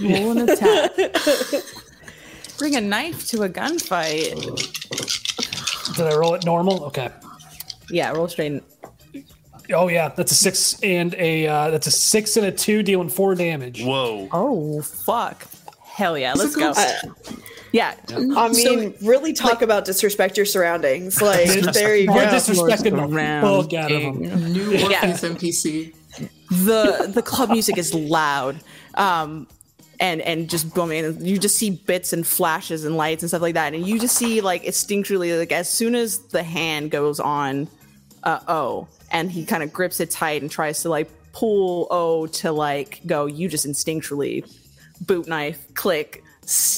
Roll 0.00 0.32
an 0.38 0.48
attack. 0.48 0.92
Bring 2.58 2.76
a 2.76 2.80
knife 2.80 3.26
to 3.28 3.42
a 3.42 3.48
gunfight. 3.48 4.34
Did 5.96 6.06
I 6.06 6.14
roll 6.16 6.34
it 6.34 6.44
normal? 6.44 6.84
Okay. 6.84 7.10
Yeah, 7.90 8.12
roll 8.12 8.28
straight. 8.28 8.62
Oh 9.72 9.88
yeah, 9.88 10.08
that's 10.08 10.32
a 10.32 10.34
six 10.34 10.80
and 10.82 11.14
a 11.14 11.46
uh, 11.46 11.70
that's 11.70 11.86
a 11.86 11.90
six 11.90 12.36
and 12.36 12.46
a 12.46 12.52
two, 12.52 12.82
dealing 12.82 13.08
four 13.08 13.34
damage. 13.34 13.82
Whoa. 13.82 14.28
Oh 14.32 14.82
fuck! 14.82 15.46
Hell 15.84 16.18
yeah, 16.18 16.34
let's 16.34 16.56
go. 16.56 16.70
Uh, 16.76 16.92
Yeah, 17.72 17.94
I 18.10 18.48
mean, 18.50 18.94
really 19.02 19.32
talk 19.32 19.62
about 19.62 19.84
disrespect 19.86 20.36
your 20.36 20.44
surroundings. 20.46 21.20
Like, 21.22 21.48
there 21.72 21.96
you 21.96 22.10
We're 22.12 22.26
go. 22.26 22.36
disrespecting 22.36 22.96
the 22.96 23.62
fuck 23.62 23.72
out 23.74 23.90
of 23.90 24.00
him. 24.02 24.52
New 24.52 24.72
Orpheus 24.84 25.22
NPC. 25.22 25.94
the 26.50 27.10
the 27.12 27.22
club 27.22 27.48
music 27.48 27.78
is 27.78 27.94
loud 27.94 28.60
um 28.96 29.46
and 29.98 30.20
and 30.20 30.50
just 30.50 30.74
booming 30.74 31.02
and 31.06 31.26
you 31.26 31.38
just 31.38 31.56
see 31.56 31.70
bits 31.70 32.12
and 32.12 32.26
flashes 32.26 32.84
and 32.84 32.98
lights 32.98 33.22
and 33.22 33.30
stuff 33.30 33.40
like 33.40 33.54
that 33.54 33.72
and 33.72 33.86
you 33.86 33.98
just 33.98 34.14
see 34.18 34.42
like 34.42 34.62
instinctually 34.64 35.38
like 35.38 35.50
as 35.52 35.70
soon 35.70 35.94
as 35.94 36.18
the 36.28 36.42
hand 36.42 36.90
goes 36.90 37.18
on 37.18 37.66
uh 38.24 38.40
oh 38.48 38.86
and 39.10 39.32
he 39.32 39.46
kind 39.46 39.62
of 39.62 39.72
grips 39.72 40.00
it 40.00 40.10
tight 40.10 40.42
and 40.42 40.50
tries 40.50 40.82
to 40.82 40.90
like 40.90 41.08
pull 41.32 41.86
o 41.90 42.26
to 42.26 42.52
like 42.52 43.00
go 43.06 43.24
you 43.24 43.48
just 43.48 43.66
instinctually 43.66 44.44
boot 45.06 45.26
knife 45.26 45.66
click 45.72 46.22
s- 46.22 46.31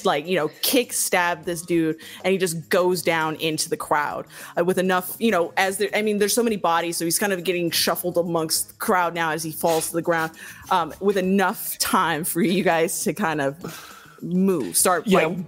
like 0.05 0.27
you 0.27 0.37
know 0.37 0.49
kick 0.61 0.93
stab 0.93 1.45
this 1.45 1.63
dude 1.63 1.97
and 2.23 2.33
he 2.33 2.39
just 2.39 2.69
goes 2.69 3.03
down 3.03 3.35
into 3.37 3.71
the 3.71 3.77
crowd 3.77 4.27
uh, 4.59 4.65
with 4.65 4.77
enough 4.79 5.17
you 5.19 5.31
know 5.31 5.53
as 5.57 5.79
there 5.79 5.89
i 5.95 6.03
mean 6.03 6.19
there's 6.19 6.35
so 6.35 6.43
many 6.43 6.57
bodies 6.57 6.99
so 6.99 7.05
he's 7.05 7.19
kind 7.19 7.33
of 7.33 7.43
getting 7.45 7.71
shuffled 7.71 8.19
amongst 8.19 8.69
the 8.69 8.75
crowd 8.75 9.15
now 9.15 9.31
as 9.31 9.43
he 9.43 9.51
falls 9.51 9.87
to 9.89 9.95
the 9.95 10.03
ground 10.03 10.31
um, 10.71 10.93
with 11.01 11.17
enough 11.17 11.79
time 11.79 12.25
for 12.25 12.43
you 12.43 12.63
guys 12.63 13.03
to 13.05 13.15
kind 13.15 13.41
of 13.41 13.91
move 14.21 14.77
start 14.77 15.07
Yeah. 15.07 15.27
like 15.27 15.39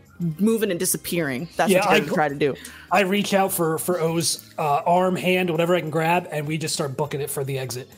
moving 0.40 0.70
and 0.70 0.80
disappearing 0.80 1.48
that's 1.56 1.70
Yeah, 1.70 1.80
what 1.80 1.90
you 1.90 1.96
I 1.96 1.98
guys 2.00 2.08
go- 2.08 2.14
try 2.14 2.28
to 2.30 2.34
do 2.34 2.54
I 2.90 3.00
reach 3.00 3.34
out 3.34 3.52
for 3.52 3.76
for 3.78 4.00
O's 4.00 4.50
uh, 4.58 4.80
arm, 4.86 5.16
hand, 5.16 5.50
whatever 5.50 5.74
I 5.74 5.80
can 5.80 5.90
grab, 5.90 6.28
and 6.30 6.46
we 6.46 6.56
just 6.56 6.72
start 6.72 6.96
booking 6.96 7.20
it 7.20 7.28
for 7.28 7.42
the 7.42 7.58
exit. 7.58 7.88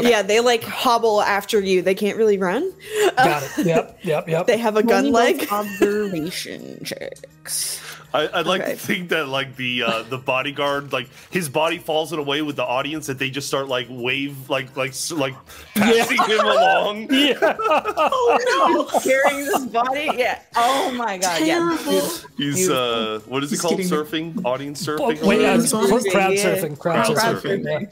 Yeah, 0.00 0.22
they 0.22 0.40
like 0.40 0.62
hobble 0.64 1.20
after 1.22 1.60
you. 1.60 1.82
They 1.82 1.94
can't 1.94 2.16
really 2.18 2.38
run. 2.38 2.72
Got 3.16 3.42
it. 3.58 3.66
Yep. 3.66 3.98
Yep. 4.04 4.28
Yep. 4.28 4.46
They 4.46 4.58
have 4.58 4.76
a 4.76 4.82
gun 4.82 5.04
Roll 5.04 5.12
leg. 5.14 5.48
observation 5.50 6.82
checks 6.84 7.80
I, 8.14 8.28
I'd 8.32 8.46
like 8.46 8.62
Okay. 8.62 8.70
to 8.72 8.76
think 8.78 9.08
that 9.10 9.26
like 9.28 9.56
the 9.56 9.82
uh, 9.82 10.02
the 10.04 10.16
bodyguard, 10.16 10.90
like 10.92 11.08
his 11.30 11.48
body 11.50 11.76
falls 11.78 12.12
in 12.14 12.18
a 12.18 12.22
way 12.22 12.40
with 12.40 12.56
the 12.56 12.64
audience 12.64 13.06
that 13.08 13.18
they 13.18 13.28
just 13.30 13.46
start 13.48 13.68
like 13.68 13.88
wave, 13.90 14.48
like 14.48 14.74
like 14.76 14.94
like 15.10 15.34
passing 15.74 16.16
him 16.22 16.40
along. 16.46 17.08
yeah. 17.12 17.34
Oh 17.60 18.86
no! 18.92 19.00
Carrying 19.00 19.44
this 19.44 19.66
body 19.66 20.08
yeah 20.16 20.40
oh 20.54 20.92
my 20.92 21.18
god 21.18 21.40
yeah 21.44 21.76
Terrible. 21.76 22.08
He's 22.38 22.70
uh, 22.70 23.20
what 23.26 23.42
is 23.42 23.50
it 23.50 23.54
He's 23.56 23.60
called? 23.60 23.76
getting- 23.76 23.90
Surfing, 23.92 24.44
audience 24.46 24.86
Oh, 24.88 24.96
surfing. 24.98 25.22
wait, 25.22 25.40
or 25.40 25.58
whatever? 25.58 25.62
Surfing, 25.64 26.02
cr- 26.04 26.10
crowd 26.10 26.32
surfing. 26.32 26.78
Crowd, 26.78 27.06
Crowd 27.16 27.36
surfing. 27.36 27.64
surfing. 27.64 27.82
yeah. 27.82 27.88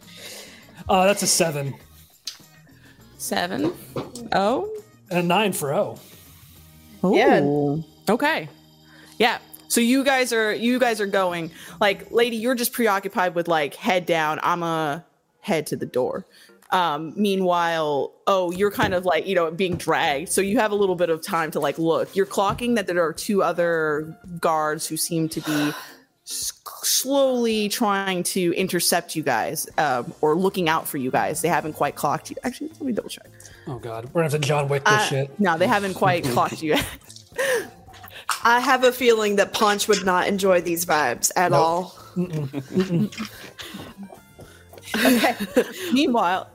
Uh, 0.88 1.06
that's 1.06 1.22
a 1.22 1.26
seven 1.26 1.74
seven 3.18 3.72
oh 4.32 4.70
and 5.10 5.18
a 5.20 5.22
nine 5.22 5.52
for 5.52 5.72
O. 5.74 5.98
Yeah. 7.02 7.40
Okay. 8.08 8.48
Yeah. 9.18 9.38
So 9.68 9.80
you 9.80 10.04
guys 10.04 10.32
are 10.32 10.52
you 10.52 10.78
guys 10.78 11.00
are 11.00 11.06
going 11.06 11.50
like 11.80 12.10
lady 12.10 12.36
you're 12.36 12.54
just 12.54 12.72
preoccupied 12.72 13.34
with 13.34 13.48
like 13.48 13.74
head 13.74 14.04
down 14.06 14.40
I'm 14.42 14.62
a 14.62 15.04
head 15.40 15.66
to 15.68 15.76
the 15.76 15.86
door. 15.86 16.26
Um 16.70 17.12
meanwhile 17.16 18.12
oh 18.26 18.50
you're 18.52 18.70
kind 18.70 18.92
of 18.94 19.04
like 19.06 19.26
you 19.26 19.34
know 19.34 19.50
being 19.50 19.76
dragged 19.76 20.28
so 20.30 20.40
you 20.40 20.58
have 20.58 20.70
a 20.70 20.74
little 20.74 20.96
bit 20.96 21.08
of 21.10 21.22
time 21.22 21.50
to 21.52 21.60
like 21.60 21.78
look. 21.78 22.14
You're 22.14 22.26
clocking 22.26 22.74
that 22.76 22.86
there 22.86 23.02
are 23.04 23.12
two 23.12 23.42
other 23.42 24.16
guards 24.40 24.86
who 24.86 24.96
seem 24.96 25.28
to 25.30 25.40
be 25.40 25.52
s- 25.52 25.74
slowly 26.24 27.68
trying 27.68 28.22
to 28.22 28.52
intercept 28.54 29.14
you 29.14 29.22
guys 29.22 29.68
um, 29.78 30.12
or 30.20 30.34
looking 30.34 30.68
out 30.68 30.88
for 30.88 30.98
you 30.98 31.10
guys. 31.10 31.42
They 31.42 31.48
haven't 31.48 31.74
quite 31.74 31.96
clocked 31.96 32.30
you. 32.30 32.36
Actually, 32.44 32.68
let 32.68 32.82
me 32.82 32.92
double 32.92 33.10
check. 33.10 33.28
Oh 33.66 33.78
God, 33.78 34.06
we're 34.06 34.22
gonna 34.22 34.32
have 34.32 34.40
to 34.40 34.46
John 34.46 34.68
Wick 34.68 34.84
this 34.84 35.08
shit. 35.08 35.40
No, 35.40 35.58
they 35.58 35.66
haven't 35.66 35.94
quite 35.94 36.24
clocked 36.32 36.62
you 36.62 36.74
yet. 36.74 36.86
I 38.42 38.60
have 38.60 38.84
a 38.84 38.92
feeling 38.92 39.36
that 39.36 39.52
Punch 39.52 39.86
would 39.88 40.04
not 40.04 40.26
enjoy 40.28 40.60
these 40.60 40.84
vibes 40.86 41.30
at 41.36 41.52
all. 41.52 41.98
Okay. 44.96 45.34
Meanwhile, 45.92 46.48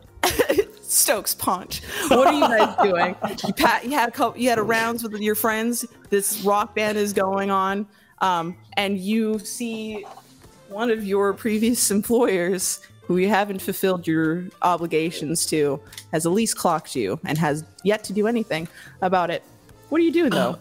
Stokes 0.81 1.35
punch. 1.35 1.81
What 2.07 2.27
are 2.27 2.33
you 2.33 2.41
guys 2.41 2.75
doing? 2.81 3.15
You, 3.45 3.53
pat, 3.53 3.85
you 3.85 3.91
had 3.91 4.09
a 4.09 4.11
couple, 4.11 4.41
you 4.41 4.49
had 4.49 4.57
a 4.57 4.63
rounds 4.63 5.03
with 5.03 5.13
your 5.21 5.35
friends. 5.35 5.85
This 6.09 6.41
rock 6.41 6.73
band 6.73 6.97
is 6.97 7.13
going 7.13 7.51
on, 7.51 7.85
um, 8.21 8.55
and 8.73 8.97
you 8.99 9.39
see 9.39 10.05
one 10.69 10.91
of 10.91 11.03
your 11.05 11.33
previous 11.33 11.89
employers, 11.97 12.79
who 13.03 13.17
you 13.17 13.27
haven't 13.29 13.59
fulfilled 13.61 14.05
your 14.05 14.43
obligations 14.61 15.45
to, 15.47 15.79
has 16.11 16.25
at 16.25 16.31
least 16.31 16.57
clocked 16.57 16.95
you 16.95 17.19
and 17.25 17.37
has 17.37 17.63
yet 17.83 18.03
to 18.03 18.13
do 18.13 18.27
anything 18.27 18.67
about 19.01 19.29
it. 19.31 19.41
What 19.89 19.99
are 19.99 20.03
you 20.03 20.11
doing 20.11 20.29
though? 20.29 20.57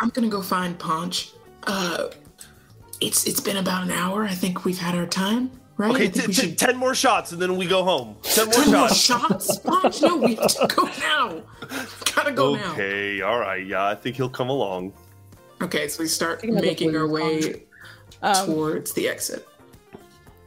I'm 0.00 0.08
gonna 0.08 0.28
go 0.28 0.40
find 0.42 0.78
Punch. 0.78 1.32
Uh, 1.66 2.08
it's 3.00 3.26
it's 3.26 3.40
been 3.40 3.58
about 3.58 3.84
an 3.84 3.90
hour. 3.90 4.24
I 4.24 4.32
think 4.34 4.64
we've 4.64 4.78
had 4.78 4.94
our 4.94 5.06
time, 5.06 5.50
right? 5.76 5.92
Okay, 5.94 6.08
t- 6.08 6.20
we 6.22 6.26
t- 6.28 6.32
should 6.32 6.58
ten 6.58 6.76
more 6.76 6.94
shots 6.94 7.32
and 7.32 7.40
then 7.42 7.56
we 7.56 7.66
go 7.66 7.84
home. 7.84 8.16
Ten 8.22 8.46
more 8.46 8.54
Ten 8.54 8.72
more 8.72 8.88
shots. 8.88 9.46
shots. 9.46 9.58
Punch? 9.58 10.00
No, 10.02 10.16
we 10.16 10.36
have 10.36 10.46
to 10.48 10.66
go 10.74 10.84
now. 11.00 11.42
Gotta 12.14 12.32
go 12.32 12.54
now. 12.54 12.72
Okay, 12.72 13.20
all 13.20 13.38
right. 13.38 13.64
Yeah, 13.66 13.86
I 13.86 13.94
think 13.94 14.16
he'll 14.16 14.28
come 14.30 14.48
along. 14.48 14.92
Okay, 15.64 15.88
so 15.88 16.02
we 16.02 16.08
start 16.08 16.44
making 16.44 16.94
our 16.96 17.06
way 17.08 17.62
Um, 18.22 18.46
towards 18.46 18.92
the 18.92 19.08
exit. 19.08 19.46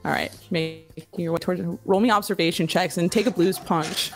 All 0.06 0.12
right, 0.12 0.32
make 0.52 1.08
your 1.18 1.34
way 1.34 1.38
towards. 1.40 1.62
Roll 1.86 2.00
me 2.00 2.12
observation 2.12 2.68
checks 2.68 2.98
and 2.98 3.12
take 3.12 3.26
a 3.26 3.32
blues 3.32 3.60
punch, 3.60 4.12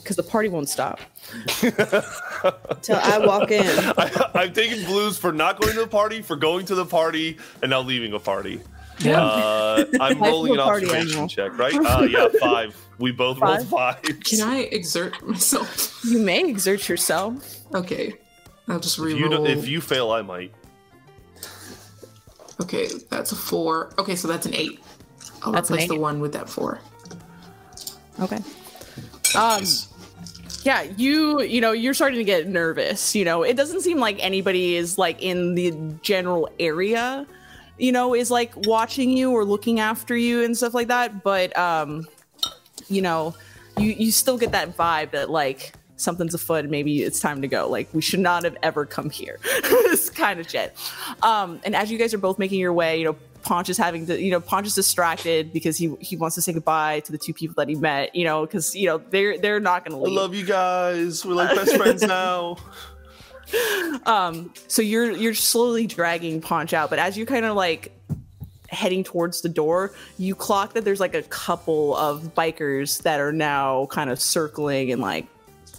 because 0.00 0.16
the 0.16 0.22
party 0.22 0.48
won't 0.48 0.68
stop. 0.68 1.00
Till 1.60 2.96
I 2.96 3.20
walk 3.22 3.50
in. 3.50 3.66
I, 3.98 4.30
I'm 4.34 4.52
taking 4.52 4.84
blues 4.86 5.18
for 5.18 5.32
not 5.32 5.60
going 5.60 5.74
to 5.74 5.80
the 5.80 5.86
party, 5.86 6.22
for 6.22 6.36
going 6.36 6.64
to 6.66 6.74
the 6.74 6.86
party, 6.86 7.36
and 7.62 7.70
now 7.70 7.80
leaving 7.82 8.12
a 8.14 8.18
party. 8.18 8.60
Yeah. 9.00 9.22
Uh, 9.22 9.84
I'm 10.00 10.20
rolling 10.20 10.54
an 10.54 10.60
observation 10.60 11.08
animal. 11.10 11.28
check, 11.28 11.56
right? 11.58 11.74
Uh, 11.74 12.02
yeah, 12.10 12.28
five. 12.40 12.76
We 12.98 13.12
both 13.12 13.38
rolled 13.38 13.66
Five? 13.68 14.02
five. 14.04 14.20
Can 14.24 14.40
I 14.40 14.60
exert 14.72 15.22
myself? 15.26 16.00
You 16.04 16.18
may 16.20 16.48
exert 16.48 16.88
yourself. 16.88 17.60
Okay, 17.74 18.14
I'll 18.68 18.80
just 18.80 18.98
If 18.98 19.18
you, 19.18 19.28
don't- 19.28 19.46
if 19.46 19.66
you 19.66 19.80
fail, 19.80 20.10
I 20.10 20.22
might. 20.22 20.52
Okay, 22.60 22.88
that's 23.08 23.32
a 23.32 23.36
four. 23.36 23.92
Okay, 23.98 24.16
so 24.16 24.26
that's 24.28 24.46
an 24.46 24.54
eight. 24.54 24.80
I'll 25.42 25.52
That's 25.52 25.70
an 25.70 25.76
replace 25.76 25.88
the 25.88 25.98
one 25.98 26.20
with 26.20 26.32
that 26.32 26.48
four. 26.48 26.80
Okay. 28.20 28.38
Um. 29.36 29.62
Yeah, 30.64 30.82
you 30.82 31.40
you 31.42 31.60
know 31.60 31.70
you're 31.70 31.94
starting 31.94 32.18
to 32.18 32.24
get 32.24 32.48
nervous. 32.48 33.14
You 33.14 33.24
know, 33.24 33.44
it 33.44 33.56
doesn't 33.56 33.82
seem 33.82 33.98
like 33.98 34.22
anybody 34.22 34.74
is 34.74 34.98
like 34.98 35.22
in 35.22 35.54
the 35.54 35.70
general 36.02 36.50
area. 36.58 37.26
You 37.78 37.92
know, 37.92 38.12
is 38.12 38.28
like 38.30 38.52
watching 38.66 39.10
you 39.16 39.30
or 39.30 39.44
looking 39.44 39.78
after 39.78 40.16
you 40.16 40.42
and 40.42 40.56
stuff 40.56 40.74
like 40.74 40.88
that. 40.88 41.22
But 41.22 41.56
um, 41.56 42.08
you 42.88 43.00
know, 43.02 43.36
you 43.78 43.92
you 43.92 44.10
still 44.10 44.36
get 44.36 44.50
that 44.50 44.76
vibe 44.76 45.12
that 45.12 45.30
like 45.30 45.74
something's 45.98 46.32
afoot. 46.32 46.64
Maybe 46.70 47.02
it's 47.02 47.20
time 47.20 47.42
to 47.42 47.48
go. 47.48 47.68
Like 47.68 47.88
we 47.92 48.00
should 48.00 48.20
not 48.20 48.44
have 48.44 48.56
ever 48.62 48.86
come 48.86 49.10
here. 49.10 49.38
this 49.62 50.08
kind 50.08 50.40
of 50.40 50.48
shit. 50.48 50.74
Um, 51.22 51.60
and 51.64 51.76
as 51.76 51.90
you 51.90 51.98
guys 51.98 52.14
are 52.14 52.18
both 52.18 52.38
making 52.38 52.58
your 52.58 52.72
way, 52.72 52.98
you 52.98 53.04
know, 53.04 53.16
Ponch 53.42 53.68
is 53.68 53.76
having 53.76 54.06
to, 54.06 54.20
you 54.20 54.30
know, 54.30 54.40
Ponch 54.40 54.66
is 54.66 54.74
distracted 54.74 55.52
because 55.52 55.76
he 55.76 55.94
he 56.00 56.16
wants 56.16 56.34
to 56.36 56.42
say 56.42 56.52
goodbye 56.52 57.00
to 57.00 57.12
the 57.12 57.18
two 57.18 57.34
people 57.34 57.54
that 57.58 57.68
he 57.68 57.74
met. 57.74 58.14
You 58.14 58.24
know, 58.24 58.46
because 58.46 58.74
you 58.74 58.86
know 58.86 58.98
they're 58.98 59.38
they're 59.38 59.60
not 59.60 59.84
going 59.84 59.96
to 59.96 60.02
leave. 60.02 60.16
I 60.16 60.20
love 60.20 60.34
you 60.34 60.44
guys. 60.44 61.24
We're 61.24 61.34
like 61.34 61.54
best 61.54 61.76
friends 61.76 62.02
now. 62.06 62.56
Um, 64.06 64.52
so 64.66 64.82
you're 64.82 65.10
you're 65.12 65.34
slowly 65.34 65.86
dragging 65.86 66.40
Ponch 66.40 66.72
out, 66.72 66.90
but 66.90 66.98
as 66.98 67.16
you're 67.16 67.26
kind 67.26 67.44
of 67.44 67.56
like 67.56 67.92
heading 68.68 69.02
towards 69.02 69.40
the 69.40 69.48
door, 69.48 69.94
you 70.18 70.34
clock 70.34 70.74
that 70.74 70.84
there's 70.84 71.00
like 71.00 71.14
a 71.14 71.22
couple 71.22 71.96
of 71.96 72.34
bikers 72.34 73.02
that 73.02 73.20
are 73.20 73.32
now 73.32 73.86
kind 73.86 74.10
of 74.10 74.20
circling 74.20 74.92
and 74.92 75.00
like 75.00 75.26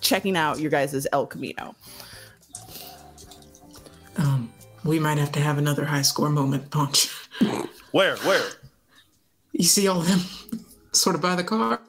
checking 0.01 0.35
out 0.37 0.59
your 0.59 0.71
guys' 0.71 1.07
El 1.11 1.27
Camino. 1.27 1.75
Um, 4.17 4.51
we 4.83 4.99
might 4.99 5.17
have 5.17 5.31
to 5.33 5.39
have 5.39 5.57
another 5.57 5.85
high 5.85 6.01
score 6.01 6.29
moment, 6.29 6.69
Punch. 6.71 7.09
Where? 7.91 8.17
Where? 8.17 8.43
You 9.51 9.63
see 9.63 9.87
all 9.87 10.01
them 10.01 10.19
sort 10.91 11.15
of 11.15 11.21
by 11.21 11.35
the 11.35 11.43
car? 11.43 11.81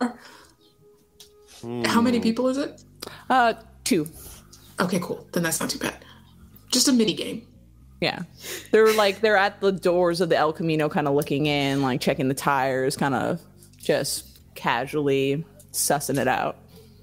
How 1.85 2.01
many 2.01 2.21
people 2.21 2.49
is 2.49 2.57
it? 2.57 2.83
Uh, 3.29 3.55
two. 3.85 4.09
Okay, 4.81 4.99
cool. 5.01 5.27
Then 5.33 5.43
that's 5.43 5.61
not 5.61 5.71
too 5.71 5.79
bad. 5.79 6.05
Just 6.71 6.89
a 6.89 6.93
mini 6.93 7.13
game. 7.13 7.47
Yeah. 8.01 8.23
They're 8.71 8.95
like 8.95 9.21
they're 9.21 9.37
at 9.37 9.61
the 9.61 9.73
doors 9.73 10.21
of 10.21 10.31
the 10.31 10.37
El 10.37 10.53
Camino 10.53 10.89
kind 10.89 11.07
of 11.07 11.15
looking 11.15 11.47
in, 11.47 11.83
like 11.83 12.01
checking 12.01 12.29
the 12.29 12.35
tires, 12.35 12.97
kind 12.97 13.15
of 13.15 13.41
just 13.77 14.39
casually 14.55 15.45
sussing 15.73 16.19
it 16.19 16.29
out. 16.29 16.57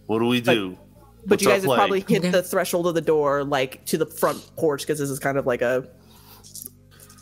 What 0.07 0.19
do 0.19 0.25
we 0.25 0.41
do? 0.41 0.77
But 1.25 1.31
What's 1.31 1.43
you 1.43 1.49
guys 1.49 1.63
have 1.63 1.73
probably 1.75 1.99
hit 2.01 2.19
Okay. 2.19 2.29
the 2.31 2.41
threshold 2.43 2.87
of 2.87 2.93
the 2.95 3.01
door 3.01 3.43
like 3.43 3.83
to 3.85 3.97
the 3.97 4.05
front 4.05 4.49
porch 4.55 4.83
because 4.83 4.99
this 4.99 5.09
is 5.09 5.19
kind 5.19 5.37
of 5.37 5.45
like 5.45 5.61
a 5.61 5.87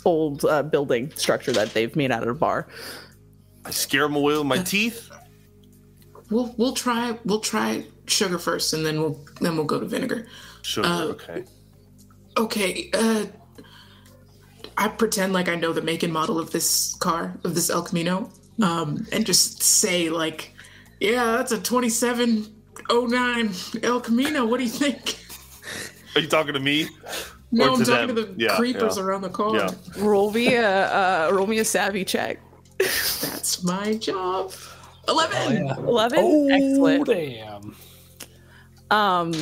old 0.06 0.46
uh, 0.46 0.62
building 0.64 1.12
structure 1.16 1.52
that 1.54 1.74
they've 1.74 1.96
made 1.96 2.12
out 2.12 2.22
of 2.24 2.30
a 2.30 2.34
bar. 2.34 2.68
I 3.66 3.72
scare 3.72 4.04
them 4.04 4.16
away 4.16 4.38
with 4.38 4.46
my 4.46 4.60
teeth. 4.60 5.10
We'll 6.30 6.54
we'll 6.58 6.74
try 6.74 7.18
we'll 7.26 7.40
try 7.40 7.86
sugar 8.08 8.38
first, 8.38 8.74
and 8.74 8.86
then 8.86 9.00
we'll 9.00 9.24
then 9.42 9.56
we'll 9.56 9.66
go 9.66 9.80
to 9.80 9.86
vinegar. 9.86 10.28
Sugar. 10.62 10.88
okay. 10.88 11.44
Okay. 12.38 12.90
Uh, 12.94 13.26
I 14.78 14.90
pretend 14.90 15.34
like 15.34 15.48
I 15.50 15.56
know 15.56 15.72
the 15.74 15.82
make 15.82 16.04
and 16.04 16.12
model 16.14 16.38
of 16.38 16.52
this 16.52 16.96
car 16.96 17.38
of 17.44 17.56
this 17.56 17.70
El 17.70 17.84
Camino, 17.84 18.30
um, 18.62 19.08
and 19.12 19.26
just 19.26 19.64
say 19.64 20.10
like, 20.10 20.54
"Yeah, 21.00 21.38
that's 21.38 21.52
a 21.52 21.60
2709 22.90 23.84
El 23.84 24.00
Camino. 24.02 24.46
What 24.46 24.58
do 24.58 24.64
you 24.64 24.70
think?" 24.70 25.20
Are 26.16 26.22
you 26.22 26.28
talking 26.28 26.54
to 26.54 26.60
me? 26.60 26.88
No, 27.52 27.66
Or 27.66 27.70
I'm 27.72 27.80
to 27.80 27.86
talking 27.86 28.08
them. 28.08 28.16
to 28.16 28.34
the 28.34 28.34
Yeah, 28.44 28.56
creepers 28.56 28.98
yeah. 28.98 29.04
around 29.04 29.22
the 29.22 29.30
car. 29.30 29.56
Yeah. 29.56 29.70
Roll 29.98 30.32
me 30.32 30.54
a 30.56 31.28
uh, 31.28 31.30
roll 31.34 31.48
me 31.48 31.60
a 31.60 31.66
savvy 31.66 32.04
check. 32.06 32.40
That's 32.80 33.64
my 33.64 33.96
job. 33.96 34.52
Eleven. 35.08 35.66
Yeah. 35.68 35.78
Eleven. 35.78 36.20
Oh 36.20 36.48
Excellent. 36.50 37.08
damn! 37.08 37.76
Um, 38.92 39.34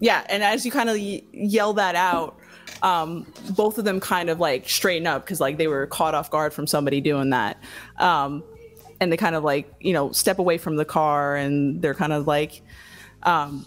yeah, 0.00 0.24
and 0.28 0.42
as 0.42 0.64
you 0.66 0.72
kind 0.72 0.88
of 0.90 0.96
y- 0.96 1.22
yell 1.32 1.72
that 1.74 1.94
out, 1.94 2.38
um, 2.82 3.26
both 3.56 3.78
of 3.78 3.84
them 3.84 4.00
kind 4.00 4.28
of 4.30 4.40
like 4.40 4.68
straighten 4.68 5.06
up 5.06 5.24
because 5.24 5.40
like 5.40 5.56
they 5.58 5.68
were 5.68 5.86
caught 5.86 6.14
off 6.14 6.30
guard 6.30 6.52
from 6.52 6.66
somebody 6.66 7.00
doing 7.00 7.30
that. 7.30 7.62
Um, 7.98 8.42
and 9.02 9.10
they 9.10 9.16
kind 9.16 9.34
of 9.34 9.42
like 9.42 9.70
you 9.80 9.92
know 9.92 10.12
step 10.12 10.38
away 10.38 10.56
from 10.58 10.76
the 10.76 10.84
car 10.84 11.34
and 11.34 11.82
they're 11.82 11.94
kind 11.94 12.12
of 12.12 12.28
like 12.28 12.62
um 13.24 13.66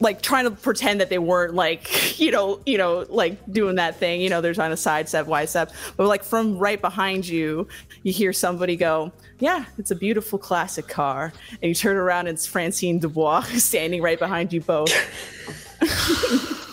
like 0.00 0.20
trying 0.20 0.44
to 0.44 0.50
pretend 0.50 1.00
that 1.00 1.08
they 1.08 1.18
weren't 1.18 1.54
like 1.54 2.18
you 2.20 2.30
know 2.30 2.60
you 2.66 2.76
know 2.76 3.06
like 3.08 3.38
doing 3.50 3.76
that 3.76 3.96
thing 3.96 4.20
you 4.20 4.28
know 4.28 4.42
they're 4.42 4.52
trying 4.52 4.70
to 4.70 4.76
sidestep 4.76 5.26
wide 5.26 5.48
step. 5.48 5.72
But 5.96 6.08
like 6.08 6.22
from 6.22 6.58
right 6.58 6.80
behind 6.80 7.26
you 7.26 7.66
you 8.02 8.12
hear 8.12 8.34
somebody 8.34 8.76
go 8.76 9.12
yeah 9.38 9.64
it's 9.78 9.90
a 9.90 9.96
beautiful 9.96 10.38
classic 10.38 10.86
car. 10.88 11.32
And 11.62 11.70
you 11.70 11.74
turn 11.74 11.96
around 11.96 12.26
and 12.26 12.36
it's 12.36 12.46
francine 12.46 12.98
dubois 12.98 13.40
standing 13.56 14.02
right 14.02 14.18
behind 14.18 14.52
you 14.52 14.60
both 14.60 14.92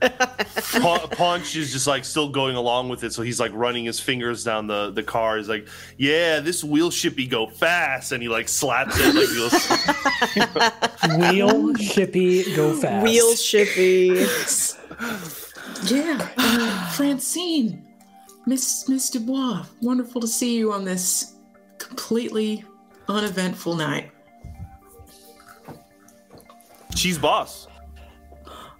Pa- 0.00 1.06
Punch 1.08 1.56
is 1.56 1.72
just 1.72 1.86
like 1.86 2.04
still 2.04 2.28
going 2.28 2.56
along 2.56 2.88
with 2.88 3.04
it, 3.04 3.12
so 3.12 3.22
he's 3.22 3.38
like 3.40 3.52
running 3.54 3.84
his 3.84 4.00
fingers 4.00 4.44
down 4.44 4.66
the 4.66 4.90
the 4.90 5.02
car. 5.02 5.36
He's 5.36 5.48
like, 5.48 5.66
"Yeah, 5.98 6.40
this 6.40 6.64
wheel 6.64 6.90
shippy 6.90 7.28
go 7.28 7.46
fast," 7.46 8.12
and 8.12 8.22
he 8.22 8.28
like 8.28 8.48
slaps 8.48 8.96
it 8.98 9.14
like 9.14 9.28
he 9.28 9.34
goes, 9.34 9.52
Wheel 11.18 11.74
shippy 11.74 12.54
go 12.56 12.74
fast. 12.74 13.02
Wheel 13.04 13.32
shippy. 13.32 14.16
Yeah, 15.90 16.28
uh, 16.36 16.90
Francine, 16.92 17.86
Miss 18.46 18.88
Miss 18.88 19.10
Dubois, 19.10 19.64
wonderful 19.82 20.20
to 20.20 20.28
see 20.28 20.56
you 20.56 20.72
on 20.72 20.84
this 20.84 21.34
completely 21.78 22.64
uneventful 23.08 23.74
night. 23.76 24.10
"She's 26.94 27.18
boss." 27.18 27.66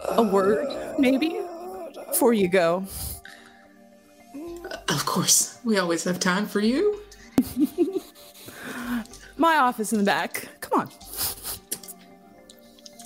A 0.08 0.22
word 0.22 0.68
maybe 0.98 1.40
before 2.08 2.32
you 2.32 2.48
go 2.48 2.84
Of 4.88 5.04
course, 5.06 5.58
we 5.64 5.78
always 5.78 6.04
have 6.04 6.18
time 6.20 6.46
for 6.46 6.60
you. 6.60 7.00
my 9.36 9.56
office 9.56 9.92
in 9.92 9.98
the 9.98 10.04
back 10.04 10.48
come 10.60 10.80
on 10.80 10.90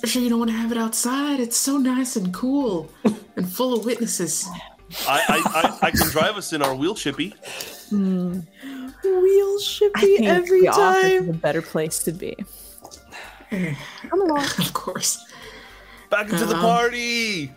Sure, 0.03 0.21
you 0.21 0.29
don't 0.29 0.37
want 0.37 0.51
to 0.51 0.57
have 0.57 0.71
it 0.71 0.77
outside. 0.77 1.39
It's 1.39 1.57
so 1.57 1.77
nice 1.77 2.15
and 2.15 2.31
cool 2.31 2.91
and 3.35 3.49
full 3.49 3.73
of 3.73 3.85
witnesses. 3.85 4.47
I 5.07 5.19
I, 5.27 5.41
I 5.61 5.87
I 5.87 5.91
can 5.91 6.07
drive 6.09 6.37
us 6.37 6.53
in 6.53 6.61
our 6.61 6.75
wheel 6.75 6.93
shippy. 6.93 7.33
Hmm. 7.89 8.41
Wheel 9.03 9.59
shippy 9.59 9.99
think 9.99 10.25
every 10.25 10.61
the 10.61 10.67
office 10.67 11.11
is 11.11 11.29
a 11.29 11.33
better 11.33 11.61
place 11.63 12.03
to 12.03 12.11
be 12.11 12.35
Come 13.49 14.21
along. 14.21 14.45
Of 14.59 14.73
course. 14.73 15.25
Back 16.09 16.29
into 16.29 16.45
the 16.45 16.55
Um, 16.55 16.61
party. 16.61 17.51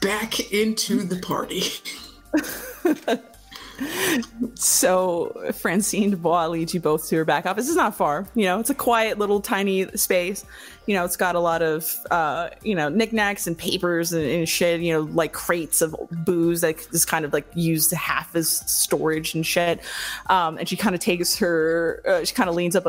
Back 0.00 0.52
into 0.52 1.02
the 1.02 1.16
party. 1.16 1.62
So 4.54 5.50
Francine 5.54 6.10
Dubois 6.10 6.46
leads 6.46 6.72
you 6.74 6.80
both 6.80 7.08
to 7.08 7.16
her 7.16 7.24
back 7.24 7.46
office. 7.46 7.66
It's 7.66 7.76
not 7.76 7.96
far, 7.96 8.28
you 8.34 8.44
know. 8.44 8.60
It's 8.60 8.70
a 8.70 8.74
quiet 8.74 9.18
little 9.18 9.40
tiny 9.40 9.88
space. 9.96 10.44
You 10.86 10.94
know, 10.94 11.04
it's 11.04 11.16
got 11.16 11.34
a 11.34 11.40
lot 11.40 11.62
of 11.62 11.92
uh, 12.10 12.50
you 12.62 12.74
know 12.76 12.88
knickknacks 12.88 13.46
and 13.46 13.56
papers 13.58 14.12
and, 14.12 14.24
and 14.24 14.48
shit. 14.48 14.80
You 14.80 14.92
know, 14.92 15.00
like 15.12 15.32
crates 15.32 15.82
of 15.82 15.96
booze 16.24 16.60
that 16.60 16.76
is 16.92 17.04
kind 17.04 17.24
of 17.24 17.32
like 17.32 17.46
used 17.54 17.90
half 17.92 18.36
as 18.36 18.48
storage 18.70 19.34
and 19.34 19.44
shit. 19.44 19.80
Um, 20.28 20.58
and 20.58 20.68
she 20.68 20.76
kind 20.76 20.94
of 20.94 21.00
takes 21.00 21.36
her. 21.38 22.02
Uh, 22.06 22.24
she 22.24 22.34
kind 22.34 22.48
of 22.48 22.54
leans 22.54 22.76
up 22.76 22.86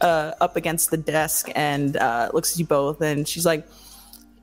uh, 0.00 0.32
up 0.40 0.56
against 0.56 0.90
the 0.90 0.96
desk 0.96 1.50
and 1.54 1.96
uh, 1.98 2.30
looks 2.32 2.52
at 2.52 2.58
you 2.58 2.66
both, 2.66 3.02
and 3.02 3.28
she's 3.28 3.44
like, 3.44 3.66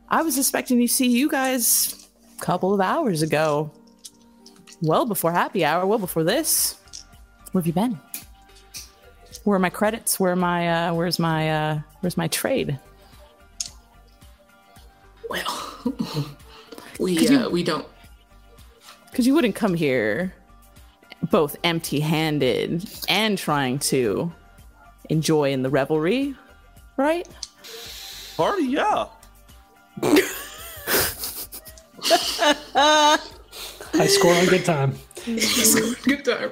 "I 0.10 0.22
was 0.22 0.38
expecting 0.38 0.80
to 0.80 0.88
see 0.88 1.08
you 1.08 1.30
guys 1.30 2.08
a 2.38 2.42
couple 2.42 2.74
of 2.74 2.82
hours 2.82 3.22
ago." 3.22 3.72
well 4.82 5.06
before 5.06 5.32
happy 5.32 5.66
hour, 5.66 5.86
well 5.86 6.00
before 6.00 6.24
this. 6.24 6.76
Where 7.52 7.62
have 7.62 7.68
you 7.68 7.74
been? 7.74 8.00
Where 9.44 9.56
are 9.56 9.60
my 9.60 9.70
credits? 9.70 10.20
Where 10.20 10.34
are 10.34 10.36
my 10.36 10.70
uh 10.70 10.94
where's 10.94 11.20
my 11.20 11.50
uh 11.50 11.80
where's 12.02 12.18
my 12.18 12.28
trade? 12.28 12.80
Well, 15.30 15.74
we 17.00 17.28
uh, 17.28 17.50
we 17.50 17.64
don't. 17.64 17.86
Because 19.10 19.26
you 19.26 19.34
wouldn't 19.34 19.56
come 19.56 19.74
here 19.74 20.34
both 21.32 21.56
empty 21.64 22.00
handed 22.00 22.88
and 23.10 23.38
trying 23.38 23.80
to 23.80 24.32
enjoy 25.10 25.52
in 25.52 25.64
the 25.64 25.70
revelry, 25.70 26.36
right? 26.96 27.28
Party, 28.36 28.66
yeah. 28.66 29.08
I 32.74 34.08
score 34.08 34.34
on 34.34 34.46
good 34.46 34.66
time. 34.66 34.94
Good 35.26 36.24
time. 36.26 36.52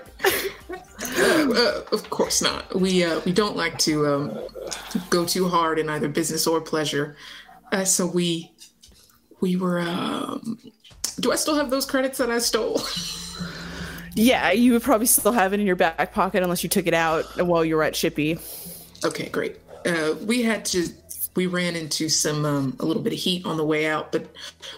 Uh, 1.17 1.53
uh, 1.53 1.81
of 1.91 2.09
course 2.09 2.41
not. 2.41 2.75
We 2.79 3.03
uh, 3.03 3.21
we 3.25 3.31
don't 3.31 3.55
like 3.55 3.77
to 3.79 4.07
um, 4.07 4.39
go 5.09 5.25
too 5.25 5.47
hard 5.47 5.79
in 5.79 5.89
either 5.89 6.09
business 6.09 6.47
or 6.47 6.59
pleasure. 6.61 7.15
Uh, 7.71 7.85
so 7.85 8.05
we 8.05 8.51
we 9.41 9.55
were. 9.55 9.79
Um, 9.79 10.59
do 11.19 11.31
I 11.31 11.35
still 11.35 11.55
have 11.55 11.69
those 11.69 11.85
credits 11.85 12.17
that 12.17 12.29
I 12.29 12.39
stole? 12.39 12.81
Yeah, 14.17 14.51
you 14.51 14.71
would 14.71 14.81
probably 14.81 15.07
still 15.07 15.33
have 15.33 15.51
it 15.51 15.59
in 15.59 15.65
your 15.65 15.75
back 15.75 16.13
pocket 16.13 16.41
unless 16.41 16.63
you 16.63 16.69
took 16.69 16.87
it 16.87 16.93
out 16.93 17.25
while 17.45 17.65
you 17.65 17.75
were 17.75 17.83
at 17.83 17.93
Shippy. 17.93 18.39
Okay, 19.03 19.27
great. 19.27 19.57
Uh, 19.85 20.15
we 20.21 20.41
had 20.41 20.63
to. 20.65 20.87
We 21.35 21.47
ran 21.47 21.75
into 21.75 22.07
some 22.07 22.45
um, 22.45 22.75
a 22.79 22.85
little 22.85 23.01
bit 23.03 23.11
of 23.13 23.19
heat 23.19 23.45
on 23.45 23.57
the 23.57 23.65
way 23.65 23.87
out, 23.87 24.11
but 24.11 24.33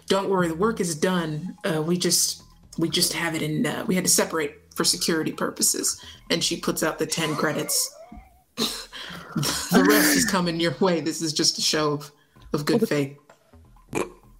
don't 0.08 0.30
worry, 0.30 0.48
the 0.48 0.56
work 0.56 0.80
is 0.80 0.96
done. 0.96 1.56
Uh, 1.64 1.82
we 1.82 1.98
just 1.98 2.42
we 2.80 2.90
just 2.90 3.14
have 3.14 3.36
it 3.36 3.42
in. 3.42 3.66
Uh, 3.66 3.84
we 3.88 3.94
had 3.96 4.04
to 4.06 4.10
separate 4.10 4.56
for 4.76 4.84
security 4.84 5.32
purposes, 5.32 6.04
and 6.32 6.44
she 6.44 6.58
puts 6.58 6.82
out 6.84 6.98
the 6.98 7.06
ten 7.06 7.36
credits. 7.36 7.94
the 8.58 9.86
rest 9.88 10.16
is 10.18 10.26
coming 10.26 10.60
your 10.60 10.76
way. 10.80 11.00
This 11.00 11.22
is 11.22 11.32
just 11.34 11.58
a 11.60 11.62
show 11.62 11.94
of, 11.94 12.12
of 12.54 12.66
good 12.66 12.88
faith. 12.88 13.18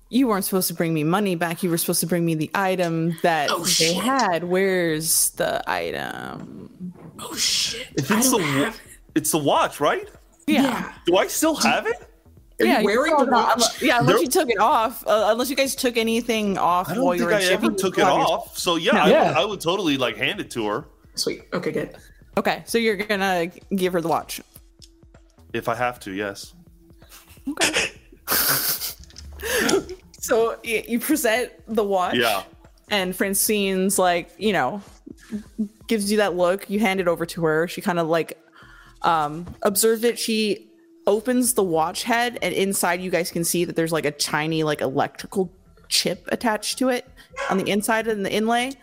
You 0.10 0.28
weren't 0.30 0.46
supposed 0.46 0.70
to 0.70 0.74
bring 0.74 0.94
me 0.94 1.04
money 1.04 1.36
back. 1.36 1.64
You 1.64 1.70
were 1.70 1.78
supposed 1.78 2.00
to 2.00 2.08
bring 2.08 2.26
me 2.26 2.34
the 2.34 2.50
item 2.56 3.18
that 3.24 3.52
Oh, 3.52 3.60
they 3.64 3.70
shit. 3.70 3.96
had. 3.98 4.44
Where's 4.46 5.32
the 5.32 5.62
item? 5.70 6.94
Oh 7.20 7.36
shit! 7.36 7.88
If 7.96 8.10
it's 8.10 8.32
the 8.32 8.38
have. 8.42 8.80
it's 9.16 9.32
the 9.32 9.38
watch, 9.38 9.80
right? 9.80 10.08
Yeah. 10.48 10.94
Do 11.06 11.18
I 11.18 11.28
still 11.28 11.56
have 11.56 11.86
it? 11.88 12.07
Are 12.60 12.66
yeah, 12.66 12.80
you 12.80 12.86
wearing 12.86 13.14
still 13.14 13.26
the 13.26 13.32
not- 13.32 13.60
watch? 13.60 13.82
Yeah, 13.84 14.00
unless 14.00 14.16
There- 14.16 14.24
you 14.24 14.30
took 14.30 14.50
it 14.50 14.58
off. 14.60 15.06
Uh, 15.06 15.28
unless 15.30 15.50
you 15.50 15.56
guys 15.56 15.76
took 15.76 15.96
anything 15.96 16.58
off 16.58 16.90
I 16.90 16.94
while 16.94 17.02
don't 17.10 17.14
you 17.14 17.20
think 17.20 17.30
were 17.30 17.36
I 17.36 17.40
in 17.42 17.52
ever 17.54 17.62
shipping. 17.66 17.78
took 17.78 17.98
it 18.00 18.04
off. 18.04 18.58
So 18.58 18.76
yeah, 18.78 19.04
I, 19.04 19.10
Yeah. 19.10 19.28
would, 19.30 19.38
I 19.38 19.46
would 19.46 19.62
totally 19.62 19.98
like 19.98 20.18
hand 20.18 20.40
it 20.42 20.50
to 20.52 20.66
her 20.68 20.86
Sweet. 21.16 21.44
Okay, 21.54 21.72
good. 21.72 21.96
Okay, 22.38 22.64
so 22.66 22.78
you're 22.78 22.96
gonna 22.96 23.48
give 23.76 23.94
her 23.94 24.02
the 24.02 24.08
watch. 24.08 24.42
if 25.54 25.68
I 25.70 25.76
have 25.76 26.00
to. 26.02 26.12
Yes. 26.14 26.54
Okay. 27.50 27.92
so 30.20 30.58
y- 30.64 30.84
you 30.88 31.00
present 31.00 31.52
the 31.68 31.84
watch. 31.84 32.16
Yeah. 32.16 32.44
And 32.90 33.16
Francine's 33.16 33.98
like, 34.00 34.32
you 34.38 34.54
know, 34.54 34.82
gives 35.88 36.12
you 36.12 36.18
that 36.18 36.36
look. 36.36 36.70
You 36.70 36.80
hand 36.80 37.00
it 37.00 37.08
over 37.08 37.26
to 37.26 37.46
her. 37.46 37.68
She 37.68 37.82
kind 37.82 38.00
of 38.00 38.08
like 38.08 38.38
um 39.04 39.46
observes 39.62 40.04
it. 40.04 40.18
She 40.20 40.67
opens 41.08 41.54
the 41.54 41.64
watch 41.64 42.04
head, 42.04 42.38
and 42.42 42.54
inside 42.54 43.02
you 43.02 43.10
guys 43.10 43.32
can 43.32 43.44
see 43.44 43.66
that 43.66 43.76
there's 43.76 43.92
like 43.92 44.06
a 44.06 44.12
tiny 44.12 44.64
like 44.64 44.82
electrical 44.82 45.52
chip 45.90 46.28
attached 46.32 46.78
to 46.78 46.90
it 46.90 47.08
on 47.50 47.58
the 47.58 47.70
inside 47.70 48.08
and 48.08 48.26
the 48.26 48.32
inlay. 48.32 48.74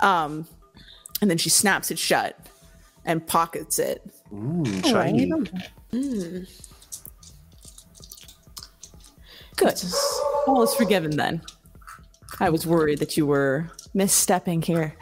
Um, 0.00 0.46
and 1.22 1.30
then 1.30 1.38
she 1.38 1.48
snaps 1.48 1.90
it 1.90 1.98
shut 1.98 2.36
and 3.04 3.26
pockets 3.26 3.78
it. 3.78 4.02
Shiny. 4.84 5.30
Good. 9.56 9.84
All 10.46 10.62
is 10.62 10.74
forgiven 10.74 11.16
then. 11.16 11.42
I 12.38 12.48
was 12.48 12.66
worried 12.66 12.98
that 13.00 13.16
you 13.16 13.26
were 13.26 13.70
misstepping 13.94 14.64
here. 14.64 14.94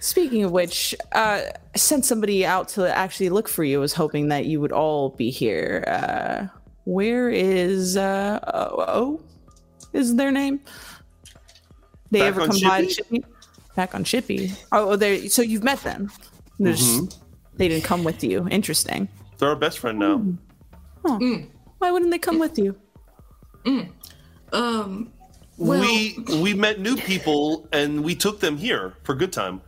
Speaking 0.00 0.44
of 0.44 0.52
which, 0.52 0.94
uh, 1.12 1.42
I 1.74 1.78
sent 1.78 2.04
somebody 2.04 2.46
out 2.46 2.68
to 2.70 2.94
actually 2.94 3.30
look 3.30 3.48
for 3.48 3.64
you. 3.64 3.78
I 3.78 3.80
was 3.80 3.92
hoping 3.94 4.28
that 4.28 4.46
you 4.46 4.60
would 4.60 4.70
all 4.72 5.10
be 5.10 5.30
here. 5.30 5.84
Uh, 5.88 6.46
where 6.84 7.28
is 7.30 7.96
uh, 7.96 8.38
O? 8.54 8.84
O? 8.88 9.20
Is 9.92 10.14
their 10.16 10.30
name? 10.30 10.60
They 12.10 12.20
Back 12.20 12.28
ever 12.28 12.40
on 12.42 12.48
come 12.50 12.60
by 12.62 12.82
to 12.82 12.86
Shippy? 12.86 13.20
Shippy? 13.20 13.24
Back 13.74 13.94
on 13.94 14.04
Shippy. 14.04 14.56
Oh, 14.72 14.94
they. 14.96 15.28
So 15.28 15.42
you've 15.42 15.64
met 15.64 15.82
them. 15.82 16.10
They're 16.58 16.72
just- 16.74 17.00
Mm-hmm. 17.02 17.24
They 17.56 17.66
didn't 17.66 17.82
come 17.84 18.04
with 18.04 18.22
you. 18.22 18.46
Interesting. 18.50 19.08
They're 19.38 19.48
our 19.48 19.56
best 19.56 19.80
friend 19.80 19.98
now. 19.98 20.22
Why 21.78 21.90
wouldn't 21.90 22.12
they 22.12 22.18
come 22.18 22.38
with 22.38 22.56
you? 22.56 22.76
Um. 24.52 25.12
Well, 25.56 25.80
we 25.80 26.16
we 26.40 26.54
met 26.54 26.78
new 26.78 26.94
people 26.96 27.68
and 27.72 28.04
we 28.04 28.14
took 28.14 28.38
them 28.38 28.56
here 28.56 28.94
for 29.02 29.16
good 29.16 29.32
time. 29.32 29.60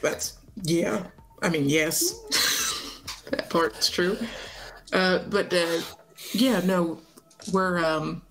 That's 0.00 0.38
yeah. 0.62 1.06
I 1.42 1.48
mean, 1.48 1.68
yes, 1.68 2.12
that 3.30 3.48
part's 3.50 3.88
true. 3.90 4.16
Uh, 4.92 5.20
but 5.30 5.52
uh, 5.52 5.80
Yeah, 6.32 6.60
no, 6.64 6.98
we're 7.52 7.84
um 7.84 8.22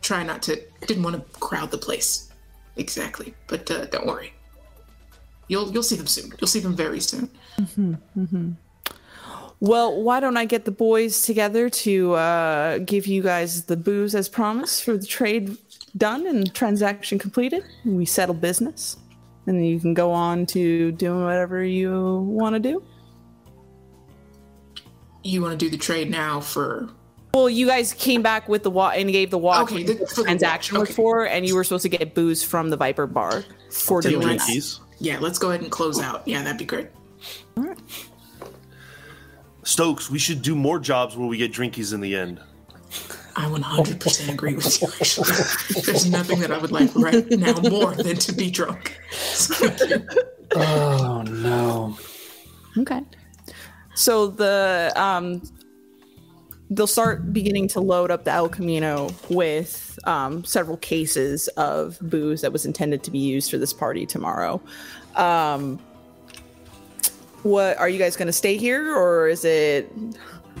trying 0.00 0.26
not 0.26 0.42
to. 0.42 0.60
Didn't 0.86 1.02
want 1.02 1.16
to 1.16 1.38
crowd 1.40 1.70
the 1.70 1.78
place. 1.78 2.30
Exactly, 2.76 3.34
but 3.48 3.70
uh, 3.70 3.86
don't 3.86 4.06
worry. 4.06 4.32
You'll 5.48 5.70
you'll 5.72 5.82
see 5.82 5.96
them 5.96 6.06
soon. 6.06 6.32
You'll 6.40 6.48
see 6.48 6.60
them 6.60 6.76
very 6.76 7.00
soon. 7.00 7.30
Well, 9.60 10.00
why 10.02 10.20
don't 10.20 10.36
I 10.36 10.44
get 10.44 10.64
the 10.64 10.70
boys 10.70 11.22
together 11.22 11.68
to 11.68 12.14
uh, 12.14 12.78
give 12.78 13.08
you 13.08 13.22
guys 13.22 13.64
the 13.64 13.76
booze 13.76 14.14
as 14.14 14.28
promised 14.28 14.84
for 14.84 14.96
the 14.96 15.06
trade 15.06 15.56
done 15.96 16.26
and 16.26 16.52
transaction 16.54 17.18
completed? 17.18 17.64
We 17.84 18.04
settle 18.04 18.34
business, 18.34 18.96
and 19.46 19.66
you 19.66 19.80
can 19.80 19.94
go 19.94 20.12
on 20.12 20.46
to 20.46 20.92
doing 20.92 21.24
whatever 21.24 21.62
you 21.64 22.18
want 22.28 22.54
to 22.54 22.60
do. 22.60 22.82
You 25.22 25.42
want 25.42 25.58
to 25.58 25.64
do 25.66 25.70
the 25.70 25.76
trade 25.76 26.10
now 26.10 26.40
for 26.40 26.88
Well, 27.34 27.50
you 27.50 27.66
guys 27.66 27.92
came 27.92 28.22
back 28.22 28.48
with 28.48 28.62
the 28.62 28.70
wa- 28.70 28.92
and 28.94 29.10
gave 29.10 29.30
the 29.30 29.38
watch 29.38 29.70
Okay, 29.70 29.84
what 29.84 29.98
the- 29.98 30.06
for 30.06 30.14
the 30.16 30.22
transaction 30.24 30.76
watch, 30.76 30.80
was 30.82 30.88
okay. 30.90 30.96
for, 30.96 31.24
and 31.26 31.46
you 31.46 31.54
were 31.54 31.64
supposed 31.64 31.82
to 31.82 31.88
get 31.88 32.14
booze 32.14 32.42
from 32.42 32.70
the 32.70 32.76
Viper 32.76 33.06
Bar 33.06 33.44
for 33.70 34.00
Take 34.00 34.12
doing 34.12 34.28
that. 34.28 34.38
drinkies. 34.40 34.80
yeah. 35.00 35.18
Let's 35.20 35.38
go 35.38 35.50
ahead 35.50 35.60
and 35.62 35.70
close 35.70 36.00
out. 36.00 36.22
Yeah, 36.26 36.42
that'd 36.42 36.56
be 36.58 36.64
great. 36.64 36.88
Stokes, 39.64 40.10
we 40.10 40.18
should 40.18 40.40
do 40.40 40.54
more 40.54 40.78
jobs 40.78 41.16
where 41.16 41.28
we 41.28 41.36
get 41.36 41.52
drinkies 41.52 41.92
in 41.92 42.00
the 42.00 42.14
end. 42.16 42.40
I 43.38 43.44
100% 43.44 44.32
agree 44.32 44.56
with 44.56 44.82
you. 44.82 44.88
Actually, 45.00 45.82
there's 45.82 46.10
nothing 46.10 46.40
that 46.40 46.50
I 46.50 46.58
would 46.58 46.72
like 46.72 46.90
right 46.96 47.24
now 47.30 47.54
more 47.70 47.94
than 47.94 48.16
to 48.16 48.32
be 48.32 48.50
drunk. 48.50 48.98
Thank 49.12 49.90
you. 49.90 50.08
Oh 50.56 51.22
no. 51.22 51.96
Okay. 52.78 53.00
So 53.94 54.26
the 54.26 54.92
um 54.96 55.40
they'll 56.70 56.88
start 56.88 57.32
beginning 57.32 57.68
to 57.68 57.80
load 57.80 58.10
up 58.10 58.24
the 58.24 58.32
El 58.32 58.48
Camino 58.48 59.10
with 59.30 59.96
um, 60.04 60.44
several 60.44 60.76
cases 60.76 61.46
of 61.56 61.96
booze 62.00 62.40
that 62.40 62.52
was 62.52 62.66
intended 62.66 63.04
to 63.04 63.10
be 63.12 63.18
used 63.18 63.52
for 63.52 63.56
this 63.56 63.72
party 63.72 64.04
tomorrow. 64.04 64.60
Um, 65.14 65.78
what 67.44 67.78
are 67.78 67.88
you 67.88 68.00
guys 68.00 68.16
going 68.16 68.26
to 68.26 68.32
stay 68.32 68.56
here, 68.56 68.96
or 68.96 69.28
is 69.28 69.44
it? 69.44 69.90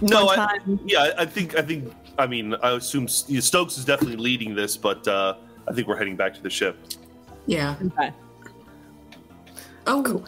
No, 0.00 0.28
I, 0.28 0.36
time. 0.36 0.80
yeah, 0.86 1.12
I 1.18 1.24
think 1.24 1.56
I 1.56 1.62
think 1.62 1.92
I 2.18 2.26
mean 2.26 2.54
I 2.62 2.72
assume 2.72 3.08
Stokes 3.08 3.78
is 3.78 3.84
definitely 3.84 4.16
leading 4.16 4.54
this, 4.54 4.76
but 4.76 5.06
uh, 5.06 5.34
I 5.68 5.72
think 5.72 5.86
we're 5.88 5.96
heading 5.96 6.16
back 6.16 6.34
to 6.34 6.42
the 6.42 6.50
ship. 6.50 6.76
Yeah. 7.46 7.76
Okay. 7.82 8.12
Oh, 9.86 10.24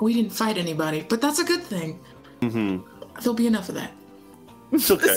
we 0.00 0.14
didn't 0.14 0.32
fight 0.32 0.58
anybody, 0.58 1.04
but 1.08 1.20
that's 1.20 1.38
a 1.40 1.44
good 1.44 1.62
thing. 1.62 1.98
hmm 2.40 2.78
There'll 3.20 3.34
be 3.34 3.46
enough 3.46 3.68
of 3.68 3.74
that. 3.74 3.92
It's 4.72 4.90
okay. 4.90 5.16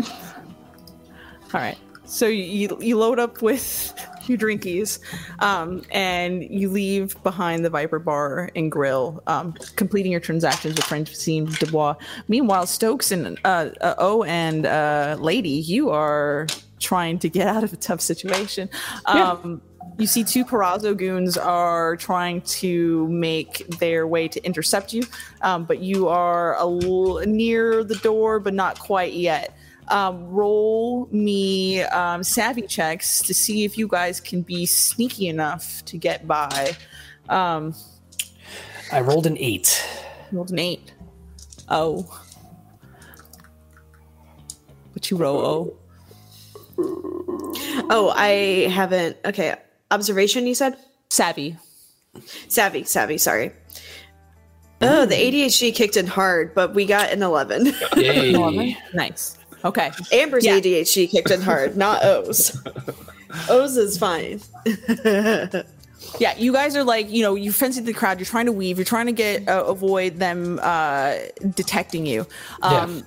All 1.54 1.60
right. 1.60 1.78
So 2.04 2.26
you 2.26 2.76
you 2.80 2.96
load 2.96 3.18
up 3.18 3.42
with 3.42 3.92
your 4.28 4.38
drinkies, 4.38 4.98
um, 5.40 5.82
and 5.90 6.42
you 6.44 6.68
leave 6.70 7.20
behind 7.22 7.64
the 7.64 7.70
Viper 7.70 7.98
Bar 7.98 8.50
and 8.54 8.70
Grill, 8.70 9.22
um, 9.26 9.52
completing 9.76 10.12
your 10.12 10.20
transactions 10.20 10.76
with 10.76 10.84
Francine 10.84 11.46
Dubois. 11.46 11.94
Meanwhile, 12.28 12.66
Stokes 12.66 13.12
and 13.12 13.38
uh, 13.44 13.70
uh, 13.80 13.94
O 13.98 14.22
and 14.24 14.66
uh, 14.66 15.16
Lady, 15.18 15.48
you 15.48 15.90
are 15.90 16.46
trying 16.78 17.18
to 17.20 17.28
get 17.28 17.46
out 17.46 17.64
of 17.64 17.72
a 17.72 17.76
tough 17.76 18.00
situation. 18.00 18.68
Um, 19.06 19.62
You 19.98 20.06
see, 20.06 20.24
two 20.24 20.44
Perazzo 20.44 20.94
goons 20.94 21.38
are 21.38 21.96
trying 21.96 22.42
to 22.60 23.08
make 23.08 23.66
their 23.78 24.06
way 24.06 24.28
to 24.28 24.44
intercept 24.44 24.92
you, 24.92 25.04
um, 25.40 25.64
but 25.64 25.78
you 25.80 26.06
are 26.08 26.54
a 26.56 26.68
l- 26.68 27.22
near 27.24 27.82
the 27.82 27.94
door, 27.96 28.38
but 28.38 28.52
not 28.52 28.78
quite 28.78 29.14
yet 29.14 29.56
um, 29.88 30.26
roll 30.28 31.08
me 31.10 31.82
um, 31.82 32.22
savvy 32.22 32.62
checks 32.62 33.20
to 33.20 33.34
see 33.34 33.64
if 33.64 33.78
you 33.78 33.88
guys 33.88 34.20
can 34.20 34.42
be 34.42 34.66
sneaky 34.66 35.28
enough 35.28 35.84
to 35.86 35.96
get 35.98 36.26
by. 36.26 36.76
Um, 37.28 37.74
I 38.92 39.00
rolled 39.00 39.26
an 39.26 39.36
eight. 39.38 39.84
rolled 40.32 40.50
an 40.50 40.58
eight. 40.58 40.92
Oh. 41.68 42.02
What 44.92 45.10
you 45.10 45.16
roll? 45.16 45.44
Oh, 45.44 45.76
Oh, 47.88 48.12
I 48.14 48.68
haven't. 48.70 49.16
Okay, 49.24 49.54
observation. 49.90 50.46
You 50.46 50.54
said 50.54 50.76
savvy. 51.10 51.56
savvy, 52.48 52.84
savvy. 52.84 53.18
Sorry. 53.18 53.52
Oh, 54.82 55.06
the 55.06 55.14
ADHD 55.14 55.74
kicked 55.74 55.96
in 55.96 56.06
hard, 56.06 56.54
but 56.54 56.74
we 56.74 56.84
got 56.84 57.10
an 57.10 57.22
eleven. 57.22 57.72
Yay. 57.96 58.76
Nice. 58.94 59.35
Okay. 59.66 59.90
Amber's 60.12 60.44
Yeah. 60.44 60.58
ADHD 60.58 61.10
kicked 61.10 61.30
in 61.30 61.40
hard, 61.42 61.76
not 61.76 62.04
O's. 62.04 62.56
O's 63.48 63.76
is 63.76 63.98
fine. 63.98 64.40
Yeah, 66.20 66.36
you 66.38 66.52
guys 66.52 66.76
are 66.76 66.84
like, 66.84 67.10
you 67.10 67.22
know, 67.22 67.34
you 67.34 67.52
fence 67.52 67.76
into 67.76 67.92
the 67.92 67.98
crowd. 67.98 68.18
You're 68.18 68.26
trying 68.26 68.46
to 68.46 68.52
weave. 68.52 68.78
You're 68.78 68.84
trying 68.84 69.06
to 69.06 69.12
get 69.12 69.48
uh, 69.48 69.64
avoid 69.66 70.18
them 70.18 70.58
uh, 70.62 71.16
detecting 71.54 72.06
you. 72.06 72.26
Um, 72.62 73.04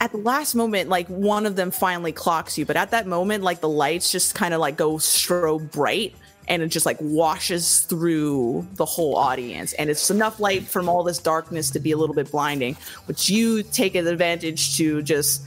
At 0.00 0.12
the 0.12 0.18
last 0.18 0.54
moment, 0.54 0.88
like 0.88 1.06
one 1.08 1.44
of 1.44 1.54
them 1.54 1.70
finally 1.70 2.12
clocks 2.12 2.56
you, 2.56 2.64
but 2.64 2.76
at 2.76 2.90
that 2.92 3.06
moment, 3.06 3.44
like 3.44 3.60
the 3.60 3.68
lights 3.68 4.10
just 4.10 4.34
kind 4.34 4.54
of 4.54 4.60
like 4.60 4.76
go 4.76 4.94
strobe 4.94 5.70
bright, 5.70 6.14
and 6.48 6.62
it 6.62 6.68
just 6.68 6.86
like 6.86 6.96
washes 7.00 7.80
through 7.80 8.66
the 8.74 8.84
whole 8.86 9.16
audience, 9.16 9.72
and 9.74 9.90
it's 9.90 10.10
enough 10.10 10.40
light 10.40 10.62
from 10.62 10.88
all 10.88 11.02
this 11.02 11.18
darkness 11.18 11.70
to 11.70 11.80
be 11.80 11.92
a 11.92 11.96
little 11.96 12.14
bit 12.14 12.30
blinding. 12.30 12.74
Which 13.06 13.28
you 13.28 13.62
take 13.62 13.94
advantage 13.96 14.76
to 14.78 15.02
just 15.02 15.42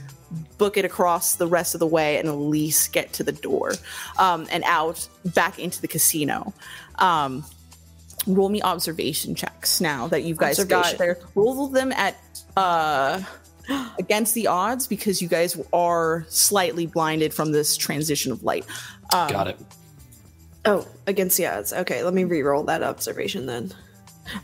book 0.58 0.76
it 0.76 0.84
across 0.84 1.34
the 1.36 1.46
rest 1.46 1.74
of 1.74 1.80
the 1.80 1.86
way 1.86 2.18
and 2.18 2.28
at 2.28 2.32
least 2.34 2.92
get 2.92 3.12
to 3.14 3.22
the 3.24 3.32
door 3.32 3.72
um, 4.18 4.46
and 4.50 4.62
out 4.64 5.06
back 5.34 5.58
into 5.58 5.80
the 5.80 5.88
casino. 5.88 6.52
Um, 6.98 7.44
roll 8.26 8.48
me 8.48 8.62
observation 8.62 9.34
checks 9.34 9.80
now 9.80 10.06
that 10.08 10.22
you 10.22 10.34
guys 10.34 10.62
got 10.64 10.86
Observation. 10.86 10.98
there. 10.98 11.18
Roll 11.34 11.66
them 11.68 11.92
at 11.92 12.16
uh, 12.56 13.20
against 13.98 14.34
the 14.34 14.46
odds 14.46 14.86
because 14.86 15.20
you 15.20 15.28
guys 15.28 15.60
are 15.72 16.24
slightly 16.28 16.86
blinded 16.86 17.34
from 17.34 17.52
this 17.52 17.76
transition 17.76 18.30
of 18.32 18.42
light. 18.44 18.64
Um, 19.12 19.28
Got 19.30 19.48
it. 19.48 19.58
Oh, 20.64 20.86
against 21.08 21.36
the 21.38 21.46
odds. 21.48 21.72
Okay, 21.72 22.04
let 22.04 22.14
me 22.14 22.22
re-roll 22.24 22.62
that 22.64 22.82
observation 22.84 23.46
then. 23.46 23.72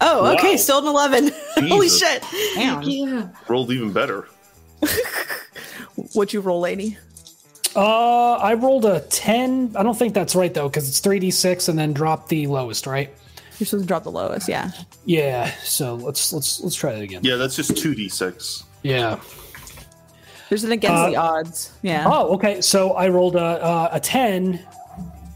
Oh, 0.01 0.35
okay, 0.35 0.51
Wow. 0.53 0.57
still 0.57 0.79
an 0.81 0.87
eleven. 0.89 1.31
Holy 1.69 1.89
shit! 1.89 2.25
Damn. 2.57 2.83
Yeah. 2.83 3.29
Rolled 3.49 3.71
even 3.71 3.93
better. 3.93 4.27
What 6.13 6.33
you 6.33 6.41
roll, 6.41 6.61
lady? 6.61 6.97
Uh, 7.77 8.35
I 8.35 8.55
rolled 8.55 8.85
a 8.85 9.01
ten. 9.01 9.73
I 9.77 9.83
don't 9.83 9.97
think 9.99 10.15
that's 10.15 10.35
right 10.35 10.53
though, 10.53 10.69
because 10.69 10.89
it's 10.89 11.01
three 11.01 11.19
d 11.19 11.31
six 11.31 11.69
and 11.69 11.79
then 11.79 11.93
drop 11.93 12.29
the 12.29 12.47
lowest, 12.47 12.87
right? 12.87 13.15
You're 13.59 13.67
supposed 13.67 13.85
to 13.85 13.89
drop 13.89 14.05
the 14.05 14.11
lowest, 14.11 14.49
yeah. 14.49 14.71
Yeah. 15.05 15.51
So 15.65 15.97
let's 15.97 16.33
let's 16.33 16.61
let's 16.61 16.77
try 16.77 16.93
that 16.95 17.03
again. 17.03 17.23
Yeah, 17.25 17.37
that's 17.37 17.57
just 17.57 17.77
two 17.77 17.95
d 17.95 18.09
six. 18.09 18.65
Yeah. 18.83 19.19
There's 20.49 20.65
an 20.65 20.73
against 20.73 20.97
Uh, 20.97 21.11
the 21.11 21.17
odds, 21.17 21.73
yeah. 21.83 22.05
Oh, 22.07 22.35
okay. 22.35 22.61
So 22.63 22.93
I 22.93 23.09
rolled 23.09 23.37
a 23.37 23.65
a, 23.67 23.89
a 23.95 24.01
ten. 24.01 24.61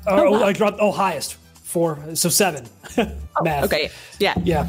Oh, 0.07 0.31
wow. 0.33 0.45
I 0.45 0.53
dropped 0.53 0.79
oh 0.81 0.91
highest 0.93 1.35
four, 1.35 1.99
so 2.15 2.29
seven. 2.29 2.67
Math. 3.43 3.65
Okay, 3.65 3.91
yeah. 4.19 4.35
Yeah. 4.45 4.69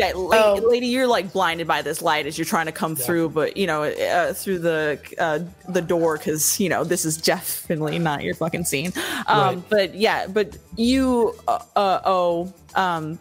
Yeah, 0.00 0.12
la- 0.14 0.54
Oh. 0.54 0.68
lady, 0.68 0.86
you're 0.86 1.06
like 1.06 1.30
blinded 1.32 1.66
by 1.66 1.82
this 1.82 2.00
light 2.00 2.26
as 2.26 2.38
you're 2.38 2.46
trying 2.46 2.66
to 2.66 2.72
come 2.72 2.96
through, 2.96 3.28
but 3.30 3.56
you 3.56 3.66
know, 3.66 3.82
uh, 3.84 4.32
through 4.32 4.60
the 4.60 4.98
uh, 5.18 5.40
the 5.68 5.82
door 5.82 6.16
because 6.16 6.58
you 6.58 6.68
know 6.70 6.84
this 6.84 7.04
is 7.04 7.16
definitely 7.18 7.98
not 7.98 8.22
your 8.22 8.34
fucking 8.34 8.64
scene. 8.64 8.92
Um, 9.26 9.38
Right. 9.56 9.62
But 9.68 9.94
yeah, 9.94 10.26
but 10.26 10.56
you, 10.76 11.34
uh, 11.46 11.58
uh, 11.76 12.00
oh, 12.06 12.52
um, 12.74 13.18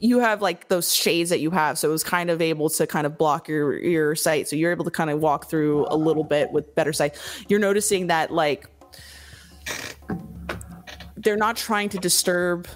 you 0.00 0.20
have 0.20 0.40
like 0.40 0.68
those 0.68 0.94
shades 0.94 1.28
that 1.30 1.40
you 1.40 1.50
have, 1.50 1.78
so 1.78 1.88
it 1.88 1.92
was 1.92 2.02
kind 2.02 2.30
of 2.30 2.40
able 2.40 2.70
to 2.70 2.86
kind 2.86 3.06
of 3.06 3.18
block 3.18 3.46
your 3.46 3.78
your 3.78 4.16
sight, 4.16 4.48
so 4.48 4.56
you're 4.56 4.72
able 4.72 4.84
to 4.86 4.90
kind 4.90 5.10
of 5.10 5.20
walk 5.20 5.50
through 5.50 5.86
a 5.90 5.96
little 5.96 6.24
bit 6.24 6.50
with 6.50 6.74
better 6.74 6.92
sight. 6.94 7.14
You're 7.48 7.60
noticing 7.60 8.06
that 8.06 8.32
like 8.32 8.66
they're 11.16 11.36
not 11.36 11.56
trying 11.56 11.88
to 11.90 11.98
disturb 11.98 12.66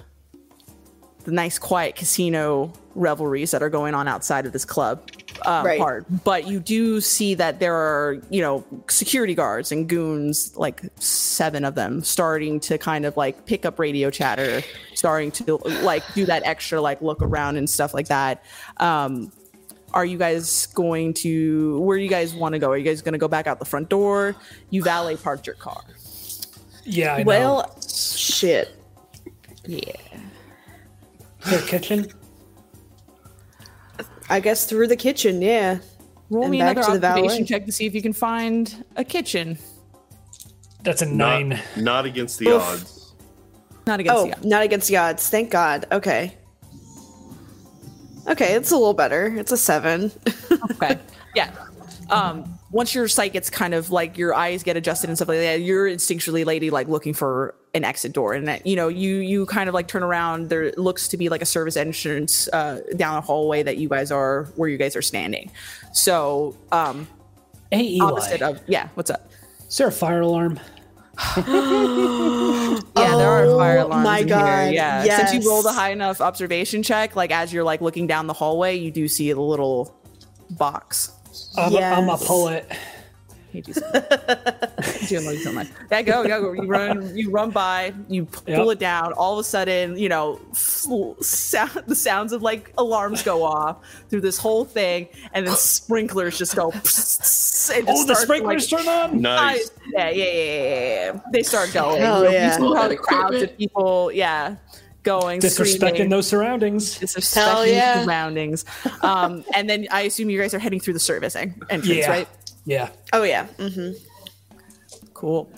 the 1.26 1.32
nice 1.32 1.58
quiet 1.58 1.96
casino 1.96 2.72
revelries 2.94 3.50
that 3.50 3.62
are 3.62 3.68
going 3.68 3.94
on 3.94 4.06
outside 4.06 4.46
of 4.46 4.52
this 4.52 4.64
club 4.64 5.10
um, 5.44 5.66
Right. 5.66 5.78
part. 5.78 6.06
But 6.24 6.46
you 6.46 6.60
do 6.60 7.00
see 7.00 7.34
that 7.34 7.58
there 7.58 7.74
are, 7.74 8.18
you 8.30 8.40
know, 8.40 8.64
security 8.88 9.34
guards 9.34 9.72
and 9.72 9.88
goons, 9.88 10.56
like 10.56 10.82
seven 11.00 11.64
of 11.64 11.74
them, 11.74 12.02
starting 12.02 12.60
to 12.60 12.78
kind 12.78 13.04
of 13.04 13.16
like 13.16 13.44
pick 13.44 13.66
up 13.66 13.78
radio 13.80 14.08
chatter, 14.08 14.62
starting 14.94 15.32
to 15.32 15.56
like 15.82 16.02
do 16.14 16.24
that 16.26 16.42
extra 16.46 16.80
like 16.80 17.02
look 17.02 17.20
around 17.20 17.56
and 17.56 17.68
stuff 17.68 17.92
like 17.92 18.06
that. 18.06 18.44
Um, 18.76 19.32
are 19.92 20.04
you 20.06 20.16
guys 20.16 20.66
going 20.66 21.12
to 21.14 21.80
where 21.80 21.98
do 21.98 22.04
you 22.04 22.10
guys 22.10 22.34
want 22.34 22.52
to 22.52 22.58
go? 22.60 22.70
Are 22.70 22.76
you 22.78 22.84
guys 22.84 23.02
going 23.02 23.14
to 23.14 23.18
go 23.18 23.28
back 23.28 23.46
out 23.48 23.58
the 23.58 23.64
front 23.64 23.88
door? 23.88 24.36
You 24.70 24.82
valet 24.84 25.16
parked 25.16 25.46
your 25.46 25.56
car. 25.56 25.82
Yeah. 26.84 27.14
I 27.16 27.18
know. 27.18 27.26
Well, 27.26 27.80
shit. 27.82 28.74
Yeah. 29.66 29.92
Their 31.46 31.62
kitchen. 31.62 32.06
I 34.28 34.40
guess 34.40 34.66
through 34.66 34.88
the 34.88 34.96
kitchen. 34.96 35.40
Yeah. 35.40 35.78
Roll 36.30 36.42
And 36.44 36.50
me 36.50 36.58
back 36.58 36.76
another 36.76 36.94
to 36.94 36.98
the 36.98 37.06
observation 37.06 37.36
valet. 37.38 37.44
check 37.46 37.66
to 37.66 37.72
see 37.72 37.86
if 37.86 37.94
you 37.94 38.02
can 38.02 38.12
find 38.12 38.84
a 38.96 39.04
kitchen. 39.04 39.58
That's 40.82 41.02
a 41.02 41.06
Not, 41.06 41.14
nine. 41.46 41.60
not 41.76 42.04
against 42.04 42.38
the 42.38 42.48
Oof. 42.48 42.62
odds. 42.62 43.12
Not 43.86 44.00
against 44.00 44.18
Oh, 44.18 44.26
the 44.26 44.32
odds. 44.36 44.44
not 44.46 44.62
against 44.62 44.88
the 44.88 44.96
odds. 44.96 45.28
Thank 45.28 45.50
God. 45.50 45.86
Okay. 45.92 46.34
Okay, 48.28 48.54
it's 48.54 48.72
a 48.72 48.76
little 48.76 48.94
better. 48.94 49.26
It's 49.36 49.52
a 49.52 49.56
seven. 49.56 50.10
Okay. 50.72 50.98
Yeah. 51.34 51.50
Um, 52.10 52.58
once 52.70 52.94
your 52.94 53.08
sight 53.08 53.32
gets 53.32 53.50
kind 53.50 53.74
of 53.74 53.90
like 53.90 54.16
your 54.16 54.34
eyes 54.34 54.62
get 54.62 54.76
adjusted 54.76 55.08
and 55.10 55.16
stuff 55.18 55.28
like 55.28 55.38
that, 55.38 55.60
you're 55.60 55.88
instinctually 55.88 56.44
lady 56.44 56.70
like 56.70 56.88
looking 56.88 57.14
for 57.14 57.54
an 57.74 57.84
exit 57.84 58.12
door, 58.12 58.32
and 58.32 58.46
that 58.48 58.66
you 58.66 58.76
know 58.76 58.88
you 58.88 59.16
you 59.16 59.46
kind 59.46 59.68
of 59.68 59.74
like 59.74 59.88
turn 59.88 60.02
around. 60.02 60.48
There 60.48 60.72
looks 60.76 61.08
to 61.08 61.16
be 61.16 61.28
like 61.28 61.42
a 61.42 61.46
service 61.46 61.76
entrance 61.76 62.48
uh, 62.52 62.80
down 62.96 63.14
the 63.16 63.20
hallway 63.22 63.62
that 63.62 63.76
you 63.78 63.88
guys 63.88 64.10
are 64.12 64.44
where 64.56 64.68
you 64.68 64.78
guys 64.78 64.94
are 64.96 65.02
standing. 65.02 65.50
So 65.92 66.56
um, 66.72 67.08
Hey, 67.72 67.84
Eli. 67.94 68.04
opposite 68.10 68.42
of 68.42 68.60
yeah. 68.66 68.88
What's 68.94 69.10
up? 69.10 69.30
Is 69.68 69.76
there 69.78 69.88
a 69.88 69.92
fire 69.92 70.20
alarm? 70.20 70.60
Yeah, 72.96 73.16
there 73.16 73.28
are 73.30 73.44
Oh 73.46 73.58
fire 73.58 73.78
alarms. 73.78 74.04
my 74.04 74.18
in 74.20 74.28
God, 74.28 74.64
Here. 74.66 74.72
Yeah, 74.74 75.16
since 75.26 75.32
you 75.44 75.48
rolled 75.50 75.66
a 75.66 75.72
high 75.72 75.90
enough 75.90 76.20
observation 76.20 76.82
check, 76.82 77.16
like 77.16 77.30
as 77.30 77.52
you're 77.52 77.64
like 77.64 77.80
looking 77.80 78.06
down 78.06 78.26
the 78.26 78.32
hallway, 78.32 78.76
you 78.76 78.90
do 78.90 79.08
see 79.08 79.30
a 79.30 79.36
little 79.40 79.94
box. 80.50 81.12
I'm, 81.56 81.72
a, 81.74 81.78
I'm 81.78 82.04
a 82.08 82.12
Yes. 82.12 82.26
poet. 82.26 82.72
hate 83.52 83.68
you 83.68 83.74
so 83.74 83.80
much. 83.92 84.04
I 84.12 85.18
love 85.18 85.34
you 85.34 85.38
so 85.38 85.52
much. 85.52 85.68
Yeah, 85.90 86.02
go, 86.02 86.22
go, 86.26 86.40
go. 86.42 86.52
You 86.62 86.68
run, 86.68 87.16
you 87.16 87.30
run 87.30 87.50
by, 87.50 87.94
you 88.08 88.26
pull 88.26 88.44
Yep. 88.66 88.68
it 88.68 88.78
down. 88.78 89.12
All 89.14 89.34
of 89.34 89.38
a 89.38 89.44
sudden, 89.44 89.96
you 89.98 90.08
know, 90.08 90.38
sound, 90.52 91.70
the 91.86 91.94
sounds 91.94 92.32
of 92.32 92.42
like 92.42 92.72
alarms 92.76 93.22
go 93.22 93.42
off 93.44 93.78
through 94.10 94.20
this 94.20 94.36
whole 94.38 94.64
thing, 94.64 95.08
and 95.32 95.46
then 95.46 95.54
sprinklers 95.56 96.36
just 96.38 96.54
go. 96.56 96.70
and 96.72 96.82
just 96.84 97.72
Oh, 97.88 98.04
the 98.04 98.14
sprinklers 98.14 98.70
like, 98.70 98.84
turn 98.84 98.88
on. 98.92 99.20
Nice. 99.22 99.70
yeah, 99.92 100.10
yeah, 100.10 100.24
yeah, 100.24 100.32
yeah, 100.32 101.12
yeah. 101.14 101.20
They 101.32 101.42
start 101.42 101.72
going. 101.72 102.02
Oh, 102.02 102.04
Hell 102.04 102.24
you, 102.24 102.30
yeah. 102.32 102.46
you 102.48 102.52
see 102.58 102.62
All 102.62 102.76
how 102.76 102.88
that 102.88 102.98
crowds 102.98 103.42
of 103.42 103.56
people, 103.56 104.12
yeah, 104.12 104.56
going, 105.06 105.40
Disrespecting 105.40 105.76
screaming, 105.94 106.08
those 106.10 106.26
surroundings. 106.26 106.98
disrespecting 106.98 107.44
Hell 107.44 107.66
yeah. 107.66 108.02
surroundings. 108.04 108.64
Um, 109.02 109.44
and 109.54 109.70
then 109.70 109.86
I 109.90 110.02
assume 110.02 110.28
you 110.28 110.38
guys 110.38 110.52
are 110.52 110.58
heading 110.58 110.80
through 110.80 110.94
the 110.94 111.00
service 111.00 111.34
en- 111.36 111.54
entrance, 111.70 111.86
Yeah. 112.04 112.10
right? 112.10 112.28
Yeah. 112.66 112.88
Oh 113.14 113.22
yeah. 113.22 113.46
mm-hmm. 113.58 113.92
Cool. 115.14 115.48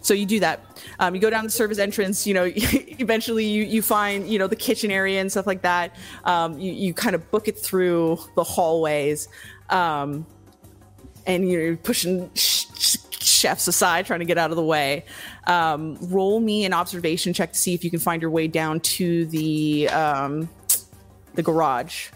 So 0.00 0.14
you 0.14 0.24
do 0.24 0.40
that. 0.40 0.64
Um, 0.98 1.14
you 1.14 1.20
go 1.20 1.28
down 1.28 1.44
the 1.44 1.50
service 1.50 1.78
entrance. 1.78 2.26
You 2.26 2.32
know, 2.34 2.44
eventually 2.56 3.44
you 3.44 3.64
you 3.64 3.82
find 3.82 4.26
you 4.26 4.38
know 4.38 4.46
the 4.46 4.56
kitchen 4.56 4.90
area 4.90 5.20
and 5.20 5.30
stuff 5.30 5.46
like 5.46 5.62
that. 5.62 5.94
Um, 6.24 6.58
you 6.58 6.72
you 6.72 6.94
kind 6.94 7.14
of 7.14 7.30
book 7.30 7.46
it 7.46 7.58
through 7.58 8.18
the 8.36 8.44
hallways, 8.44 9.28
um, 9.68 10.24
and 11.26 11.46
you're 11.50 11.76
pushing 11.76 12.30
sh- 12.34 12.64
sh- 12.78 12.96
chefs 13.42 13.66
aside, 13.68 14.06
trying 14.06 14.20
to 14.20 14.24
get 14.26 14.38
out 14.38 14.50
of 14.50 14.56
the 14.56 14.64
way. 14.64 15.04
Um, 15.46 15.98
roll 16.00 16.38
me 16.40 16.64
an 16.64 16.72
observation 16.72 17.32
check 17.32 17.52
to 17.52 17.58
see 17.58 17.74
if 17.74 17.82
you 17.84 17.90
can 17.90 17.98
find 18.00 18.22
your 18.22 18.30
way 18.30 18.46
down 18.48 18.80
to 18.80 19.26
the 19.26 19.88
um, 19.90 20.48
the 21.34 21.42
garage. 21.42 22.08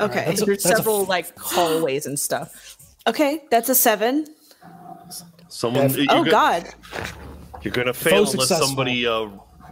Okay. 0.00 0.24
that's 0.26 0.42
a- 0.42 0.44
There's 0.44 0.64
a 0.66 0.68
several 0.76 1.02
f- 1.02 1.08
like 1.08 1.38
hallways 1.38 2.04
and 2.06 2.18
stuff. 2.18 2.76
okay, 3.06 3.42
that's 3.50 3.68
a 3.68 3.74
seven. 3.74 4.26
Someone. 5.48 5.90
Oh 6.10 6.24
gonna- 6.24 6.30
God. 6.30 6.74
You're 7.62 7.72
gonna 7.72 7.94
fail 7.94 8.18
unless 8.18 8.30
successful. 8.32 8.66
somebody 8.66 9.06
uh, 9.06 9.28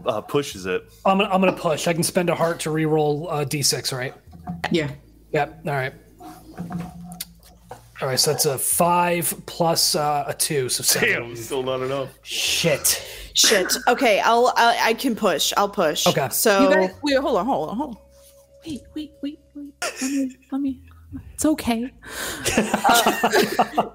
uh, 0.06 0.20
pushes 0.22 0.66
it. 0.66 0.82
I'm 1.04 1.18
gonna, 1.18 1.30
I'm 1.32 1.40
gonna 1.40 1.52
push. 1.52 1.86
I 1.86 1.92
can 1.92 2.02
spend 2.02 2.30
a 2.30 2.34
heart 2.34 2.60
to 2.60 2.70
reroll 2.70 3.26
uh, 3.30 3.44
d6, 3.44 3.92
right? 3.96 4.14
Yeah. 4.70 4.90
Yep. 5.32 5.60
All 5.66 5.72
right. 5.72 5.92
All 8.04 8.10
right. 8.10 8.20
So 8.20 8.32
that's 8.32 8.44
a 8.44 8.58
five 8.58 9.34
plus 9.46 9.94
uh, 9.94 10.24
a 10.26 10.34
two, 10.34 10.68
so 10.68 10.82
seven. 10.82 11.08
Damn, 11.08 11.36
still 11.36 11.62
not 11.62 11.80
enough. 11.80 12.10
Shit. 12.22 13.02
Shit. 13.32 13.72
Okay, 13.88 14.20
I'll 14.20 14.52
I, 14.58 14.78
I 14.88 14.92
can 14.92 15.16
push. 15.16 15.54
I'll 15.56 15.70
push. 15.70 16.06
Okay. 16.06 16.28
So 16.30 16.68
You 16.68 16.74
guys, 16.74 16.90
wait, 17.02 17.16
hold 17.16 17.38
on, 17.38 17.46
hold 17.46 17.70
on, 17.70 17.76
hold 17.78 17.96
on. 17.96 18.02
Wait, 18.66 18.82
wait, 18.94 19.12
wait, 19.22 19.40
wait. 19.54 19.72
Let 20.02 20.02
me, 20.10 20.36
let 20.52 20.60
me. 20.60 20.80
It's 21.32 21.46
okay. 21.46 21.90
Uh, 22.56 23.90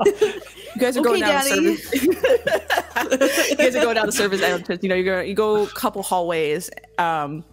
you 0.76 0.82
guys 0.82 0.98
are 0.98 1.04
going 1.04 1.22
Okay, 1.24 1.32
down 1.32 1.46
Daddy. 1.46 1.66
the 1.66 1.78
service. 1.78 3.50
you 3.52 3.56
guys 3.58 3.76
are 3.76 3.82
going 3.84 3.96
down 3.96 4.08
the 4.08 4.12
service 4.12 4.42
entrance. 4.42 4.82
You 4.82 4.90
know, 4.90 4.96
you 4.96 5.04
go, 5.06 5.22
you 5.22 5.36
go 5.36 5.64
a 5.64 5.68
couple 5.68 6.02
hallways, 6.02 6.72
um, 6.98 7.44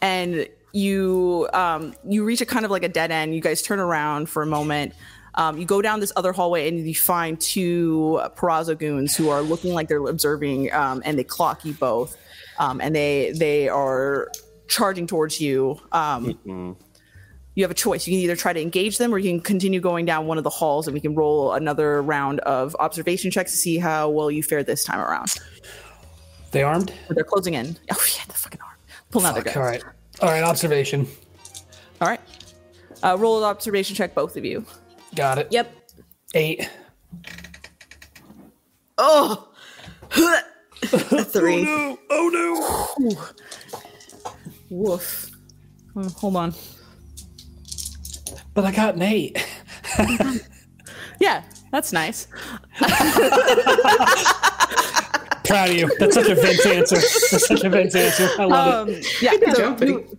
and 0.00 0.48
you 0.72 1.48
um, 1.52 1.94
you 2.08 2.24
reach 2.24 2.40
a 2.40 2.46
kind 2.46 2.64
of 2.64 2.70
like 2.70 2.82
a 2.82 2.88
dead 2.88 3.10
end. 3.10 3.34
You 3.34 3.40
guys 3.42 3.60
turn 3.60 3.78
around 3.78 4.30
for 4.30 4.42
a 4.42 4.46
moment. 4.46 4.94
Um, 5.36 5.58
you 5.58 5.64
go 5.64 5.82
down 5.82 6.00
this 6.00 6.12
other 6.16 6.32
hallway 6.32 6.68
and 6.68 6.86
you 6.86 6.94
find 6.94 7.40
two 7.40 8.20
Perazzo 8.36 8.78
goons 8.78 9.16
who 9.16 9.30
are 9.30 9.42
looking 9.42 9.74
like 9.74 9.88
they're 9.88 10.06
observing, 10.06 10.72
um, 10.72 11.02
and 11.04 11.18
they 11.18 11.24
clock 11.24 11.64
you 11.64 11.72
both, 11.74 12.16
um, 12.58 12.80
and 12.80 12.94
they 12.94 13.32
they 13.32 13.68
are 13.68 14.30
charging 14.68 15.06
towards 15.06 15.40
you. 15.40 15.80
Um, 15.92 16.76
you 17.56 17.62
have 17.62 17.70
a 17.70 17.74
choice. 17.74 18.06
You 18.06 18.12
can 18.12 18.20
either 18.20 18.36
try 18.36 18.52
to 18.52 18.60
engage 18.60 18.98
them, 18.98 19.14
or 19.14 19.18
you 19.18 19.30
can 19.30 19.40
continue 19.40 19.80
going 19.80 20.04
down 20.06 20.26
one 20.26 20.38
of 20.38 20.44
the 20.44 20.50
halls, 20.50 20.86
and 20.86 20.94
we 20.94 21.00
can 21.00 21.14
roll 21.14 21.52
another 21.52 22.02
round 22.02 22.40
of 22.40 22.76
observation 22.80 23.30
checks 23.30 23.52
to 23.52 23.56
see 23.56 23.78
how 23.78 24.08
well 24.10 24.30
you 24.30 24.42
fare 24.42 24.62
this 24.62 24.84
time 24.84 25.00
around. 25.00 25.34
They 26.50 26.62
armed? 26.62 26.92
They're 27.10 27.24
closing 27.24 27.54
in. 27.54 27.76
Oh 27.90 28.06
yeah, 28.16 28.24
the 28.26 28.34
fucking 28.34 28.60
arm. 28.60 28.76
Pulling 29.10 29.26
out 29.26 29.34
their 29.34 29.44
Fuck. 29.44 29.54
guns. 29.54 29.56
All 29.56 29.70
right. 29.70 29.82
All 30.20 30.28
right. 30.28 30.42
Observation. 30.42 31.06
All 32.00 32.08
right. 32.08 32.20
Uh, 33.02 33.16
roll 33.18 33.38
an 33.38 33.44
observation 33.44 33.94
check, 33.96 34.14
both 34.14 34.36
of 34.36 34.44
you. 34.44 34.64
Got 35.14 35.38
it. 35.38 35.48
Yep. 35.50 35.72
Eight. 36.34 36.68
Oh. 38.98 39.48
Three. 40.84 41.64
Oh 41.68 42.88
no. 42.98 43.14
Woof. 44.70 45.30
Uh, 45.96 46.08
hold 46.10 46.36
on. 46.36 46.54
But 48.54 48.64
I 48.64 48.72
got 48.72 48.94
an 48.96 49.02
eight. 49.02 49.44
Yeah, 51.20 51.44
that's 51.70 51.92
nice. 51.92 52.26
Proud 55.44 55.70
of 55.70 55.76
you. 55.76 55.88
That's 55.98 56.14
such 56.14 56.28
a 56.28 56.34
Vince 56.34 56.66
answer. 56.66 56.96
That's 56.96 57.46
such 57.46 57.62
a 57.62 57.70
Vince 57.70 57.94
answer. 57.94 58.28
I 58.38 58.44
love 58.44 58.88
it. 58.88 58.96
Um, 58.96 59.02
yeah, 59.22 59.30
Good 59.36 59.54
so 59.54 59.62
job, 59.62 59.78
buddy. 59.78 59.92
you- 59.92 60.18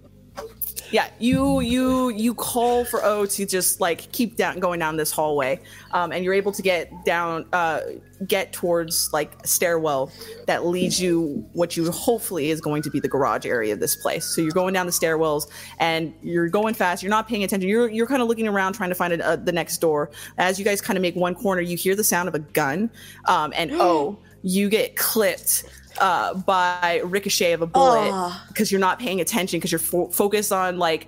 yeah, 0.95 1.09
you 1.19 1.59
you 1.59 2.07
you 2.11 2.33
call 2.33 2.85
for 2.85 3.03
O 3.03 3.25
to 3.25 3.45
just 3.45 3.81
like 3.81 4.09
keep 4.13 4.37
down 4.37 4.61
going 4.61 4.79
down 4.79 4.95
this 4.95 5.11
hallway, 5.11 5.59
um, 5.91 6.13
and 6.13 6.23
you're 6.23 6.33
able 6.33 6.53
to 6.53 6.61
get 6.61 6.89
down, 7.03 7.45
uh, 7.51 7.81
get 8.25 8.53
towards 8.53 9.11
like 9.11 9.33
a 9.43 9.47
stairwell 9.47 10.09
that 10.47 10.65
leads 10.65 11.01
you 11.01 11.45
what 11.51 11.75
you 11.75 11.91
hopefully 11.91 12.49
is 12.49 12.61
going 12.61 12.81
to 12.81 12.89
be 12.89 13.01
the 13.01 13.09
garage 13.09 13.45
area 13.45 13.73
of 13.73 13.81
this 13.81 13.93
place. 13.93 14.23
So 14.23 14.39
you're 14.39 14.53
going 14.53 14.73
down 14.73 14.85
the 14.85 14.93
stairwells 14.93 15.51
and 15.79 16.13
you're 16.23 16.47
going 16.47 16.73
fast. 16.73 17.03
You're 17.03 17.09
not 17.09 17.27
paying 17.27 17.43
attention. 17.43 17.67
You're 17.67 17.89
you're 17.89 18.07
kind 18.07 18.21
of 18.21 18.29
looking 18.29 18.47
around 18.47 18.71
trying 18.71 18.87
to 18.89 18.95
find 18.95 19.11
a, 19.11 19.27
uh, 19.27 19.35
the 19.35 19.51
next 19.51 19.79
door. 19.79 20.11
As 20.37 20.57
you 20.57 20.63
guys 20.63 20.79
kind 20.79 20.95
of 20.95 21.01
make 21.01 21.17
one 21.17 21.35
corner, 21.35 21.59
you 21.59 21.75
hear 21.75 21.97
the 21.97 22.05
sound 22.05 22.29
of 22.29 22.35
a 22.35 22.39
gun, 22.39 22.89
um, 23.25 23.51
and 23.53 23.69
O, 23.81 24.17
you 24.43 24.69
get 24.69 24.95
clipped 24.95 25.65
uh, 25.99 26.33
by 26.33 27.01
ricochet 27.05 27.53
of 27.53 27.61
a 27.61 27.67
bullet 27.67 28.09
Ah. 28.11 28.45
because 28.47 28.71
you're 28.71 28.81
not 28.81 28.99
paying 28.99 29.21
attention 29.21 29.59
because 29.59 29.71
you're 29.71 29.79
fo- 29.79 30.07
focused 30.09 30.51
on 30.51 30.77
like 30.77 31.07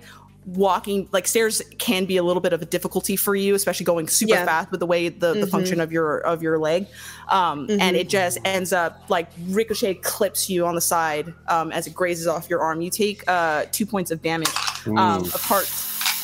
walking 0.54 1.06
like 1.12 1.26
stairs 1.28 1.60
can 1.76 2.06
be 2.06 2.16
a 2.16 2.22
little 2.22 2.40
bit 2.40 2.54
of 2.54 2.62
a 2.62 2.64
difficulty 2.64 3.16
for 3.16 3.34
you 3.36 3.54
especially 3.54 3.84
going 3.84 4.08
super 4.08 4.32
Yeah. 4.32 4.46
fast 4.46 4.70
with 4.70 4.80
the 4.80 4.86
way 4.86 5.10
the, 5.10 5.34
the 5.34 5.46
function 5.46 5.78
of 5.78 5.92
your 5.92 6.20
of 6.20 6.42
your 6.42 6.58
leg. 6.58 6.86
Um, 7.28 7.66
and 7.68 7.94
it 7.96 8.08
just 8.08 8.38
ends 8.46 8.72
up 8.72 9.02
like 9.10 9.28
ricochet 9.48 9.94
clips 9.96 10.48
you 10.48 10.64
on 10.66 10.74
the 10.74 10.80
side 10.80 11.34
um, 11.48 11.70
as 11.70 11.86
it 11.86 11.92
grazes 11.94 12.26
off 12.26 12.48
your 12.48 12.60
arm. 12.60 12.80
You 12.80 12.88
take 12.88 13.24
uh, 13.28 13.66
two 13.72 13.84
points 13.84 14.10
of 14.10 14.22
damage 14.22 14.48
um, 14.86 15.26
apart 15.34 15.70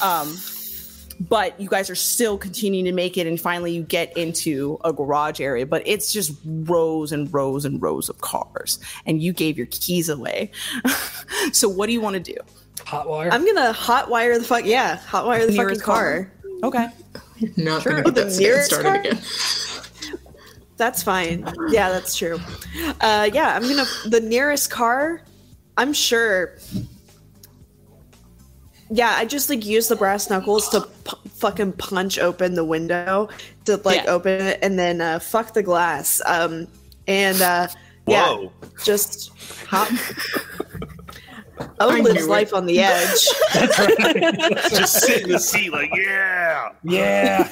um, 0.03 0.39
but 1.21 1.59
you 1.61 1.69
guys 1.69 1.89
are 1.91 1.95
still 1.95 2.37
continuing 2.39 2.85
to 2.85 2.93
make 2.93 3.17
it 3.17 3.27
and 3.27 3.41
finally 3.41 3.73
you 3.73 3.83
get 3.83 4.17
into 4.17 4.79
a 4.85 4.93
garage 4.93 5.41
area 5.41 5.65
but 5.67 5.83
it's 5.87 6.13
just 6.13 6.33
rows 6.45 7.13
and 7.13 7.33
rows 7.33 7.65
and 7.65 7.81
rows 7.83 8.09
of 8.09 8.21
cars 8.21 8.79
and 9.07 9.23
you 9.23 9.33
gave 9.33 9.57
your 9.57 9.67
keys 9.71 10.09
away 10.09 10.51
so 11.53 11.69
what 11.69 11.87
do 11.87 11.93
you 11.93 12.01
want 12.01 12.15
to 12.15 12.21
do 12.33 12.37
Hot 12.87 13.09
wire. 13.09 13.31
I'm 13.33 13.47
gonna 13.47 13.73
hotwire 13.73 14.37
the 14.39 14.45
fuck 14.45 14.65
yeah, 14.67 14.99
hotwire 15.09 15.41
the 15.47 15.53
fucking 15.53 15.57
Nearest 15.57 15.83
car. 15.83 16.31
okay 16.63 16.89
Not 17.57 17.83
gonna 17.85 18.01
Oh, 18.01 18.03
get 18.03 18.15
the 18.15 18.25
that 18.25 18.33
stand 18.33 18.41
nearest 18.43 18.67
started 18.71 18.89
car? 18.89 19.01
again. 19.01 19.19
That's 20.77 21.03
fine. 21.05 21.49
Yeah, 21.71 21.89
that's 21.91 22.17
true. 22.17 22.41
Uh, 23.01 23.31
yeah, 23.33 23.55
I'm 23.55 23.63
gonna 23.63 23.85
the 24.09 24.21
nearest 24.21 24.71
car. 24.73 25.23
I'm 25.77 25.93
sure. 25.93 26.57
Yeah, 28.91 29.15
I 29.17 29.25
just 29.25 29.49
like 29.51 29.65
use 29.65 29.89
the 29.89 29.97
brass 29.97 30.29
knuckles 30.31 30.69
to 30.71 30.83
p- 30.83 31.17
fucking 31.31 31.73
punch 31.73 32.19
open 32.19 32.55
the 32.55 32.65
window 32.65 33.29
to 33.65 33.77
like 33.79 34.05
Yeah. 34.05 34.11
open 34.11 34.41
it 34.41 34.59
and 34.63 34.79
then 34.79 35.01
uh, 35.01 35.19
fuck 35.19 35.55
the 35.55 35.63
glass. 35.63 36.21
Um, 36.27 36.69
and 37.07 37.41
uh, 37.41 37.69
yeah, 38.07 38.27
Whoa. 38.29 38.53
just 38.85 39.31
hop. 39.67 39.89
Oh 41.79 41.89
I 41.89 42.01
lives 42.01 42.27
life 42.27 42.49
it. 42.49 42.55
on 42.55 42.67
the 42.67 42.81
edge. 42.81 43.29
Just 44.71 45.01
sit 45.05 45.23
in 45.23 45.31
the 45.31 45.39
seat 45.39 45.73
like, 45.73 45.89
yeah. 45.95 46.71
Yeah. 46.83 47.49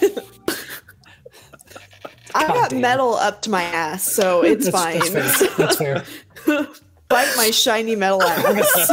I 2.35 2.47
got 2.49 2.71
damn. 2.71 2.81
metal 2.81 3.15
up 3.15 3.43
to 3.43 3.51
my 3.51 3.63
ass, 3.63 4.03
so 4.05 4.43
it's 4.43 4.71
That's, 4.71 4.77
fine. 4.77 5.13
that's 5.13 5.37
fair. 5.47 5.55
That's 5.57 5.77
fair. 6.47 6.69
Bite 7.09 7.33
my 7.37 7.51
shiny 7.53 7.95
metal 7.95 8.23
ass. 8.23 8.91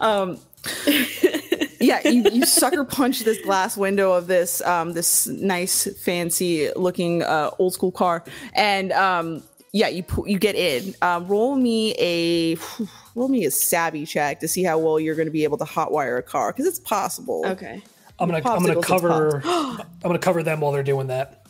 Um, 0.00 0.38
yeah, 1.80 2.06
you, 2.08 2.22
you 2.30 2.46
sucker 2.46 2.84
punch 2.84 3.20
this 3.20 3.40
glass 3.42 3.76
window 3.76 4.12
of 4.12 4.26
this 4.26 4.60
um, 4.62 4.92
this 4.92 5.26
nice, 5.26 5.88
fancy 6.02 6.70
looking 6.76 7.22
uh, 7.22 7.50
old 7.58 7.74
school 7.74 7.92
car, 7.92 8.24
and 8.54 8.92
um, 8.92 9.42
yeah, 9.72 9.88
you 9.88 10.02
pu- 10.02 10.28
you 10.28 10.38
get 10.38 10.54
in. 10.54 10.94
Um, 11.02 11.26
roll 11.26 11.56
me 11.56 11.94
a 11.98 12.56
roll 13.14 13.28
me 13.28 13.44
a 13.44 13.50
savvy 13.50 14.06
check 14.06 14.40
to 14.40 14.48
see 14.48 14.62
how 14.62 14.78
well 14.78 14.98
you're 14.98 15.14
going 15.14 15.26
to 15.28 15.32
be 15.32 15.44
able 15.44 15.58
to 15.58 15.64
hotwire 15.64 16.18
a 16.18 16.22
car 16.22 16.52
because 16.52 16.66
it's 16.66 16.80
possible. 16.80 17.44
okay. 17.46 17.82
I'm 18.18 18.30
gonna 18.30 18.48
I'm 18.48 18.64
gonna 18.64 18.80
cover 18.80 19.42
I'm 19.44 19.84
gonna 20.02 20.18
cover 20.18 20.42
them 20.42 20.60
while 20.60 20.72
they're 20.72 20.82
doing 20.82 21.08
that. 21.08 21.46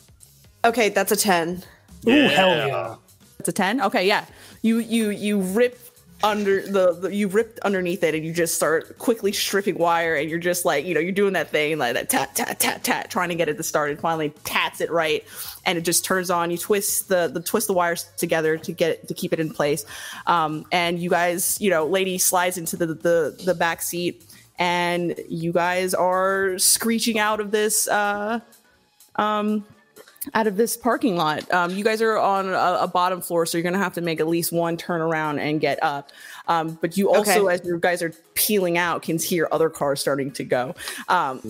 Okay, 0.65 0.89
that's 0.89 1.13
a 1.13 1.15
10. 1.15 1.63
Ooh, 2.07 2.27
hell 2.27 2.49
yeah. 2.49 2.95
It's 3.39 3.47
a 3.47 3.51
ten. 3.51 3.81
Okay, 3.81 4.05
yeah. 4.07 4.25
You 4.61 4.79
you 4.79 5.09
you 5.09 5.39
rip 5.39 5.79
under 6.23 6.61
the, 6.61 6.93
the 6.93 7.13
you 7.13 7.27
ripped 7.27 7.59
underneath 7.59 8.01
it 8.01 8.15
and 8.15 8.25
you 8.25 8.33
just 8.33 8.55
start 8.55 8.97
quickly 8.97 9.31
stripping 9.31 9.77
wire 9.77 10.15
and 10.15 10.29
you're 10.29 10.39
just 10.39 10.65
like 10.65 10.83
you 10.85 10.93
know 10.93 10.99
you're 10.99 11.11
doing 11.11 11.33
that 11.33 11.49
thing 11.49 11.77
like 11.77 11.93
that 11.93 12.09
tat 12.09 12.35
tat 12.35 12.59
tat 12.59 12.83
tat 12.83 13.11
trying 13.11 13.29
to 13.29 13.35
get 13.35 13.49
it 13.49 13.57
to 13.57 13.63
start. 13.63 13.91
And 13.91 13.99
finally 13.99 14.29
tats 14.43 14.81
it 14.81 14.89
right 14.91 15.23
and 15.65 15.77
it 15.77 15.81
just 15.81 16.03
turns 16.03 16.31
on. 16.31 16.49
You 16.49 16.57
twist 16.57 17.07
the 17.09 17.27
the 17.27 17.39
twist 17.39 17.67
the 17.67 17.73
wires 17.73 18.09
together 18.17 18.57
to 18.57 18.71
get 18.71 19.07
to 19.07 19.13
keep 19.13 19.31
it 19.31 19.39
in 19.39 19.51
place. 19.51 19.85
Um, 20.25 20.65
and 20.71 20.99
you 20.99 21.09
guys 21.09 21.61
you 21.61 21.69
know 21.69 21.85
lady 21.85 22.17
slides 22.17 22.57
into 22.57 22.77
the 22.77 22.87
the, 22.87 23.41
the 23.45 23.53
back 23.53 23.81
seat 23.81 24.23
and 24.57 25.15
you 25.29 25.51
guys 25.51 25.93
are 25.93 26.57
screeching 26.57 27.19
out 27.19 27.39
of 27.39 27.51
this 27.51 27.87
uh 27.87 28.39
out 30.33 30.47
of 30.47 30.57
this 30.57 30.75
parking 30.77 31.15
lot. 31.15 31.49
Um, 31.51 31.71
you 31.71 31.83
guys 31.83 32.01
are 32.01 32.17
on 32.17 32.49
a, 32.49 32.77
a 32.83 32.87
bottom 32.87 33.21
floor, 33.21 33.45
so 33.45 33.57
you're 33.57 33.63
going 33.63 33.73
to 33.73 33.79
have 33.79 33.93
to 33.95 34.01
make 34.01 34.19
at 34.19 34.27
least 34.27 34.51
one 34.51 34.77
turn 34.77 35.01
around 35.01 35.39
and 35.39 35.59
get 35.61 35.81
up. 35.83 36.11
Um, 36.47 36.77
but 36.81 36.97
you 36.97 37.09
also, 37.11 37.45
Okay. 37.47 37.53
as 37.55 37.61
you 37.65 37.77
guys 37.79 38.01
are 38.01 38.13
peeling 38.33 38.77
out, 38.77 39.01
can 39.03 39.17
hear 39.19 39.47
other 39.51 39.69
cars 39.69 39.99
starting 39.99 40.31
to 40.31 40.43
go. 40.43 40.75
Um, 41.07 41.41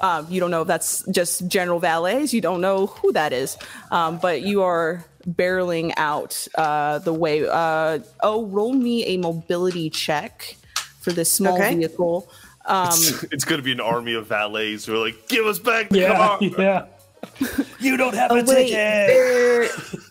um, 0.00 0.26
you 0.30 0.40
don't 0.40 0.50
know 0.50 0.62
if 0.62 0.68
that's 0.68 1.04
just 1.10 1.48
general 1.48 1.78
valets. 1.80 2.34
You 2.34 2.40
don't 2.42 2.60
know 2.60 2.86
who 2.86 3.12
that 3.12 3.32
is, 3.32 3.56
um, 3.90 4.18
but 4.18 4.42
you 4.42 4.62
are 4.62 5.04
barreling 5.26 5.92
out 5.96 6.46
uh, 6.56 6.98
the 6.98 7.12
way. 7.14 7.48
Uh, 7.48 8.00
oh, 8.22 8.44
roll 8.46 8.74
me 8.74 9.04
a 9.06 9.16
mobility 9.16 9.88
check 9.90 10.56
for 11.00 11.12
this 11.12 11.32
small 11.32 11.56
Okay. 11.58 11.74
vehicle. 11.74 12.28
Um, 12.66 12.84
It's, 12.90 13.22
it's 13.32 13.44
going 13.44 13.58
to 13.58 13.64
be 13.64 13.72
an 13.72 13.80
army 13.80 14.14
of 14.14 14.26
valets 14.26 14.84
who 14.84 14.94
are 14.94 14.98
like, 15.04 15.28
give 15.28 15.46
us 15.46 15.58
back 15.58 15.88
the 15.88 15.98
Yeah, 16.00 16.16
car. 16.16 16.38
yeah. 16.58 16.86
You 17.80 17.96
don't 17.96 18.14
have 18.14 18.30
a 18.30 18.34
Oh, 18.34 18.44
wait, 18.44 18.68
ticket. 18.68 19.06
there, 19.08 19.68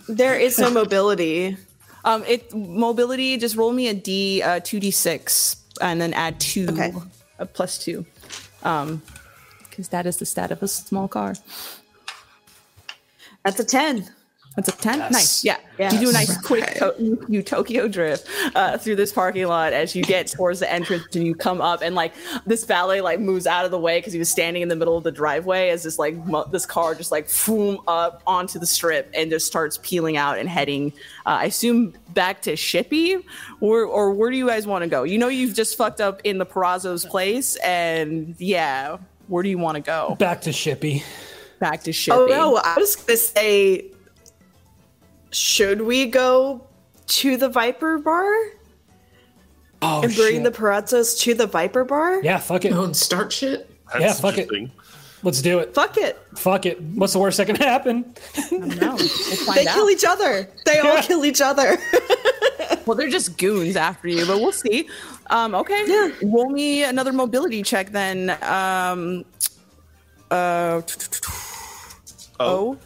there 0.08 0.36
is 0.40 0.60
no 0.60 0.70
mobility. 0.82 1.58
Um, 2.04 2.24
it 2.28 2.54
mobility. 2.54 3.38
Just 3.38 3.56
roll 3.56 3.72
me 3.72 3.88
a 3.88 3.94
d, 3.94 4.42
uh, 4.44 4.60
two 4.64 4.80
d 4.80 4.92
six, 4.92 5.56
and 5.82 6.00
then 6.00 6.14
add 6.14 6.40
two, 6.40 6.68
Okay. 6.70 6.94
uh, 7.40 7.46
plus 7.46 7.78
two, 7.80 8.06
um, 8.64 9.02
because 9.70 9.90
that 9.90 10.06
is 10.06 10.18
the 10.18 10.26
stat 10.26 10.52
of 10.52 10.62
a 10.62 10.68
small 10.68 11.08
car. 11.08 11.34
That's 13.44 13.60
a 13.60 13.64
10. 13.66 14.08
That's 14.56 14.70
a 14.70 14.72
ten. 14.72 15.00
Yes. 15.00 15.12
Nice. 15.12 15.44
Yeah. 15.44 15.58
Yes. 15.78 15.94
You 15.94 16.00
do 16.00 16.10
a 16.10 16.14
nice 16.14 16.38
quick 16.42 16.64
to- 16.76 16.96
you, 16.98 17.26
you 17.28 17.44
Tokyo 17.44 17.90
drift 17.90 18.26
uh, 18.56 18.78
through 18.78 18.96
this 18.96 19.12
parking 19.12 19.46
lot 19.48 19.74
as 19.74 19.94
you 19.94 20.02
get 20.04 20.28
towards 20.28 20.62
the 20.62 20.72
entrance 20.72 21.14
and 21.14 21.26
you 21.26 21.36
come 21.36 21.60
up 21.60 21.82
and 21.82 21.94
like 21.96 22.14
this 22.46 22.64
valet 22.64 23.02
like 23.02 23.20
moves 23.20 23.46
out 23.46 23.66
of 23.66 23.72
the 23.72 23.78
way 23.80 24.00
because 24.00 24.14
he 24.14 24.20
was 24.20 24.30
standing 24.30 24.62
in 24.62 24.70
the 24.70 24.76
middle 24.78 24.98
of 24.98 25.04
the 25.04 25.12
driveway 25.12 25.70
as 25.72 25.84
this 25.84 26.00
like 26.00 26.16
mo- 26.26 26.48
this 26.54 26.66
car 26.66 26.96
just 26.96 27.12
like 27.12 27.28
boom 27.46 27.78
up 27.90 28.22
onto 28.26 28.58
the 28.58 28.66
strip 28.66 29.12
and 29.14 29.30
just 29.30 29.46
starts 29.46 29.78
peeling 29.84 30.16
out 30.16 30.38
and 30.38 30.48
heading. 30.48 30.94
Uh, 31.26 31.40
I 31.42 31.46
assume 31.46 31.94
back 32.14 32.42
to 32.44 32.54
Shippy, 32.54 33.22
or 33.60 33.84
or 33.84 34.12
where 34.14 34.32
do 34.32 34.38
you 34.38 34.48
guys 34.48 34.66
want 34.66 34.84
to 34.84 34.88
go? 34.90 35.04
You 35.04 35.18
know 35.18 35.28
you've 35.28 35.54
just 35.56 35.78
fucked 35.78 36.00
up 36.00 36.22
in 36.24 36.38
the 36.38 36.46
Perazzo's 36.46 37.04
place, 37.06 37.58
and 37.58 38.34
yeah, 38.38 38.98
where 39.28 39.44
do 39.44 39.50
you 39.50 39.58
want 39.58 39.76
to 39.76 39.82
go? 39.82 40.16
Back 40.18 40.40
to 40.44 40.52
Shippy. 40.52 41.04
Back 41.60 41.84
to 41.84 41.92
Shippy. 41.92 42.14
Oh 42.14 42.26
no, 42.28 42.56
I 42.64 42.76
was 42.78 42.96
gonna 42.96 43.18
say, 43.18 43.92
should 45.36 45.82
we 45.82 46.06
go 46.06 46.66
to 47.08 47.38
the 47.38 47.50
Viper 47.50 47.98
Bar 47.98 48.34
Oh 49.82 50.02
and 50.02 50.16
bring 50.16 50.36
shit. 50.36 50.44
the 50.44 50.52
Perazzos 50.52 51.20
to 51.22 51.34
the 51.34 51.46
Viper 51.48 51.84
Bar? 51.84 52.24
yeah, 52.24 52.38
fuck 52.40 52.66
it. 52.66 52.72
Oh, 52.74 52.86
and 52.86 52.96
start 52.96 53.32
shit. 53.34 53.70
That's 53.92 54.00
Yeah, 54.02 54.14
fuck 54.14 54.38
it. 54.38 54.50
Let's 55.24 55.42
do 55.42 55.60
it. 55.60 55.74
Fuck 55.74 55.98
it. 55.98 56.18
Fuck 56.38 56.66
it. 56.66 56.82
What's 56.82 57.14
the 57.14 57.20
worst 57.20 57.38
that 57.38 57.48
can 57.48 57.56
happen? 57.56 58.14
No, 58.52 58.96
we'll 58.96 58.98
They 59.56 59.68
out. 59.68 59.74
kill 59.74 59.90
each 59.90 60.06
other. 60.06 60.48
They 60.66 60.80
all 60.80 61.02
kill 61.02 61.26
each 61.26 61.42
other. 61.42 61.78
Well, 62.86 62.96
they're 62.96 63.10
just 63.10 63.40
goons 63.40 63.76
after 63.76 64.08
you, 64.08 64.28
but 64.28 64.38
we'll 64.38 64.52
see. 64.52 64.88
Um, 65.32 65.56
okay. 65.56 65.86
Yeah. 65.88 66.12
Roll 66.22 66.50
me 66.50 66.84
another 66.84 67.12
mobility 67.12 67.64
check 67.64 67.90
then. 67.92 68.30
Um, 68.44 69.26
uh, 70.30 70.82
oh, 72.40 72.78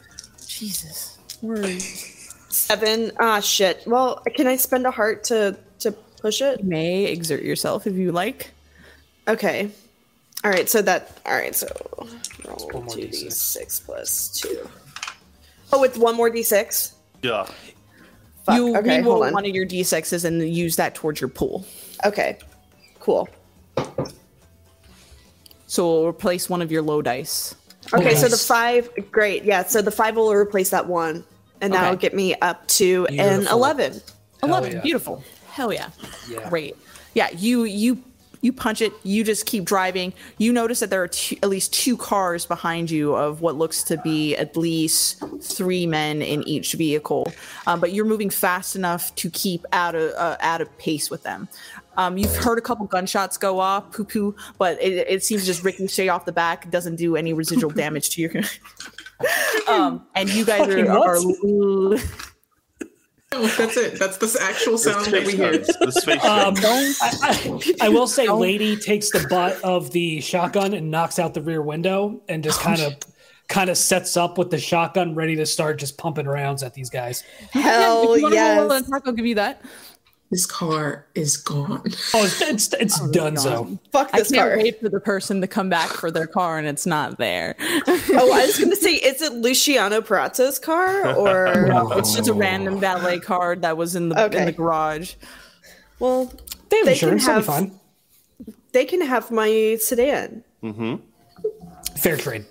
Jesus. 0.48 1.18
Words. 1.42 2.09
Seven. 2.50 3.12
Ah, 3.20 3.40
shit. 3.40 3.84
Well, 3.86 4.22
can 4.36 4.48
I 4.48 4.58
spend 4.58 4.86
a 4.86 4.92
heart 4.92 5.24
to 5.26 5.58
to 5.80 5.92
push 6.22 6.42
it? 6.42 6.60
You 6.60 6.70
may 6.70 7.06
exert 7.06 7.44
yourself 7.44 7.88
if 7.88 7.96
you 7.96 8.12
like. 8.12 8.52
Okay. 9.28 9.70
All 10.44 10.52
right. 10.52 10.68
So 10.68 10.82
that. 10.82 11.20
All 11.26 11.34
right. 11.34 11.56
So 11.56 11.68
roll 12.46 12.70
One 12.72 12.86
more 12.86 12.96
two 12.96 13.08
D6. 13.08 13.86
plus 13.86 14.30
two. 14.30 14.68
Oh, 15.72 15.84
it's 15.84 15.98
one 15.98 16.16
more 16.16 16.30
d 16.30 16.42
six. 16.44 16.96
Yeah. 17.22 17.48
Fuck. 18.46 18.56
you 18.56 18.76
okay. 18.78 19.00
re-roll 19.00 19.24
on. 19.24 19.34
one 19.34 19.46
of 19.46 19.54
your 19.54 19.66
d6s 19.66 20.26
and 20.26 20.42
use 20.48 20.76
that 20.78 20.96
towards 20.96 21.22
your 21.22 21.28
pool. 21.28 21.66
Okay. 22.06 22.40
Cool. 23.00 23.30
So 25.68 25.86
we'll 25.88 26.08
replace 26.08 26.50
one 26.50 26.64
of 26.64 26.72
your 26.72 26.82
low 26.82 27.02
dice. 27.04 27.54
Okay, 27.94 28.16
so 28.16 28.28
the 28.28 28.38
five, 28.38 28.90
great, 29.12 29.44
yeah. 29.44 29.64
So 29.64 29.82
the 29.82 29.92
five 29.92 30.16
will 30.16 30.34
replace 30.34 30.70
that 30.72 30.88
one, 30.88 31.24
and 31.62 31.74
that'll 31.74 31.98
get 31.98 32.14
me 32.14 32.36
up 32.36 32.68
to 32.68 33.06
an 33.08 33.16
Beautiful. 33.16 33.58
eleven. 33.58 34.02
Hell 34.42 34.50
11 34.50 34.72
yeah. 34.72 34.82
beautiful 34.82 35.24
hell 35.52 35.74
yeah. 35.74 35.90
Yeah. 36.30 36.50
great 36.50 36.76
yeah 37.14 37.30
you 37.32 37.64
you 37.64 38.02
you 38.42 38.54
punch 38.54 38.82
it 38.82 38.94
you 39.04 39.24
just 39.26 39.46
keep 39.46 39.66
driving 39.66 40.14
you 40.38 40.54
notice 40.54 40.80
that 40.80 40.90
there 40.90 41.04
are 41.04 41.10
two, 41.10 41.36
at 41.44 41.50
least 41.50 41.74
two 41.74 41.98
cars 41.98 42.46
behind 42.46 42.90
you 42.90 43.14
of 43.14 43.42
what 43.42 43.56
looks 43.56 43.84
to 43.84 43.98
be 43.98 44.36
at 44.38 44.56
least 44.56 45.22
three 45.42 45.86
men 45.86 46.22
in 46.22 46.42
each 46.48 46.74
vehicle 46.74 47.30
um, 47.68 47.82
but 47.82 47.92
you're 47.92 48.06
moving 48.06 48.30
fast 48.30 48.78
enough 48.78 49.14
to 49.16 49.30
keep 49.30 49.66
out 49.74 49.96
of 49.96 50.12
uh, 50.14 50.38
out 50.40 50.62
of 50.62 50.78
pace 50.78 51.10
with 51.10 51.24
them 51.24 51.50
um, 51.98 52.18
you've 52.18 52.36
heard 52.38 52.58
a 52.58 52.62
couple 52.62 52.86
gunshots 52.86 53.38
go 53.38 53.60
off 53.60 53.92
poo 53.92 54.06
poo 54.06 54.36
but 54.58 54.82
it, 54.82 55.06
it 55.10 55.24
seems 55.24 55.46
just 55.46 55.64
ricochet 55.66 56.08
off 56.08 56.24
the 56.24 56.32
back 56.32 56.70
doesn't 56.72 56.96
do 56.96 57.18
any 57.18 57.34
residual 57.34 57.70
damage 57.84 58.12
to 58.12 58.22
your 58.22 58.32
um, 59.68 60.06
and 60.16 60.30
you 60.30 60.46
guys 60.46 60.68
are, 60.68 60.90
are 60.90 61.22
what? 61.22 62.04
Oh, 63.32 63.48
that's 63.58 63.78
it. 63.78 64.00
That's 64.00 64.18
the 64.18 64.38
actual 64.42 64.78
sound 64.78 65.06
that 65.08 65.26
we 65.26 65.36
hear. 65.36 65.52
guns. 65.52 65.68
The 65.68 65.92
space 65.92 66.24
Um. 66.26 66.56
I, 66.58 67.74
I, 67.82 67.88
I 67.88 67.90
will 67.90 68.08
say, 68.08 68.28
Lady 68.30 68.76
takes 68.76 69.12
the 69.12 69.28
butt 69.30 69.62
of 69.64 69.92
the 69.92 70.20
shotgun 70.22 70.74
and 70.74 70.90
knocks 70.90 71.20
out 71.20 71.34
the 71.34 71.42
rear 71.42 71.62
window, 71.62 72.22
and 72.28 72.44
just 72.44 72.60
kind 72.62 72.82
of, 72.82 72.96
kind 73.48 73.70
of 73.70 73.78
sets 73.78 74.18
up 74.18 74.38
with 74.38 74.50
the 74.50 74.60
shotgun, 74.60 75.14
ready 75.14 75.36
to 75.36 75.46
start 75.46 75.78
just 75.78 75.98
pumping 75.98 76.26
rounds 76.26 76.64
at 76.64 76.74
these 76.74 76.90
guys. 76.90 77.24
Hell 77.52 78.14
if 78.14 78.18
you 78.18 78.24
wanna 78.24 78.36
yes! 78.36 78.88
attack, 78.88 79.04
I'll 79.06 79.14
give 79.14 79.26
you 79.26 79.36
that. 79.36 79.62
This 80.32 80.46
car 80.46 81.08
is 81.16 81.38
gone. 81.38 81.82
Oh, 82.14 82.24
it's 82.24 82.42
it's, 82.42 82.74
it's 82.74 83.00
Dunzo. 83.00 83.80
Fuck 83.92 84.12
this 84.12 84.14
I 84.14 84.20
this 84.20 84.32
can't 84.32 84.50
car. 84.50 84.58
wait 84.58 84.80
for 84.80 84.90
the 84.90 85.00
person 85.00 85.42
to 85.42 85.48
come 85.48 85.70
back 85.70 85.90
for 85.90 86.12
their 86.12 86.28
car 86.28 86.60
and 86.60 86.68
it's 86.68 86.86
not 86.86 87.18
there. 87.18 87.56
Oh, 87.88 88.32
I 88.34 88.46
was 88.46 88.60
gonna 88.60 88.76
say, 88.76 88.94
is 88.94 89.22
it 89.24 89.34
Luciano 89.34 90.02
Perazzo's 90.02 90.60
car 90.60 91.16
or? 91.16 91.48
It's 91.98 92.16
just 92.16 92.30
a 92.30 92.34
random 92.34 92.80
valet 92.80 93.20
car 93.20 93.56
that 93.56 93.76
was 93.78 93.96
in 93.96 94.10
the 94.10 94.26
in 94.38 94.46
the 94.46 94.52
garage. 94.52 95.16
Well, 96.00 96.32
They 96.70 96.78
have 96.78 96.86
They 96.86 96.98
can 96.98 97.10
insurance. 97.10 97.26
They'll 97.26 97.36
be 97.40 97.46
have- 97.46 97.72
fine. 97.72 97.80
they 98.72 98.86
can 98.86 99.02
have 99.02 99.32
my 99.32 99.78
sedan. 99.80 100.44
Hmm. 100.62 100.96
Fair 101.98 102.18
trade. 102.18 102.46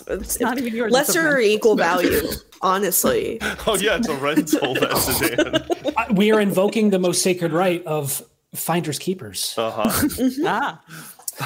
It's, 0.00 0.02
it's 0.08 0.40
not 0.40 0.58
even 0.58 0.74
yours, 0.74 0.92
Lesser 0.92 1.28
or 1.28 1.38
equal 1.38 1.76
value, 1.76 2.22
honestly. 2.62 3.38
Oh 3.66 3.76
yeah, 3.76 3.96
it's 3.96 4.08
a 4.08 4.14
rental 4.16 4.74
that 4.74 4.96
sedan. 4.96 5.94
I- 5.96 6.12
We 6.12 6.32
are 6.32 6.40
invoking 6.40 6.90
the 6.90 6.98
most 6.98 7.22
sacred 7.22 7.52
right 7.52 7.84
of 7.86 8.22
finders 8.54 8.98
keepers. 8.98 9.54
Uh 9.58 9.70
huh. 9.70 10.08
Ah, 10.44 10.82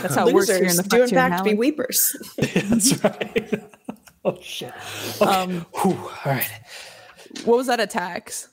that's 0.00 0.14
how 0.14 0.26
it 0.28 0.34
works 0.34 0.48
here 0.48 0.56
in 0.58 0.62
Losers 0.64 0.76
the 0.76 0.82
do 0.96 1.02
in 1.04 1.08
fact 1.10 1.44
be 1.44 1.54
weepers. 1.54 2.16
That's 2.38 3.02
right. 3.04 3.62
oh 4.24 4.36
shit. 4.40 4.72
Okay. 5.20 5.24
Um, 5.30 5.64
Whew. 5.82 5.92
All 5.92 6.18
right. 6.26 6.50
What 7.44 7.56
was 7.56 7.66
that 7.68 7.78
attacks? 7.80 8.48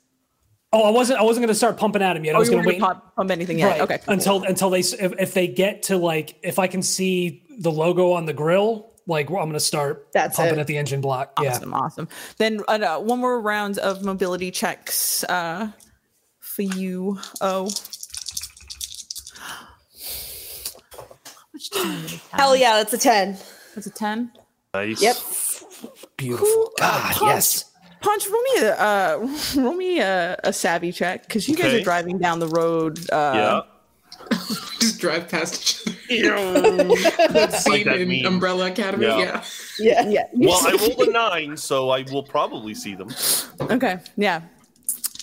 Oh, 0.71 0.83
I 0.83 0.89
wasn't. 0.91 1.19
I 1.19 1.23
wasn't 1.23 1.43
going 1.43 1.49
to 1.53 1.55
start 1.55 1.77
pumping 1.77 2.01
at 2.01 2.15
him 2.17 2.25
yet. 2.25 2.33
I 2.35 2.37
Oh, 2.37 2.39
was 2.39 2.49
going 2.49 2.63
to 2.63 2.67
wait 2.69 2.79
pop, 2.79 3.15
pump 3.15 3.31
anything 3.31 3.59
yet? 3.59 3.71
right, 3.71 3.81
Okay. 3.81 3.99
until 4.07 4.43
until 4.43 4.69
they 4.69 4.79
if, 4.79 5.13
if 5.19 5.33
they 5.33 5.47
get 5.47 5.83
to 5.83 5.97
like 5.97 6.35
if 6.43 6.57
I 6.59 6.67
can 6.67 6.81
see 6.83 7.43
the 7.59 7.71
logo 7.71 8.11
on 8.13 8.25
the 8.25 8.33
grill, 8.33 8.92
like 9.07 9.27
I'm 9.29 9.35
going 9.35 9.53
to 9.53 9.59
start 9.59 10.07
That's 10.13 10.35
pumping 10.37 10.57
it. 10.57 10.61
at 10.61 10.67
the 10.67 10.77
engine 10.77 11.01
block. 11.01 11.33
Yeah. 11.41 11.51
Awesome, 11.51 11.73
awesome. 11.73 12.07
Then 12.37 12.61
uh, 12.67 12.99
one 12.99 13.19
more 13.19 13.39
round 13.41 13.77
of 13.79 14.03
mobility 14.03 14.49
checks 14.51 15.23
uh, 15.25 15.71
for 16.39 16.61
you. 16.61 17.19
Oh. 17.41 17.69
How 20.95 21.33
much 21.53 21.69
time 21.69 22.01
did 22.01 22.05
it 22.13 22.19
have? 22.31 22.39
Hell 22.39 22.55
yeah, 22.55 22.77
that's 22.77 22.93
a 22.93 22.97
10. 22.97 23.37
That's 23.75 23.87
a 23.87 23.91
10? 23.91 24.31
Nice. 24.73 25.01
Yep. 25.01 25.15
Beautiful. 26.17 26.71
God, 26.79 27.01
Punch. 27.15 27.21
yes. 27.21 27.65
Punch, 28.01 28.27
roll 28.29 28.41
me 28.41 28.61
a, 28.67 28.75
uh, 28.79 29.29
roll 29.57 29.73
me 29.75 29.99
a, 29.99 30.37
a 30.43 30.51
savvy 30.53 30.91
check 30.91 31.23
because 31.27 31.47
you 31.47 31.55
guys 31.55 31.67
Okay. 31.67 31.81
are 31.81 31.83
driving 31.83 32.17
down 32.17 32.39
the 32.39 32.47
road. 32.47 32.99
Yeah. 33.11 33.61
Just 34.79 34.99
drive 34.99 35.29
past 35.29 35.87
each 36.09 36.25
other. 36.25 36.61
that 37.29 37.53
scene 37.53 37.85
that 37.85 38.01
in 38.01 38.09
meme. 38.09 38.25
Umbrella 38.25 38.67
Academy. 38.71 39.05
Yeah. 39.05 39.43
Yeah. 39.79 40.09
Yeah. 40.09 40.09
Yeah. 40.09 40.23
Well, 40.33 40.67
I 40.67 40.71
rolled 40.73 41.07
a 41.07 41.11
nine, 41.11 41.57
so 41.57 41.89
I 41.89 42.03
will 42.11 42.23
probably 42.23 42.73
see 42.73 42.95
them. 42.95 43.09
Okay. 43.61 43.99
Yeah. 44.17 44.41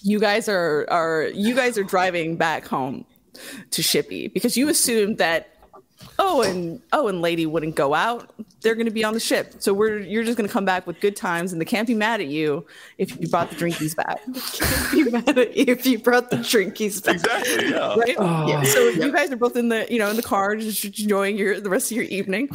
You 0.03 0.19
guys 0.19 0.49
are 0.49 0.87
are 0.91 1.31
you 1.35 1.55
guys 1.55 1.77
are 1.77 1.85
driving 1.85 2.37
back 2.37 2.67
home 2.67 3.05
to 3.71 3.83
Shippy 3.83 4.33
because 4.33 4.57
you 4.57 4.69
assumed 4.69 5.19
that 5.19 5.60
oh 6.21 6.43
and 6.43 6.81
oh 6.93 7.09
and 7.09 7.23
lady 7.23 7.47
wouldn't 7.47 7.75
go 7.75 7.95
out. 7.95 8.33
They're 8.61 8.75
going 8.75 8.87
to 8.87 8.93
be 8.93 9.03
on 9.05 9.15
the 9.15 9.21
ship. 9.21 9.55
So 9.59 9.73
we're 9.73 9.99
you're 10.01 10.23
just 10.23 10.37
going 10.37 10.47
to 10.47 10.53
come 10.53 10.67
back 10.67 10.87
with 10.87 11.01
good 11.01 11.17
times 11.17 11.53
and 11.53 11.61
they 11.61 11.65
can't 11.65 11.89
be 11.89 11.95
mad 11.95 12.21
at 12.21 12.27
you 12.27 12.67
if 12.99 13.19
you 13.19 13.27
brought 13.29 13.49
the 13.51 13.57
drinkies 13.57 13.97
back. 13.97 14.21
can't 14.53 14.93
Be 14.93 15.11
mad 15.11 15.39
at 15.39 15.57
you 15.57 15.65
if 15.69 15.87
you 15.87 15.99
brought 15.99 16.31
the 16.31 16.37
drinkies 16.37 17.03
back. 17.03 17.17
Exactly. 17.17 17.71
Yeah. 17.71 17.97
Right? 17.97 18.17
Oh, 18.19 18.63
So 18.65 18.89
you 18.89 19.11
guys 19.11 19.33
are 19.33 19.37
both 19.37 19.57
in 19.57 19.71
the 19.71 19.87
you 19.91 19.99
know 19.99 20.11
in 20.11 20.17
the 20.17 20.23
car 20.23 20.55
just 20.57 20.85
enjoying 20.85 21.39
your 21.39 21.59
the 21.59 21.71
rest 21.71 21.91
of 21.91 21.97
your 21.97 22.07
evening. 22.07 22.51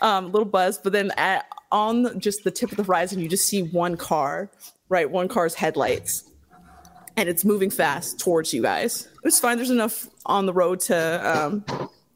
Um 0.00 0.24
a 0.24 0.28
little 0.28 0.46
buzz, 0.48 0.78
but 0.78 0.92
then 0.92 1.12
at 1.18 1.44
on 1.70 2.18
just 2.18 2.42
the 2.42 2.50
tip 2.50 2.70
of 2.70 2.76
the 2.78 2.84
horizon 2.84 3.20
you 3.20 3.28
just 3.28 3.46
see 3.46 3.62
one 3.64 3.96
car, 3.96 4.50
right? 4.88 5.08
One 5.08 5.28
car's 5.28 5.54
headlights. 5.54 6.24
And 7.16 7.28
it's 7.28 7.44
moving 7.44 7.70
fast 7.70 8.18
towards 8.18 8.54
you 8.54 8.62
guys. 8.62 9.08
It's 9.24 9.38
fine. 9.38 9.58
There's 9.58 9.70
enough 9.70 10.08
on 10.24 10.46
the 10.46 10.54
road 10.54 10.80
to 10.80 10.96
um 11.38 11.64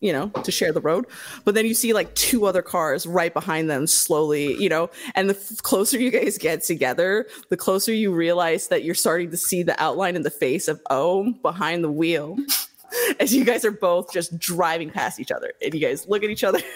you 0.05 0.13
know, 0.13 0.29
to 0.29 0.53
share 0.53 0.71
the 0.71 0.83
road. 0.83 1.07
But 1.47 1.55
then 1.55 1.65
you 1.65 1.73
see 1.73 1.95
like 1.95 2.15
two 2.15 2.45
other 2.45 2.61
cars 2.61 3.07
right 3.07 3.33
behind 3.33 3.71
them 3.71 3.87
slowly, 3.87 4.55
you 4.63 4.69
know, 4.69 4.91
and 5.15 5.31
the 5.31 5.35
f- 5.35 5.63
closer 5.63 5.99
you 5.99 6.11
guys 6.11 6.37
get 6.37 6.63
together, 6.63 7.27
the 7.49 7.57
closer 7.57 7.91
you 7.91 8.13
realize 8.13 8.69
that 8.69 8.85
you're 8.85 8.95
starting 8.95 9.31
to 9.31 9.39
see 9.39 9.63
the 9.63 9.83
outline 9.83 10.15
in 10.15 10.21
the 10.21 10.31
face 10.31 10.69
of 10.69 10.79
O 10.91 11.33
behind 11.41 11.83
the 11.83 11.91
wheel 11.91 12.37
as 13.19 13.35
you 13.35 13.47
guys 13.47 13.65
are 13.65 13.71
both 13.71 14.13
just 14.13 14.39
driving 14.39 14.91
past 14.91 15.19
each 15.19 15.33
other 15.33 15.55
and 15.63 15.73
you 15.73 15.81
guys 15.81 16.07
look 16.07 16.23
at 16.23 16.29
each 16.29 16.45
other. 16.45 16.61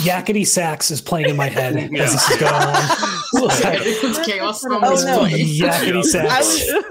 Yakety 0.00 0.46
sax 0.46 0.90
is 0.90 1.00
playing 1.00 1.30
in 1.30 1.36
my 1.36 1.48
head 1.48 1.76
as 1.76 2.12
this 2.12 2.30
is 2.30 2.36
going 2.36 2.52
on. 2.52 3.50
Everyone's 3.64 4.18
chaos. 4.18 4.62
Oh, 4.68 4.78
no. 4.78 5.24
Yakety 5.24 5.96
I 5.96 6.02
sax. 6.02 6.66
was, 6.70 6.84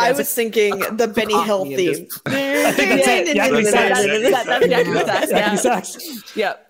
I 0.00 0.12
was 0.12 0.32
thinking 0.34 0.78
the 0.96 1.08
Benny 1.08 1.40
Hill 1.44 1.64
theme. 1.64 2.08
I 2.26 2.72
think 2.72 3.04
that's 3.04 3.08
it. 3.08 3.36
Yakety 3.36 3.64
sax. 3.66 4.02
That- 4.02 5.06
that's 5.06 6.36
yeah. 6.36 6.50
Yep. 6.50 6.66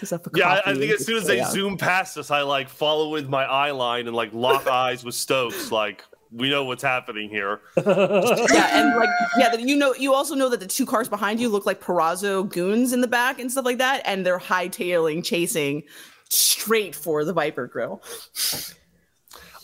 Just 0.00 0.12
up 0.12 0.24
for 0.24 0.30
Yeah, 0.34 0.60
I, 0.66 0.74
think 0.74 0.90
as 0.92 1.06
soon 1.06 1.16
as 1.18 1.26
they 1.26 1.40
out. 1.40 1.52
zoom 1.52 1.76
past 1.76 2.18
us, 2.18 2.30
I 2.30 2.42
like 2.42 2.68
follow 2.68 3.10
with 3.10 3.28
my 3.28 3.44
eye 3.44 3.70
line 3.70 4.06
and 4.08 4.16
like 4.16 4.32
lock 4.32 4.66
eyes 4.70 5.04
with 5.04 5.14
Stokes. 5.14 5.70
Like 5.70 6.02
we 6.32 6.50
know 6.50 6.64
what's 6.64 6.82
happening 6.82 7.28
here. 7.28 7.60
yeah, 7.76 8.80
and 8.80 8.96
like 8.96 9.08
yeah, 9.38 9.54
you 9.56 9.76
know, 9.76 9.94
you 9.94 10.12
also 10.12 10.34
know 10.34 10.48
that 10.48 10.60
the 10.60 10.66
two 10.66 10.86
cars 10.86 11.08
behind 11.08 11.38
you 11.40 11.48
look 11.48 11.66
like 11.66 11.80
Perazzo 11.80 12.48
goons 12.48 12.92
in 12.92 13.00
the 13.00 13.06
back 13.06 13.38
and 13.38 13.52
stuff 13.52 13.64
like 13.64 13.78
that, 13.78 14.02
and 14.04 14.26
they're 14.26 14.38
hightailing, 14.40 15.24
chasing 15.24 15.84
straight 16.30 16.94
for 16.96 17.24
the 17.24 17.32
Viper 17.32 17.66
Grill. 17.66 18.02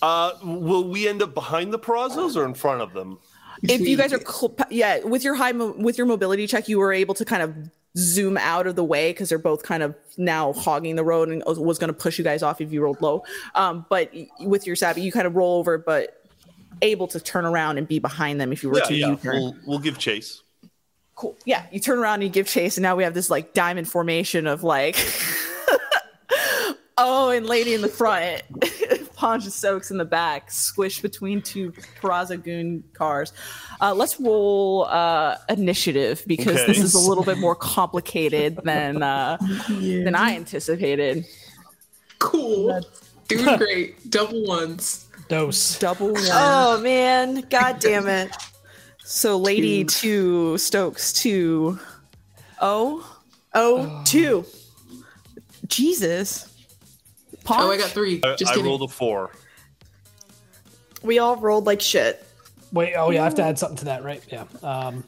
Uh, 0.02 0.32
will 0.42 0.88
we 0.88 1.08
end 1.08 1.22
up 1.22 1.34
behind 1.34 1.72
the 1.72 1.78
Perazzos 1.78 2.36
or 2.36 2.44
in 2.44 2.54
front 2.54 2.82
of 2.82 2.92
them? 2.92 3.18
If 3.62 3.80
you 3.80 3.96
guys 3.96 4.12
are, 4.12 4.20
cl- 4.20 4.54
yeah, 4.70 5.00
with 5.04 5.24
your 5.24 5.34
high, 5.34 5.52
mo- 5.52 5.74
with 5.76 5.98
your 5.98 6.06
mobility 6.06 6.46
check, 6.46 6.68
you 6.68 6.78
were 6.78 6.92
able 6.92 7.14
to 7.14 7.24
kind 7.24 7.42
of 7.42 7.54
zoom 7.96 8.36
out 8.36 8.68
of 8.68 8.76
the 8.76 8.84
way 8.84 9.10
because 9.10 9.28
they're 9.28 9.38
both 9.38 9.64
kind 9.64 9.82
of 9.82 9.96
now 10.16 10.52
hogging 10.52 10.94
the 10.94 11.02
road 11.02 11.28
and 11.28 11.42
was 11.44 11.78
going 11.78 11.88
to 11.88 11.94
push 11.98 12.18
you 12.18 12.24
guys 12.24 12.42
off 12.44 12.60
if 12.60 12.72
you 12.72 12.80
rolled 12.80 13.02
low. 13.02 13.24
Um, 13.56 13.84
but 13.90 14.12
with 14.40 14.66
your 14.66 14.76
savvy, 14.76 15.00
you 15.00 15.10
kind 15.10 15.26
of 15.26 15.34
roll 15.34 15.58
over, 15.58 15.78
but 15.78 16.22
able 16.82 17.08
to 17.08 17.18
turn 17.18 17.44
around 17.44 17.78
and 17.78 17.88
be 17.88 17.98
behind 17.98 18.40
them 18.40 18.52
if 18.52 18.62
you 18.62 18.70
were 18.70 18.78
Yeah, 18.78 18.84
to 18.84 18.94
yeah. 18.94 19.08
U-turn. 19.08 19.34
We'll, 19.34 19.56
we'll 19.66 19.78
give 19.80 19.98
chase. 19.98 20.42
cool. 21.16 21.36
Yeah, 21.44 21.64
you 21.72 21.80
turn 21.80 21.98
around 21.98 22.14
and 22.14 22.22
you 22.24 22.28
give 22.28 22.46
chase, 22.46 22.76
and 22.76 22.82
now 22.82 22.94
we 22.94 23.02
have 23.02 23.14
this 23.14 23.30
like 23.30 23.54
diamond 23.54 23.88
formation 23.88 24.46
of 24.46 24.62
like, 24.62 24.96
oh, 26.98 27.30
and 27.30 27.46
lady 27.46 27.74
in 27.74 27.80
the 27.80 27.88
front, 27.88 28.42
Ponch 29.18 29.42
and 29.42 29.52
Stokes 29.52 29.90
in 29.90 29.98
the 29.98 30.04
back, 30.04 30.48
squished 30.48 31.02
between 31.02 31.42
two 31.42 31.72
Perazzo 32.00 32.40
Goon 32.40 32.84
cars. 32.92 33.32
Uh, 33.80 33.92
let's 33.92 34.20
roll 34.20 34.84
uh, 34.84 35.36
initiative 35.48 36.22
because 36.28 36.56
Okay. 36.58 36.66
this 36.68 36.78
is 36.78 36.94
a 36.94 37.00
little 37.00 37.24
bit 37.24 37.36
more 37.36 37.56
complicated 37.56 38.60
than 38.62 39.02
uh, 39.02 39.36
than 39.68 40.14
I 40.14 40.36
anticipated. 40.36 41.26
Cool. 42.20 42.80
Doing 43.26 43.58
great. 43.58 44.08
Double 44.08 44.46
ones. 44.46 45.08
Dose. 45.28 45.78
Double 45.80 46.12
one. 46.12 46.22
Oh 46.30 46.80
man, 46.80 47.40
god 47.50 47.80
damn 47.80 48.06
it. 48.06 48.30
so 49.04 49.36
lady 49.36 49.84
two, 49.84 50.56
Stokes 50.58 51.12
two. 51.12 51.78
Oh, 52.60 53.04
Oh, 53.52 54.02
two. 54.04 54.44
Jesus. 55.66 56.47
Oh, 57.50 57.70
I 57.70 57.76
got 57.76 57.90
three. 57.90 58.20
I, 58.24 58.36
Just 58.36 58.50
I 58.52 58.54
kidding. 58.54 58.66
rolled 58.68 58.82
a 58.82 58.88
four. 58.88 59.30
We 61.02 61.18
all 61.18 61.36
rolled 61.36 61.66
like 61.66 61.80
shit. 61.80 62.24
Wait, 62.72 62.94
oh 62.96 63.10
yeah, 63.10 63.22
I 63.22 63.24
have 63.24 63.34
to 63.36 63.42
add 63.42 63.58
something 63.58 63.78
to 63.78 63.84
that, 63.86 64.04
right? 64.04 64.22
Yeah. 64.30 64.44
Um, 64.62 65.04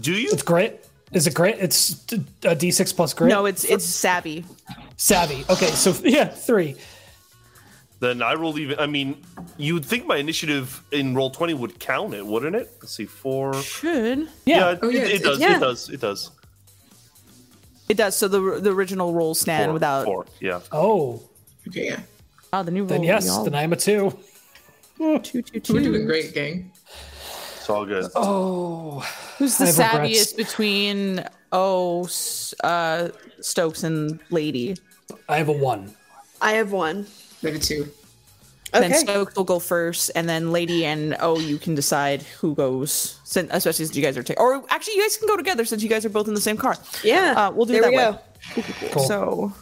Do 0.00 0.12
you? 0.12 0.30
it's 0.32 0.42
grit. 0.42 0.88
Is 1.12 1.26
it 1.26 1.34
grit? 1.34 1.58
It's 1.60 1.90
a 2.12 2.56
d6 2.56 2.96
plus 2.96 3.14
grit. 3.14 3.28
No, 3.30 3.46
it's 3.46 3.64
it's 3.64 3.84
savvy. 3.84 4.44
savvy. 4.96 5.44
Okay, 5.48 5.66
so 5.68 5.94
yeah, 6.04 6.24
three. 6.26 6.76
Then 8.00 8.20
I 8.22 8.34
rolled 8.34 8.58
even. 8.58 8.78
I 8.78 8.86
mean, 8.86 9.22
you'd 9.56 9.84
think 9.84 10.06
my 10.06 10.16
initiative 10.16 10.82
in 10.90 11.14
roll 11.14 11.30
twenty 11.30 11.54
would 11.54 11.78
count 11.78 12.12
it, 12.12 12.26
wouldn't 12.26 12.54
it? 12.56 12.70
Let's 12.80 12.92
see, 12.94 13.06
four. 13.06 13.54
Should 13.54 14.28
Yeah. 14.44 14.72
it, 14.72 14.80
Oh, 14.82 14.88
yeah, 14.90 15.02
it, 15.02 15.06
it's- 15.06 15.22
does. 15.22 15.38
yeah. 15.40 15.56
It 15.56 15.60
does. 15.60 15.88
It 15.90 16.00
does. 16.00 16.30
It 17.88 17.96
does? 17.96 18.16
So 18.16 18.28
the 18.28 18.40
the 18.60 18.70
original 18.72 19.12
rules 19.12 19.40
stand 19.40 19.66
Four, 19.66 19.72
without. 19.74 20.04
four. 20.04 20.26
Yeah. 20.40 20.60
Oh, 20.72 21.22
Okay, 21.68 21.86
yeah. 21.86 22.00
Oh, 22.52 22.62
the 22.62 22.70
new 22.70 22.80
rule. 22.82 22.88
then 22.88 23.02
yes, 23.02 23.26
then 23.44 23.54
I'm 23.54 23.72
a 23.74 23.76
two. 23.76 24.16
two 24.98 25.18
two 25.42 25.42
two. 25.60 25.74
We're 25.74 25.82
doing 25.82 26.06
great, 26.06 26.32
gang. 26.34 26.70
It's 27.56 27.68
all 27.68 27.84
good. 27.84 28.06
Oh, 28.14 29.00
Who's 29.38 29.58
the 29.58 29.64
I 29.64 29.66
have 29.72 29.78
regrets. 30.02 30.32
savviest 30.32 30.36
between 30.36 31.24
oh 31.52 32.08
uh, 32.62 33.08
Stokes 33.40 33.82
and 33.82 34.20
Lady? 34.30 34.76
I 35.28 35.38
have 35.38 35.48
a 35.48 35.52
one. 35.52 35.94
I 36.40 36.52
have 36.52 36.70
one. 36.72 37.06
Maybe 37.42 37.58
two. 37.58 37.88
Then 38.80 38.92
Okay. 38.92 39.00
Stokes 39.00 39.34
will 39.36 39.44
go 39.44 39.58
first, 39.58 40.10
and 40.14 40.28
then 40.28 40.52
Lady 40.52 40.84
and 40.84 41.16
oh, 41.20 41.38
you 41.38 41.58
can 41.58 41.74
decide 41.74 42.22
who 42.40 42.54
goes. 42.54 43.20
Since, 43.24 43.50
especially 43.52 43.84
since 43.86 43.96
you 43.96 44.02
guys 44.02 44.16
are 44.16 44.22
taking, 44.22 44.42
or 44.42 44.64
actually, 44.70 44.94
you 44.96 45.02
guys 45.02 45.16
can 45.16 45.28
go 45.28 45.36
together 45.36 45.64
since 45.64 45.82
you 45.82 45.88
guys 45.88 46.04
are 46.04 46.08
both 46.10 46.28
in 46.28 46.34
the 46.34 46.40
same 46.40 46.56
car. 46.56 46.76
Yeah. 47.04 47.34
Uh, 47.36 47.50
we'll 47.52 47.66
do 47.66 47.72
there 47.74 47.82
that 47.82 47.90
we 47.90 47.96
way. 47.96 48.18
go. 48.82 48.90
Cool. 48.92 49.02
So 49.04 49.52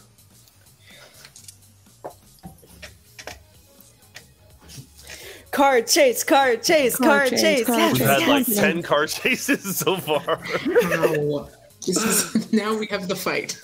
Car 5.51 5.81
chase, 5.81 6.23
car 6.23 6.57
chase, 6.57 6.97
Car 6.97 7.19
car, 7.19 7.29
chase, 7.29 7.41
chase. 7.41 7.65
car. 7.65 7.77
We've 7.87 7.97
chase. 7.97 8.07
had 8.07 8.27
like 8.27 8.45
ten 8.45 8.81
car 8.81 9.07
chases 9.07 9.77
so 9.77 9.95
far. 9.97 10.39
Ow. 10.67 11.49
This 11.85 11.97
is, 12.35 12.51
now 12.51 12.75
we 12.75 12.87
have 12.87 13.07
the 13.07 13.15
fight. 13.15 13.57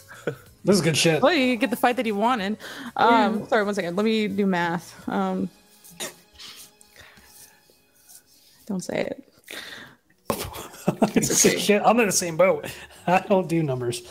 This 0.64 0.76
is 0.76 0.82
good 0.82 0.96
shit. 0.98 1.22
well, 1.22 1.34
you 1.34 1.56
get 1.56 1.70
the 1.72 1.76
fight 1.76 1.96
that 1.98 2.06
he 2.06 2.12
wanted. 2.12 2.58
Um, 2.96 3.48
Sorry, 3.48 3.64
one 3.64 3.74
second. 3.74 3.96
Let 3.96 4.04
me 4.06 4.28
do 4.28 4.46
math. 4.46 5.08
Um, 5.10 5.50
don't 8.68 8.84
say 8.84 9.02
it. 9.02 9.24
It's 11.16 11.46
okay. 11.46 11.60
shit. 11.60 11.82
I'm 11.86 12.00
in 12.00 12.08
the 12.08 12.12
same 12.12 12.38
boat. 12.38 12.66
I 13.06 13.20
don't 13.20 13.48
do 13.48 13.62
numbers. 13.62 14.02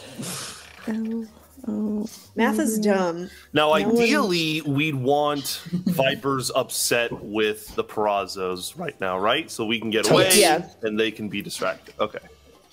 Math 2.37 2.59
is 2.59 2.79
dumb. 2.79 3.29
Now, 3.53 3.73
ideally, 3.73 4.63
we'd 4.63 4.95
want 4.95 5.63
Vipers 5.73 6.51
upset 6.55 7.11
with 7.25 7.75
the 7.75 7.83
Perazzos 7.85 8.79
right 8.79 8.99
now, 9.01 9.19
right? 9.19 9.51
So 9.51 9.65
we 9.67 9.81
can 9.81 9.91
get 9.91 10.09
away 10.11 10.31
Yeah. 10.35 10.69
and 10.83 10.99
they 10.99 11.11
can 11.11 11.29
be 11.29 11.43
distracted. 11.43 11.95
Okay. 11.99 12.21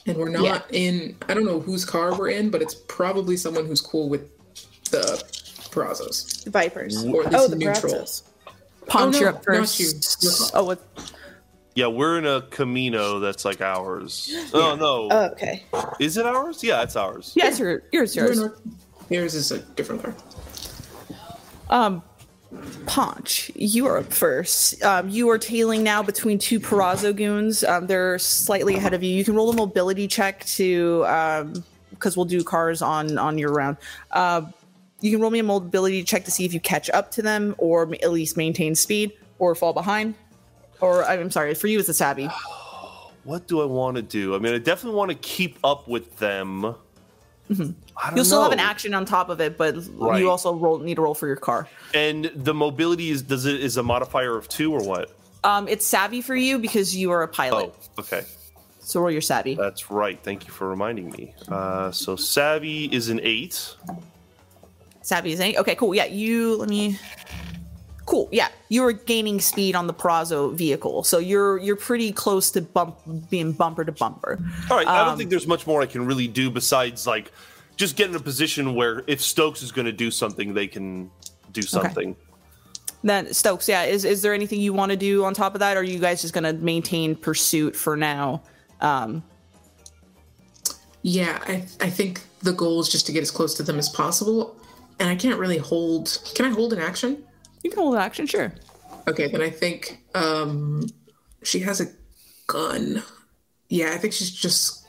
And 0.08 0.16
we're 0.18 0.30
not 0.30 0.66
in, 0.74 1.16
I 1.28 1.34
don't 1.34 1.46
know 1.46 1.60
whose 1.60 1.84
car 1.84 2.18
we're 2.18 2.30
in, 2.30 2.50
but 2.50 2.62
it's 2.62 2.74
probably 2.76 3.36
someone 3.38 3.66
who's 3.66 3.82
cool 3.82 4.08
with 4.10 4.30
the 4.90 5.22
Perazzos. 5.70 6.46
The 6.46 6.50
Vipers. 6.50 7.04
Or 7.06 7.28
at 7.28 7.36
Oh, 7.36 7.48
the 7.50 7.56
neutral. 7.58 7.94
Perazzos. 7.94 8.24
Punch, 8.88 9.20
no, 9.20 9.28
up 9.30 9.44
first. 9.44 9.80
you. 9.82 10.30
Oh, 10.54 10.64
what? 10.64 10.82
Yeah, 11.76 11.88
we're 11.88 12.18
in 12.18 12.26
a 12.26 12.42
Camino 12.50 13.20
that's 13.20 13.44
like 13.46 13.60
ours. 13.62 14.32
Oh 14.54 14.76
no, 14.76 15.10
Oh, 15.12 15.26
okay. 15.34 15.64
is 16.00 16.18
it 16.18 16.26
ours? 16.26 16.64
Yeah, 16.64 16.82
it's 16.84 16.96
ours. 16.96 17.34
Yeah, 17.36 17.50
it's 17.50 17.60
your, 17.60 17.84
yours, 17.92 18.16
yours. 18.16 18.40
Yours 19.10 19.36
is 19.36 19.52
a 19.52 19.60
different 19.60 20.02
car. 20.04 20.16
Um, 21.70 22.02
Paunch, 22.86 23.52
you 23.56 23.86
are 23.88 23.98
up 23.98 24.14
first. 24.14 24.82
Um, 24.84 25.10
you 25.10 25.30
are 25.30 25.38
tailing 25.38 25.84
now 25.84 26.02
between 26.02 26.40
two 26.40 26.60
Perazzo 26.60 27.16
goons. 27.16 27.64
Um, 27.64 27.88
they're 27.88 28.18
slightly 28.20 28.76
ahead 28.76 28.94
of 28.94 29.04
you. 29.04 29.14
You 29.14 29.26
can 29.26 29.36
roll 29.36 29.50
a 29.50 29.56
mobility 29.56 30.08
check 30.08 30.46
to, 30.46 31.06
um, 31.06 31.64
because 31.90 32.16
we'll 32.16 32.26
do 32.26 32.44
cars 32.44 32.82
on 32.82 33.18
on 33.18 33.38
your 33.38 33.52
round. 33.52 33.78
Um, 34.12 34.54
you 35.02 35.12
can 35.12 35.20
roll 35.20 35.32
me 35.32 35.40
a 35.40 35.44
mobility 35.44 36.04
check 36.04 36.26
to 36.26 36.32
see 36.32 36.46
if 36.46 36.54
you 36.54 36.60
catch 36.60 36.90
up 36.90 37.12
to 37.12 37.22
them, 37.22 37.54
or 37.58 37.84
at 38.02 38.12
least 38.12 38.38
maintain 38.38 38.76
speed, 38.76 39.12
or 39.40 39.54
fall 39.54 39.74
behind. 39.74 40.16
Or 40.80 41.04
I'm 41.04 41.32
sorry, 41.32 41.54
for 41.54 41.68
you 41.68 41.80
it's 41.80 41.90
a 41.90 41.94
savvy. 41.94 42.30
What 43.24 43.48
do 43.48 43.62
I 43.62 43.66
want 43.66 43.98
to 43.98 44.02
do? 44.02 44.36
I 44.36 44.40
mean, 44.40 44.54
I 44.54 44.58
definitely 44.58 44.98
want 44.98 45.12
to 45.12 45.18
keep 45.18 45.58
up 45.64 45.88
with 45.88 46.18
them. 46.18 46.76
Mm-hmm. 47.50 47.72
You'll 48.16 48.26
still 48.26 48.44
have 48.44 48.52
an 48.52 48.60
action 48.60 48.94
on 48.94 49.06
top 49.06 49.30
of 49.30 49.42
it, 49.42 49.58
but 49.58 49.76
Right. 49.96 50.20
you 50.22 50.30
also 50.30 50.54
roll 50.54 50.78
need 50.80 50.96
to 50.96 51.02
roll 51.02 51.16
for 51.16 51.28
your 51.28 51.36
car. 51.36 51.68
And 51.94 52.32
the 52.36 52.54
mobility 52.54 53.10
is 53.10 53.22
does 53.24 53.46
it 53.46 53.60
is 53.62 53.78
a 53.78 53.84
modifier 53.84 54.38
of 54.38 54.48
two 54.48 54.72
or 54.74 54.84
what? 54.84 55.12
Um, 55.44 55.68
it's 55.68 55.86
savvy 55.86 56.22
for 56.22 56.36
you 56.36 56.60
because 56.60 56.96
you 56.96 57.12
are 57.12 57.24
a 57.24 57.28
pilot. 57.28 57.74
Oh, 57.98 58.02
okay. 58.02 58.24
So 58.80 59.00
roll 59.02 59.12
your 59.12 59.22
savvy. 59.22 59.56
That's 59.56 59.90
right. 59.92 60.20
Thank 60.22 60.46
you 60.48 60.52
for 60.54 60.68
reminding 60.70 61.10
me. 61.12 61.34
Uh, 61.50 61.92
so 61.92 62.16
savvy 62.16 62.86
is 62.86 63.10
an 63.10 63.20
eight. 63.24 63.76
Savvy 65.02 65.32
is 65.32 65.40
eight. 65.40 65.58
Okay, 65.58 65.76
cool. 65.76 65.96
Yeah, 65.96 66.06
you 66.06 66.56
let 66.58 66.70
me. 66.70 67.00
Cool. 68.06 68.30
Yeah, 68.32 68.48
you 68.70 68.86
are 68.86 68.94
gaining 68.94 69.42
speed 69.42 69.76
on 69.76 69.88
the 69.88 69.94
Perazzo 69.94 70.54
vehicle, 70.54 71.04
so 71.04 71.18
you're 71.18 71.58
you're 71.58 71.76
pretty 71.76 72.12
close 72.14 72.52
to 72.52 72.62
bump 72.62 72.98
being 73.30 73.52
bumper 73.52 73.84
to 73.84 73.92
bumper. 73.92 74.40
All 74.70 74.78
right. 74.78 74.88
I 74.88 75.02
Um, 75.02 75.08
don't 75.10 75.18
think 75.18 75.30
there's 75.30 75.48
much 75.48 75.68
more 75.68 75.82
I 75.82 75.88
can 75.88 76.06
really 76.06 76.28
do 76.28 76.50
besides 76.50 77.06
like 77.06 77.32
just 77.78 77.96
get 77.96 78.10
in 78.10 78.16
a 78.16 78.20
position 78.20 78.76
where 78.76 79.04
if 79.08 79.22
Stokes 79.22 79.62
is 79.62 79.72
going 79.72 79.86
to 79.86 79.92
do 79.92 80.12
something, 80.12 80.54
they 80.54 80.68
can 80.68 81.10
do 81.52 81.62
something. 81.62 82.16
Then 83.04 83.32
Stokes, 83.34 83.70
yeah, 83.70 83.84
is 83.84 84.04
is 84.04 84.22
there 84.24 84.34
anything 84.34 84.60
you 84.60 84.74
want 84.74 84.92
to 84.92 84.98
do 84.98 85.24
on 85.24 85.34
top 85.34 85.54
of 85.54 85.60
that, 85.60 85.78
or 85.78 85.82
are 85.82 85.84
you 85.84 86.00
guys 86.00 86.22
just 86.22 86.34
gonna 86.34 86.54
maintain 86.54 87.16
pursuit 87.16 87.76
for 87.76 87.96
now? 87.96 88.42
Um, 88.82 89.24
Yeah, 91.04 91.40
I, 91.48 91.64
I 91.80 91.90
think 91.90 92.22
the 92.42 92.52
goal 92.54 92.82
is 92.82 92.90
just 92.90 93.06
to 93.06 93.12
get 93.12 93.22
as 93.22 93.32
close 93.32 93.54
to 93.56 93.64
them 93.64 93.78
as 93.78 93.88
possible. 93.88 94.58
And 95.00 95.10
I 95.10 95.16
can't 95.16 95.40
really 95.40 95.60
hold. 95.60 96.20
Can 96.34 96.46
I 96.46 96.50
hold 96.50 96.74
an 96.74 96.80
action? 96.80 97.24
you 97.64 97.70
can 97.70 97.80
hold 97.80 97.96
an 97.96 98.02
action, 98.02 98.26
sure. 98.26 98.54
Okay, 99.08 99.28
then 99.28 99.42
I 99.42 99.50
think 99.50 100.00
um, 100.16 100.88
she 101.44 101.60
has 101.60 101.80
a 101.80 101.86
gun. 102.48 103.04
Yeah, 103.70 103.92
I 103.94 103.98
think 103.98 104.14
she's 104.14 104.32
just 104.32 104.86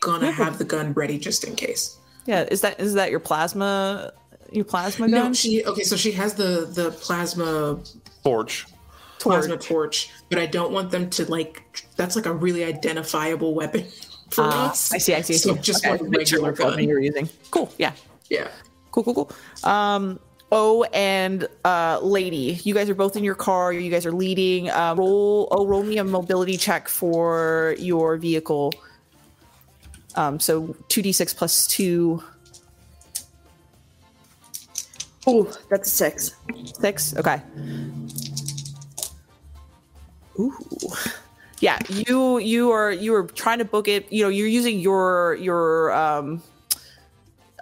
gonna 0.00 0.30
have 0.30 0.58
the 0.58 0.64
gun 0.64 0.92
ready 0.92 1.18
just 1.18 1.42
in 1.44 1.56
case. 1.56 1.97
Yeah, 2.28 2.42
is 2.50 2.60
that 2.60 2.78
is 2.78 2.92
that 2.94 3.10
your 3.10 3.20
plasma 3.20 4.12
your 4.52 4.64
plasma 4.66 5.08
gun? 5.08 5.28
No, 5.28 5.32
she 5.32 5.64
okay. 5.64 5.82
So 5.82 5.96
she 5.96 6.12
has 6.12 6.34
the 6.34 6.68
the 6.70 6.90
plasma 6.90 7.80
Forge. 8.22 8.66
plasma 9.18 9.56
torch, 9.56 10.10
but 10.28 10.38
I 10.38 10.44
don't 10.44 10.70
want 10.70 10.90
them 10.90 11.08
to 11.10 11.24
like. 11.30 11.62
That's 11.96 12.16
like 12.16 12.26
a 12.26 12.32
really 12.34 12.64
identifiable 12.64 13.54
weapon 13.54 13.86
for 14.30 14.44
Ah, 14.44 14.70
us. 14.70 14.92
I 14.92 14.98
see, 14.98 15.14
I 15.14 15.22
see. 15.22 15.34
I 15.34 15.36
So 15.38 15.54
see. 15.54 15.60
just 15.62 15.86
Okay, 15.86 15.96
one 15.96 16.10
make 16.10 16.28
sure 16.28 16.42
regular 16.44 16.70
gun. 16.72 16.84
you're 16.84 17.00
using. 17.00 17.30
Cool. 17.50 17.72
Yeah. 17.78 17.92
Yeah. 18.28 18.48
Cool, 18.92 19.04
cool, 19.04 19.14
cool. 19.14 19.30
Um, 19.70 20.20
Oh, 20.50 20.82
and 20.94 21.46
uh, 21.66 21.98
Lady, 22.02 22.58
you 22.64 22.72
guys 22.72 22.88
are 22.88 22.94
both 22.94 23.16
in 23.16 23.22
your 23.24 23.34
car. 23.34 23.70
You 23.70 23.90
guys 23.90 24.06
are 24.06 24.12
leading. 24.12 24.70
Uh, 24.70 24.94
roll, 24.96 25.46
oh, 25.50 25.66
roll 25.66 25.82
me 25.82 25.98
a 25.98 26.04
mobility 26.04 26.56
check 26.56 26.88
for 26.88 27.74
your 27.78 28.16
vehicle. 28.16 28.72
Um, 30.18 30.40
so 30.40 30.74
two 30.88 31.00
d 31.00 31.12
six 31.12 31.32
plus 31.32 31.68
two, 31.68 32.20
Oh, 35.28 35.44
that's 35.70 35.86
a 35.86 35.90
six. 35.90 36.34
six. 36.80 37.14
Okay. 37.16 37.40
Ooh. 40.40 40.52
Yeah, 41.60 41.78
you 41.88 42.38
you 42.38 42.70
are 42.70 42.90
you 42.90 43.14
are 43.14 43.24
trying 43.24 43.58
to 43.58 43.64
book 43.64 43.86
it. 43.86 44.10
You 44.12 44.24
know, 44.24 44.28
you're 44.28 44.48
using 44.48 44.80
your 44.80 45.34
your 45.34 45.92
um 45.92 46.42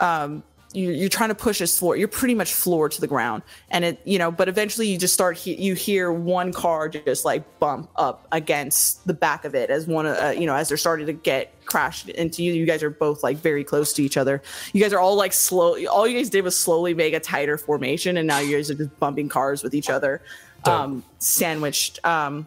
um 0.00 0.42
you, 0.72 0.90
you're 0.90 1.08
trying 1.08 1.30
to 1.30 1.34
push 1.34 1.58
this 1.60 1.78
floor. 1.78 1.96
You're 1.96 2.08
pretty 2.08 2.34
much 2.34 2.52
floor 2.52 2.88
to 2.88 3.00
the 3.00 3.06
ground, 3.06 3.42
and 3.70 3.84
it 3.84 4.00
you 4.04 4.18
know. 4.18 4.30
But 4.30 4.48
eventually, 4.48 4.88
you 4.88 4.98
just 4.98 5.14
start. 5.14 5.36
He- 5.36 5.54
you 5.54 5.74
hear 5.74 6.12
one 6.12 6.52
car 6.52 6.88
just 6.88 7.24
like 7.24 7.58
bump 7.58 7.88
up 7.96 8.26
against 8.32 9.06
the 9.06 9.14
back 9.14 9.44
of 9.44 9.54
it 9.54 9.70
as 9.70 9.86
one. 9.86 10.06
Uh, 10.06 10.34
you 10.36 10.46
know, 10.46 10.54
as 10.54 10.68
they're 10.68 10.76
starting 10.76 11.06
to 11.06 11.12
get 11.12 11.52
crashed 11.64 12.08
into 12.10 12.42
you. 12.42 12.52
You 12.52 12.66
guys 12.66 12.82
are 12.82 12.90
both 12.90 13.22
like 13.22 13.38
very 13.38 13.64
close 13.64 13.92
to 13.94 14.02
each 14.02 14.16
other. 14.16 14.42
You 14.72 14.82
guys 14.82 14.92
are 14.92 15.00
all 15.00 15.16
like 15.16 15.32
slow. 15.32 15.76
All 15.86 16.06
you 16.06 16.18
guys 16.18 16.30
did 16.30 16.42
was 16.44 16.58
slowly 16.58 16.94
make 16.94 17.14
a 17.14 17.20
tighter 17.20 17.56
formation, 17.58 18.16
and 18.18 18.26
now 18.26 18.40
you 18.40 18.56
guys 18.56 18.70
are 18.70 18.74
just 18.74 18.98
bumping 18.98 19.28
cars 19.28 19.62
with 19.62 19.74
each 19.74 19.88
other, 19.88 20.20
um, 20.64 21.02
sandwiched. 21.18 21.98
Um, 22.04 22.46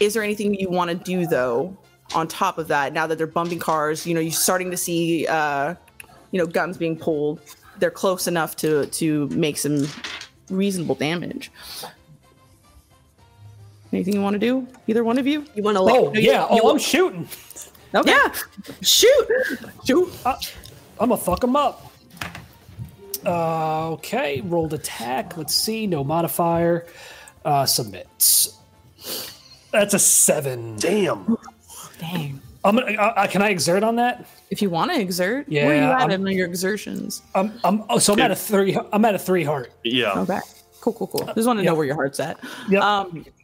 is 0.00 0.14
there 0.14 0.22
anything 0.22 0.54
you 0.54 0.70
want 0.70 0.90
to 0.90 0.96
do 0.96 1.26
though 1.26 1.76
on 2.14 2.26
top 2.28 2.56
of 2.56 2.68
that 2.68 2.92
now 2.92 3.06
that 3.06 3.18
they're 3.18 3.26
bumping 3.26 3.58
cars 3.58 4.06
you 4.06 4.14
know 4.14 4.20
you're 4.20 4.32
starting 4.32 4.70
to 4.70 4.76
see 4.76 5.26
uh 5.26 5.74
you 6.30 6.38
know 6.38 6.46
guns 6.46 6.76
being 6.76 6.96
pulled 6.96 7.40
they're 7.78 7.90
close 7.90 8.26
enough 8.26 8.56
to 8.56 8.86
to 8.86 9.26
make 9.28 9.56
some 9.58 9.86
reasonable 10.50 10.94
damage 10.94 11.50
anything 13.92 14.14
you 14.14 14.20
want 14.22 14.34
to 14.34 14.38
do 14.38 14.66
either 14.86 15.02
one 15.04 15.18
of 15.18 15.26
you 15.26 15.44
You 15.54 15.62
want 15.62 15.76
to 15.76 15.80
Oh 15.80 15.84
like? 15.84 16.16
yeah. 16.22 16.52
you- 16.54 16.60
Oh, 16.62 16.70
I'm 16.70 16.78
shooting. 16.78 17.28
okay 17.94 18.10
Yeah. 18.10 18.32
Shoot. 18.82 19.28
shoot 19.84 20.10
I'm 20.26 21.08
gonna 21.10 21.16
fuck 21.16 21.42
him 21.44 21.54
up. 21.56 21.92
Uh, 23.24 23.90
okay, 23.90 24.40
rolled 24.42 24.74
attack. 24.74 25.36
Let's 25.36 25.54
see, 25.54 25.86
no 25.86 26.02
modifier. 26.04 26.86
Uh, 27.44 27.66
submits. 27.66 28.58
That's 29.72 29.94
a 29.94 29.98
seven. 29.98 30.76
Damn. 30.76 31.36
dang 32.00 32.40
I'm 32.68 32.76
gonna. 32.76 32.92
Uh, 32.92 33.14
uh, 33.16 33.26
can 33.26 33.42
I 33.42 33.48
exert 33.48 33.82
on 33.82 33.96
that? 33.96 34.26
if 34.50 34.62
you 34.62 34.70
want 34.70 34.92
to 34.92 35.00
exert 35.00 35.46
Yeah, 35.48 35.66
where 35.66 35.72
are 35.74 35.76
you 35.86 35.90
at 35.90 36.10
I'm- 36.10 36.10
in 36.10 36.26
your 36.36 36.46
exertions 36.46 37.22
I'm. 37.34 37.52
I'm. 37.64 37.84
Oh, 37.88 37.98
so 37.98 38.12
I'm 38.12 38.20
at 38.20 38.30
a 38.30 38.36
three. 38.36 38.76
I'm 38.92 39.04
at 39.04 39.14
a 39.14 39.18
three 39.18 39.44
heart. 39.44 39.72
Yeah. 39.84 40.20
okay 40.20 40.40
cool 40.80 40.92
cool 40.92 41.08
cool 41.08 41.26
just 41.34 41.46
want 41.46 41.58
to 41.58 41.64
know 41.64 41.74
where 41.74 41.84
your 41.84 41.96
heart's 41.96 42.20
at 42.20 42.38
Yep. 42.70 42.82
um 42.82 43.24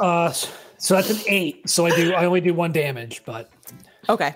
Uh, 0.00 0.32
so 0.32 0.94
that's 0.94 1.10
an 1.10 1.18
eight. 1.28 1.68
So 1.68 1.84
I 1.86 1.94
do. 1.94 2.14
I 2.14 2.24
only 2.24 2.40
do 2.40 2.54
one 2.54 2.72
damage, 2.72 3.22
but 3.26 3.50
Okay. 4.08 4.34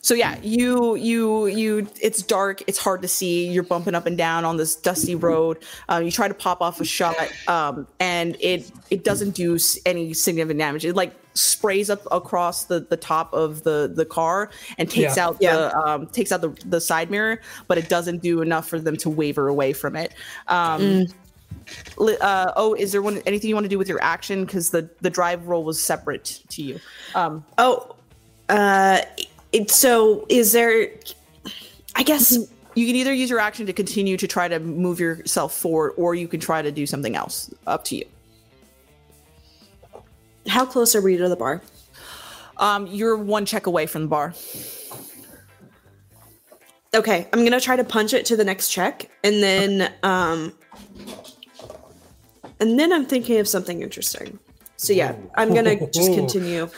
So 0.00 0.14
yeah, 0.14 0.38
you 0.40 0.94
you 0.94 1.46
you 1.46 1.86
it's 2.00 2.22
dark, 2.22 2.62
it's 2.66 2.78
hard 2.78 3.02
to 3.02 3.08
see. 3.08 3.46
You're 3.48 3.62
bumping 3.64 3.94
up 3.94 4.06
and 4.06 4.16
down 4.16 4.44
on 4.44 4.56
this 4.56 4.74
dusty 4.76 5.14
road. 5.16 5.64
Um, 5.90 6.04
you 6.04 6.10
try 6.10 6.28
to 6.28 6.34
pop 6.34 6.62
off 6.62 6.80
a 6.80 6.84
shot 6.84 7.16
um, 7.48 7.86
and 8.00 8.36
it 8.40 8.70
it 8.88 9.04
doesn't 9.04 9.34
do 9.34 9.58
any 9.84 10.14
significant 10.14 10.60
damage. 10.60 10.84
It 10.86 10.94
like 10.94 11.12
sprays 11.36 11.90
up 11.90 12.00
across 12.10 12.64
the 12.64 12.80
the 12.80 12.96
top 12.96 13.32
of 13.32 13.62
the 13.62 13.90
the 13.94 14.04
car 14.04 14.50
and 14.78 14.90
takes 14.90 15.16
Yeah. 15.16 15.26
out 15.26 15.36
Yeah. 15.40 15.56
the 15.56 15.78
um, 15.78 16.06
takes 16.08 16.32
out 16.32 16.40
the 16.40 16.48
the 16.66 16.80
side 16.80 17.10
mirror, 17.10 17.40
but 17.68 17.78
it 17.78 17.88
doesn't 17.88 18.22
do 18.22 18.42
enough 18.42 18.68
for 18.68 18.78
them 18.80 18.96
to 18.98 19.10
waver 19.10 19.48
away 19.48 19.72
from 19.72 19.96
it. 19.96 20.12
Um, 20.48 21.06
li- 21.98 22.16
uh, 22.20 22.52
oh, 22.56 22.74
is 22.74 22.92
there 22.92 23.02
one 23.02 23.18
anything 23.26 23.48
you 23.48 23.54
want 23.54 23.64
to 23.64 23.70
do 23.70 23.78
with 23.78 23.88
your 23.88 24.02
action? 24.02 24.44
Because 24.44 24.70
the 24.70 24.88
the 25.00 25.10
drive 25.10 25.46
roll 25.46 25.64
was 25.64 25.82
separate 25.82 26.40
to 26.48 26.62
you. 26.62 26.80
Um, 27.14 27.44
Oh, 27.58 27.94
uh, 28.48 29.02
it, 29.52 29.70
so 29.70 30.26
is 30.28 30.52
there? 30.52 30.88
I 31.94 32.02
guess 32.02 32.36
you 32.74 32.86
can 32.86 32.94
either 32.96 33.12
use 33.14 33.30
your 33.30 33.40
action 33.40 33.64
to 33.66 33.72
continue 33.72 34.16
to 34.18 34.26
try 34.26 34.48
to 34.48 34.58
move 34.60 35.00
yourself 35.00 35.56
forward 35.56 35.94
or 35.96 36.14
you 36.14 36.28
can 36.28 36.40
try 36.40 36.60
to 36.60 36.70
do 36.70 36.84
something 36.86 37.16
else 37.16 37.50
up 37.66 37.84
to 37.86 37.96
you 37.96 38.04
how 40.48 40.64
close 40.66 40.94
are 40.94 41.00
we 41.00 41.16
to 41.16 41.28
the 41.28 41.36
bar? 41.36 41.62
um, 42.58 42.86
you're 42.86 43.16
one 43.16 43.44
check 43.44 43.66
away 43.66 43.86
from 43.86 44.02
the 44.02 44.08
bar 44.08 44.34
Okay, 46.96 47.28
I'm 47.30 47.44
gonna 47.44 47.60
try 47.60 47.76
to 47.76 47.84
punch 47.84 48.14
it 48.14 48.24
to 48.26 48.36
the 48.36 48.44
next 48.44 48.70
check, 48.70 49.10
and 49.22 49.42
then 49.42 49.92
um, 50.02 50.54
and 52.58 52.80
then 52.80 52.90
I'm 52.90 53.04
thinking 53.04 53.38
of 53.38 53.46
something 53.46 53.82
interesting. 53.82 54.38
So 54.78 54.94
yeah, 54.94 55.14
I'm 55.34 55.52
gonna 55.52 55.76
just 55.90 56.12
continue. 56.14 56.70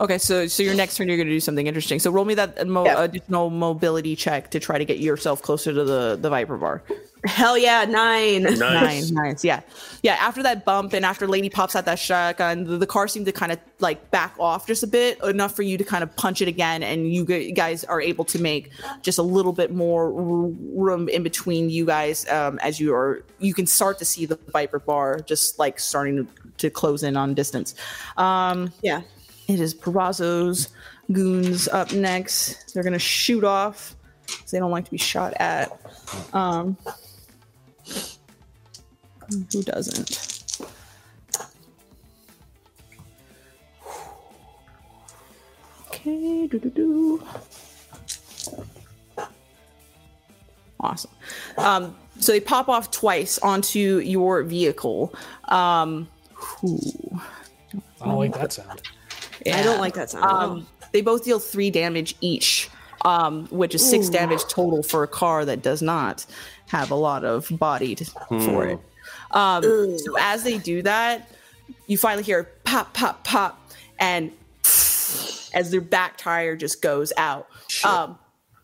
Okay, 0.00 0.18
so 0.18 0.46
so 0.46 0.62
your 0.62 0.74
next 0.74 0.96
turn 0.96 1.08
you're 1.08 1.16
going 1.16 1.26
to 1.28 1.32
do 1.32 1.40
something 1.40 1.66
interesting. 1.66 1.98
So 1.98 2.10
roll 2.10 2.24
me 2.24 2.34
that 2.34 2.66
mo- 2.66 2.84
Yeah. 2.84 3.02
additional 3.02 3.50
mobility 3.50 4.16
check 4.16 4.50
to 4.50 4.60
try 4.60 4.78
to 4.78 4.84
get 4.84 4.98
yourself 4.98 5.40
closer 5.42 5.72
to 5.72 5.84
the 5.84 6.18
the 6.20 6.30
Viper 6.30 6.56
bar. 6.56 6.82
Hell 7.26 7.56
yeah, 7.56 7.86
nine. 7.86 8.42
Nice. 8.42 8.58
Nice, 8.58 9.10
nice, 9.10 9.44
yeah, 9.44 9.60
yeah. 10.02 10.16
After 10.20 10.42
that 10.42 10.66
bump 10.66 10.92
and 10.92 11.06
after 11.06 11.26
Lady 11.26 11.48
pops 11.48 11.74
out 11.74 11.86
that 11.86 11.98
shotgun, 11.98 12.64
the, 12.64 12.76
the 12.76 12.86
car 12.86 13.08
seemed 13.08 13.24
to 13.24 13.32
kind 13.32 13.50
of 13.50 13.58
like 13.78 14.10
back 14.10 14.34
off 14.38 14.66
just 14.66 14.82
a 14.82 14.86
bit, 14.86 15.18
enough 15.24 15.56
for 15.56 15.62
you 15.62 15.78
to 15.78 15.84
kind 15.84 16.02
of 16.04 16.14
punch 16.16 16.42
it 16.42 16.48
again, 16.48 16.82
and 16.82 17.14
you 17.14 17.24
guys 17.24 17.82
are 17.84 17.98
able 18.02 18.26
to 18.26 18.38
make 18.38 18.72
just 19.00 19.18
a 19.18 19.22
little 19.22 19.54
bit 19.54 19.72
more 19.72 20.12
room 20.12 21.08
in 21.08 21.22
between 21.22 21.70
you 21.70 21.86
guys 21.86 22.28
um, 22.28 22.58
as 22.58 22.78
you 22.78 22.94
are. 22.94 23.24
You 23.38 23.54
can 23.54 23.66
start 23.66 23.98
to 24.00 24.04
see 24.04 24.26
the 24.26 24.38
Viper 24.52 24.78
bar 24.78 25.20
just 25.20 25.58
like 25.58 25.80
starting 25.80 26.26
to, 26.26 26.32
to 26.58 26.68
close 26.70 27.02
in 27.02 27.16
on 27.16 27.32
distance. 27.32 27.74
Um, 28.18 28.70
Yeah. 28.82 29.00
It 29.48 29.60
is 29.60 29.74
Perazzo's 29.74 30.68
goons 31.12 31.68
up 31.68 31.92
next. 31.92 32.72
They're 32.72 32.82
gonna 32.82 32.98
shoot 32.98 33.44
off 33.44 33.96
they 34.54 34.60
don't 34.60 34.70
like 34.70 34.84
to 34.84 34.90
be 34.92 34.98
shot 34.98 35.34
at. 35.40 35.76
Um, 36.32 36.76
who 39.28 39.62
doesn't? 39.64 40.54
Okay, 45.88 46.46
do 46.46 46.60
do 46.60 46.70
do. 46.70 47.26
Awesome. 50.78 51.10
Um, 51.58 51.96
so 52.20 52.30
they 52.30 52.40
pop 52.40 52.68
off 52.68 52.92
twice 52.92 53.38
onto 53.38 53.98
your 53.98 54.44
vehicle. 54.44 55.12
Um. 55.48 56.08
I 56.62 58.06
don't 58.06 58.18
like 58.18 58.34
that 58.34 58.52
sound. 58.52 58.82
I 59.46 59.62
don't 59.62 59.78
like 59.78 59.94
that 59.94 60.10
sound. 60.10 60.24
Um, 60.24 60.66
they 60.92 61.00
both 61.00 61.24
deal 61.24 61.38
three 61.38 61.70
damage 61.70 62.14
each, 62.20 62.70
um, 63.04 63.46
which 63.48 63.74
is 63.74 63.88
six 63.88 64.08
damage 64.08 64.44
total 64.44 64.82
for 64.82 65.02
a 65.02 65.08
car 65.08 65.44
that 65.44 65.62
does 65.62 65.82
not 65.82 66.24
have 66.68 66.90
a 66.90 66.94
lot 66.94 67.24
of 67.24 67.48
body 67.50 67.94
to, 67.94 68.04
for 68.04 68.66
it. 68.66 68.78
Um, 69.32 69.62
so 69.98 70.16
as 70.18 70.44
they 70.44 70.58
do 70.58 70.82
that, 70.82 71.30
you 71.86 71.98
finally 71.98 72.22
hear 72.22 72.44
pop, 72.64 72.94
pop, 72.94 73.24
pop, 73.24 73.70
and 73.98 74.32
as 75.54 75.70
their 75.70 75.80
back 75.80 76.16
tire 76.16 76.56
just 76.56 76.80
goes 76.80 77.12
out. 77.16 77.48
Um, 77.84 78.18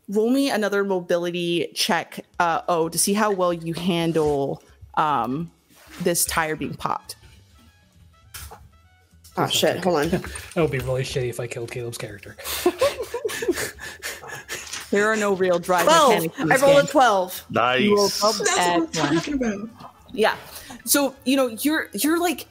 roll 0.09 0.31
me 0.31 0.51
another 0.51 0.85
mobility 0.85 1.70
check, 1.74 2.24
uh, 2.39 2.62
oh, 2.69 2.89
to 2.89 2.98
see 2.98 3.12
how 3.12 3.31
well 3.32 3.52
you 3.52 3.74
handle 3.74 4.62
um, 4.94 5.51
this 6.02 6.24
tire 6.24 6.57
being 6.57 6.74
popped. 6.74 7.16
Oh 9.45 9.47
shit, 9.49 9.83
hold 9.85 9.97
on. 9.99 10.09
That 10.55 10.62
would 10.62 10.71
be 10.71 10.79
really 10.81 11.03
shitty 11.03 11.29
if 11.31 11.41
I 11.41 11.47
killed 11.47 11.71
Caleb's 11.71 11.99
character. 11.99 12.37
There 14.91 15.07
are 15.07 15.15
no 15.17 15.35
real 15.35 15.61
drive 15.61 15.85
Twelve. 15.85 16.11
mechanics. 16.25 16.39
in 16.41 16.51
I 16.51 16.55
this 16.57 16.62
rolled 16.62 16.77
game. 16.79 16.85
a 16.85 16.89
twelve. 16.89 17.45
Nice. 17.51 17.81
You 17.83 17.97
rolled 17.97 18.12
12? 18.12 18.39
That's 18.39 18.51
what 18.51 18.61
I'm 18.61 18.83
Excellent. 18.83 19.15
talking 19.15 19.35
about. 19.35 19.69
Yeah. 20.12 20.37
So, 20.85 21.15
you 21.25 21.37
know, 21.37 21.47
you're 21.47 21.89
you're 21.93 22.19
like 22.19 22.49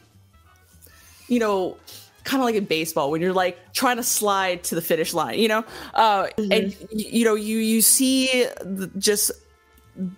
you 1.27 1.37
know, 1.39 1.75
kind 2.23 2.41
of 2.41 2.45
like 2.45 2.55
in 2.55 2.63
baseball 2.63 3.11
when 3.11 3.21
you're 3.21 3.33
like 3.33 3.73
trying 3.73 3.97
to 3.97 4.03
slide 4.03 4.63
to 4.63 4.75
the 4.75 4.81
finish 4.81 5.13
line, 5.13 5.37
you 5.37 5.49
know? 5.49 5.65
Uh 5.93 6.27
and 6.37 6.49
y- 6.49 6.87
you 6.91 7.25
know, 7.25 7.35
you 7.35 7.57
you 7.57 7.81
see 7.81 8.45
the, 8.61 8.89
just 8.97 9.31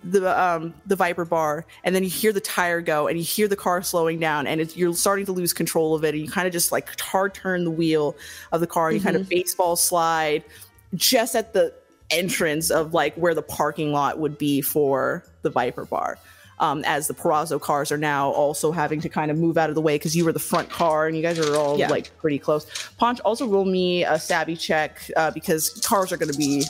the 0.04 0.40
um 0.40 0.72
the 0.86 0.94
viper 0.94 1.24
bar 1.24 1.66
and 1.82 1.94
then 1.94 2.04
you 2.04 2.08
hear 2.08 2.32
the 2.32 2.40
tire 2.40 2.80
go 2.80 3.08
and 3.08 3.18
you 3.18 3.24
hear 3.24 3.48
the 3.48 3.56
car 3.56 3.82
slowing 3.82 4.20
down 4.20 4.46
and 4.46 4.60
it's, 4.60 4.76
you're 4.76 4.94
starting 4.94 5.26
to 5.26 5.32
lose 5.32 5.52
control 5.52 5.94
of 5.94 6.04
it 6.04 6.14
and 6.14 6.24
you 6.24 6.30
kind 6.30 6.46
of 6.46 6.52
just 6.52 6.70
like 6.70 7.00
hard 7.00 7.34
turn 7.34 7.64
the 7.64 7.70
wheel 7.70 8.16
of 8.52 8.60
the 8.60 8.66
car 8.66 8.88
and 8.88 8.98
you 8.98 9.02
kind 9.02 9.16
of 9.16 9.28
baseball 9.28 9.74
slide 9.74 10.44
just 10.94 11.34
at 11.34 11.52
the 11.52 11.74
entrance 12.10 12.70
of 12.70 12.94
like 12.94 13.14
where 13.16 13.34
the 13.34 13.42
parking 13.42 13.92
lot 13.92 14.18
would 14.18 14.38
be 14.38 14.60
for 14.60 15.24
the 15.42 15.50
viper 15.50 15.84
bar 15.84 16.16
um, 16.62 16.82
as 16.86 17.08
the 17.08 17.14
Perazzo 17.14 17.60
cars 17.60 17.92
are 17.92 17.98
now 17.98 18.30
also 18.30 18.72
having 18.72 19.00
to 19.02 19.08
kind 19.10 19.30
of 19.30 19.36
move 19.36 19.58
out 19.58 19.68
of 19.68 19.74
the 19.74 19.82
way 19.82 19.96
because 19.96 20.16
you 20.16 20.24
were 20.24 20.32
the 20.32 20.38
front 20.38 20.70
car 20.70 21.06
and 21.06 21.14
you 21.16 21.22
guys 21.22 21.38
are 21.38 21.56
all 21.56 21.76
Yeah. 21.78 21.88
like 21.88 22.16
pretty 22.18 22.38
close. 22.38 22.64
Ponch, 22.96 23.20
also 23.20 23.46
roll 23.46 23.64
me 23.66 24.04
a 24.04 24.18
savvy 24.18 24.56
check 24.56 24.98
uh, 25.16 25.30
because 25.32 25.68
cars 25.84 26.12
are 26.12 26.16
going 26.16 26.30
to 26.32 26.38
be 26.38 26.64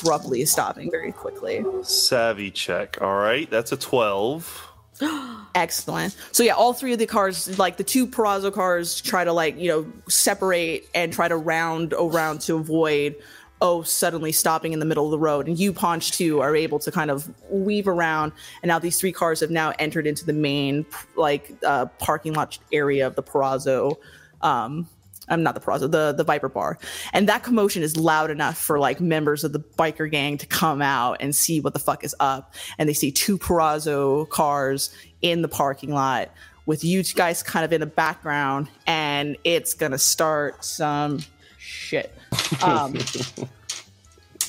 abruptly 0.00 0.44
stopping 0.46 0.90
very 0.90 1.12
quickly. 1.12 1.64
Savvy 1.82 2.50
check. 2.50 2.96
All 3.02 3.16
right, 3.16 3.50
that's 3.50 3.72
a 3.72 3.76
12. 3.76 4.70
Excellent. 5.54 6.16
So 6.32 6.42
yeah, 6.42 6.52
all 6.54 6.72
three 6.72 6.92
of 6.92 6.98
the 6.98 7.06
cars, 7.06 7.58
like 7.58 7.76
the 7.76 7.84
two 7.84 8.06
Perazzo 8.06 8.52
cars, 8.52 9.00
try 9.00 9.24
to 9.24 9.32
like 9.32 9.58
you 9.58 9.68
know 9.68 9.86
separate 10.08 10.88
and 10.94 11.12
try 11.12 11.28
to 11.28 11.36
round 11.36 11.92
around 11.92 12.40
to 12.42 12.54
avoid 12.56 13.16
oh 13.64 13.82
suddenly 13.82 14.30
stopping 14.30 14.74
in 14.74 14.78
the 14.78 14.84
middle 14.84 15.06
of 15.06 15.10
the 15.10 15.18
road. 15.18 15.48
And 15.48 15.58
you 15.58 15.72
Ponch 15.72 16.12
too 16.12 16.40
are 16.40 16.54
able 16.54 16.78
to 16.80 16.92
kind 16.92 17.10
of 17.10 17.32
weave 17.50 17.88
around, 17.88 18.32
and 18.62 18.68
now 18.68 18.78
these 18.78 19.00
three 19.00 19.10
cars 19.10 19.40
have 19.40 19.50
now 19.50 19.72
entered 19.78 20.06
into 20.06 20.24
the 20.24 20.34
main 20.34 20.86
like 21.16 21.50
uh, 21.66 21.86
parking 21.98 22.34
lot 22.34 22.58
area 22.72 23.06
of 23.06 23.16
the 23.16 23.22
Perazzo. 23.22 23.96
Um, 24.42 24.86
I'm 25.28 25.42
not 25.42 25.54
the 25.54 25.62
Perazzo, 25.62 25.90
the 25.90 26.12
the 26.12 26.24
Viper 26.24 26.50
Bar, 26.50 26.78
and 27.14 27.26
that 27.28 27.42
commotion 27.42 27.82
is 27.82 27.96
loud 27.96 28.30
enough 28.30 28.58
for 28.58 28.78
like 28.78 29.00
members 29.00 29.42
of 29.44 29.54
the 29.54 29.60
biker 29.60 30.10
gang 30.10 30.36
to 30.38 30.46
come 30.46 30.82
out 30.82 31.16
and 31.20 31.34
see 31.34 31.60
what 31.60 31.72
the 31.72 31.78
fuck 31.78 32.04
is 32.04 32.14
up. 32.20 32.54
And 32.76 32.86
they 32.86 32.92
see 32.92 33.10
two 33.10 33.38
Perazzo 33.38 34.28
cars 34.28 34.94
in 35.22 35.40
the 35.40 35.48
parking 35.48 35.92
lot 35.94 36.30
with 36.66 36.84
you 36.84 37.02
guys 37.02 37.42
kind 37.42 37.64
of 37.64 37.72
in 37.72 37.80
the 37.80 37.86
background, 37.86 38.68
and 38.86 39.38
it's 39.42 39.72
gonna 39.72 39.98
start 39.98 40.62
some 40.62 41.20
shit. 41.56 42.14
Um, 42.62 42.94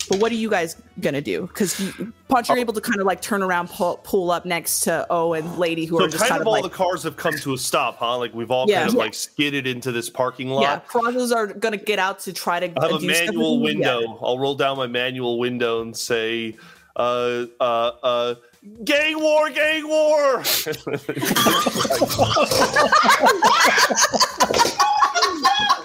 but 0.08 0.20
what 0.20 0.32
are 0.32 0.36
you 0.36 0.52
guys 0.52 0.76
gonna 1.02 1.20
do? 1.22 1.48
Because 1.48 1.92
Punch, 2.28 2.50
you're 2.50 2.60
able 2.60 2.74
to 2.74 2.82
kind 2.82 3.00
of 3.00 3.08
like 3.08 3.22
turn 3.22 3.42
around, 3.42 3.70
pull, 3.72 3.98
pull 4.04 4.30
up 4.30 4.46
next 4.46 4.82
to 4.82 5.08
O 5.10 5.34
and 5.34 5.58
Lady, 5.58 5.86
who 5.86 5.98
So 5.98 6.04
are 6.04 6.08
just 6.08 6.20
kind, 6.20 6.30
kind 6.30 6.42
of 6.42 6.44
of 6.44 6.48
all 6.48 6.54
like 6.54 6.62
the 6.64 6.70
cars 6.70 7.02
have 7.04 7.18
come 7.18 7.36
to 7.40 7.54
a 7.56 7.58
stop, 7.58 7.98
huh? 7.98 8.20
Like 8.20 8.32
we've 8.34 8.52
all 8.52 8.70
Yeah. 8.70 8.80
kind 8.82 8.90
of 8.90 8.96
Yeah. 8.96 9.00
like 9.02 9.16
skidded 9.16 9.66
into 9.66 9.92
this 9.92 10.10
parking 10.12 10.50
lot. 10.50 10.62
yeah, 10.62 10.80
Perazzo's 10.88 11.32
are 11.32 11.48
gonna 11.48 11.78
get 11.78 11.98
out 11.98 12.20
to 12.20 12.34
try 12.34 12.60
to 12.60 12.68
I 12.68 12.70
have 12.86 12.98
a 12.98 13.00
do 13.00 13.12
stuff 13.14 13.26
manual 13.34 13.60
with 13.62 13.76
you. 13.78 13.82
Yeah. 13.82 13.96
window. 13.98 14.20
I'll 14.22 14.38
roll 14.38 14.54
down 14.56 14.78
my 14.78 14.86
manual 14.88 15.40
window 15.40 15.82
and 15.82 15.98
say, 15.98 16.56
uh, 16.96 17.46
uh, 17.60 17.92
uh, 18.04 18.36
gang 18.84 19.20
war, 19.20 19.50
gang 19.50 19.88
war. 19.88 20.44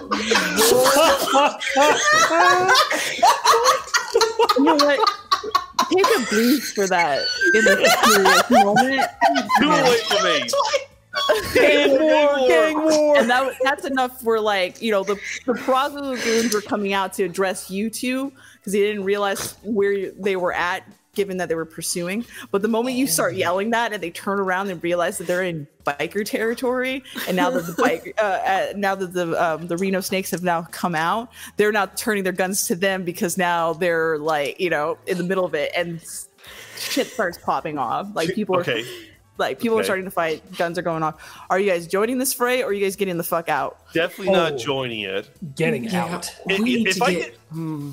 You 4.57 4.63
know 4.63 4.75
what? 4.75 4.99
Take 5.93 6.05
a 6.17 6.25
breeze 6.29 6.71
for 6.73 6.87
that 6.87 7.19
in 7.53 7.65
the 7.65 7.75
serious 8.05 8.49
moment. 8.63 9.09
Two 9.59 9.69
away 9.71 9.97
from 10.07 10.23
me. 10.23 10.49
Gang 11.53 11.99
war, 12.01 12.47
gang 12.47 12.81
war. 12.83 13.17
And 13.17 13.29
that, 13.29 13.53
that's 13.63 13.85
enough 13.85 14.21
for 14.21 14.39
like, 14.39 14.81
you 14.81 14.91
know, 14.91 15.03
the, 15.03 15.15
the 15.45 15.53
Perazzo 15.53 16.01
Lagoons 16.01 16.53
were 16.53 16.61
coming 16.61 16.93
out 16.93 17.13
to 17.13 17.23
address 17.23 17.69
you 17.69 17.89
two 17.89 18.31
because 18.57 18.73
they 18.73 18.79
didn't 18.79 19.03
realize 19.03 19.55
where 19.63 19.91
you- 19.91 20.15
they 20.19 20.35
were 20.35 20.53
at 20.53 20.83
given 21.13 21.37
that 21.37 21.49
they 21.49 21.55
were 21.55 21.65
pursuing. 21.65 22.25
But 22.51 22.61
the 22.61 22.67
moment 22.67 22.95
you 22.95 23.07
start 23.07 23.35
yelling 23.35 23.71
that 23.71 23.93
and 23.93 24.01
they 24.01 24.11
turn 24.11 24.39
around 24.39 24.69
and 24.69 24.81
realize 24.83 25.17
that 25.17 25.27
they're 25.27 25.43
in 25.43 25.67
biker 25.85 26.23
territory, 26.25 27.03
and 27.27 27.35
now 27.35 27.49
that 27.49 27.65
the 27.65 27.73
bike, 27.81 28.13
uh, 28.17 28.21
uh, 28.23 28.73
now 28.75 28.95
that 28.95 29.13
the 29.13 29.41
um, 29.43 29.67
the 29.67 29.77
Reno 29.77 29.99
Snakes 30.01 30.31
have 30.31 30.43
now 30.43 30.63
come 30.71 30.95
out, 30.95 31.29
they're 31.57 31.71
now 31.71 31.85
turning 31.87 32.23
their 32.23 32.33
guns 32.33 32.65
to 32.67 32.75
them 32.75 33.03
because 33.03 33.37
now 33.37 33.73
they're 33.73 34.17
like, 34.17 34.59
you 34.59 34.69
know, 34.69 34.97
in 35.07 35.17
the 35.17 35.23
middle 35.23 35.45
of 35.45 35.53
it, 35.53 35.71
and 35.75 36.01
shit 36.77 37.07
starts 37.07 37.37
popping 37.37 37.77
off. 37.77 38.07
Like 38.13 38.33
people 38.33 38.57
are 38.57 38.65
like 39.37 39.59
people 39.59 39.77
are 39.79 39.83
starting 39.83 40.05
to 40.05 40.11
fight, 40.11 40.43
guns 40.57 40.77
are 40.77 40.81
going 40.83 41.03
off. 41.03 41.15
Are 41.49 41.59
you 41.59 41.69
guys 41.69 41.87
joining 41.87 42.19
this 42.19 42.33
fray 42.33 42.61
or 42.63 42.67
are 42.67 42.73
you 42.73 42.83
guys 42.85 42.95
getting 42.95 43.17
the 43.17 43.23
fuck 43.23 43.49
out? 43.49 43.79
Definitely 43.93 44.29
Oh. 44.35 44.49
not 44.49 44.57
joining 44.59 45.01
it. 45.01 45.29
Getting 45.55 45.85
Yeah, 45.85 46.05
out. 46.05 46.35
we 46.45 46.53
If- 46.55 46.61
need 46.61 46.87
if 46.87 46.97
to 46.97 47.03
I 47.05 47.13
get. 47.13 47.21
get- 47.31 47.35
Hmm. 47.51 47.91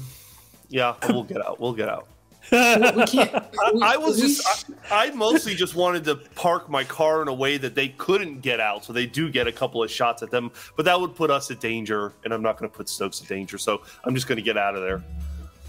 Yeah, 0.69 0.95
we'll 1.09 1.23
get 1.24 1.39
out. 1.45 1.59
We'll 1.59 1.73
get 1.73 1.89
out. 1.89 2.07
We 2.50 2.58
can't. 3.06 3.32
we- 3.74 3.82
I 3.82 3.96
was 3.96 4.16
we 4.16 4.22
just, 4.28 4.70
I, 4.90 5.06
I 5.06 5.10
mostly 5.10 5.54
just 5.54 5.74
wanted 5.74 6.04
to 6.04 6.16
park 6.34 6.68
my 6.68 6.84
car 6.84 7.22
in 7.22 7.28
a 7.28 7.34
way 7.34 7.56
that 7.58 7.74
they 7.74 7.88
couldn't 7.88 8.40
get 8.40 8.60
out, 8.60 8.84
so 8.84 8.92
they 8.92 9.06
do 9.06 9.30
get 9.30 9.46
a 9.46 9.52
couple 9.52 9.82
of 9.82 9.90
shots 9.90 10.22
at 10.22 10.30
them. 10.30 10.50
But 10.76 10.84
that 10.86 11.00
would 11.00 11.14
put 11.14 11.30
us 11.30 11.50
at 11.50 11.60
danger, 11.60 12.12
and 12.24 12.32
I'm 12.32 12.42
not 12.42 12.58
going 12.58 12.70
to 12.70 12.76
put 12.76 12.88
Stokes 12.88 13.20
at 13.22 13.28
danger, 13.28 13.58
so 13.58 13.82
I'm 14.04 14.14
just 14.14 14.26
going 14.26 14.36
to 14.36 14.42
get 14.42 14.56
out 14.56 14.74
of 14.74 14.82
there. 14.82 15.02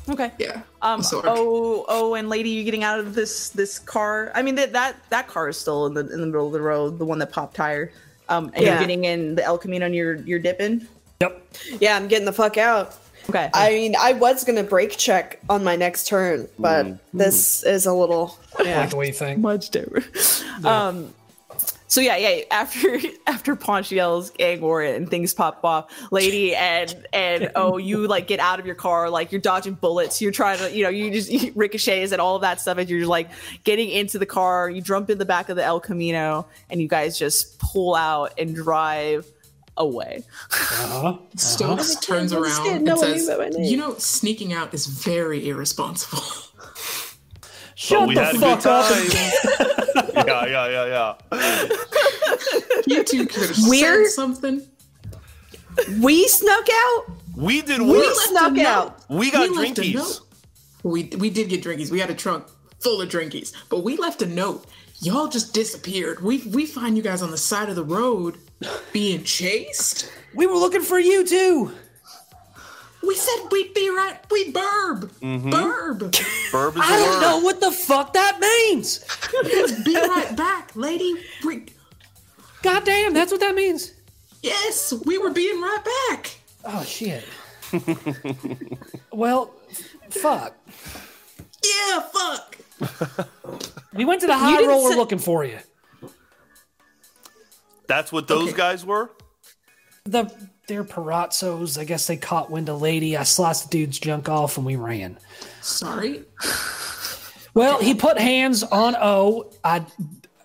Okay. 0.07 0.31
Yeah. 0.39 0.61
Um. 0.81 1.03
Sword. 1.03 1.25
Oh. 1.27 1.85
Oh. 1.87 2.15
And 2.15 2.29
lady, 2.29 2.49
you 2.49 2.63
getting 2.63 2.83
out 2.83 2.99
of 2.99 3.13
this 3.13 3.49
this 3.49 3.77
car? 3.77 4.31
I 4.33 4.41
mean 4.41 4.55
that 4.55 4.73
that 4.73 4.95
that 5.09 5.27
car 5.27 5.49
is 5.49 5.57
still 5.57 5.85
in 5.85 5.93
the 5.93 6.01
in 6.01 6.19
the 6.21 6.25
middle 6.25 6.47
of 6.47 6.53
the 6.53 6.61
road, 6.61 6.97
the 6.97 7.05
one 7.05 7.19
that 7.19 7.31
popped 7.31 7.55
tire. 7.55 7.91
Um. 8.27 8.45
And 8.55 8.63
Yeah. 8.65 8.71
you're 8.71 8.79
getting 8.79 9.03
in 9.05 9.35
the 9.35 9.43
El 9.43 9.59
Camino 9.59 9.85
and 9.85 9.93
you're 9.93 10.15
you're 10.15 10.39
dipping. 10.39 10.87
Yep. 11.21 11.47
Yeah, 11.79 11.95
I'm 11.95 12.07
getting 12.07 12.25
the 12.25 12.33
fuck 12.33 12.57
out. 12.57 12.95
Okay. 13.29 13.49
I 13.53 13.69
mean, 13.71 13.95
I 13.99 14.13
was 14.13 14.43
gonna 14.43 14.63
break 14.63 14.97
check 14.97 15.39
on 15.49 15.63
my 15.63 15.75
next 15.75 16.07
turn, 16.07 16.47
but 16.57 16.85
Mm. 16.85 16.99
this 17.13 17.63
is 17.63 17.85
a 17.85 17.93
little. 17.93 18.37
Yeah. 18.63 18.85
the 18.87 18.95
way 18.95 19.07
you 19.07 19.13
think. 19.13 19.39
much 19.39 19.69
different. 19.69 20.43
Um, 20.65 21.13
So 21.87 22.01
yeah, 22.01 22.17
yeah. 22.17 22.43
After 22.51 22.99
after 23.27 23.55
Ponchiel's 23.55 24.29
gang 24.29 24.61
war 24.61 24.83
and 24.83 25.09
things 25.09 25.33
pop 25.33 25.63
off, 25.65 25.91
lady 26.11 26.55
and 26.55 26.93
and 27.13 27.51
oh, 27.55 27.77
you 27.77 28.07
like 28.07 28.27
get 28.27 28.39
out 28.39 28.59
of 28.59 28.65
your 28.67 28.75
car, 28.75 29.09
like 29.09 29.31
you're 29.31 29.41
dodging 29.41 29.73
bullets. 29.73 30.21
You're 30.21 30.31
trying 30.31 30.59
to, 30.59 30.71
you 30.71 30.83
know, 30.83 30.89
you 30.89 31.09
just 31.09 31.29
you 31.31 31.51
ricochets 31.55 32.11
and 32.11 32.21
all 32.21 32.35
of 32.35 32.41
that 32.43 32.61
stuff, 32.61 32.77
and 32.77 32.87
you're 32.89 33.07
like 33.07 33.29
getting 33.63 33.89
into 33.89 34.19
the 34.19 34.27
car. 34.27 34.69
You 34.69 34.81
jump 34.83 35.09
in 35.09 35.17
the 35.17 35.25
back 35.25 35.49
of 35.49 35.55
the 35.55 35.63
El 35.63 35.79
Camino, 35.79 36.45
and 36.69 36.79
you 36.79 36.87
guys 36.87 37.17
just 37.17 37.57
pull 37.57 37.95
out 37.95 38.33
and 38.37 38.53
drive 38.55 39.25
away. 39.79 40.23
Uh-huh. 40.51 41.17
Stokes 41.35 41.91
Uh-huh. 41.95 42.01
turns 42.01 42.33
around 42.33 42.57
kidding, 42.63 42.75
and 42.77 42.85
no 42.85 42.95
says, 42.97 43.25
knew 43.27 43.33
about 43.33 43.51
my 43.53 43.57
name." 43.57 43.71
"You 43.71 43.77
know, 43.77 43.95
sneaking 43.97 44.53
out 44.53 44.73
is 44.73 44.85
very 44.85 45.47
irresponsible." 45.49 46.21
Shut 47.75 48.07
we 48.09 48.15
the 48.15 48.23
had 48.25 48.35
a 48.35 48.39
good 48.39 48.61
fuck 48.61 48.65
up. 48.65 48.91
yeah, 50.27 50.45
yeah, 50.45 50.67
yeah, 50.67 51.15
yeah. 51.31 51.69
you 52.87 53.03
two 53.05 53.25
could 53.25 53.49
have 53.49 53.67
We're- 53.69 54.05
said 54.05 54.11
something. 54.13 54.67
We 56.01 56.27
snuck 56.27 56.67
out. 56.69 57.05
We 57.37 57.61
did 57.61 57.81
We 57.81 58.03
snuck 58.27 58.57
out. 58.57 58.99
We 59.09 59.31
got 59.31 59.49
left 59.51 59.77
a 59.77 59.81
drinkies. 59.81 60.19
We 60.83 61.05
we 61.17 61.29
did 61.29 61.47
get 61.47 61.63
drinkies. 61.63 61.89
We 61.89 61.99
had 62.01 62.09
a 62.09 62.15
trunk 62.15 62.45
full 62.81 63.01
of 63.01 63.07
drinkies, 63.07 63.53
but 63.69 63.83
we 63.83 63.95
left 63.95 64.21
a 64.21 64.25
note. 64.25 64.65
Y'all 65.01 65.27
just 65.27 65.53
disappeared. 65.53 66.21
We 66.21 66.39
we 66.47 66.65
find 66.65 66.97
you 66.97 67.03
guys 67.03 67.21
on 67.21 67.31
the 67.31 67.37
side 67.37 67.69
of 67.69 67.75
the 67.75 67.83
road 67.83 68.37
being 68.91 69.23
chased. 69.23 70.11
We 70.35 70.45
were 70.45 70.55
looking 70.55 70.81
for 70.81 70.99
you 70.99 71.25
too. 71.25 71.71
We 73.01 73.15
said 73.15 73.47
we'd 73.49 73.73
be 73.73 73.89
right. 73.89 74.17
We 74.29 74.51
burb. 74.51 75.09
Mm-hmm. 75.21 75.49
Burb. 75.51 75.99
Burb 76.51 76.75
is 76.75 76.81
I 76.83 76.97
don't 76.97 77.09
word. 77.15 77.21
know 77.21 77.39
what 77.39 77.61
the 77.61 77.71
fuck 77.71 78.11
that 78.13 78.39
means. 78.41 78.99
be 79.85 79.95
right 79.95 80.35
back, 80.35 80.75
lady. 80.75 81.15
We, 81.45 81.67
God 82.61 82.83
damn, 82.83 83.13
that's 83.13 83.31
what 83.31 83.39
that 83.39 83.55
means. 83.55 83.93
yes, 84.43 84.93
we 85.05 85.17
were 85.17 85.29
being 85.31 85.61
right 85.61 85.83
back. 86.09 86.31
Oh 86.65 86.83
shit. 86.83 87.23
well, 89.13 89.53
fuck. 90.09 90.55
Yeah, 91.63 92.01
fuck. 92.01 92.57
We 93.93 94.05
went 94.05 94.21
to 94.21 94.27
the 94.27 94.37
high 94.37 94.65
roller 94.65 94.91
say- 94.91 94.97
looking 94.97 95.19
for 95.19 95.43
you. 95.43 95.57
That's 97.87 98.11
what 98.11 98.27
those 98.27 98.49
Okay. 98.49 98.57
guys 98.57 98.85
were. 98.85 99.09
The 100.05 100.31
they're 100.67 100.83
Perazzos. 100.83 101.79
I 101.79 101.83
guess 101.83 102.05
they 102.05 102.15
caught 102.17 102.51
wind 102.51 102.69
of 102.69 102.79
lady. 102.81 103.17
I 103.17 103.23
sliced 103.23 103.63
the 103.71 103.77
dude's 103.79 103.97
junk 103.99 104.29
off 104.29 104.57
and 104.57 104.65
we 104.65 104.75
ran. 104.75 105.17
Sorry. 105.61 106.23
Well, 107.55 107.79
he 107.79 107.95
put 107.95 108.19
hands 108.19 108.61
on 108.63 108.95
O. 108.95 109.51
I 109.63 109.79
uh, 109.79 109.83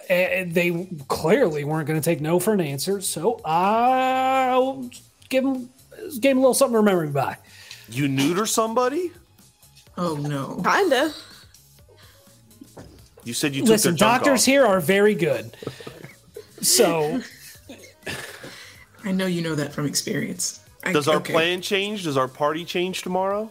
they 0.09 0.89
clearly 1.09 1.65
weren't 1.65 1.87
going 1.87 2.01
to 2.01 2.05
take 2.05 2.21
no 2.23 2.41
for 2.41 2.55
an 2.55 2.61
answer, 2.63 3.01
so 3.03 3.41
I 3.45 4.89
give 5.29 5.45
him 5.45 5.69
gave 6.21 6.33
him 6.33 6.39
a 6.39 6.41
little 6.41 6.55
something 6.55 6.73
to 6.75 6.79
remember 6.79 7.05
me 7.05 7.13
by. 7.13 7.37
You 7.91 8.09
neuter 8.09 8.47
somebody? 8.47 9.13
Oh 9.99 10.17
no. 10.17 10.63
Kinda. 10.65 11.13
You 13.25 13.33
said 13.35 13.55
you 13.55 13.63
took 13.63 13.71
Listen, 13.71 13.93
their 13.97 13.99
doctors 14.09 14.41
off. 14.43 14.47
here 14.47 14.67
are 14.67 14.81
very 14.81 15.15
good. 15.15 15.57
So 16.61 17.21
I 19.05 19.13
know 19.13 19.27
you 19.27 19.43
know 19.43 19.55
that 19.55 19.73
from 19.73 19.87
experience. 19.87 20.61
I, 20.85 20.93
Does 20.93 21.09
our 21.09 21.17
okay. 21.17 21.33
plan 21.33 21.63
change? 21.63 22.05
Does 22.05 22.17
our 22.17 22.29
party 22.29 22.65
change 22.65 23.03
tomorrow? 23.03 23.51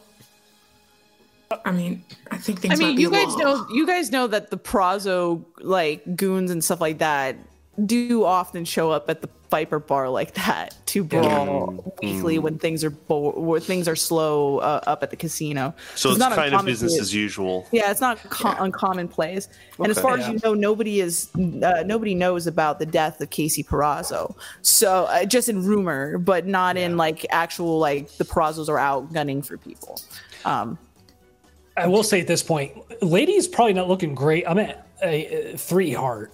I 1.66 1.72
mean, 1.72 2.04
I 2.32 2.38
think 2.38 2.60
I 2.60 2.62
things 2.62 2.80
might 2.80 2.88
mean, 2.88 2.96
be 2.96 3.02
you 3.04 3.12
guys 3.12 3.36
little- 3.36 3.58
know 3.60 3.68
you 3.70 3.86
guys 3.86 4.12
know 4.12 4.28
that 4.28 4.50
the 4.50 4.58
Perazzo 4.58 5.44
like 5.60 6.16
goons 6.16 6.50
and 6.52 6.64
stuff 6.64 6.82
like 6.82 6.98
that 7.00 7.36
do 7.86 8.24
often 8.24 8.66
show 8.66 8.92
up 8.92 9.10
at 9.10 9.22
the 9.22 9.30
Viper 9.50 9.80
Bar 9.80 10.10
like 10.10 10.34
that 10.34 10.76
to 10.88 11.04
brawl 11.04 11.96
weekly 12.02 12.40
when 12.40 12.58
things 12.58 12.84
are 12.84 12.90
bo- 12.90 13.40
when 13.40 13.62
things 13.62 13.88
are 13.88 13.96
slow 13.96 14.58
uh, 14.60 14.80
up 14.88 15.04
at 15.04 15.12
the 15.12 15.16
casino. 15.16 15.76
So 15.94 16.10
it's, 16.10 16.18
not 16.20 16.30
kind 16.34 16.48
of 16.48 16.54
uncommon 16.54 16.66
business 16.72 16.96
to- 16.96 17.02
as 17.02 17.14
usual. 17.14 17.68
Yeah, 17.72 17.92
it's 17.92 18.02
not 18.02 18.18
co- 18.30 18.56
uncommon 18.60 19.08
plays. 19.08 19.50
And 19.78 19.88
as 19.92 19.98
Okay. 19.98 20.02
far 20.02 20.18
as 20.18 20.28
you 20.28 20.40
know, 20.44 20.56
nobody 20.56 21.02
is 21.02 21.30
uh, 21.36 21.84
nobody 21.86 22.16
knows 22.16 22.48
about 22.48 22.80
the 22.80 22.86
death 22.88 23.22
of 23.22 23.30
Casey 23.30 23.64
Perazzo. 23.64 24.36
So 24.64 25.06
uh, 25.06 25.26
just 25.26 25.50
in 25.50 25.64
rumor, 25.64 26.18
but 26.18 26.48
not 26.48 26.76
in 26.76 26.98
like 26.98 27.24
actual 27.30 27.78
like 27.78 28.10
the 28.18 28.26
Perazzos 28.26 28.70
are 28.70 28.80
out 28.80 29.14
gunning 29.14 29.44
for 29.44 29.58
people. 29.58 30.02
Um, 30.46 30.80
I 31.78 31.88
will 31.88 32.04
say 32.04 32.22
at 32.22 32.28
this 32.28 32.44
point, 32.44 32.76
lady 33.04 33.34
is 33.34 33.48
probably 33.48 33.74
not 33.74 33.88
looking 33.88 34.14
great. 34.16 34.46
I'm 34.48 34.58
at 34.60 34.88
a, 35.04 35.54
a 35.54 35.58
three 35.58 35.92
heart. 35.94 36.32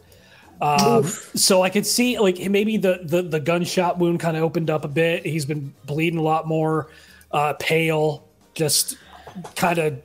Um, 0.61 1.05
so 1.05 1.61
I 1.61 1.69
could 1.69 1.85
see 1.85 2.19
like 2.19 2.37
maybe 2.49 2.77
the 2.77 2.99
the, 3.03 3.21
the 3.21 3.39
gunshot 3.39 3.97
wound 3.97 4.19
kind 4.19 4.35
of 4.35 4.43
opened 4.43 4.69
up 4.69 4.83
a 4.83 4.89
bit. 4.89 5.25
He's 5.25 5.45
been 5.45 5.73
bleeding 5.85 6.19
a 6.19 6.23
lot 6.23 6.47
more, 6.47 6.89
uh, 7.31 7.53
pale, 7.53 8.27
just 8.53 8.97
kind 9.55 9.79
of 9.79 10.01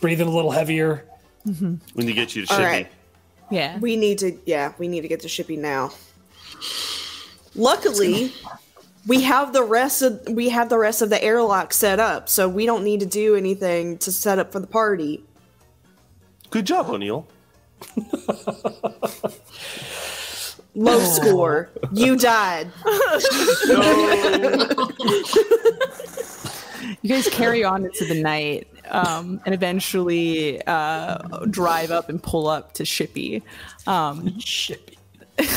breathing 0.00 0.26
a 0.26 0.30
little 0.30 0.50
heavier. 0.50 1.04
We 1.44 1.80
need 1.96 2.06
to 2.06 2.12
get 2.12 2.34
you 2.34 2.46
to 2.46 2.52
All 2.52 2.58
ship 2.58 2.66
right. 2.66 2.92
yeah. 3.50 3.78
We 3.78 3.96
need 3.96 4.18
to. 4.18 4.38
Yeah, 4.46 4.72
we 4.78 4.88
need 4.88 5.02
to 5.02 5.08
get 5.08 5.20
to 5.20 5.28
shipping 5.28 5.60
now. 5.60 5.92
Luckily, 7.54 8.32
we 9.06 9.22
have 9.22 9.52
the 9.52 9.64
rest 9.64 10.02
of 10.02 10.26
we 10.30 10.48
have 10.48 10.68
the 10.68 10.78
rest 10.78 11.02
of 11.02 11.10
the 11.10 11.22
airlock 11.22 11.72
set 11.72 12.00
up, 12.00 12.28
so 12.28 12.48
we 12.48 12.64
don't 12.64 12.84
need 12.84 13.00
to 13.00 13.06
do 13.06 13.34
anything 13.34 13.98
to 13.98 14.12
set 14.12 14.38
up 14.38 14.52
for 14.52 14.60
the 14.60 14.66
party. 14.66 15.24
Good 16.50 16.66
job, 16.66 16.88
O'Neill. 16.88 17.26
Low 20.74 20.98
score. 21.00 21.68
You 21.92 22.16
died. 22.16 22.68
you 27.02 27.08
guys 27.08 27.28
carry 27.28 27.62
on 27.64 27.84
into 27.84 28.04
the 28.06 28.20
night 28.22 28.68
um, 28.90 29.40
and 29.44 29.54
eventually 29.54 30.62
uh, 30.66 31.18
drive 31.50 31.90
up 31.90 32.08
and 32.08 32.22
pull 32.22 32.48
up 32.48 32.72
to 32.74 32.84
Shippy. 32.84 33.42
Um, 33.86 34.38
Shit. 34.38 34.96
and 35.38 35.48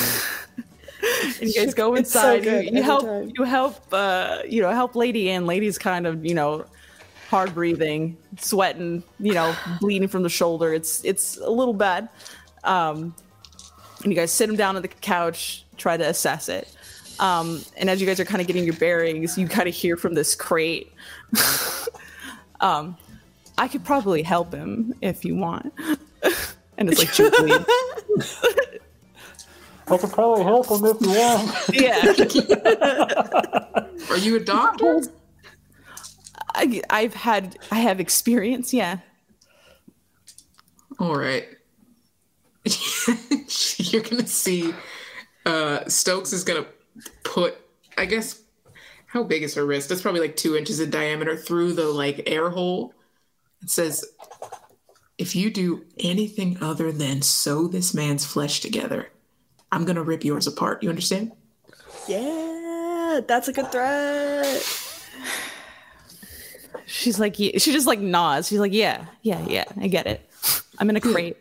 you 1.42 1.54
guys 1.54 1.74
go 1.74 1.96
It's 1.96 2.12
so 2.12 2.36
inside. 2.36 2.66
you, 2.66 2.78
you 2.78 2.84
help. 2.84 3.04
time. 3.06 3.32
You 3.38 3.44
help. 3.44 3.78
Uh, 3.94 4.40
you 4.48 4.62
know, 4.62 4.72
help 4.72 4.96
Lady 4.96 5.30
in. 5.30 5.46
Lady's 5.46 5.78
kind 5.78 6.08
of 6.08 6.26
you 6.26 6.34
know 6.34 6.66
hard 7.36 7.54
breathing, 7.54 8.16
sweating. 8.38 9.04
You 9.20 9.34
know, 9.34 9.54
bleeding 9.82 10.08
from 10.08 10.24
the 10.24 10.30
shoulder. 10.30 10.74
It's 10.74 11.04
it's 11.04 11.36
a 11.36 11.50
little 11.50 11.74
bad. 11.74 12.08
Um, 12.64 13.14
and 14.04 14.12
you 14.14 14.18
guys 14.18 14.32
sit 14.32 14.50
him 14.50 14.56
down 14.56 14.78
on 14.78 14.82
the 14.82 14.88
couch, 14.88 15.66
try 15.76 15.98
to 15.98 16.08
assess 16.08 16.48
it. 16.48 16.74
Um, 17.20 17.62
and 17.76 17.90
as 17.90 18.00
you 18.00 18.08
guys 18.08 18.22
are 18.22 18.26
kind 18.26 18.40
of 18.40 18.48
getting 18.48 18.64
your 18.64 18.76
bearings, 18.76 19.38
you 19.38 19.50
kind 19.50 19.68
of 19.68 19.76
hear 19.76 19.98
from 19.98 20.14
this 20.14 20.34
crate. 20.34 20.94
um, 22.62 22.96
I 23.58 23.68
could 23.68 23.84
probably 23.84 24.22
help 24.22 24.54
him 24.54 24.94
if 25.02 25.26
you 25.26 25.36
want. 25.36 25.74
and 26.78 26.90
it's 26.90 27.00
like 27.00 27.12
Jubilee. 27.14 27.52
I 29.88 29.98
could 29.98 30.12
probably 30.12 30.44
help 30.44 30.70
him 30.70 30.86
if 30.86 31.02
you 31.02 31.10
want. 31.10 31.52
yeah. 31.74 32.14
Are 34.10 34.18
you 34.18 34.38
a 34.38 34.40
doctor? 34.40 35.02
I, 36.56 36.82
I've 36.90 37.14
had 37.14 37.58
I 37.72 37.80
have 37.80 38.00
experience. 38.00 38.74
Yeah. 38.74 39.00
All 41.00 41.16
right. 41.16 41.46
You're 43.78 44.02
gonna 44.02 44.28
see. 44.28 44.74
Uh, 45.46 45.88
Stokes 45.88 46.34
is 46.34 46.44
gonna 46.44 46.66
put. 47.24 47.56
I 47.98 48.06
guess. 48.06 48.42
How 49.08 49.24
big 49.24 49.44
is 49.44 49.56
her 49.56 49.66
wrist? 49.66 49.88
That's 49.88 50.02
probably 50.02 50.20
like 50.20 50.36
two 50.36 50.58
inches 50.58 50.80
in 50.82 50.90
diameter 50.90 51.38
through 51.38 51.74
the 51.74 51.86
like 51.86 52.24
air 52.28 52.50
hole. 52.50 52.94
It 53.62 53.70
says, 53.70 54.04
"If 55.18 55.36
you 55.36 55.50
do 55.50 55.86
anything 56.00 56.58
other 56.62 56.92
than 56.92 57.22
sew 57.22 57.68
this 57.68 57.94
man's 57.94 58.26
flesh 58.26 58.60
together, 58.60 59.12
I'm 59.72 59.86
gonna 59.86 60.04
rip 60.04 60.26
yours 60.26 60.48
apart." 60.48 60.84
You 60.84 60.90
understand? 60.90 61.32
Yeah, 62.08 63.22
that's 63.28 63.48
a 63.48 63.54
good 63.54 63.72
threat. 63.72 64.85
She's 66.88 67.20
like 67.20 67.40
yeah. 67.40 67.58
she 67.58 67.72
just 67.72 67.88
like 67.88 68.00
nods. 68.00 68.48
She's 68.48 68.60
like 68.60 68.74
yeah, 68.74 69.06
yeah, 69.22 69.46
yeah. 69.48 69.66
I 69.80 69.88
get 69.88 70.08
it. 70.08 70.30
I'm 70.78 70.90
in 70.90 70.96
a 70.96 71.02
crate. 71.02 71.38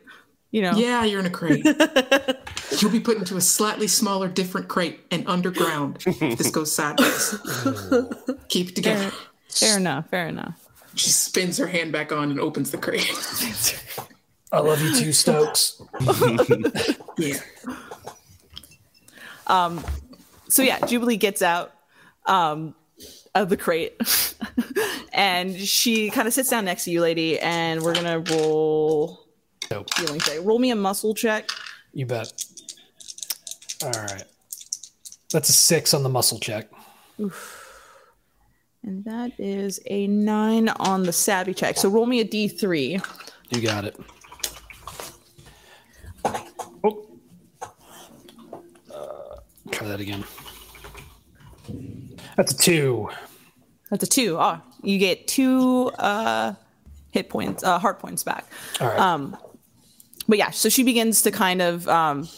You 0.50 0.62
know. 0.62 0.72
Yeah, 0.76 1.04
you're 1.04 1.18
in 1.18 1.26
a 1.26 1.30
crate. 1.30 1.64
You'll 2.78 2.92
be 2.92 3.00
put 3.00 3.18
into 3.18 3.36
a 3.36 3.40
slightly 3.40 3.88
smaller, 3.88 4.28
different 4.28 4.68
crate 4.68 5.00
and 5.10 5.26
underground 5.26 6.02
if 6.06 6.38
this 6.38 6.50
goes 6.50 6.70
sideways. 6.72 7.34
Keep 8.48 8.68
it 8.68 8.76
together. 8.76 9.10
Fair 9.48 9.78
enough. 9.78 10.08
Fair 10.10 10.28
enough. 10.28 10.68
She 10.94 11.10
spins 11.10 11.58
her 11.58 11.66
hand 11.66 11.90
back 11.90 12.12
on 12.12 12.30
and 12.30 12.38
opens 12.38 12.70
the 12.70 12.78
crate. 12.78 13.12
I 14.52 14.60
love 14.60 14.80
you 14.80 14.94
too, 14.94 15.12
Stokes. 15.12 15.82
yeah. 17.18 17.34
Um, 19.48 19.84
So 20.48 20.62
yeah, 20.62 20.78
Jubilee 20.86 21.16
gets 21.16 21.42
out 21.42 21.74
um, 22.26 22.76
of 23.34 23.48
the 23.48 23.56
crate, 23.56 23.94
and 25.12 25.54
she 25.56 26.10
kind 26.10 26.28
of 26.28 26.34
sits 26.34 26.50
down 26.50 26.64
next 26.64 26.84
to 26.84 26.90
you, 26.90 27.00
lady. 27.00 27.38
And 27.40 27.82
we're 27.82 27.94
gonna 27.94 28.20
roll 28.20 29.26
Nope. 29.70 29.88
healing 29.98 30.20
check. 30.20 30.38
Roll 30.42 30.58
me 30.58 30.70
a 30.70 30.76
muscle 30.76 31.14
check. 31.14 31.48
You 31.92 32.06
bet. 32.06 32.44
All 33.82 33.90
right. 33.90 34.24
That's 35.32 35.48
a 35.48 35.52
six 35.52 35.94
on 35.94 36.02
the 36.04 36.08
muscle 36.08 36.38
check. 36.38 36.68
And 37.18 39.04
that 39.04 39.32
is 39.38 39.80
a 39.86 40.06
nine 40.06 40.68
on 40.68 41.02
the 41.02 41.12
savvy 41.12 41.54
check. 41.54 41.76
So 41.76 41.88
roll 41.88 42.06
me 42.06 42.20
a 42.20 42.24
d3. 42.24 43.04
You 43.50 43.60
got 43.60 43.84
it. 43.84 43.96
Oh. 46.84 47.06
Uh, 48.92 49.36
try 49.70 49.88
that 49.88 50.00
again. 50.00 50.24
That's 52.36 52.52
a 52.52 52.56
two. 52.56 53.10
That's 53.90 54.04
a 54.04 54.06
two. 54.06 54.36
Oh, 54.38 54.60
you 54.82 54.98
get 54.98 55.28
two 55.28 55.90
uh, 55.98 56.54
hit 57.10 57.28
points, 57.28 57.62
uh, 57.62 57.78
heart 57.78 57.98
points 57.98 58.22
back. 58.24 58.46
All 58.80 58.88
right. 58.88 58.98
Um, 58.98 59.36
but 60.26 60.38
yeah, 60.38 60.50
so 60.50 60.68
she 60.68 60.82
begins 60.82 61.22
to 61.22 61.30
kind 61.30 61.60
of 61.62 61.86
um, 61.88 62.28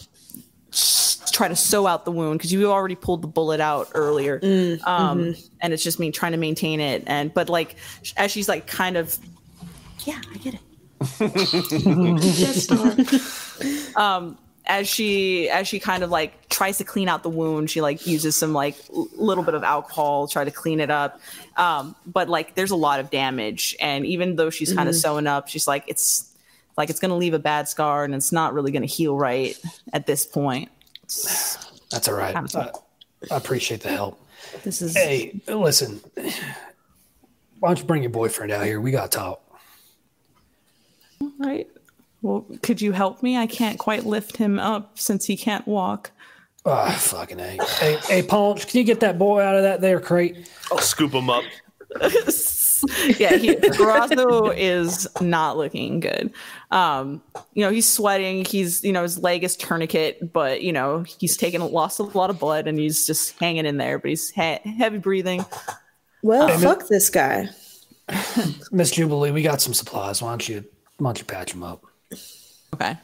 try 1.31 1.47
to 1.47 1.55
sew 1.55 1.87
out 1.87 2.05
the 2.05 2.11
wound 2.11 2.39
because 2.39 2.51
you 2.51 2.69
already 2.71 2.95
pulled 2.95 3.21
the 3.21 3.27
bullet 3.27 3.59
out 3.61 3.89
earlier, 3.95 4.39
um, 4.85 5.35
and 5.61 5.73
it's 5.73 5.83
just 5.83 5.99
me 5.99 6.11
trying 6.11 6.33
to 6.33 6.37
maintain 6.37 6.79
it. 6.79 7.03
And 7.07 7.33
but 7.33 7.49
like 7.49 7.75
as 8.17 8.29
she's 8.31 8.49
like 8.49 8.67
kind 8.67 8.97
of, 8.97 9.17
yeah, 10.05 10.21
I 10.33 10.37
get 10.37 10.53
it. 10.55 10.59
Yes, 12.23 12.63
star. 12.63 12.95
As 14.69 14.87
she 14.87 15.49
as 15.49 15.67
she 15.67 15.79
kind 15.79 16.03
of 16.03 16.09
like 16.09 16.49
tries 16.49 16.77
to 16.79 16.83
clean 16.83 17.07
out 17.07 17.23
the 17.23 17.29
wound, 17.29 17.69
she 17.69 17.79
like 17.81 18.05
uses 18.05 18.35
some 18.35 18.51
like 18.53 18.75
l- 18.93 19.07
little 19.15 19.43
bit 19.43 19.53
of 19.53 19.63
alcohol, 19.63 20.27
try 20.27 20.43
to 20.43 20.51
clean 20.51 20.79
it 20.81 20.89
up. 20.91 21.21
Um, 21.55 21.95
but 22.05 22.27
like 22.27 22.55
there's 22.55 22.71
a 22.71 22.75
lot 22.75 22.99
of 22.99 23.09
damage, 23.09 23.75
and 23.79 24.05
even 24.05 24.35
though 24.35 24.49
she's 24.49 24.73
kind 24.73 24.89
of 24.89 24.95
sewing 24.95 25.25
up, 25.25 25.47
she's 25.47 25.67
like 25.67 25.85
it's 25.87 26.33
like 26.75 26.89
it's 26.89 26.99
gonna 26.99 27.15
leave 27.15 27.33
a 27.33 27.39
bad 27.39 27.69
scar, 27.69 28.03
and 28.03 28.13
it's 28.13 28.31
not 28.33 28.53
really 28.53 28.71
gonna 28.71 28.85
heal 28.85 29.15
right 29.15 29.57
at 29.93 30.05
this 30.05 30.25
point. 30.25 30.69
That's 31.03 32.07
all 32.09 32.15
right. 32.15 32.35
I, 32.35 32.71
I 33.31 33.37
appreciate 33.37 33.79
the 33.81 33.89
help. 33.89 34.19
This 34.65 34.81
is 34.81 34.95
Hey, 34.95 35.39
listen. 35.47 36.01
Why 37.59 37.69
don't 37.69 37.79
you 37.79 37.85
bring 37.85 38.03
your 38.03 38.11
boyfriend 38.11 38.51
out 38.51 38.65
here? 38.65 38.79
We 38.81 38.91
got 38.91 39.11
to 39.11 39.17
talk. 39.17 39.41
right. 41.39 41.67
Well, 42.21 42.45
could 42.63 42.81
you 42.81 42.91
help 42.91 43.21
me? 43.21 43.37
I 43.37 43.47
can't 43.47 43.77
quite 43.77 44.05
lift 44.05 44.37
him 44.37 44.59
up 44.59 44.97
since 44.97 45.25
he 45.25 45.37
can't 45.37 45.67
walk. 45.67 46.11
Ah, 46.65 46.91
fucking 46.99 47.39
A. 47.39 47.57
Hey, 47.79 47.97
hey, 48.07 48.23
Paunch, 48.23 48.67
can 48.67 48.79
you 48.79 48.83
get 48.83 48.99
that 48.99 49.17
boy 49.17 49.41
out 49.41 49.55
of 49.55 49.63
that 49.63 49.79
there 49.79 49.99
crate? 49.99 50.49
I'll 50.71 50.79
scoop 50.79 51.13
him 51.13 51.29
up. 51.29 51.43
yeah, 52.01 53.35
he, 53.37 53.55
Perazzo 53.55 54.53
is 54.55 55.07
not 55.21 55.57
looking 55.57 55.99
good. 56.01 56.33
Um, 56.71 57.21
you 57.53 57.63
know, 57.63 57.71
he's 57.71 57.87
sweating. 57.87 58.43
He's, 58.43 58.83
you 58.83 58.91
know, 58.91 59.03
his 59.03 59.17
leg 59.17 59.43
is 59.43 59.55
tourniquet, 59.55 60.33
but 60.33 60.61
you 60.61 60.73
know, 60.73 61.03
he's 61.19 61.37
taken 61.37 61.61
lost 61.61 61.99
a 61.99 62.03
lot 62.03 62.29
of 62.29 62.39
blood 62.39 62.67
and 62.67 62.77
he's 62.77 63.07
just 63.07 63.37
hanging 63.39 63.65
in 63.65 63.77
there. 63.77 63.97
But 63.97 64.09
he's 64.09 64.29
he- 64.29 64.59
heavy 64.77 64.97
breathing. 64.97 65.45
Well, 66.21 66.49
fuck 66.59 66.87
this 66.87 67.09
guy. 67.09 67.49
Miss 68.71 68.91
Jubilee, 68.91 69.31
we 69.31 69.41
got 69.41 69.61
some 69.61 69.73
supplies. 69.73 70.21
Why 70.21 70.29
don't 70.31 70.49
you, 70.49 70.65
why 70.97 71.09
don't 71.09 71.19
you 71.19 71.25
patch 71.25 71.53
him 71.53 71.63
up? 71.63 71.85
Okay. 72.73 72.97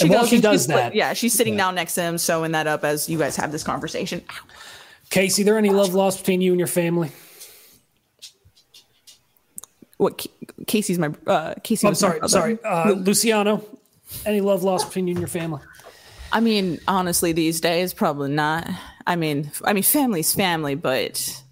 And 0.00 0.10
while 0.10 0.20
goes 0.20 0.28
she 0.28 0.40
does 0.40 0.62
she's 0.62 0.66
put- 0.66 0.76
that- 0.76 0.94
yeah, 0.94 1.14
she's 1.14 1.32
sitting 1.32 1.56
down 1.56 1.74
next 1.74 1.94
to 1.94 2.02
him, 2.02 2.18
sewing 2.18 2.52
that 2.52 2.66
up 2.66 2.84
as 2.84 3.08
you 3.08 3.18
guys 3.18 3.36
have 3.36 3.50
this 3.52 3.62
conversation. 3.64 4.22
Casey, 5.08 5.42
there 5.42 5.56
any 5.56 5.70
love 5.70 5.94
lost 5.94 6.18
between 6.18 6.40
you 6.40 6.52
and 6.52 6.58
your 6.60 6.66
family? 6.66 7.10
What 9.96 10.26
Casey's 10.66 10.98
my 10.98 11.10
uh, 11.26 11.54
Casey? 11.62 11.86
I'm 11.86 11.92
was 11.92 12.02
my 12.02 12.08
sorry, 12.08 12.28
sorry. 12.28 12.58
Uh, 12.62 12.90
Luciano, 12.92 13.64
any 14.26 14.42
love 14.42 14.62
lost 14.62 14.88
between 14.88 15.06
you 15.06 15.12
and 15.12 15.20
your 15.20 15.28
family? 15.28 15.62
I 16.32 16.40
mean, 16.40 16.80
honestly, 16.86 17.32
these 17.32 17.60
days, 17.60 17.94
probably 17.94 18.30
not. 18.30 18.68
I 19.06 19.16
mean, 19.16 19.50
I 19.64 19.72
mean, 19.72 19.82
family's 19.84 20.34
family, 20.34 20.74
but 20.74 21.42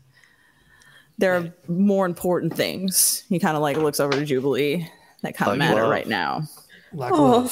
there 1.16 1.36
are 1.36 1.54
more 1.68 2.04
important 2.04 2.54
things. 2.54 3.24
He 3.30 3.38
kind 3.38 3.56
of 3.56 3.62
like 3.62 3.78
looks 3.78 4.00
over 4.00 4.12
to 4.12 4.24
Jubilee 4.26 4.90
that 5.22 5.36
kind 5.36 5.52
of 5.52 5.58
matter 5.58 5.82
love. 5.82 5.90
right 5.90 6.06
now. 6.06 6.42
Like 6.94 7.12
Oh. 7.14 7.50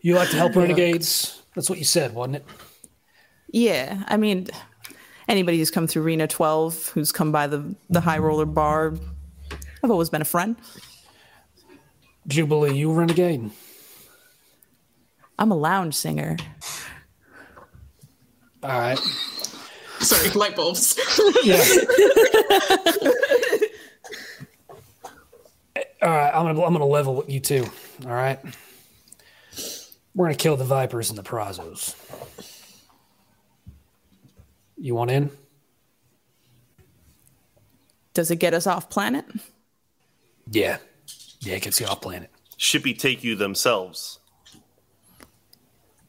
You 0.00 0.14
like 0.14 0.30
to 0.30 0.36
help 0.36 0.54
renegades? 0.54 1.42
That's 1.54 1.68
what 1.70 1.78
you 1.78 1.84
said, 1.84 2.14
wasn't 2.14 2.36
it? 2.36 2.44
Yeah, 3.52 4.02
I 4.06 4.16
mean, 4.16 4.48
anybody 5.28 5.58
who's 5.58 5.70
come 5.70 5.86
through 5.86 6.02
Reno 6.02 6.26
12, 6.26 6.90
who's 6.90 7.12
come 7.12 7.32
by 7.32 7.46
the 7.46 7.74
the 7.88 8.00
High 8.00 8.18
Roller 8.18 8.44
Bar, 8.46 8.94
I've 9.82 9.90
always 9.90 10.10
been 10.10 10.22
a 10.22 10.26
friend. 10.26 10.56
Jubilee, 12.26 12.76
you 12.76 12.92
renegade? 12.92 13.50
I'm 15.38 15.50
a 15.50 15.56
lounge 15.56 15.94
singer. 15.94 16.36
All 18.62 18.70
right. 18.70 18.98
Sorry, 20.00 20.30
light 20.30 20.56
bulbs. 20.56 20.98
Yeah. 21.44 21.62
All 26.02 26.10
right, 26.10 26.30
I'm 26.34 26.44
gonna 26.46 26.62
I'm 26.62 26.72
gonna 26.72 26.84
level 26.86 27.16
with 27.16 27.30
you 27.30 27.40
too. 27.40 27.66
All 28.04 28.12
right. 28.12 28.38
We're 30.14 30.26
gonna 30.26 30.36
kill 30.36 30.56
the 30.56 30.64
vipers 30.64 31.10
and 31.10 31.18
the 31.18 31.22
Perazzos. 31.22 31.94
You 34.76 34.94
want 34.94 35.10
in? 35.10 35.30
Does 38.14 38.30
it 38.30 38.36
get 38.36 38.54
us 38.54 38.66
off 38.66 38.88
planet? 38.90 39.24
Yeah. 40.50 40.78
Yeah, 41.40 41.54
it 41.54 41.62
gets 41.62 41.80
you 41.80 41.86
off 41.86 42.00
planet. 42.00 42.30
Shippy 42.58 42.98
take 42.98 43.22
you 43.22 43.36
themselves. 43.36 44.18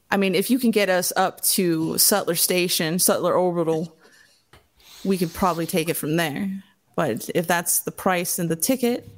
I 0.10 0.18
mean, 0.18 0.36
if 0.36 0.50
you 0.50 0.58
can 0.58 0.72
get 0.72 0.90
us 0.90 1.12
up 1.18 1.42
to 1.42 1.98
Sutler 1.98 2.36
Station, 2.36 3.00
Sutler 3.00 3.34
Orbital, 3.34 3.94
we 5.04 5.18
could 5.18 5.34
probably 5.34 5.66
take 5.66 5.90
it 5.90 5.96
from 5.96 6.16
there. 6.16 6.64
But 6.96 7.30
if 7.36 7.46
that's 7.46 7.82
the 7.82 7.92
price 7.92 8.40
and 8.40 8.50
the 8.50 8.56
ticket, 8.56 9.10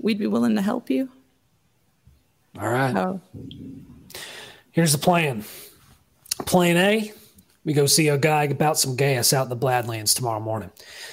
we'd 0.00 0.18
be 0.18 0.26
willing 0.26 0.54
to 0.56 0.62
help 0.62 0.88
you. 0.88 1.10
All 2.60 2.68
right. 2.68 2.94
Oh, 2.96 3.20
Here's 4.72 4.92
the 4.92 4.98
plan. 4.98 5.44
Plan 6.46 6.76
A, 6.76 7.12
we 7.64 7.72
go 7.72 7.86
see 7.86 8.08
a 8.08 8.18
guy 8.18 8.44
about 8.44 8.78
some 8.78 8.96
gas 8.96 9.32
out 9.32 9.44
in 9.44 9.48
the 9.48 9.56
Bladlands 9.56 10.14
tomorrow 10.14 10.40
morning. 10.40 10.70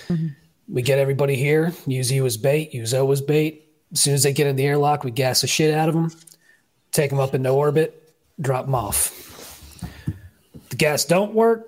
Mm-hmm. 0.07 0.27
We 0.67 0.81
get 0.81 0.99
everybody 0.99 1.35
here, 1.35 1.73
use 1.85 2.11
you 2.11 2.25
as 2.25 2.37
bait, 2.37 2.73
use 2.73 2.93
O 2.93 3.11
as 3.11 3.21
bait. 3.21 3.67
As 3.91 3.99
soon 3.99 4.13
as 4.13 4.23
they 4.23 4.33
get 4.33 4.47
in 4.47 4.55
the 4.55 4.65
airlock, 4.65 5.03
we 5.03 5.11
gas 5.11 5.41
the 5.41 5.47
shit 5.47 5.73
out 5.73 5.89
of 5.89 5.95
them, 5.95 6.11
take 6.91 7.09
them 7.09 7.19
up 7.19 7.35
into 7.35 7.49
orbit, 7.49 8.13
drop 8.39 8.65
them 8.65 8.75
off. 8.75 9.27
The 10.69 10.75
gas 10.75 11.03
don't 11.05 11.33
work, 11.33 11.67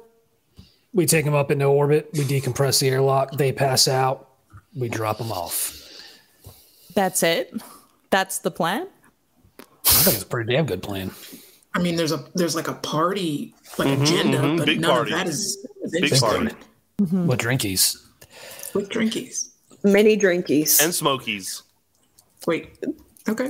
we 0.94 1.06
take 1.06 1.26
them 1.26 1.36
up 1.36 1.52
into 1.52 1.66
orbit, 1.66 2.10
we 2.14 2.22
decompress 2.22 2.80
the 2.80 2.90
airlock, 2.90 3.34
they 3.34 3.52
pass 3.52 3.88
out, 3.88 4.30
we 4.76 4.88
drop 4.88 5.18
them 5.18 5.32
off. 5.32 5.80
that's 6.96 7.24
it. 7.24 7.54
That's 8.10 8.40
the 8.40 8.52
plan. 8.52 8.88
I 9.86 9.90
think 9.90 10.16
it's 10.16 10.24
a 10.24 10.28
pretty 10.28 10.54
damn 10.54 10.66
good 10.66 10.82
plan. 10.84 11.12
I 11.74 11.80
mean, 11.80 11.96
there's 11.96 12.12
a 12.12 12.24
there's 12.36 12.56
like 12.56 12.68
a 12.68 12.74
party 12.76 13.56
like 13.78 13.88
mm-hmm, 13.88 14.04
agenda, 14.04 14.38
mhm, 14.38 14.58
but 14.58 14.66
big 14.68 14.80
none 14.82 14.92
party. 14.92 15.12
of 15.14 15.18
that 15.18 15.28
is, 15.28 15.66
is 15.84 15.92
Big 15.92 16.04
interesting 16.04 16.30
party. 16.30 16.56
Mm-hmm. 17.02 17.28
With 17.28 17.40
drinkies. 17.40 17.98
with 18.74 18.90
drinkies. 18.90 19.50
Many 19.84 20.18
drinkies. 20.18 20.82
And 20.84 20.94
smokies. 20.94 21.64
Wait, 22.46 22.78
okay. 23.28 23.50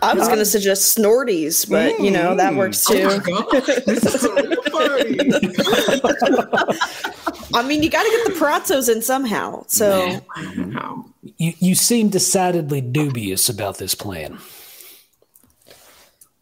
I 0.00 0.14
was 0.14 0.28
going 0.28 0.38
to 0.38 0.46
suggest 0.46 0.92
Snorties, 0.92 1.64
but 1.64 1.98
you 2.00 2.10
know 2.10 2.34
that 2.36 2.52
mm. 2.52 2.56
works 2.56 2.88
Oh 2.88 2.94
too. 2.94 3.04
my 3.04 3.18
god, 3.18 3.46
this 3.84 4.04
is 4.04 4.24
a 4.24 4.32
real 4.32 4.62
party. 4.70 5.18
I 7.54 7.62
mean, 7.66 7.82
you 7.82 7.90
got 7.90 8.04
to 8.04 8.10
get 8.10 8.26
the 8.26 8.32
Perazzos 8.38 8.88
in 8.92 9.02
somehow. 9.02 9.64
So 9.66 10.20
Wow. 10.36 11.06
You, 11.36 11.52
you 11.58 11.74
seem 11.74 12.08
decidedly 12.10 12.80
dubious 12.80 13.48
about 13.48 13.78
this 13.78 13.94
plan. 13.94 14.38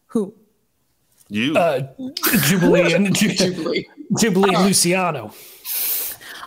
Who? 0.07 0.33
You. 1.29 1.57
Uh, 1.57 1.87
Jubilee 2.43 2.93
and 2.93 3.15
Jubilee. 3.15 3.87
Jubilee 4.19 4.55
and 4.55 4.65
Luciano. 4.65 5.33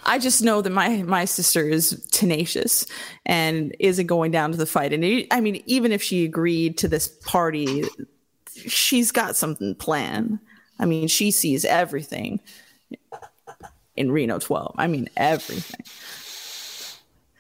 I 0.05 0.19
just 0.19 0.43
know 0.43 0.63
that 0.63 0.71
my 0.71 1.03
my 1.03 1.25
sister 1.25 1.69
is 1.69 2.03
tenacious 2.11 2.87
and 3.27 3.77
isn't 3.79 4.07
going 4.07 4.31
down 4.31 4.51
to 4.53 4.57
the 4.57 4.67
fight. 4.67 4.93
And 4.93 5.05
it, 5.05 5.27
I 5.31 5.41
mean, 5.41 5.63
even 5.67 5.93
if 5.93 6.03
she 6.03 6.25
agreed 6.25 6.79
to 6.79 6.89
this 6.89 7.09
party, 7.09 7.85
she's 8.55 9.13
got 9.13 9.37
something 9.37 9.75
planned. 9.75 10.39
I 10.79 10.87
mean, 10.87 11.09
she 11.09 11.31
sees 11.31 11.65
everything 11.65 12.41
in 13.97 14.11
Reno 14.11 14.39
12. 14.39 14.75
I 14.79 14.87
mean, 14.87 15.11
everything. 15.17 15.85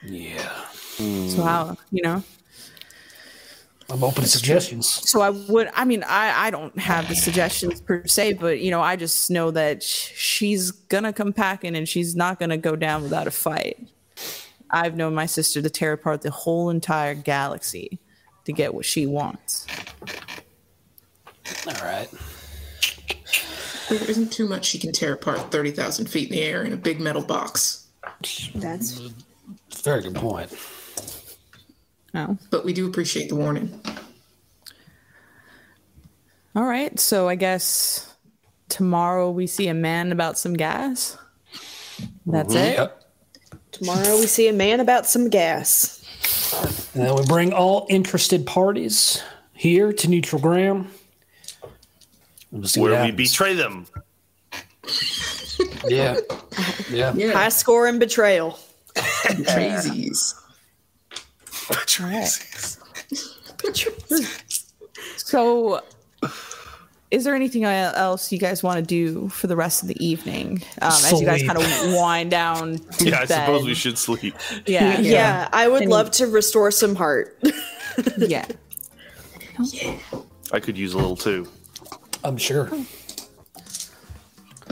Yeah, 0.02 0.66
So 0.70 1.42
how 1.42 1.76
you 1.90 2.02
know? 2.02 2.22
I'm 3.90 4.04
open 4.04 4.22
to 4.22 4.28
suggestions. 4.28 4.88
So 5.08 5.20
I 5.20 5.30
would. 5.30 5.68
I 5.74 5.84
mean, 5.84 6.04
I 6.04 6.46
I 6.46 6.50
don't 6.50 6.78
have 6.78 7.08
the 7.08 7.16
suggestions 7.16 7.80
per 7.80 8.06
se, 8.06 8.34
but 8.34 8.60
you 8.60 8.70
know, 8.70 8.80
I 8.80 8.96
just 8.96 9.30
know 9.30 9.50
that 9.50 9.82
she's 9.82 10.70
gonna 10.70 11.12
come 11.12 11.32
packing 11.32 11.74
and 11.74 11.88
she's 11.88 12.14
not 12.14 12.38
gonna 12.38 12.56
go 12.56 12.76
down 12.76 13.02
without 13.02 13.26
a 13.26 13.30
fight. 13.30 13.88
I've 14.70 14.96
known 14.96 15.14
my 15.14 15.26
sister 15.26 15.60
to 15.60 15.70
tear 15.70 15.92
apart 15.92 16.22
the 16.22 16.30
whole 16.30 16.70
entire 16.70 17.14
galaxy 17.14 17.98
to 18.44 18.52
get 18.52 18.74
what 18.74 18.84
she 18.84 19.06
wants. 19.06 19.66
All 21.66 21.74
right. 21.82 22.08
There 23.88 24.08
isn't 24.08 24.32
too 24.32 24.48
much 24.48 24.66
she 24.66 24.78
can 24.78 24.92
tear 24.92 25.14
apart 25.14 25.50
30,000 25.50 26.06
feet 26.06 26.30
in 26.30 26.36
the 26.36 26.42
air 26.42 26.62
in 26.62 26.72
a 26.72 26.76
big 26.76 27.00
metal 27.00 27.22
box. 27.22 27.88
That's 28.54 29.10
Very 29.82 30.02
good 30.02 30.14
point. 30.14 30.56
No. 32.12 32.38
But 32.50 32.64
we 32.64 32.72
do 32.72 32.88
appreciate 32.88 33.28
the 33.28 33.36
warning. 33.36 33.80
All 36.56 36.64
right. 36.64 36.98
So 36.98 37.28
I 37.28 37.36
guess 37.36 38.12
tomorrow 38.68 39.30
we 39.30 39.46
see 39.46 39.68
a 39.68 39.74
man 39.74 40.12
about 40.12 40.38
some 40.38 40.54
gas. 40.54 41.16
That's 42.26 42.54
it. 42.54 42.76
Yep. 42.76 43.04
tomorrow. 43.72 44.18
We 44.18 44.26
see 44.26 44.48
a 44.48 44.52
man 44.52 44.80
about 44.80 45.06
some 45.06 45.28
gas. 45.28 45.96
And 46.94 47.04
then 47.06 47.14
we 47.14 47.24
bring 47.26 47.52
all 47.52 47.86
interested 47.88 48.46
parties 48.46 49.22
here 49.52 49.92
to 49.92 50.08
neutral 50.08 50.40
ground. 50.40 50.88
We'll 52.50 52.68
Where 52.76 53.04
we 53.04 53.12
betray 53.12 53.54
them. 53.54 53.86
Yeah. 55.86 56.16
Yeah. 56.90 57.12
Yeah. 57.14 57.32
High 57.32 57.50
score 57.50 57.86
and 57.86 58.00
betrayal. 58.00 58.58
Crazies. 58.96 60.34
So, 65.16 65.82
is 67.10 67.24
there 67.24 67.34
anything 67.34 67.64
else 67.64 68.32
you 68.32 68.38
guys 68.38 68.62
want 68.62 68.76
to 68.76 68.82
do 68.82 69.28
for 69.28 69.46
the 69.46 69.56
rest 69.56 69.82
of 69.82 69.88
the 69.88 70.04
evening 70.04 70.62
um, 70.82 70.88
as 70.90 71.12
you 71.20 71.24
guys 71.26 71.42
kind 71.42 71.58
of 71.58 71.92
wind 71.94 72.30
down? 72.30 72.78
To 72.78 73.04
Yeah, 73.08 73.16
I 73.20 73.26
bed? 73.26 73.46
suppose 73.46 73.64
we 73.66 73.74
should 73.74 73.98
sleep. 73.98 74.34
Yeah, 74.66 74.98
Yeah, 75.00 75.48
I 75.52 75.68
would 75.68 75.86
love 75.86 76.10
to 76.12 76.26
restore 76.26 76.70
some 76.70 76.94
heart. 76.96 77.38
yeah. 78.18 78.46
yeah. 79.72 79.96
I 80.52 80.60
could 80.60 80.76
use 80.76 80.94
a 80.94 80.98
little 80.98 81.16
too. 81.16 81.48
I'm 82.24 82.36
sure. 82.36 82.70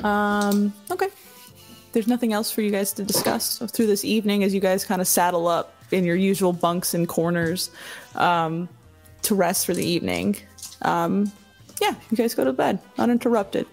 Um. 0.03 0.73
Okay. 0.91 1.09
There's 1.93 2.07
nothing 2.07 2.33
else 2.33 2.51
for 2.51 2.61
you 2.61 2.70
guys 2.70 2.93
to 2.95 3.05
discuss 3.05 3.59
through 3.73 3.87
this 3.87 4.05
evening 4.05 4.45
as 4.45 4.53
you 4.55 4.61
guys 4.61 4.85
kind 4.85 5.01
of 5.01 5.09
saddle 5.09 5.49
up 5.49 5.75
in 5.90 6.05
your 6.05 6.16
usual 6.16 6.52
bunks 6.52 6.94
and 6.94 7.09
corners 7.09 7.70
um, 8.15 8.69
to 9.23 9.35
rest 9.35 9.66
for 9.66 9.74
the 9.74 9.85
evening. 9.85 10.36
Um, 10.82 11.32
yeah, 11.81 11.94
you 12.10 12.16
guys 12.16 12.35
go 12.35 12.44
to 12.44 12.52
bed 12.52 12.81
uninterrupted. 12.98 13.66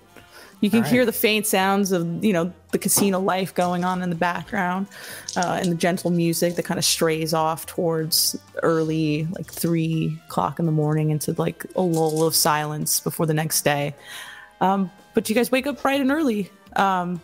You 0.61 0.69
can 0.69 0.83
hear 0.83 1.05
the 1.05 1.11
faint 1.11 1.45
sounds 1.45 1.91
of 1.91 2.23
you 2.23 2.33
know 2.33 2.51
the 2.71 2.79
casino 2.79 3.19
life 3.19 3.53
going 3.53 3.83
on 3.83 4.01
in 4.01 4.09
the 4.09 4.15
background, 4.15 4.87
uh, 5.35 5.59
and 5.61 5.71
the 5.71 5.75
gentle 5.75 6.09
music 6.09 6.55
that 6.55 6.63
kind 6.63 6.77
of 6.77 6.85
strays 6.85 7.33
off 7.33 7.65
towards 7.65 8.35
early, 8.63 9.27
like 9.31 9.51
three 9.51 10.17
o'clock 10.25 10.57
in 10.57 10.65
the 10.65 10.71
morning, 10.71 11.11
into 11.11 11.33
like 11.33 11.65
a 11.75 11.81
lull 11.81 12.23
of 12.23 12.33
silence 12.33 12.99
before 12.99 13.25
the 13.25 13.33
next 13.33 13.61
day. 13.61 13.93
Um, 14.61 14.89
but 15.13 15.29
you 15.29 15.35
guys 15.35 15.51
wake 15.51 15.67
up 15.67 15.81
bright 15.81 16.01
and 16.01 16.11
early. 16.11 16.49
Um, 16.75 17.21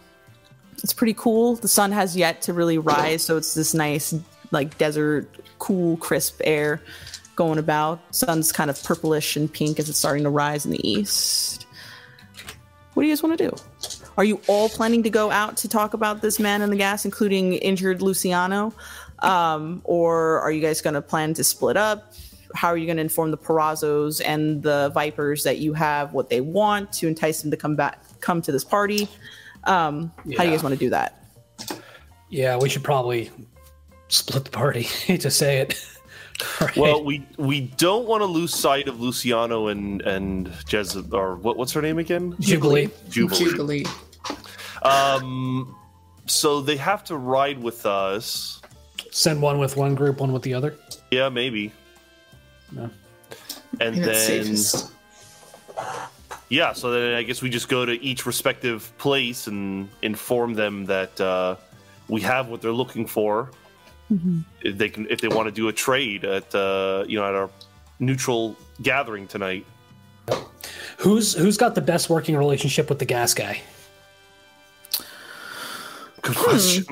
it's 0.84 0.94
pretty 0.94 1.14
cool. 1.14 1.56
The 1.56 1.68
sun 1.68 1.92
has 1.92 2.16
yet 2.16 2.44
to 2.44 2.54
really 2.54 2.78
rise, 2.78 3.24
so 3.24 3.38
it's 3.38 3.54
this 3.54 3.74
nice, 3.74 4.14
like 4.52 4.78
desert, 4.78 5.28
cool, 5.60 5.98
crisp 5.98 6.42
air 6.44 6.82
going 7.36 7.58
about. 7.58 8.00
Sun's 8.14 8.52
kind 8.52 8.70
of 8.70 8.82
purplish 8.84 9.36
and 9.36 9.52
pink 9.52 9.80
as 9.80 9.90
it's 9.90 9.98
starting 9.98 10.24
to 10.24 10.30
rise 10.30 10.66
in 10.66 10.72
the 10.72 10.88
east. 10.88 11.66
What 12.94 13.04
do 13.04 13.08
you 13.08 13.14
guys 13.14 13.24
want 13.24 13.38
to 13.38 13.50
do? 13.50 13.56
Are 14.18 14.24
you 14.24 14.42
all 14.48 14.68
planning 14.68 15.04
to 15.04 15.10
go 15.10 15.32
out 15.32 15.58
to 15.58 15.70
talk 15.70 15.94
about 15.94 16.22
this 16.22 16.40
man 16.40 16.62
in 16.62 16.70
the 16.70 16.76
gas, 16.76 17.06
including 17.06 17.54
injured 17.54 18.02
Luciano? 18.02 18.74
Um, 19.20 19.82
or 19.86 20.42
are 20.42 20.52
you 20.52 20.62
guys 20.62 20.82
going 20.82 20.96
to 20.96 21.02
plan 21.02 21.34
to 21.36 21.44
split 21.44 21.78
up? 21.78 22.14
How 22.54 22.68
are 22.68 22.78
you 22.78 22.86
going 22.86 22.98
to 22.98 23.02
inform 23.02 23.32
the 23.32 23.38
Perazzos 23.38 24.22
and 24.26 24.62
the 24.62 24.92
Vipers 24.94 25.44
that 25.46 25.60
you 25.60 25.74
have 25.74 26.14
what 26.14 26.30
they 26.30 26.42
want 26.42 26.92
to 26.94 27.08
entice 27.08 27.42
them 27.42 27.52
to 27.52 27.58
come 27.58 27.78
back, 27.78 28.04
come 28.20 28.42
to 28.42 28.52
this 28.52 28.66
party? 28.66 29.08
Um, 29.64 30.12
How 30.36 30.44
do 30.44 30.50
you 30.50 30.52
guys 30.52 30.64
want 30.64 30.74
to 30.74 30.80
do 30.80 30.90
that? 30.90 31.24
Yeah, 32.30 32.58
we 32.58 32.68
should 32.68 32.84
probably 32.84 33.32
split 34.12 34.46
the 34.46 34.52
party. 34.52 34.84
Hate 34.84 35.22
to 35.28 35.32
say 35.32 35.60
it. 35.60 35.84
Right. 36.60 36.76
Well, 36.76 37.04
we 37.04 37.24
we 37.38 37.62
don't 37.62 38.08
want 38.08 38.22
to 38.22 38.26
lose 38.26 38.52
sight 38.52 38.88
of 38.88 39.00
Luciano 39.00 39.68
and 39.68 40.02
and 40.02 40.48
Jez 40.48 41.14
or 41.14 41.36
what 41.36 41.56
what's 41.56 41.72
her 41.74 41.84
name 41.84 42.00
again? 42.00 42.36
Jubilee. 42.40 42.90
Jubilee. 43.12 43.52
Jubilee. 43.52 43.86
Um, 44.82 45.76
so 46.26 46.62
they 46.62 46.78
have 46.78 47.04
to 47.06 47.18
ride 47.18 47.62
with 47.62 47.86
us. 47.86 48.60
Send 49.12 49.40
one 49.40 49.60
with 49.60 49.78
one 49.78 49.94
group, 49.94 50.20
one 50.20 50.34
with 50.34 50.42
the 50.42 50.56
other. 50.56 50.76
Yeah, 51.12 51.30
maybe. 51.30 51.72
No. 52.72 52.90
And 53.80 53.98
And 53.98 54.04
then 54.04 54.56
yeah, 56.52 56.74
so 56.74 56.92
then 56.92 57.16
I 57.16 57.24
guess 57.24 57.42
we 57.42 57.50
just 57.50 57.70
go 57.70 57.86
to 57.86 57.94
each 58.04 58.26
respective 58.26 58.92
place 58.98 59.48
and 59.48 59.88
inform 60.02 60.54
them 60.54 60.86
that 60.86 61.20
uh, 61.22 61.56
we 62.10 62.20
have 62.22 62.50
what 62.50 62.62
they're 62.62 62.74
looking 62.74 63.08
for. 63.08 63.52
If 64.62 64.78
they 64.78 64.90
can, 64.90 65.08
if 65.10 65.22
they 65.22 65.28
want 65.30 65.48
to 65.48 65.52
do 65.52 65.68
a 65.70 65.74
trade 65.74 66.26
at 66.26 66.54
uh, 66.54 67.06
you 67.08 67.18
know 67.18 67.26
at 67.26 67.34
our 67.36 67.50
neutral 68.00 68.56
gathering 68.82 69.28
tonight. 69.28 69.66
Who's 70.98 71.34
who's 71.34 71.58
got 71.58 71.76
the 71.76 71.82
best 71.82 72.10
working 72.10 72.36
relationship 72.38 72.90
with 72.90 73.00
the 73.00 73.06
gas 73.06 73.34
guy? 73.34 73.62
Good 76.22 76.36
question. 76.36 76.86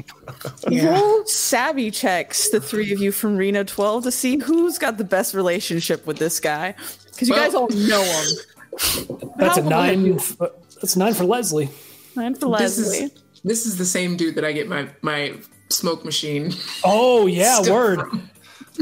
Roll 0.71 1.23
savvy 1.25 1.91
checks, 1.91 2.49
the 2.49 2.59
three 2.59 2.91
of 2.91 2.99
you 2.99 3.11
from 3.11 3.37
Reno 3.37 3.63
12, 3.63 4.05
to 4.05 4.11
see 4.11 4.37
who's 4.37 4.79
got 4.79 4.97
the 4.97 5.03
best 5.03 5.35
relationship 5.35 6.07
with 6.07 6.17
this 6.17 6.39
guy. 6.39 6.73
Because 7.11 7.29
you 7.29 7.35
guys 7.35 7.53
all 7.53 7.69
know 7.69 8.01
him. 8.01 9.31
That's 9.37 9.57
a 9.57 9.61
nine. 9.63 10.15
f- 10.15 10.37
That's 10.81 10.95
nine 10.95 11.13
for 11.13 11.25
Leslie. 11.25 11.69
And 12.15 12.39
for 12.39 12.47
Leslie. 12.47 12.83
This 12.83 13.01
is 13.01 13.11
this 13.43 13.65
is 13.65 13.77
the 13.77 13.85
same 13.85 14.17
dude 14.17 14.35
that 14.35 14.45
I 14.45 14.51
get 14.51 14.67
my 14.67 14.89
my 15.01 15.35
smoke 15.69 16.03
machine. 16.05 16.53
Oh 16.83 17.25
yeah, 17.41 17.61
word. 17.69 17.99
from. 18.01 18.29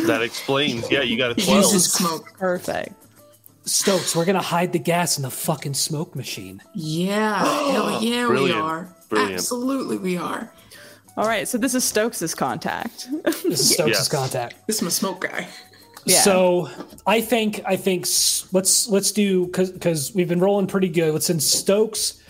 that 0.07 0.21
explains. 0.21 0.89
Yeah, 0.91 1.01
you 1.01 1.17
got 1.17 1.31
a 1.31 1.35
twelve. 1.35 1.63
uses 1.63 1.91
smoke. 1.91 2.37
Perfect. 2.37 2.93
Stokes, 3.65 4.15
we're 4.15 4.25
gonna 4.25 4.41
hide 4.41 4.71
the 4.71 4.79
gas 4.79 5.17
in 5.17 5.23
the 5.23 5.29
fucking 5.29 5.73
smoke 5.73 6.15
machine. 6.15 6.61
Yeah, 6.73 7.37
hell 7.71 8.01
yeah, 8.01 8.29
we 8.29 8.51
are. 8.51 8.95
Brilliant. 9.09 9.33
Absolutely, 9.35 9.97
we 9.97 10.17
are. 10.17 10.51
All 11.17 11.27
right, 11.27 11.47
so 11.47 11.57
this 11.57 11.73
is 11.73 11.83
Stokes's 11.83 12.35
contact. 12.35 13.09
This 13.23 13.43
is 13.45 13.69
Stokes's 13.73 13.97
Yes. 13.99 14.07
contact. 14.07 14.67
This 14.67 14.77
is 14.77 14.81
my 14.83 14.89
smoke 14.89 15.21
guy. 15.21 15.47
Yeah. 16.05 16.21
So 16.21 16.69
I 17.05 17.19
think 17.19 17.61
I 17.65 17.75
think 17.75 18.05
let's 18.53 18.87
let's 18.89 19.11
do 19.11 19.45
because 19.47 19.71
because 19.71 20.13
we've 20.15 20.29
been 20.29 20.39
rolling 20.39 20.67
pretty 20.67 20.87
good. 20.89 21.11
Let's 21.13 21.25
send 21.25 21.43
Stokes, 21.43 22.21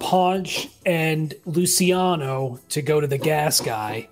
Ponch, 0.00 0.68
and 0.86 1.34
Luciano 1.46 2.58
to 2.70 2.82
go 2.82 3.00
to 3.00 3.06
the 3.06 3.18
gas 3.18 3.60
guy. 3.60 4.08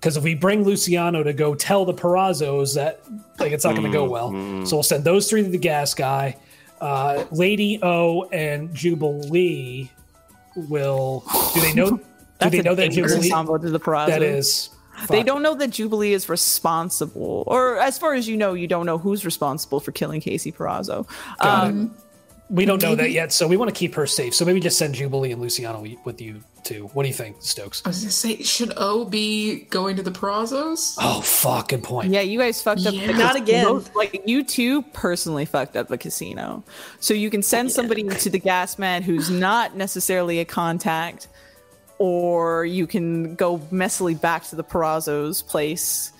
Because 0.00 0.16
if 0.16 0.24
we 0.24 0.34
bring 0.34 0.64
Luciano 0.64 1.22
to 1.22 1.32
go 1.32 1.54
tell 1.54 1.84
the 1.84 1.94
Perazzos 1.94 2.74
that 2.74 3.02
like 3.38 3.52
it's 3.52 3.64
not 3.64 3.76
going 3.76 3.90
to 3.90 3.96
go 3.96 4.08
well, 4.08 4.30
so 4.66 4.76
we'll 4.76 4.82
send 4.82 5.04
those 5.04 5.30
three 5.30 5.42
to 5.42 5.48
the 5.48 5.58
gas 5.58 5.94
guy. 5.94 6.36
Uh, 6.80 7.24
Lady 7.30 7.78
O 7.82 8.28
and 8.32 8.74
Jubilee 8.74 9.90
will. 10.56 11.22
Do 11.54 11.60
they 11.60 11.72
know? 11.72 11.90
do 12.40 12.50
they 12.50 12.62
know 12.62 12.74
that 12.74 12.90
dangerous 12.90 13.12
Jubilee? 13.12 13.30
combo 13.30 13.58
to 13.58 13.70
the 13.70 13.78
Peraza. 13.78 14.06
That 14.08 14.22
is. 14.22 14.70
They 15.08 15.22
don't 15.22 15.42
know 15.42 15.54
that 15.54 15.70
Jubilee 15.70 16.12
is 16.12 16.28
responsible, 16.28 17.44
or 17.46 17.78
as 17.78 17.98
far 17.98 18.14
as 18.14 18.28
you 18.28 18.36
know, 18.36 18.54
you 18.54 18.66
don't 18.66 18.86
know 18.86 18.98
who's 18.98 19.24
responsible 19.24 19.80
for 19.80 19.90
killing 19.90 20.20
Casey 20.20 20.52
Perazzo. 20.52 21.08
Um, 21.40 21.94
it. 21.96 22.01
We 22.52 22.66
don't 22.66 22.82
know 22.82 22.94
that 22.94 23.12
yet, 23.12 23.32
so 23.32 23.48
we 23.48 23.56
want 23.56 23.70
to 23.70 23.74
keep 23.74 23.94
her 23.94 24.06
safe. 24.06 24.34
So 24.34 24.44
maybe 24.44 24.60
just 24.60 24.76
send 24.76 24.94
Jubilee 24.94 25.32
and 25.32 25.40
Luciano 25.40 25.82
with 26.04 26.20
you 26.20 26.42
too. 26.64 26.90
What 26.92 27.04
do 27.04 27.08
you 27.08 27.14
think, 27.14 27.36
Stokes? 27.40 27.80
I 27.86 27.88
was 27.88 28.00
gonna 28.00 28.10
say, 28.10 28.42
should 28.42 28.74
O 28.76 29.06
be 29.06 29.62
going 29.70 29.96
to 29.96 30.02
the 30.02 30.10
Perazzos? 30.10 30.96
Oh, 31.00 31.22
fucking 31.22 31.80
point. 31.80 32.12
Yeah, 32.12 32.20
you 32.20 32.38
guys 32.38 32.60
fucked 32.60 32.84
up. 32.84 32.92
Yeah. 32.92 33.06
the 33.06 33.14
Not 33.14 33.36
again. 33.36 33.64
casino. 33.64 33.90
Like 33.94 34.22
you 34.26 34.44
two 34.44 34.82
personally 34.82 35.46
fucked 35.46 35.78
up 35.78 35.88
the 35.88 35.96
casino. 35.96 36.62
So 37.00 37.14
you 37.14 37.30
can 37.30 37.42
send 37.42 37.72
somebody 37.72 38.02
to 38.04 38.28
the 38.28 38.38
gas 38.38 38.78
man 38.78 39.02
who's 39.02 39.30
not 39.30 39.74
necessarily 39.74 40.38
a 40.38 40.44
contact, 40.44 41.28
or 41.96 42.66
you 42.66 42.86
can 42.86 43.34
go 43.34 43.58
messily 43.72 44.20
back 44.20 44.44
to 44.48 44.56
the 44.56 44.64
Perazzo's 44.64 45.40
place, 45.40 46.12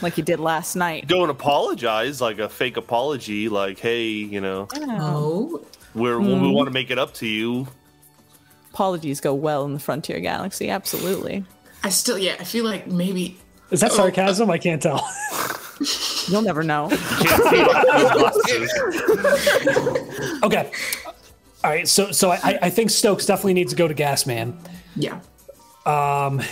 like 0.00 0.16
you 0.16 0.24
did 0.24 0.40
last 0.40 0.76
night. 0.76 1.06
Don't 1.08 1.30
apologize 1.30 2.20
like 2.20 2.38
a 2.38 2.48
fake 2.48 2.76
apology, 2.76 3.48
like 3.48 3.78
hey, 3.78 4.04
you 4.06 4.40
know, 4.40 4.68
Oh, 4.74 5.64
we're 5.94 6.18
we 6.20 6.50
want 6.50 6.66
to 6.68 6.72
make 6.72 6.90
it 6.90 6.98
up 6.98 7.14
to 7.14 7.26
you. 7.26 7.66
Apologies 8.72 9.20
go 9.20 9.34
well 9.34 9.64
in 9.66 9.74
the 9.74 9.80
Frontier 9.80 10.20
Galaxy. 10.20 10.70
Absolutely. 10.70 11.44
I 11.84 11.90
still, 11.90 12.16
yeah, 12.16 12.36
I 12.40 12.44
feel 12.44 12.64
like 12.64 12.86
maybe. 12.86 13.38
Is 13.70 13.80
that 13.80 13.92
sarcasm? 13.92 14.50
I 14.50 14.58
can't 14.58 14.80
tell. 14.80 15.06
You'll 16.28 16.42
never 16.42 16.62
know. 16.62 16.88
Can't 16.88 17.42
see 17.44 17.60
it. 17.60 17.68
Glasses. 18.14 18.72
okay. 20.42 20.70
All 21.64 21.70
right. 21.70 21.88
So, 21.88 22.12
so 22.12 22.30
I, 22.30 22.58
I 22.62 22.70
think 22.70 22.90
Stokes 22.90 23.26
definitely 23.26 23.54
needs 23.54 23.72
to 23.72 23.76
go 23.76 23.88
to 23.88 23.94
Gas 23.94 24.26
Man. 24.26 24.56
Yeah. 24.94 25.14
Um, 25.84 26.40
I 26.40 26.46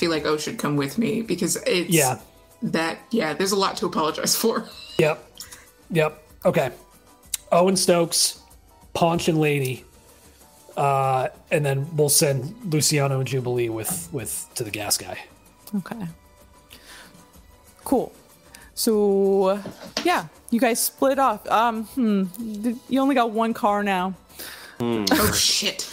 feel 0.00 0.10
like 0.10 0.24
O 0.24 0.38
should 0.38 0.58
come 0.58 0.76
with 0.76 0.96
me 0.96 1.20
because 1.20 1.56
it's 1.66 1.90
Yeah. 1.90 2.18
that. 2.62 2.98
Yeah, 3.10 3.34
there's 3.34 3.52
a 3.52 3.56
lot 3.56 3.76
to 3.78 3.86
apologize 3.86 4.34
for. 4.34 4.64
Yep. 4.98 5.16
Yep. 5.92 6.22
Okay. 6.44 6.70
Owen 7.52 7.74
Stokes, 7.76 8.40
Ponch 8.92 9.28
and 9.28 9.38
Lady. 9.38 9.84
Uh, 10.76 11.28
and 11.50 11.64
then 11.64 11.86
we'll 11.96 12.10
send 12.10 12.54
Luciano 12.72 13.18
and 13.18 13.26
Jubilee 13.28 13.68
with 13.70 14.08
with 14.12 14.46
to 14.56 14.64
the 14.64 14.70
gas 14.70 14.98
guy. 14.98 15.16
Okay. 15.74 16.06
Cool. 17.84 18.12
So, 18.74 19.60
yeah, 20.04 20.26
you 20.50 20.60
guys 20.60 20.80
split 20.82 21.18
off. 21.18 21.46
Um, 21.48 21.84
hmm, 21.96 22.24
you 22.88 23.00
only 23.00 23.14
got 23.14 23.30
one 23.30 23.52
car 23.54 23.82
now. 23.82 24.14
Oh 24.80 25.32
shit. 25.32 25.86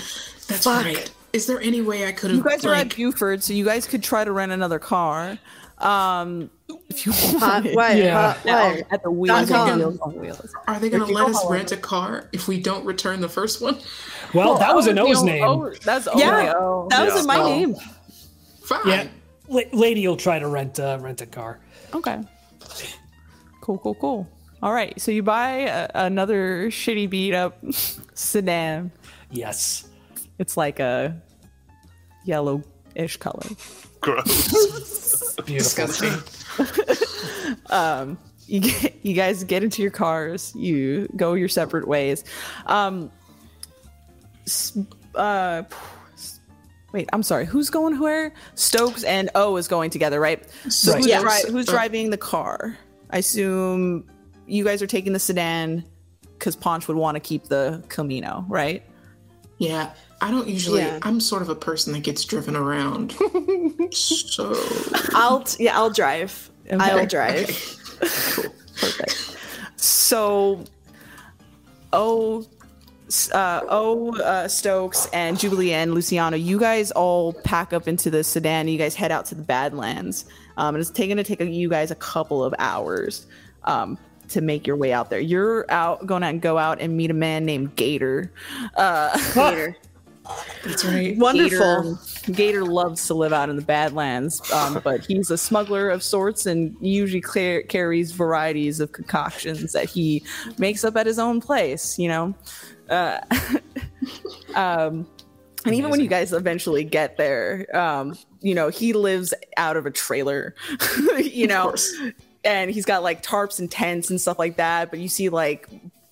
That's 0.48 0.64
Fuck. 0.66 0.86
right. 0.86 1.12
Is 1.38 1.46
there 1.46 1.62
any 1.62 1.82
way 1.82 2.08
I 2.08 2.12
could 2.14 2.32
have 2.32 2.38
You 2.40 2.44
guys 2.44 2.66
are 2.66 2.74
at 2.74 2.96
Buford, 2.96 3.44
so 3.44 3.54
you 3.54 3.64
guys 3.64 3.86
could 3.86 4.02
try 4.02 4.24
to 4.24 4.32
rent 4.32 4.52
another 4.52 4.80
car. 4.80 5.38
Um, 5.78 6.50
if 6.90 7.06
you 7.06 7.12
Uh, 7.14 7.40
want. 7.40 7.76
why? 7.76 7.92
Yeah. 7.94 8.20
Uh, 8.20 8.38
Yeah, 8.44 8.54
why? 8.72 8.84
at 8.90 9.04
the 9.04 9.12
wheels, 9.12 9.52
on 9.52 9.78
wheels, 9.78 10.00
on 10.00 10.20
wheels. 10.20 10.56
are 10.68 10.80
they 10.80 10.90
gonna 10.90 11.06
let 11.06 11.30
us 11.30 11.46
rent 11.48 11.72
a 11.72 11.78
car 11.78 12.28
if 12.32 12.48
we 12.48 12.60
don't 12.60 12.84
return 12.86 13.22
the 13.22 13.30
first 13.30 13.62
one? 13.62 13.78
Well, 14.34 14.58
that 14.58 14.74
was 14.76 14.88
an 14.88 14.98
O's 14.98 15.22
name. 15.22 15.44
Oh, 15.44 15.72
that's 15.84 16.08
oh, 16.08 16.18
Yeah, 16.18 16.54
that 16.90 17.06
was 17.06 17.14
Yeah. 17.14 17.20
in 17.20 17.28
my 17.28 17.38
Oh. 17.38 17.48
name. 17.48 17.76
Fine. 18.64 18.88
Yeah, 18.88 19.08
La- 19.48 19.62
lady 19.72 20.08
will 20.08 20.18
try 20.18 20.40
to 20.40 20.48
rent 20.48 20.80
uh, 20.80 20.98
rent 21.00 21.22
a 21.22 21.28
car. 21.28 21.60
Okay. 21.94 22.18
Cool, 23.62 23.78
cool, 23.78 23.96
cool. 23.96 24.28
All 24.64 24.74
right, 24.74 25.00
so 25.00 25.12
you 25.12 25.22
buy 25.22 25.52
a, 25.70 25.88
another 25.94 26.70
shitty 26.72 27.08
beat 27.08 27.36
up 27.36 27.60
sedan. 28.16 28.92
Yes. 29.30 29.88
It's 30.40 30.58
like 30.58 30.80
a 30.80 31.16
yellow-ish 32.28 33.18
color. 33.18 33.48
Gross. 34.02 35.36
Beautiful. 35.46 36.10
um, 37.70 38.18
you 38.48 38.62
get, 38.62 38.96
you 39.06 39.14
guys 39.14 39.44
get 39.44 39.64
into 39.64 39.82
your 39.82 39.92
cars 39.92 40.56
you 40.56 41.08
go 41.18 41.34
your 41.34 41.50
separate 41.50 41.86
ways 41.88 42.24
um 42.68 43.12
uh 45.16 45.64
wait 46.94 47.10
i'm 47.12 47.22
sorry 47.24 47.46
who's 47.46 47.70
going 47.70 48.00
where 48.00 48.34
stokes 48.56 49.04
and 49.04 49.30
o 49.36 49.58
is 49.58 49.68
going 49.68 49.90
together 49.90 50.20
right 50.22 50.48
so 50.70 50.94
Right. 50.94 50.98
who's, 51.00 51.08
Yeah. 51.08 51.20
dri- 51.22 51.52
who's 51.52 51.68
Uh, 51.68 51.72
driving 51.74 52.10
the 52.10 52.18
car 52.18 52.78
i 53.10 53.18
assume 53.18 54.06
you 54.48 54.64
guys 54.64 54.82
are 54.82 54.88
taking 54.88 55.12
the 55.12 55.20
sedan 55.20 55.84
because 56.38 56.56
Ponch 56.56 56.88
would 56.88 56.96
want 56.98 57.16
to 57.16 57.20
keep 57.20 57.46
the 57.50 57.84
camino 57.90 58.46
right 58.48 58.84
Yeah. 59.58 59.92
I 60.22 60.32
don't 60.32 60.48
usually 60.48 60.82
Yeah. 60.82 61.00
I'm 61.04 61.20
sort 61.20 61.42
of 61.42 61.50
a 61.50 61.56
person 61.56 61.94
that 61.94 62.04
gets 62.04 62.26
driven 62.26 62.56
around. 62.56 63.14
so 63.92 64.56
I'll 65.14 65.42
t- 65.44 65.66
yeah, 65.66 65.78
I'll 65.78 65.92
drive. 65.92 66.50
I'll 66.72 67.06
drive. 67.06 67.48
Perfect. 68.00 69.38
So, 69.78 70.64
O, 71.94 72.46
uh, 73.34 73.62
O, 73.70 74.16
uh, 74.18 74.48
Stokes, 74.48 75.08
and 75.14 75.40
Jubilee 75.40 75.72
and 75.74 75.94
Luciano, 75.94 76.36
you 76.36 76.60
guys 76.60 76.92
all 76.92 77.34
pack 77.34 77.72
up 77.74 77.88
into 77.88 78.10
the 78.10 78.24
sedan. 78.24 78.68
You 78.68 78.78
guys 78.78 78.96
head 78.96 79.12
out 79.12 79.26
to 79.28 79.36
the 79.36 79.44
Badlands. 79.44 80.26
Um, 80.58 80.76
and 80.76 80.82
it's 80.82 80.90
taking 80.90 81.18
to 81.18 81.24
take 81.24 81.40
a, 81.42 81.48
you 81.48 81.70
guys 81.70 81.92
a 81.92 81.96
couple 81.96 82.44
of 82.44 82.54
hours 82.60 83.28
um, 83.64 83.98
to 84.30 84.42
make 84.42 84.66
your 84.68 84.76
way 84.76 84.92
out 84.92 85.10
there. 85.10 85.20
You're 85.20 85.66
out 85.72 86.06
going 86.06 86.24
to 86.24 86.34
go 86.34 86.58
out 86.58 86.82
and 86.82 86.98
meet 86.98 87.12
a 87.12 87.14
man 87.14 87.46
named 87.46 87.76
Gator. 87.76 88.32
Uh, 88.76 89.18
Later. 89.36 89.78
that's 90.64 90.86
right. 90.86 91.18
Wonderful. 91.18 91.98
Gator, 92.26 92.32
Gator 92.34 92.66
loves 92.66 93.06
to 93.08 93.14
live 93.14 93.34
out 93.34 93.50
in 93.50 93.56
the 93.56 93.62
Badlands, 93.62 94.52
um, 94.52 94.82
but 94.84 95.06
he's 95.06 95.32
a 95.32 95.38
smuggler 95.38 95.90
of 95.90 96.04
sorts 96.04 96.46
and 96.46 96.76
usually 96.82 97.22
clear, 97.22 97.64
carries 97.64 98.12
varieties 98.12 98.80
of 98.80 98.92
concoctions 98.92 99.72
that 99.74 99.86
he 99.86 100.24
makes 100.58 100.84
up 100.84 100.96
at 100.98 101.06
his 101.06 101.20
own 101.20 101.42
place, 101.42 101.98
you 101.98 102.08
know? 102.08 102.36
Uh, 102.90 103.20
um, 104.56 105.08
and 105.66 105.76
even 105.76 105.90
when 105.90 106.00
you 106.00 106.08
guys 106.08 106.34
eventually 106.34 106.84
get 106.84 107.18
there, 107.18 107.68
um, 107.76 108.18
you 108.42 108.56
know, 108.56 108.70
he 108.70 108.94
lives 108.94 109.34
out 109.58 109.76
of 109.76 109.86
a 109.86 109.92
trailer, 109.92 110.56
you 111.18 111.48
know? 111.48 111.74
and 112.44 112.72
he's 112.72 112.86
got 112.86 113.04
like 113.04 113.22
tarps 113.22 113.60
and 113.60 113.70
tents 113.70 114.10
and 114.10 114.22
stuff 114.22 114.40
like 114.40 114.56
that 114.56 114.90
but 114.90 115.00
you 115.00 115.10
see 115.10 115.28
like 115.28 115.68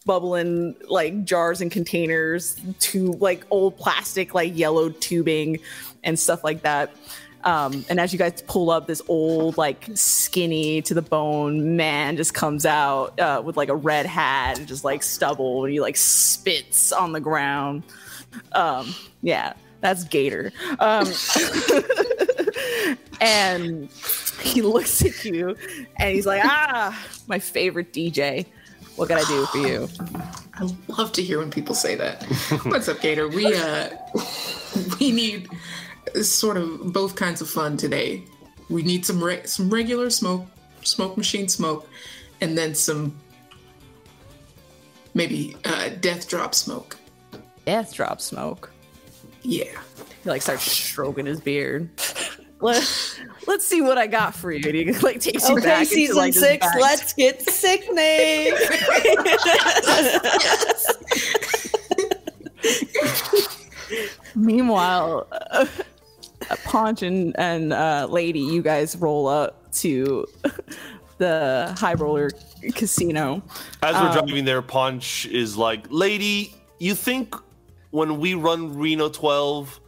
bubbling 0.06 0.76
like 0.88 1.26
jars 1.26 1.62
and 1.62 1.72
containers 1.72 2.60
to 2.80 3.14
like 3.14 3.46
old 3.50 3.78
plastic 3.78 4.34
like 4.34 4.56
yellow 4.56 4.90
tubing 4.90 5.60
and 6.04 6.18
stuff 6.18 6.44
like 6.44 6.62
that. 6.62 6.96
Um, 7.44 7.86
and 7.90 8.00
as 8.00 8.12
you 8.12 8.18
guys 8.18 8.42
pull 8.48 8.72
up 8.72 8.88
this 8.88 9.02
old 9.08 9.58
like 9.58 9.88
skinny 9.94 10.82
to 10.84 10.96
the 10.96 11.02
bone 11.02 11.76
man 11.76 12.18
just 12.18 12.34
comes 12.34 12.66
out 12.66 13.20
uh, 13.20 13.42
with 13.44 13.56
like 13.56 13.70
a 13.70 13.76
red 13.76 14.08
hat 14.08 14.58
and 14.58 14.68
just 14.68 14.84
like 14.84 15.04
stubble 15.04 15.64
and 15.64 15.74
he 15.74 15.80
like 15.80 15.98
spits 15.98 16.92
on 16.92 17.12
the 17.12 17.20
ground. 17.20 17.84
Um, 18.54 18.94
yeah 19.22 19.54
that's 19.86 20.04
gator. 20.04 20.52
Um, 20.80 21.08
and 23.22 23.90
he 24.42 24.64
looks 24.64 25.06
at 25.06 25.24
you 25.24 25.56
and 25.98 26.16
he's 26.16 26.26
like, 26.26 26.42
ah, 26.44 27.08
my 27.28 27.38
favorite 27.38 27.94
DJ. 27.94 28.48
What 28.96 29.10
can 29.10 29.18
I 29.18 29.24
do 29.26 29.46
for 29.48 29.58
you? 29.58 29.90
I 30.54 30.70
love 30.88 31.12
to 31.14 31.24
hear 31.24 31.40
when 31.40 31.52
people 31.52 31.76
say 31.76 31.96
that. 31.96 32.24
What's 32.64 32.88
up, 32.88 33.02
Gator? 33.02 33.28
We 33.28 33.54
uh 33.54 33.90
we 35.00 35.12
need 35.12 35.50
sort 36.22 36.58
of 36.58 36.94
both 36.94 37.16
kinds 37.16 37.42
of 37.42 37.50
fun 37.50 37.78
today. 37.78 38.24
We 38.70 38.84
need 38.84 39.06
some 39.06 39.24
re- 39.24 39.46
some 39.46 39.70
regular 39.70 40.10
smoke, 40.10 40.46
smoke 40.84 41.18
machine 41.18 41.50
smoke, 41.50 41.88
and 42.42 42.58
then 42.58 42.74
some 42.74 43.16
maybe 45.14 45.58
uh, 45.66 45.90
death 46.00 46.28
drop 46.28 46.56
smoke. 46.56 46.98
Death 47.66 47.94
drop 47.94 48.22
smoke. 48.22 48.72
Yeah. 49.42 49.80
He 50.24 50.30
like 50.30 50.42
starts 50.42 50.64
stroking 50.64 51.26
his 51.26 51.40
beard. 51.40 51.90
Let, 52.62 53.20
let's 53.48 53.66
see 53.66 53.82
what 53.82 53.98
I 53.98 54.08
got 54.08 54.34
for 54.34 54.52
you. 54.52 54.64
And 54.68 54.76
he 54.76 54.92
like 55.00 55.20
takes 55.20 55.48
you 55.48 55.56
Okay, 55.58 55.66
back 55.66 55.82
into, 55.84 55.94
season 55.94 56.16
like, 56.16 56.34
this 56.34 56.42
six. 56.44 56.66
back- 56.66 56.80
Let's 56.82 57.14
get 57.14 57.42
sick, 57.42 57.84
sickening. 57.84 58.54
Meanwhile, 64.36 65.28
uh, 65.52 65.66
Ponch 66.66 67.02
and, 67.04 67.38
and 67.40 67.74
uh, 67.74 68.08
Lady, 68.10 68.40
you 68.40 68.62
guys 68.62 68.96
roll 68.98 69.28
up 69.28 69.72
to 69.74 70.26
the 71.18 71.74
High 71.78 71.94
Roller 71.94 72.32
Casino. 72.74 73.42
As 73.82 73.96
we're 73.96 74.12
driving 74.14 74.46
there, 74.46 74.62
Punch 74.62 75.26
is 75.28 75.58
like, 75.58 75.86
"Lady, 75.90 76.54
you 76.80 76.96
think 76.96 77.36
when 77.92 78.20
we 78.20 78.34
run 78.34 78.78
Reno 78.78 79.10
12, 79.10 79.80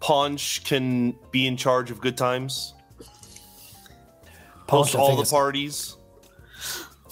Punch 0.00 0.64
can 0.64 1.14
be 1.30 1.46
in 1.46 1.56
charge 1.56 1.90
of 1.90 2.00
good 2.00 2.16
times, 2.16 2.74
I, 4.70 4.98
all 4.98 5.16
the 5.16 5.28
parties?" 5.30 5.96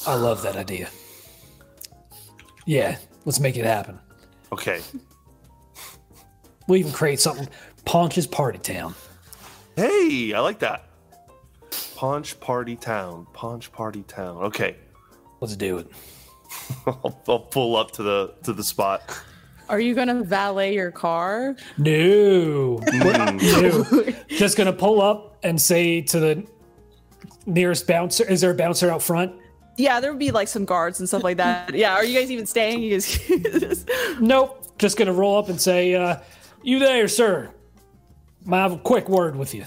I 0.06 0.14
love 0.14 0.42
that 0.42 0.56
idea. 0.56 0.88
Yeah, 2.66 2.98
let's 3.24 3.40
make 3.40 3.56
it 3.56 3.64
happen. 3.64 3.98
Okay. 4.52 4.80
We'll 6.66 6.78
even 6.78 6.92
create 6.92 7.20
something. 7.20 7.48
Ponch's 7.84 8.26
Party 8.26 8.58
Town. 8.58 8.94
Hey, 9.76 10.32
I 10.34 10.40
like 10.40 10.58
that. 10.58 10.88
Punch 11.96 12.38
Party 12.40 12.76
Town. 12.76 13.26
Punch 13.32 13.72
Party 13.72 14.02
Town. 14.02 14.36
Okay. 14.44 14.76
Let's 15.40 15.56
do 15.56 15.78
it. 15.78 15.90
I'll, 16.86 17.22
I'll 17.28 17.40
pull 17.40 17.76
up 17.76 17.90
to 17.92 18.02
the 18.02 18.34
to 18.44 18.52
the 18.52 18.64
spot. 18.64 19.02
Are 19.68 19.80
you 19.80 19.94
gonna 19.94 20.22
valet 20.22 20.74
your 20.74 20.90
car? 20.90 21.56
No. 21.76 22.80
Mm. 22.82 24.02
no. 24.02 24.14
Just 24.28 24.56
gonna 24.56 24.72
pull 24.72 25.02
up 25.02 25.36
and 25.42 25.60
say 25.60 26.00
to 26.02 26.20
the 26.20 26.46
nearest 27.46 27.86
bouncer, 27.86 28.24
is 28.24 28.40
there 28.40 28.50
a 28.50 28.54
bouncer 28.54 28.90
out 28.90 29.02
front? 29.02 29.32
Yeah, 29.76 30.00
there 30.00 30.10
would 30.10 30.18
be 30.18 30.30
like 30.30 30.48
some 30.48 30.64
guards 30.64 30.98
and 31.00 31.08
stuff 31.08 31.22
like 31.22 31.36
that. 31.36 31.74
Yeah, 31.74 31.94
are 31.94 32.04
you 32.04 32.18
guys 32.18 32.30
even 32.30 32.46
staying? 32.46 32.82
You 32.82 32.92
guys 32.92 33.86
Nope. 34.20 34.64
Just 34.78 34.96
gonna 34.96 35.12
roll 35.12 35.38
up 35.38 35.48
and 35.48 35.60
say, 35.60 35.94
uh, 35.94 36.18
you 36.62 36.78
there, 36.78 37.08
sir. 37.08 37.50
I 38.50 38.56
have 38.56 38.72
a 38.72 38.78
quick 38.78 39.08
word 39.08 39.36
with 39.36 39.54
you. 39.54 39.64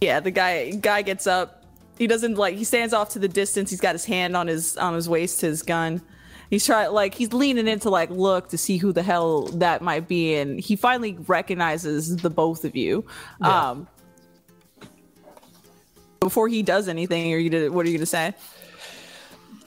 Yeah, 0.00 0.20
the 0.20 0.30
guy 0.30 0.70
guy 0.70 1.02
gets 1.02 1.26
up. 1.26 1.64
He 1.98 2.06
doesn't 2.06 2.36
like 2.36 2.56
he 2.56 2.64
stands 2.64 2.94
off 2.94 3.10
to 3.10 3.18
the 3.18 3.28
distance. 3.28 3.70
He's 3.70 3.80
got 3.80 3.94
his 3.94 4.04
hand 4.04 4.36
on 4.36 4.46
his 4.46 4.76
on 4.76 4.94
his 4.94 5.08
waist 5.08 5.40
his 5.40 5.62
gun. 5.62 6.02
He's 6.50 6.64
trying 6.66 6.92
like 6.92 7.14
he's 7.14 7.32
leaning 7.32 7.66
in 7.68 7.80
to 7.80 7.90
like 7.90 8.10
look 8.10 8.48
to 8.48 8.58
see 8.58 8.76
who 8.76 8.92
the 8.92 9.02
hell 9.02 9.42
that 9.46 9.82
might 9.82 10.08
be, 10.08 10.36
and 10.36 10.60
he 10.60 10.76
finally 10.76 11.16
recognizes 11.26 12.16
the 12.16 12.30
both 12.30 12.64
of 12.64 12.76
you. 12.76 13.04
Yeah. 13.40 13.70
Um 13.70 13.88
before 16.20 16.48
he 16.48 16.62
does 16.62 16.88
anything, 16.88 17.32
are 17.32 17.38
you 17.38 17.50
gonna 17.50 17.70
what 17.70 17.86
are 17.86 17.90
you 17.90 17.98
gonna 17.98 18.06
say? 18.06 18.34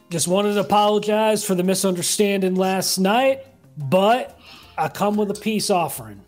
Just 0.09 0.27
wanted 0.27 0.53
to 0.53 0.61
apologize 0.61 1.43
for 1.43 1.53
the 1.53 1.63
misunderstanding 1.63 2.55
last 2.55 2.97
night, 2.97 3.45
but 3.77 4.39
I 4.77 4.87
come 4.87 5.17
with 5.17 5.29
a 5.31 5.33
peace 5.33 5.69
offering. 5.69 6.21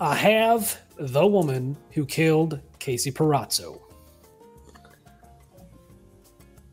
I 0.00 0.14
have 0.14 0.80
the 0.96 1.26
woman 1.26 1.76
who 1.90 2.06
killed 2.06 2.60
Casey 2.78 3.10
Perazzo. 3.10 3.80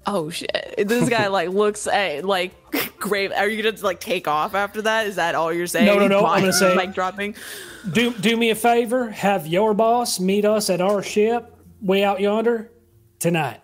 Oh 0.05 0.29
shit. 0.29 0.75
This 0.87 1.09
guy 1.09 1.27
like 1.29 1.49
looks 1.49 1.87
at 1.87 2.25
like 2.25 2.53
grave. 2.97 3.31
Are 3.31 3.47
you 3.47 3.61
gonna 3.63 3.77
like 3.81 3.99
take 3.99 4.27
off 4.27 4.55
after 4.55 4.81
that? 4.83 5.07
Is 5.07 5.15
that 5.15 5.35
all 5.35 5.51
you're 5.53 5.67
saying? 5.67 5.85
No, 5.85 5.99
no, 5.99 6.07
no, 6.07 6.25
I'm 6.25 6.41
gonna 6.41 6.53
say- 6.53 6.75
like 6.75 6.93
dropping. 6.93 7.35
Do 7.91 8.13
do 8.13 8.37
me 8.37 8.51
a 8.51 8.55
favor. 8.55 9.09
Have 9.09 9.47
your 9.47 9.73
boss 9.73 10.19
meet 10.19 10.45
us 10.45 10.69
at 10.69 10.81
our 10.81 11.01
ship 11.01 11.55
way 11.81 12.03
out 12.03 12.21
yonder 12.21 12.71
tonight. 13.19 13.61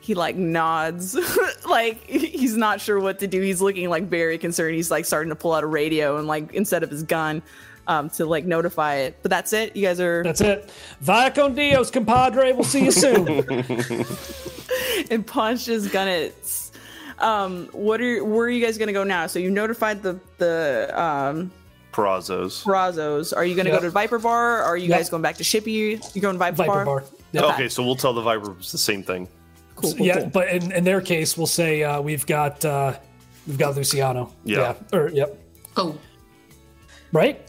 He 0.00 0.14
like 0.14 0.36
nods, 0.36 1.14
like 1.68 2.02
he's 2.08 2.56
not 2.56 2.80
sure 2.80 2.98
what 2.98 3.18
to 3.18 3.26
do. 3.26 3.42
He's 3.42 3.60
looking 3.60 3.90
like 3.90 4.04
very 4.04 4.38
concerned. 4.38 4.74
He's 4.74 4.90
like 4.90 5.04
starting 5.04 5.28
to 5.28 5.36
pull 5.36 5.52
out 5.52 5.62
a 5.62 5.66
radio 5.66 6.16
and 6.16 6.26
like 6.26 6.54
instead 6.54 6.82
of 6.82 6.90
his 6.90 7.02
gun, 7.02 7.42
um, 7.88 8.08
to 8.10 8.24
like 8.26 8.44
notify 8.44 8.96
it. 8.96 9.18
But 9.22 9.30
that's 9.30 9.52
it. 9.52 9.74
You 9.74 9.82
guys 9.82 9.98
are 9.98 10.22
That's 10.22 10.40
it. 10.40 10.70
Via 11.00 11.30
con 11.32 11.54
Dios, 11.56 11.90
compadre. 11.90 12.52
We'll 12.52 12.62
see 12.64 12.84
you 12.84 12.92
soon. 12.92 13.26
and 15.10 15.26
punch 15.26 15.64
his 15.66 15.88
gun 15.88 16.06
it's 16.08 16.70
um 17.18 17.66
what 17.72 18.00
are 18.00 18.22
where 18.24 18.46
are 18.46 18.50
you 18.50 18.64
guys 18.64 18.78
gonna 18.78 18.92
go 18.92 19.02
now 19.02 19.26
so 19.26 19.38
you 19.38 19.50
notified 19.50 20.02
the 20.02 20.20
the 20.38 20.90
um 20.94 21.50
Perazzo's. 21.90 22.62
Brazos. 22.62 23.32
Are 23.32 23.44
you 23.44 23.56
gonna 23.56 23.70
Yep. 23.70 23.80
go 23.80 23.86
to 23.86 23.90
Viper 23.90 24.18
Bar? 24.20 24.62
Are 24.62 24.76
you 24.76 24.88
Yep. 24.88 24.98
guys 24.98 25.10
going 25.10 25.22
back 25.22 25.36
to 25.38 25.42
Shippy? 25.42 25.98
You're 26.14 26.22
going 26.22 26.34
to 26.34 26.38
Viper, 26.38 26.56
Viper 26.56 26.72
Bar? 26.72 26.84
bar. 26.84 27.04
Yep. 27.32 27.44
Okay, 27.54 27.68
so 27.68 27.82
we'll 27.82 27.96
tell 27.96 28.12
the 28.12 28.20
Vipers 28.22 28.70
the 28.70 28.78
same 28.78 29.02
thing. 29.02 29.26
Cool, 29.74 29.94
cool, 29.94 30.06
yeah, 30.06 30.20
cool. 30.20 30.26
but 30.30 30.48
in, 30.48 30.70
in 30.70 30.84
their 30.84 31.00
case, 31.00 31.36
we'll 31.36 31.46
say 31.48 31.82
uh, 31.82 32.00
we've 32.00 32.24
got 32.26 32.64
uh, 32.64 32.92
we've 33.48 33.58
got 33.58 33.74
Luciano. 33.74 34.32
Yeah. 34.44 34.74
Or 34.92 35.08
yep. 35.08 35.42
Oh, 35.76 35.98
Right. 37.10 37.40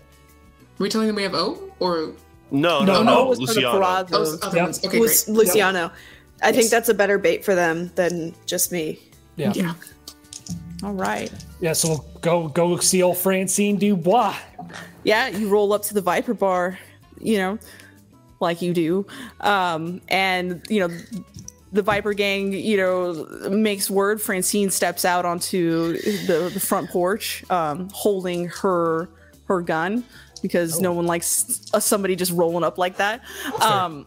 Are 0.80 0.84
we 0.84 0.90
telling 0.90 1.08
them 1.08 1.16
we 1.16 1.24
have 1.24 1.34
O 1.36 1.72
or 1.80 2.14
No, 2.52 2.80
No, 2.80 2.86
no, 2.86 3.04
no, 3.04 3.04
no, 3.04 3.24
it 3.24 3.30
was 3.30 3.40
for 3.40 3.46
the 3.46 3.54
Luciano. 3.62 3.80
oh, 4.12 4.38
other 4.42 4.56
Yep. 4.58 4.66
ones? 4.66 4.86
Okay, 4.86 5.00
Lu- 5.00 5.06
great. 5.08 5.26
Luciano. 5.28 5.92
I 6.42 6.52
think 6.52 6.64
Yes. 6.64 6.72
that's 6.72 6.90
a 6.90 6.94
better 6.94 7.18
bait 7.18 7.44
for 7.46 7.54
them 7.54 7.92
than 7.96 8.34
just 8.46 8.72
me. 8.72 9.00
Yeah. 9.36 9.52
Yeah. 9.54 9.74
All 10.84 10.94
right. 10.94 11.32
Yeah. 11.60 11.74
So 11.74 11.90
we'll 11.90 12.06
go 12.22 12.48
go 12.48 12.78
see 12.78 13.04
old 13.04 13.18
Francine 13.18 13.78
Dubois. 13.78 14.36
Yeah, 15.04 15.28
you 15.28 15.50
roll 15.50 15.74
up 15.74 15.84
to 15.84 15.94
the 15.94 16.02
Viper 16.02 16.34
Bar, 16.34 16.80
you 17.20 17.38
know, 17.38 17.60
like 18.40 18.62
you 18.62 18.74
do, 18.74 19.06
um, 19.42 20.02
and 20.08 20.62
you 20.70 20.88
know. 20.88 20.96
The 21.72 21.84
Viper 21.84 22.14
gang, 22.16 22.52
you 22.52 22.78
know, 22.78 23.28
makes 23.52 23.92
word. 23.92 24.20
Francine 24.20 24.72
steps 24.72 25.06
out 25.06 25.24
onto 25.24 26.00
the, 26.26 26.50
the 26.52 26.60
front 26.60 26.90
porch, 26.90 27.44
um, 27.52 27.90
holding 27.94 28.48
her 28.48 29.08
her 29.48 29.62
gun 29.62 30.04
because 30.40 30.80
no 30.80 30.94
one 30.94 31.06
likes 31.06 31.70
uh, 31.74 31.80
somebody 31.80 32.16
just 32.16 32.32
rolling 32.32 32.64
up 32.64 32.78
like 32.78 32.98
that. 32.98 33.22
Um, 33.62 34.06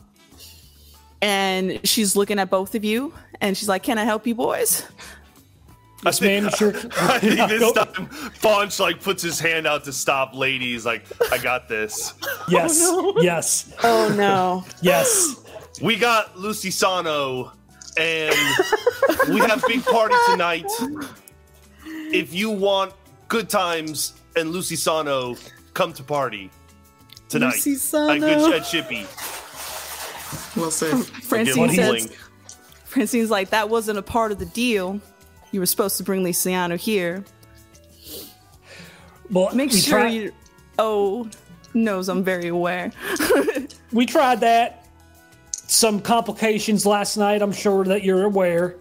and 1.21 1.81
she's 1.87 2.17
looking 2.17 2.39
at 2.39 2.51
both 2.51 2.75
of 2.75 2.85
you, 2.85 3.15
and 3.41 3.57
she's 3.57 3.69
like, 3.69 3.83
"Can 3.83 3.99
I 3.99 4.05
help 4.05 4.27
you, 4.27 4.35
boys?" 4.35 4.87
Yes, 6.05 6.21
ma'am. 6.21 6.51
Sure. 6.57 6.71
I 7.01 7.19
think 7.19 7.49
this 7.49 7.73
time 7.73 8.07
Faunch 8.07 8.81
like 8.81 9.01
puts 9.01 9.23
his 9.23 9.39
hand 9.39 9.67
out 9.67 9.85
to 9.85 9.93
stop 9.93 10.35
ladies. 10.35 10.85
Like, 10.85 11.05
I 11.31 11.39
got 11.39 11.69
this. 11.69 12.15
Yes. 12.49 12.91
Yes. 13.19 13.73
Oh 13.83 14.13
no. 14.17 14.65
Yes. 14.81 15.37
We 15.81 15.97
got 15.97 16.37
Lucy 16.37 16.71
Sano, 16.71 17.53
and 17.97 18.35
we 19.29 19.41
have 19.41 19.65
big 19.67 19.85
party 19.85 20.15
tonight. 20.29 20.67
If 21.87 22.35
you 22.35 22.51
want 22.51 22.93
good 23.29 23.49
times 23.49 24.13
and 24.37 24.51
Lucy 24.51 24.77
Sano, 24.77 25.37
come 25.75 25.93
to 25.95 26.03
party 26.03 26.51
tonight. 27.29 27.55
Lucy 27.55 27.73
At 27.75 27.79
Sano. 27.81 28.19
good 28.21 28.55
at 28.55 28.63
Shippy. 28.63 29.07
Well 30.57 30.71
said. 30.71 31.05
Francine 31.25 31.71
says. 31.71 32.15
Francine's 32.85 33.31
like, 33.31 33.51
that 33.51 33.69
wasn't 33.71 33.99
a 33.99 34.03
part 34.03 34.33
of 34.33 34.39
the 34.39 34.47
deal. 34.47 35.01
You 35.51 35.61
were 35.61 35.67
supposed 35.67 35.97
to 35.99 36.03
bring 36.03 36.23
Luciano 36.23 36.77
here. 36.77 37.25
Well, 39.31 39.55
Make 39.55 39.73
we 39.73 39.81
sure 39.81 40.01
tried- 40.01 40.09
you. 40.11 40.33
Oh, 40.79 41.29
knows 41.75 42.09
I'm 42.09 42.23
very 42.25 42.49
aware. 42.49 42.93
we 43.93 44.05
tried 44.07 44.41
that. 44.41 44.87
Some 45.53 46.01
complications 46.01 46.85
last 46.85 47.17
night. 47.17 47.41
I'm 47.41 47.53
sure 47.53 47.85
that 47.85 48.03
you're 48.05 48.25
aware. 48.25 48.77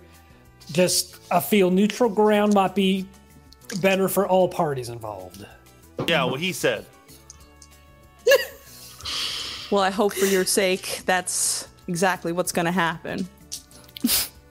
Just 0.72 1.18
I 1.32 1.40
feel 1.40 1.72
neutral 1.72 2.10
ground 2.10 2.54
might 2.54 2.76
be 2.76 3.08
better 3.82 4.10
for 4.10 4.28
all 4.28 4.48
parties 4.50 4.90
involved. 4.90 5.46
Yeah, 6.08 6.24
what 6.26 6.40
he 6.40 6.52
said. 6.54 6.86
Well, 9.72 9.82
I 9.82 9.90
hope 9.90 10.14
for 10.14 10.26
your 10.26 10.44
sake 10.44 11.02
that's 11.06 11.68
exactly 11.88 12.34
what's 12.34 12.52
going 12.52 12.66
to 12.66 12.72
happen. 12.74 13.26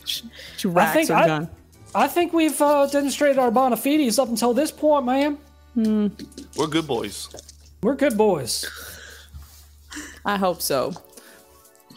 she 0.07 0.67
racks 0.69 0.95
think 0.95 1.09
her 1.11 1.15
I- 1.15 1.27
gun. 1.27 1.51
I 1.95 2.07
think 2.07 2.33
we've 2.33 2.61
uh, 2.63 2.87
demonstrated 2.87 3.39
our 3.39 3.51
bona 3.51 3.77
fides 3.77 4.19
up 4.19 4.29
until 4.29 4.55
this 4.55 4.71
point, 4.71 5.05
man. 5.07 5.39
We're 5.75 6.67
good 6.69 6.87
boys. 6.87 7.29
We're 7.83 7.97
good 7.97 8.17
boys. 8.17 8.65
I 10.25 10.37
hope 10.37 10.63
so. 10.63 10.93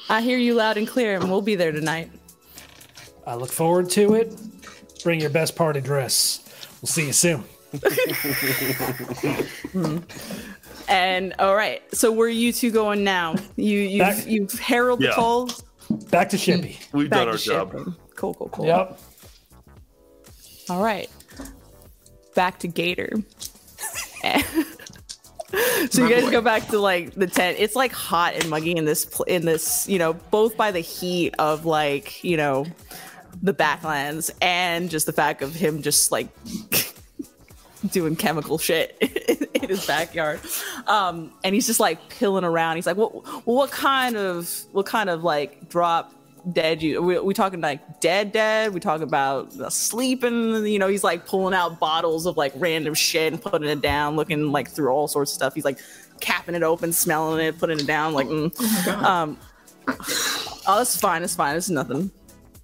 I 0.09 0.21
hear 0.21 0.37
you 0.37 0.55
loud 0.55 0.77
and 0.77 0.87
clear, 0.87 1.15
and 1.15 1.29
we'll 1.29 1.41
be 1.43 1.55
there 1.55 1.71
tonight. 1.71 2.09
I 3.27 3.35
look 3.35 3.51
forward 3.51 3.89
to 3.91 4.15
it. 4.15 4.35
Bring 5.03 5.21
your 5.21 5.29
best 5.29 5.55
party 5.55 5.79
dress. 5.79 6.41
We'll 6.81 6.87
see 6.89 7.05
you 7.05 7.13
soon. 7.13 7.43
And 10.89 11.33
all 11.39 11.55
right, 11.55 11.81
so 11.95 12.11
where 12.11 12.27
are 12.27 12.31
you 12.31 12.51
two 12.51 12.69
going 12.69 13.05
now? 13.05 13.35
You 13.55 13.79
you've, 13.79 13.99
Back- 13.99 14.27
you've 14.27 14.51
heralded 14.59 15.05
Yeah. 15.05 15.11
the 15.11 15.15
call. 15.15 15.49
Back 16.09 16.27
to 16.29 16.37
Shippy. 16.37 16.77
We've 16.91 17.09
Back 17.09 17.19
done 17.19 17.29
our 17.29 17.37
job. 17.37 17.71
Cool, 18.15 18.33
cool, 18.33 18.49
cool. 18.49 18.65
Yep. 18.65 18.99
All 20.69 20.83
right. 20.83 21.09
Back 22.35 22.59
to 22.59 22.67
Gator. 22.67 23.13
so 25.89 26.03
you 26.03 26.09
guys 26.09 26.23
boy. 26.23 26.31
go 26.31 26.41
back 26.41 26.67
to 26.67 26.79
like 26.79 27.13
the 27.15 27.27
tent. 27.27 27.57
It's 27.59 27.75
like 27.75 27.91
hot 27.93 28.33
and 28.35 28.49
muggy 28.49 28.75
in 28.75 28.83
this 28.85 29.05
pl- 29.05 29.25
in 29.25 29.45
this, 29.45 29.87
you 29.87 29.99
know, 29.99 30.13
both 30.13 30.57
by 30.57 30.71
the 30.71 30.79
heat 30.81 31.33
of 31.39 31.65
like, 31.65 32.23
you 32.23 32.35
know, 32.37 32.65
the 33.41 33.53
Badlands 33.53 34.31
and 34.41 34.89
just 34.89 35.05
the 35.05 35.13
fact 35.13 35.41
of 35.41 35.53
him 35.55 35.81
just 35.81 36.11
like 36.11 36.27
doing 37.91 38.15
chemical 38.15 38.57
shit 38.57 38.97
in 39.53 39.69
his 39.69 39.85
backyard. 39.85 40.39
Um 40.87 41.33
and 41.43 41.53
he's 41.55 41.67
just 41.67 41.79
like 41.79 42.09
pilling 42.09 42.43
around. 42.43 42.75
He's 42.75 42.85
like, 42.85 42.97
"What 42.97 43.45
what 43.45 43.71
kind 43.71 44.15
of 44.15 44.49
what 44.71 44.85
kind 44.85 45.09
of 45.09 45.23
like 45.23 45.69
drop 45.69 46.13
dead 46.51 46.81
you 46.81 47.01
we, 47.01 47.17
we 47.19 47.33
talking 47.33 47.61
like 47.61 48.01
dead 48.01 48.31
dead 48.33 48.73
we 48.73 48.79
talking 48.79 49.03
about 49.03 49.53
sleeping 49.71 50.65
you 50.65 50.77
know 50.77 50.87
he's 50.87 51.03
like 51.03 51.25
pulling 51.25 51.53
out 51.53 51.79
bottles 51.79 52.25
of 52.25 52.35
like 52.35 52.51
random 52.57 52.93
shit 52.93 53.31
and 53.31 53.41
putting 53.41 53.69
it 53.69 53.81
down 53.81 54.15
looking 54.15 54.51
like 54.51 54.69
through 54.69 54.89
all 54.89 55.07
sorts 55.07 55.31
of 55.31 55.35
stuff 55.35 55.53
he's 55.55 55.63
like 55.63 55.79
capping 56.19 56.53
it 56.53 56.63
open 56.63 56.91
smelling 56.91 57.45
it 57.45 57.57
putting 57.57 57.79
it 57.79 57.87
down 57.87 58.13
like 58.13 58.27
mm. 58.27 58.53
Oh 58.87 59.05
um 59.05 59.39
oh 60.67 60.81
it's 60.81 60.99
fine 60.99 61.23
it's 61.23 61.35
fine 61.35 61.55
it's 61.55 61.69
nothing 61.69 62.11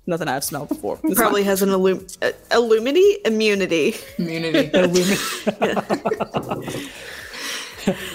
nothing 0.09 0.27
i've 0.27 0.43
smelled 0.43 0.69
before 0.69 0.99
It's 1.03 1.15
Probably 1.19 1.43
has 1.43 1.61
an 1.61 1.69
illum- 1.69 2.05
uh, 2.21 2.31
illumity 2.51 3.17
immunity. 3.25 3.95
Community. 4.15 4.69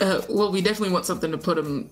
Uh, 0.00 0.20
well, 0.28 0.52
we 0.52 0.60
definitely 0.60 0.92
want 0.92 1.04
something 1.06 1.32
to 1.32 1.38
put 1.38 1.58
him 1.58 1.90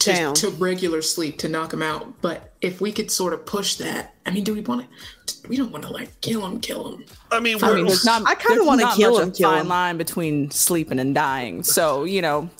to, 0.00 0.12
Down. 0.12 0.34
to 0.34 0.50
regular 0.50 1.00
sleep 1.00 1.38
to 1.38 1.48
knock 1.48 1.72
him 1.72 1.82
out. 1.82 2.20
But 2.20 2.52
if 2.60 2.80
we 2.80 2.92
could 2.92 3.10
sort 3.10 3.32
of 3.32 3.46
push 3.46 3.76
that, 3.76 4.14
I 4.26 4.32
mean, 4.32 4.44
do 4.44 4.52
we 4.52 4.60
want 4.60 4.86
to? 5.26 5.48
We 5.48 5.56
don't 5.56 5.70
want 5.70 5.84
to 5.84 5.90
like 5.90 6.20
kill 6.20 6.44
him, 6.44 6.60
kill 6.60 6.94
him. 6.96 7.04
I 7.30 7.40
mean, 7.40 7.62
I 7.62 7.68
we're, 7.68 7.76
mean, 7.76 7.86
there's 7.86 8.04
not. 8.04 8.22
I 8.26 8.34
kinda 8.34 8.56
there's 8.56 8.66
wanna 8.66 8.82
not 8.82 8.96
kill 8.96 9.12
much 9.12 9.22
him, 9.22 9.28
a 9.28 9.32
kill 9.32 9.50
fine 9.50 9.60
him. 9.62 9.68
line 9.68 9.96
between 9.96 10.50
sleeping 10.50 10.98
and 10.98 11.14
dying. 11.14 11.62
So 11.62 12.04
you 12.04 12.20
know, 12.20 12.50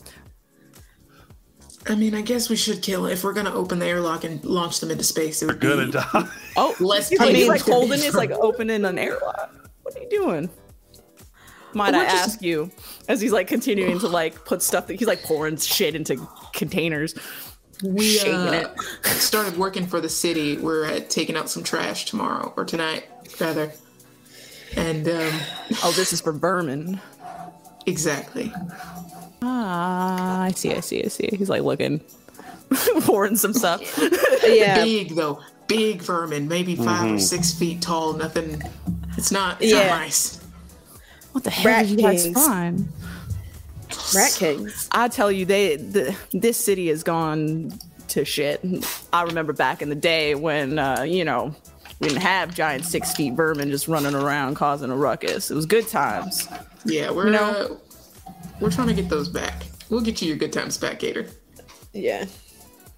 I 1.86 1.94
mean, 1.94 2.15
I 2.15 2.23
guess 2.23 2.48
we 2.48 2.56
should 2.56 2.81
kill 2.82 3.06
him 3.06 3.12
if 3.12 3.24
we're 3.24 3.32
gonna 3.35 3.55
open 3.55 3.78
the 3.78 3.86
airlock 3.86 4.24
and 4.24 4.43
launch 4.44 4.81
them 4.81 4.90
into 4.90 5.05
space. 5.05 5.43
It 5.43 5.47
would 5.47 5.61
gonna 5.61 5.86
be 5.86 5.93
die. 5.93 6.28
oh, 6.56 6.74
less 6.81 7.09
he's 7.11 7.19
like, 7.19 7.35
he's 7.35 7.47
painful 7.48 7.51
like 7.51 7.61
to 7.65 7.66
be 7.66 7.73
holding. 7.73 8.01
He's 8.01 8.15
like 8.15 8.31
opening 8.31 8.85
an 8.85 8.98
airlock. 8.98 9.70
What 9.82 9.97
are 9.97 10.01
you 10.01 10.09
doing? 10.09 10.51
Might 11.74 11.93
We're 11.93 12.01
I 12.01 12.05
just- 12.05 12.28
ask 12.28 12.43
you? 12.43 12.70
As 13.09 13.20
he's 13.20 13.32
like 13.32 13.48
continuing 13.48 13.98
to 13.98 14.09
like 14.09 14.44
put 14.47 14.62
stuff 14.62 14.86
that 14.86 14.98
he's 14.98 15.09
like 15.09 15.23
pouring 15.24 15.56
shit 15.59 15.94
into 15.94 16.27
containers, 16.55 17.15
we 17.82 18.19
uh, 18.20 18.52
it. 18.52 18.78
started 19.05 19.59
working 19.59 19.86
for 19.86 20.01
the 20.01 20.09
city. 20.09 20.56
We're 20.56 20.86
uh, 20.86 21.01
taking 21.09 21.36
out 21.36 21.51
some 21.51 21.62
trash 21.65 22.06
tomorrow 22.06 22.55
or 22.56 22.65
tonight, 22.65 23.05
rather. 23.40 23.73
And 24.77 25.06
um, 25.06 25.40
Oh, 25.82 25.93
this 25.94 26.12
is 26.15 26.20
for 26.23 26.32
vermin. 26.32 26.98
exactly. 27.86 28.51
Ah, 29.43 30.43
I 30.43 30.51
see, 30.52 30.73
I 30.74 30.81
see, 30.81 31.05
I 31.05 31.09
see. 31.09 31.28
He's 31.36 31.48
like 31.51 31.62
looking, 31.62 32.01
pouring 33.02 33.36
some 33.36 33.52
stuff. 33.52 33.82
Yeah. 34.47 34.85
Big 34.85 35.15
though, 35.15 35.40
big 35.69 36.02
vermin, 36.02 36.48
maybe 36.48 36.77
5 36.77 37.12
or 37.15 37.19
six 37.19 37.52
feet 37.55 37.81
tall. 37.81 38.12
Nothing. 38.12 38.61
It's 39.16 39.32
not. 39.32 39.61
It's 39.62 39.73
Yeah. 39.73 39.86
not 39.89 40.01
nice. 40.01 40.39
What 41.32 41.44
the 41.44 41.51
hell 41.51 41.73
Rat 41.73 41.86
did 41.86 41.98
you 41.98 42.06
guys 42.06 42.24
kings. 42.24 42.47
find? 42.47 42.89
Rat 44.15 44.32
kings. 44.39 44.89
I 44.93 45.09
tell 45.09 45.32
you, 45.32 45.47
they 45.47 45.77
the, 45.77 46.15
this 46.32 46.59
city 46.59 46.89
has 46.89 47.02
gone 47.02 47.73
to 48.09 48.24
shit. 48.27 48.62
I 49.15 49.23
remember 49.23 49.55
back 49.55 49.81
in 49.81 49.89
the 49.89 49.94
day 49.94 50.35
when 50.35 50.78
uh, 50.78 51.02
you 51.02 51.24
know 51.24 51.55
we 52.01 52.09
didn't 52.09 52.20
have 52.23 52.55
giant 52.55 52.85
six 52.85 53.15
feet 53.15 53.32
vermin 53.32 53.70
just 53.70 53.89
running 53.89 54.15
around 54.15 54.56
causing 54.56 54.90
a 54.90 54.97
ruckus. 54.97 55.51
It 55.51 55.55
was 55.55 55.65
good 55.65 55.89
times. 55.89 56.47
Yeah, 56.85 57.11
we're 57.12 57.27
You 57.27 57.32
know- 57.32 57.40
uh, 57.51 57.77
we're 58.60 58.70
trying 58.70 58.89
to 58.89 58.94
get 58.94 59.09
those 59.09 59.28
back. 59.28 59.64
We'll 59.90 60.01
get 60.01 60.20
you 60.22 60.28
your 60.28 60.36
good 60.36 60.52
times 60.52 60.78
back, 60.78 60.98
Gator. 60.98 61.26
Yeah. 61.93 62.26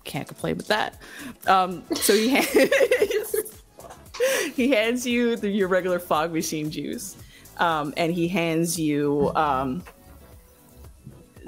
Can't 0.05 0.27
complain 0.27 0.57
with 0.57 0.69
that. 0.69 0.99
Um, 1.47 1.83
so 1.95 2.15
he 2.15 2.29
hands, 2.29 3.37
he 4.55 4.71
hands 4.71 5.07
you 5.07 5.37
the, 5.37 5.49
your 5.49 5.69
regular 5.69 5.99
fog 5.99 6.33
machine 6.33 6.71
juice, 6.71 7.17
um, 7.59 7.93
and 7.97 8.13
he 8.13 8.29
hands 8.29 8.79
you 8.79 9.33
um, 9.35 9.83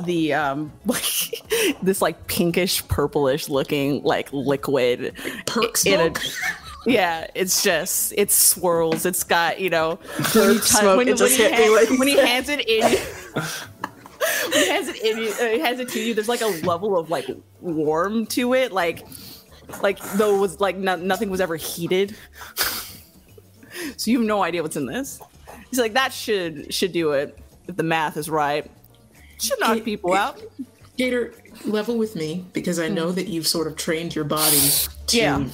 the 0.05 0.35
um, 0.35 0.73
this 1.83 2.03
like 2.03 2.27
pinkish 2.27 2.87
purplish 2.89 3.49
looking 3.49 4.03
like 4.03 4.33
liquid 4.33 5.15
Perk 5.47 5.87
in 5.87 6.01
a 6.01 6.05
smoke. 6.05 6.23
yeah 6.87 7.27
it's 7.35 7.63
just 7.63 8.15
it 8.17 8.31
swirls 8.31 9.05
it's 9.05 9.25
got 9.25 9.61
you 9.61 9.69
know 9.69 9.99
when, 10.33 10.53
you 10.53 10.55
Perk 10.55 10.63
smoke, 10.63 10.97
when, 10.97 11.09
it 11.09 11.11
when 11.11 11.17
just 11.19 11.37
he 11.37 11.45
me 11.45 11.51
hand- 11.51 11.99
when 11.99 12.09
he 12.09 12.17
hands 12.17 12.49
it 12.49 12.67
in 12.69 13.43
when 14.45 14.53
he 14.53 14.69
hands 14.69 14.89
it 14.89 14.97
in 15.03 15.19
uh, 15.61 15.65
hands 15.65 15.81
it 15.81 15.89
to 15.89 16.01
you 16.01 16.15
there's 16.15 16.29
like 16.29 16.41
a 16.41 16.47
level 16.67 16.99
of 16.99 17.11
like 17.11 17.27
warm 17.61 18.27
to 18.27 18.55
it 18.55 18.73
like 18.73 19.07
like 19.83 19.99
though 20.15 20.37
it 20.37 20.41
was 20.41 20.61
like 20.61 20.77
no, 20.77 20.97
nothing 20.97 21.31
was 21.31 21.41
ever 21.41 21.57
heated 21.57 22.17
so 23.97 24.11
you 24.11 24.19
have 24.19 24.27
no 24.27 24.43
idea 24.43 24.63
what's 24.63 24.77
in 24.77 24.87
this 24.87 25.21
he's 25.71 25.79
like 25.79 25.95
that 25.95 26.13
should 26.13 26.73
should 26.73 26.93
do 26.93 27.13
it 27.13 27.39
if 27.69 27.77
the 27.77 27.83
math 27.83 28.17
is 28.17 28.29
right 28.31 28.71
should 29.39 29.59
knock 29.61 29.77
It- 29.79 29.85
people 29.85 30.15
out 30.15 30.41
Gator, 30.97 31.33
level 31.65 31.97
with 31.97 32.17
me 32.17 32.45
because 32.53 32.81
I 32.81 32.89
know 32.89 33.13
that 33.13 33.29
you've 33.29 33.47
sort 33.47 33.69
of 33.69 33.77
trained 33.77 34.17
your 34.17 34.25
body 34.25 34.59
to 35.07 35.17
Yeah. 35.17 35.47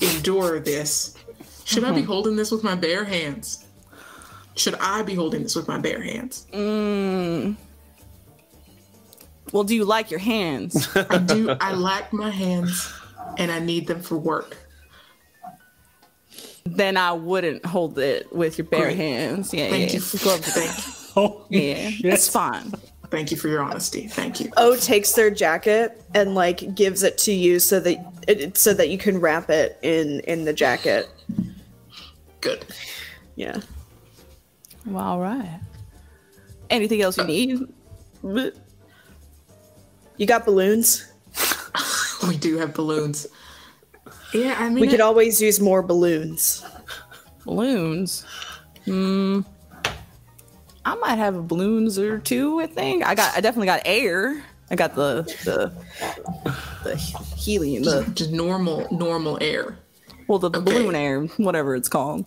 endure 0.00 0.60
this. 0.60 1.16
Should 1.64 1.82
I 1.82 1.90
be 1.90 2.02
Mm-hmm. 2.02 2.06
holding 2.06 2.36
this 2.36 2.52
with 2.52 2.62
my 2.62 2.76
bare 2.76 3.02
hands? 3.04 3.63
Should 4.56 4.74
I 4.76 5.02
be 5.02 5.14
holding 5.14 5.42
this 5.42 5.56
with 5.56 5.66
my 5.68 5.78
bare 5.78 6.00
hands? 6.02 6.46
Mm. 6.52 7.56
well 9.52 9.64
do 9.64 9.74
you 9.74 9.84
like 9.84 10.10
your 10.10 10.20
hands 10.20 10.88
I 11.10 11.18
do. 11.18 11.50
I 11.50 11.72
like 11.72 12.12
my 12.12 12.30
hands, 12.30 12.92
and 13.38 13.50
I 13.50 13.58
need 13.58 13.86
them 13.86 14.00
for 14.00 14.16
work. 14.16 14.56
then 16.64 16.96
I 16.96 17.12
wouldn't 17.12 17.64
hold 17.66 17.98
it 17.98 18.32
with 18.32 18.56
your 18.58 18.66
bare 18.66 18.84
Great. 18.86 18.96
hands. 18.96 19.52
Yeah, 19.52 19.68
Thank 19.70 19.88
yeah. 19.90 19.94
you. 19.94 20.00
For, 20.00 20.18
Gloves. 20.18 20.48
thank, 20.52 21.16
Oh, 21.16 21.44
Yeah, 21.50 21.90
it's 22.02 22.28
fine. 22.28 22.72
thank 23.10 23.30
you 23.30 23.36
for 23.36 23.48
your 23.48 23.62
honesty. 23.62 24.08
Thank 24.08 24.40
you. 24.40 24.50
O 24.56 24.76
takes 24.76 25.12
their 25.12 25.30
jacket 25.30 26.00
and 26.14 26.34
like 26.34 26.74
gives 26.74 27.02
it 27.02 27.18
to 27.18 27.32
you 27.32 27.58
so 27.60 27.80
that 27.80 27.98
it, 28.26 28.56
so 28.56 28.72
that 28.74 28.88
you 28.88 28.98
can 28.98 29.20
wrap 29.20 29.50
it 29.50 29.78
in 29.82 30.20
in 30.20 30.44
the 30.44 30.52
jacket. 30.52 31.08
Good. 32.40 32.64
Yeah. 33.36 33.60
Well, 34.86 35.02
all 35.04 35.20
right. 35.20 35.60
Anything 36.70 37.02
else 37.02 37.16
you 37.18 37.24
need? 37.24 37.60
You 40.16 40.26
got 40.26 40.44
balloons? 40.44 41.10
We 42.28 42.38
do 42.38 42.56
have 42.56 42.72
balloons. 42.72 43.26
Yeah, 44.32 44.56
I 44.58 44.70
mean, 44.70 44.80
We 44.80 44.86
could 44.86 44.94
it- 44.94 45.00
always 45.02 45.42
use 45.42 45.60
more 45.60 45.82
balloons. 45.82 46.64
Balloons. 47.44 48.24
Hmm. 48.86 49.40
I 50.86 50.94
might 50.94 51.16
have 51.16 51.46
balloons 51.46 51.98
or 51.98 52.18
two. 52.20 52.60
I 52.60 52.66
think 52.66 53.04
I 53.06 53.14
got. 53.14 53.36
I 53.36 53.42
definitely 53.42 53.66
got 53.66 53.82
air. 53.84 54.42
I 54.70 54.74
got 54.74 54.94
the 54.94 55.22
the 55.44 55.72
the 56.84 56.96
helium. 56.96 57.82
The 57.84 58.10
just 58.14 58.30
normal, 58.30 58.88
normal 58.90 59.36
air. 59.42 59.76
Well, 60.28 60.38
the, 60.38 60.48
the 60.50 60.58
Okay. 60.60 60.72
balloon 60.72 60.94
air, 60.94 61.22
whatever 61.38 61.74
it's 61.76 61.88
called. 61.88 62.24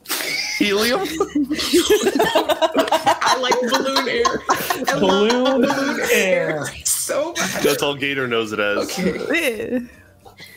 Helium? 0.57 0.99
I 2.19 3.38
like 3.41 3.53
balloon 3.72 4.07
air. 4.10 4.24
I 4.49 4.94
love 4.94 4.99
balloon 5.30 5.61
balloon 5.61 5.99
air. 6.11 6.65
so 6.86 7.30
much. 7.34 7.64
That's 7.64 7.82
all 7.82 7.95
Gator 7.95 8.28
knows 8.28 8.52
it 8.53 8.60
as. 8.60 8.78
Okay, 8.90 9.82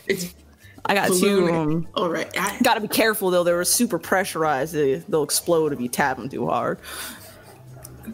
it's 0.07 0.33
I 0.85 0.95
got 0.95 1.09
balloon. 1.09 1.47
two. 1.47 1.53
Um, 1.53 1.87
All 1.95 2.09
right, 2.09 2.27
I, 2.39 2.57
Got 2.63 2.73
to 2.75 2.81
be 2.81 2.87
careful 2.87 3.29
though. 3.31 3.43
They 3.43 3.53
were 3.53 3.63
super 3.65 3.99
pressurized. 3.99 4.73
They, 4.73 4.95
they'll 4.95 5.23
explode 5.23 5.73
if 5.73 5.79
you 5.79 5.87
tap 5.87 6.17
them 6.17 6.27
too 6.29 6.47
hard. 6.47 6.79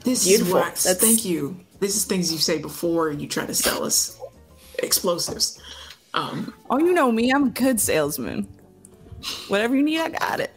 this 0.04 0.26
Beautiful. 0.26 0.58
is 0.58 0.64
what. 0.64 0.76
That's- 0.76 1.00
Thank 1.00 1.24
you. 1.26 1.58
This 1.80 1.96
is 1.96 2.06
things 2.06 2.32
you 2.32 2.40
say 2.40 2.58
before 2.58 3.12
you 3.12 3.28
try 3.28 3.46
to 3.46 3.54
sell 3.54 3.84
us 3.84 4.20
explosives. 4.80 5.62
Um, 6.14 6.54
Oh, 6.70 6.80
you 6.80 6.92
know 6.94 7.12
me. 7.12 7.32
I'm 7.32 7.46
a 7.46 7.50
good 7.52 7.80
salesman. 7.80 8.48
Whatever 9.48 9.76
you 9.76 9.84
need, 9.84 10.00
I 10.00 10.10
got 10.10 10.40
it. 10.40 10.52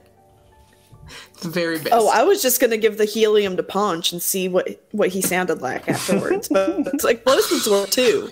the 1.40 1.48
very 1.48 1.78
best. 1.78 1.90
Oh, 1.92 2.08
I 2.08 2.22
was 2.24 2.42
just 2.42 2.60
gonna 2.60 2.76
give 2.76 2.98
the 2.98 3.04
helium 3.04 3.56
to 3.56 3.62
Punch 3.62 4.12
and 4.12 4.22
see 4.22 4.48
what 4.48 4.68
what 4.92 5.08
he 5.08 5.20
sounded 5.22 5.60
like 5.62 5.88
afterwards. 5.88 6.48
but 6.48 6.70
it's 6.94 7.04
like 7.04 7.16
explosives 7.18 7.66
were 7.68 7.86
too. 7.86 8.30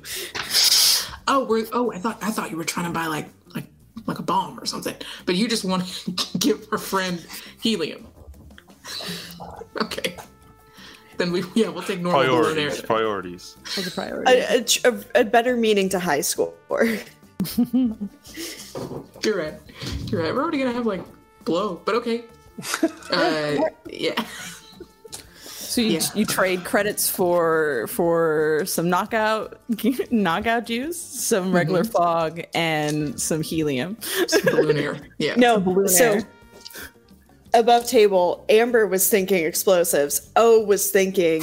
oh, 1.29 1.45
we're, 1.45 1.67
oh, 1.73 1.93
I 1.93 1.99
thought 1.99 2.19
I 2.23 2.31
thought 2.31 2.51
you 2.51 2.57
were 2.57 2.65
trying 2.65 2.87
to 2.87 2.93
buy 2.93 3.07
like 3.07 3.29
like 3.55 3.65
like 4.07 4.19
a 4.19 4.23
bomb 4.23 4.59
or 4.61 4.67
something, 4.67 4.95
but 5.27 5.35
you 5.35 5.49
just 5.49 5.65
want 5.65 5.87
to 5.87 6.39
give 6.39 6.67
our 6.73 6.79
friend 6.79 7.25
helium. 7.63 8.07
Okay. 9.83 10.17
Then 11.17 11.33
we 11.33 11.43
yeah 11.55 11.69
we'll 11.69 11.83
take 11.83 12.01
normal 12.01 12.21
air. 12.23 12.29
Priorities. 12.29 12.81
Priorities. 12.83 13.57
As 13.77 13.87
a 13.87 13.91
priority. 13.91 14.31
A, 14.33 14.65
a, 14.85 14.93
a, 14.93 15.21
a 15.23 15.25
better 15.25 15.57
meaning 15.57 15.89
to 15.89 15.99
high 15.99 16.21
score. 16.21 16.55
You're 19.23 19.37
right. 19.37 19.55
You're 20.07 20.23
right. 20.23 20.35
We're 20.35 20.43
already 20.43 20.59
gonna 20.59 20.73
have 20.73 20.87
like 20.87 21.03
blow, 21.45 21.81
but 21.85 21.95
okay. 21.97 22.25
Uh, 23.13 23.57
yeah. 23.89 24.21
so 25.47 25.81
you, 25.81 25.93
yeah. 25.93 26.07
you 26.15 26.27
trade 26.27 26.65
credits 26.65 27.09
for 27.09 27.87
for 27.87 28.65
some 28.67 28.91
knockout 28.91 29.61
knockout 30.11 30.67
juice, 30.67 31.01
some 31.01 31.53
regular 31.53 31.85
fog, 31.85 32.43
and 32.55 33.19
some 33.21 33.43
helium. 33.43 33.97
balloon 34.45 34.77
air. 34.77 34.99
Yeah. 35.19 35.37
No, 35.37 35.61
balloon 35.61 35.89
so 35.89 36.15
air. 36.15 36.29
above 37.55 37.87
table, 37.87 38.45
Amber 38.49 38.89
was 38.89 39.09
thinking 39.09 39.45
explosives. 39.47 40.31
O 40.35 40.61
was 40.65 40.91
thinking 40.91 41.41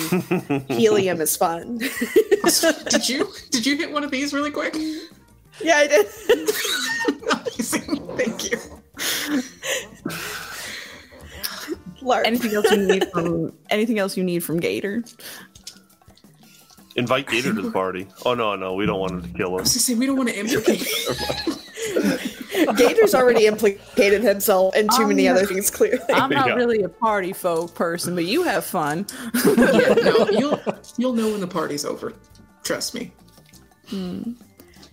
helium 0.67 1.21
is 1.21 1.37
fun. 1.37 1.77
Did 2.89 3.07
you 3.07 3.31
did 3.51 3.65
you 3.65 3.77
hit 3.77 3.91
one 3.91 4.03
of 4.03 4.11
these 4.11 4.33
really 4.33 4.51
quick? 4.51 4.75
Yeah, 5.61 5.77
I 5.77 5.87
did. 5.87 6.05
Amazing. 7.31 8.17
Thank 8.17 8.51
you. 8.51 8.59
Lark. 12.01 12.27
Anything 12.27 12.53
else 12.53 12.69
you 12.71 12.77
need 12.77 13.09
from 13.11 13.51
anything 13.69 13.97
else 13.99 14.15
you 14.15 14.23
need 14.23 14.43
from 14.43 14.59
Gator? 14.59 15.03
Invite 16.95 17.27
Gator 17.27 17.53
to 17.53 17.61
the 17.61 17.71
party. 17.71 18.07
Oh 18.25 18.33
no, 18.35 18.55
no, 18.55 18.73
we 18.73 18.85
don't 18.85 18.99
want 18.99 19.11
him 19.13 19.21
to 19.23 19.27
kill 19.37 19.49
I 19.49 19.61
was 19.61 19.61
us. 19.63 19.73
gonna 19.75 19.81
say 19.81 19.95
we 19.95 20.05
don't 20.05 20.15
want 20.17 20.29
to 20.29 20.37
implicate. 20.39 20.87
Gator's 22.77 23.13
already 23.13 23.47
implicated 23.47 24.21
himself 24.23 24.75
in 24.75 24.87
too 24.87 24.95
I'm 25.03 25.07
many 25.09 25.27
other 25.27 25.41
not- 25.41 25.49
things. 25.49 25.69
Clearly, 25.71 25.99
I'm 26.13 26.29
not 26.29 26.47
Yeah. 26.47 26.53
really 26.53 26.83
a 26.83 26.89
party 26.89 27.33
folk 27.33 27.73
person, 27.75 28.15
but 28.15 28.25
you 28.25 28.43
have 28.43 28.63
fun. 28.65 29.05
yeah, 29.45 29.93
no, 29.95 30.27
you'll 30.31 30.59
you'll 30.97 31.13
know 31.13 31.31
when 31.31 31.41
the 31.41 31.47
party's 31.47 31.83
over. 31.85 32.13
Trust 32.63 32.93
me. 32.95 33.11
Hmm. 33.89 34.33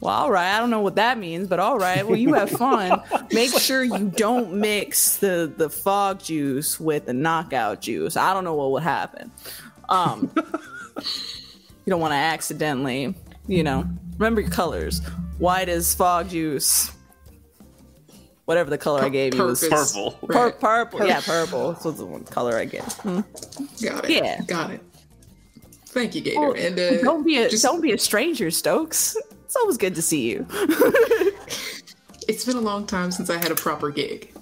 Well, 0.02 0.12
all 0.12 0.32
right. 0.32 0.56
I 0.56 0.58
don't 0.58 0.70
know 0.70 0.80
what 0.80 0.96
that 0.96 1.16
means, 1.16 1.46
but 1.46 1.60
all 1.60 1.78
right. 1.78 2.04
Well, 2.04 2.16
you 2.18 2.34
have 2.34 2.50
fun. 2.64 3.00
Make 3.32 3.56
sure 3.56 3.84
you 3.84 4.08
don't 4.16 4.54
mix 4.54 5.18
the 5.18 5.52
the 5.56 5.70
fog 5.70 6.18
juice 6.20 6.80
with 6.80 7.06
the 7.06 7.12
knockout 7.12 7.80
juice. 7.80 8.16
I 8.16 8.34
don't 8.34 8.42
know 8.42 8.54
what 8.54 8.72
would 8.72 8.82
happen. 8.82 9.30
Um, 9.88 10.32
you 10.36 11.90
don't 11.90 12.00
want 12.00 12.10
to 12.12 12.16
accidentally, 12.16 13.14
you 13.46 13.62
know. 13.62 13.86
Remember 14.18 14.40
your 14.40 14.50
colors. 14.50 15.00
White 15.38 15.68
is 15.68 15.94
fog 15.94 16.28
juice. 16.30 16.90
Whatever 18.44 18.70
the 18.70 18.78
color 18.78 19.02
I 19.02 19.08
gave 19.08 19.34
you 19.36 19.44
was 19.44 19.60
Purpose. 19.62 19.92
Purple. 19.92 20.10
pur- 20.26 20.34
Right. 20.46 20.60
purple. 20.60 21.06
Yeah, 21.06 21.20
purple. 21.20 21.76
So 21.76 21.92
the 21.92 22.04
one 22.04 22.24
color 22.24 22.56
I 22.56 22.64
gave. 22.64 22.82
Hmm. 22.82 23.20
Got 23.80 24.04
it. 24.04 24.10
Yeah. 24.10 24.40
Got 24.48 24.72
it. 24.72 24.80
Thank 25.86 26.16
you, 26.16 26.22
Gator. 26.22 26.40
Well, 26.40 26.54
and 26.54 26.76
uh, 26.78 27.02
don't 27.02 27.22
be 27.24 27.38
a 27.38 27.48
just- 27.48 27.62
don't 27.62 27.80
be 27.80 27.92
a 27.92 27.98
stranger, 27.98 28.50
Stokes. 28.50 29.16
It's 29.52 29.56
always 29.58 29.76
good 29.76 29.94
to 29.96 30.02
see 30.02 30.30
you. 30.30 30.46
It's 32.28 32.44
been 32.44 32.56
a 32.56 32.60
long 32.60 32.86
time 32.86 33.10
since 33.10 33.28
I 33.28 33.36
had 33.36 33.50
a 33.50 33.54
proper 33.54 33.90
gig. 33.90 34.32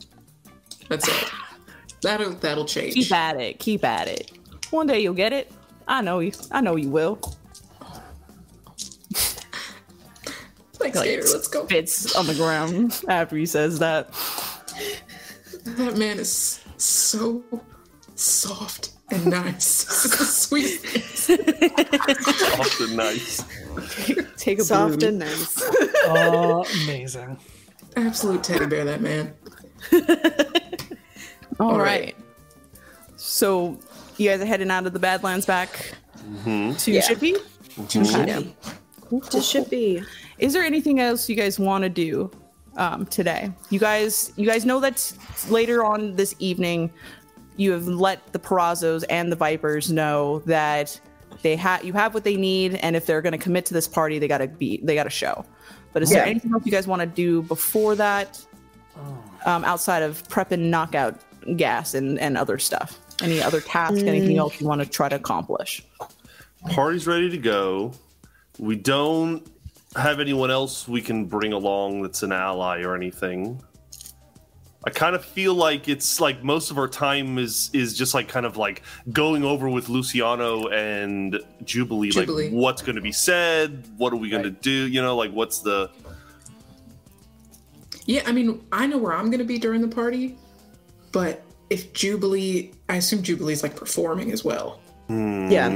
That's 0.88 1.08
it. 1.08 1.30
That'll 2.02 2.32
that'll 2.32 2.66
change. 2.66 2.94
Keep 2.94 3.10
at 3.10 3.40
it. 3.40 3.58
Keep 3.58 3.84
at 3.84 4.06
it. 4.06 4.32
One 4.70 4.86
day 4.86 5.00
you'll 5.00 5.14
get 5.14 5.32
it. 5.32 5.50
I 5.88 6.02
know 6.02 6.20
you. 6.20 6.32
I 6.52 6.60
know 6.60 6.76
you 6.76 6.90
will. 6.90 7.16
Thanks, 9.14 10.78
Like, 10.78 10.92
Gator. 10.92 11.22
Let's 11.22 11.48
go. 11.48 11.64
Spits 11.64 12.14
on 12.14 12.26
the 12.26 12.34
ground 12.34 13.02
after 13.08 13.36
he 13.36 13.46
says 13.46 13.78
that. 13.80 14.12
That 15.64 15.96
man 15.96 16.18
is 16.18 16.60
so 16.76 17.42
soft 18.14 18.90
and 19.10 19.26
nice. 19.26 19.64
Sweet. 19.66 20.64
is 20.64 20.82
the 20.82 20.94
sweetest 20.94 21.26
thing. 21.26 22.60
Often 22.60 22.96
nice. 22.96 23.44
Take 24.36 24.58
a 24.60 24.64
Soft 24.64 24.98
blue. 25.00 25.08
and 25.08 25.18
nice. 25.18 25.62
amazing. 26.84 27.38
Absolute 27.96 28.42
teddy 28.44 28.66
bear, 28.66 28.84
that 28.84 29.00
man. 29.00 29.34
All 31.60 31.72
All 31.72 31.78
right. 31.78 32.14
right. 32.14 32.16
So 33.16 33.78
you 34.16 34.28
guys 34.30 34.40
are 34.40 34.46
heading 34.46 34.70
out 34.70 34.86
of 34.86 34.92
the 34.92 34.98
Badlands 34.98 35.46
back 35.46 35.92
to 36.44 36.50
Yeah. 36.90 37.00
Shippy? 37.02 37.32
Yeah. 37.76 38.40
To 39.10 39.38
Shippy. 39.38 40.04
Is 40.38 40.52
there 40.52 40.62
anything 40.62 41.00
else 41.00 41.28
you 41.28 41.36
guys 41.36 41.58
want 41.58 41.82
to 41.82 41.90
do 41.90 42.30
um, 42.76 43.04
today? 43.06 43.50
You 43.70 43.78
guys, 43.78 44.32
you 44.36 44.46
guys 44.46 44.64
know 44.64 44.80
that 44.80 45.12
later 45.50 45.84
on 45.84 46.14
this 46.16 46.34
evening, 46.38 46.90
you 47.60 47.72
have 47.72 47.86
let 47.86 48.32
the 48.32 48.38
Perazzos 48.38 49.04
and 49.10 49.30
the 49.30 49.36
Vipers 49.36 49.92
know 49.92 50.38
that 50.46 50.98
they 51.42 51.56
have 51.56 51.84
you 51.84 51.92
have 51.92 52.14
what 52.14 52.24
they 52.24 52.36
need, 52.36 52.76
and 52.76 52.96
if 52.96 53.04
they're 53.04 53.20
going 53.20 53.32
to 53.32 53.38
commit 53.38 53.66
to 53.66 53.74
this 53.74 53.86
party, 53.86 54.18
they 54.18 54.28
got 54.28 54.38
to 54.38 54.48
be 54.48 54.80
they 54.82 54.94
got 54.94 55.04
to 55.04 55.10
show. 55.10 55.44
But 55.92 56.02
is 56.02 56.10
there 56.10 56.24
anything 56.24 56.52
else 56.52 56.64
you 56.64 56.72
guys 56.72 56.86
want 56.86 57.00
to 57.00 57.06
do 57.06 57.42
before 57.42 57.96
that, 57.96 58.42
um, 59.44 59.64
outside 59.64 60.02
of 60.02 60.26
prep 60.28 60.52
and 60.52 60.70
knockout 60.70 61.20
gas 61.56 61.92
and 61.94 62.18
and 62.18 62.38
other 62.38 62.58
stuff? 62.58 62.98
Any 63.22 63.42
other 63.42 63.60
task? 63.60 63.98
Anything 64.06 64.38
else 64.38 64.58
you 64.58 64.66
want 64.66 64.80
to 64.80 64.88
try 64.88 65.10
to 65.10 65.16
accomplish? 65.16 65.84
Party's 66.70 67.06
ready 67.06 67.28
to 67.28 67.38
go. 67.38 67.92
We 68.58 68.76
don't 68.76 69.46
have 69.96 70.20
anyone 70.20 70.50
else 70.50 70.88
we 70.88 71.02
can 71.02 71.26
bring 71.26 71.52
along 71.52 72.02
that's 72.02 72.22
an 72.22 72.32
ally 72.32 72.82
or 72.82 72.94
anything. 72.94 73.62
I 74.82 74.90
kind 74.90 75.14
of 75.14 75.22
feel 75.22 75.54
like 75.54 75.88
it's 75.88 76.20
like 76.20 76.42
most 76.42 76.70
of 76.70 76.78
our 76.78 76.88
time 76.88 77.36
is 77.36 77.68
is 77.74 77.96
just 77.96 78.14
like 78.14 78.28
kind 78.28 78.46
of 78.46 78.56
like 78.56 78.82
going 79.12 79.44
over 79.44 79.68
with 79.68 79.90
Luciano 79.90 80.68
and 80.68 81.38
Jubilee, 81.64 82.10
Jubilee. 82.10 82.44
like 82.44 82.52
what's 82.52 82.80
going 82.80 82.96
to 82.96 83.02
be 83.02 83.12
said, 83.12 83.86
what 83.98 84.12
are 84.12 84.16
we 84.16 84.30
going 84.30 84.42
to 84.42 84.50
do, 84.50 84.70
you 84.70 85.02
know, 85.02 85.16
like 85.16 85.32
what's 85.32 85.58
the 85.58 85.90
Yeah, 88.06 88.22
I 88.26 88.32
mean, 88.32 88.64
I 88.72 88.86
know 88.86 88.96
where 88.96 89.12
I'm 89.12 89.26
going 89.26 89.40
to 89.40 89.44
be 89.44 89.58
during 89.58 89.82
the 89.82 89.94
party, 89.94 90.38
but 91.12 91.42
if 91.68 91.92
Jubilee, 91.92 92.72
I 92.88 92.96
assume 92.96 93.22
Jubilee's 93.22 93.62
like 93.62 93.76
performing 93.76 94.32
as 94.32 94.44
well. 94.44 94.80
Hmm. 95.08 95.50
Yeah. 95.50 95.68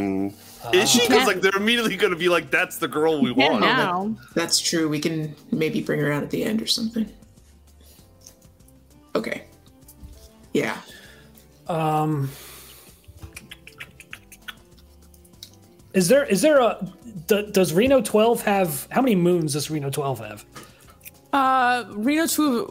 is 0.73 0.91
she? 0.91 1.01
Because 1.01 1.27
like 1.27 1.43
they're 1.43 1.57
immediately 1.57 1.97
going 1.97 2.13
to 2.13 2.19
be 2.19 2.31
like, 2.31 2.51
that's 2.51 2.79
the 2.79 2.89
girl 2.89 3.21
we 3.21 3.33
want. 3.33 3.61
now, 3.61 4.17
That's 4.35 4.59
true. 4.59 4.89
We 4.89 4.99
can 4.99 5.35
maybe 5.53 5.83
bring 5.83 6.01
her 6.01 6.11
out 6.11 6.23
at 6.23 6.31
the 6.31 6.43
end 6.43 6.63
or 6.63 6.67
something. 6.67 7.13
Okay. 9.15 9.45
Yeah. 10.53 10.77
Um, 11.69 12.31
is 15.93 16.09
there 16.09 16.25
is 16.25 16.43
there 16.43 16.61
a 16.61 16.87
d- 17.27 17.51
does 17.51 17.73
Reno 17.73 18.01
12 18.01 18.43
have 18.43 18.87
how 18.91 19.01
many 19.01 19.15
moons 19.15 19.55
does 19.55 19.71
Reno 19.71 19.91
12 19.91 20.19
have? 20.21 20.45
Uh, 21.33 21.85
Reno 21.91 22.27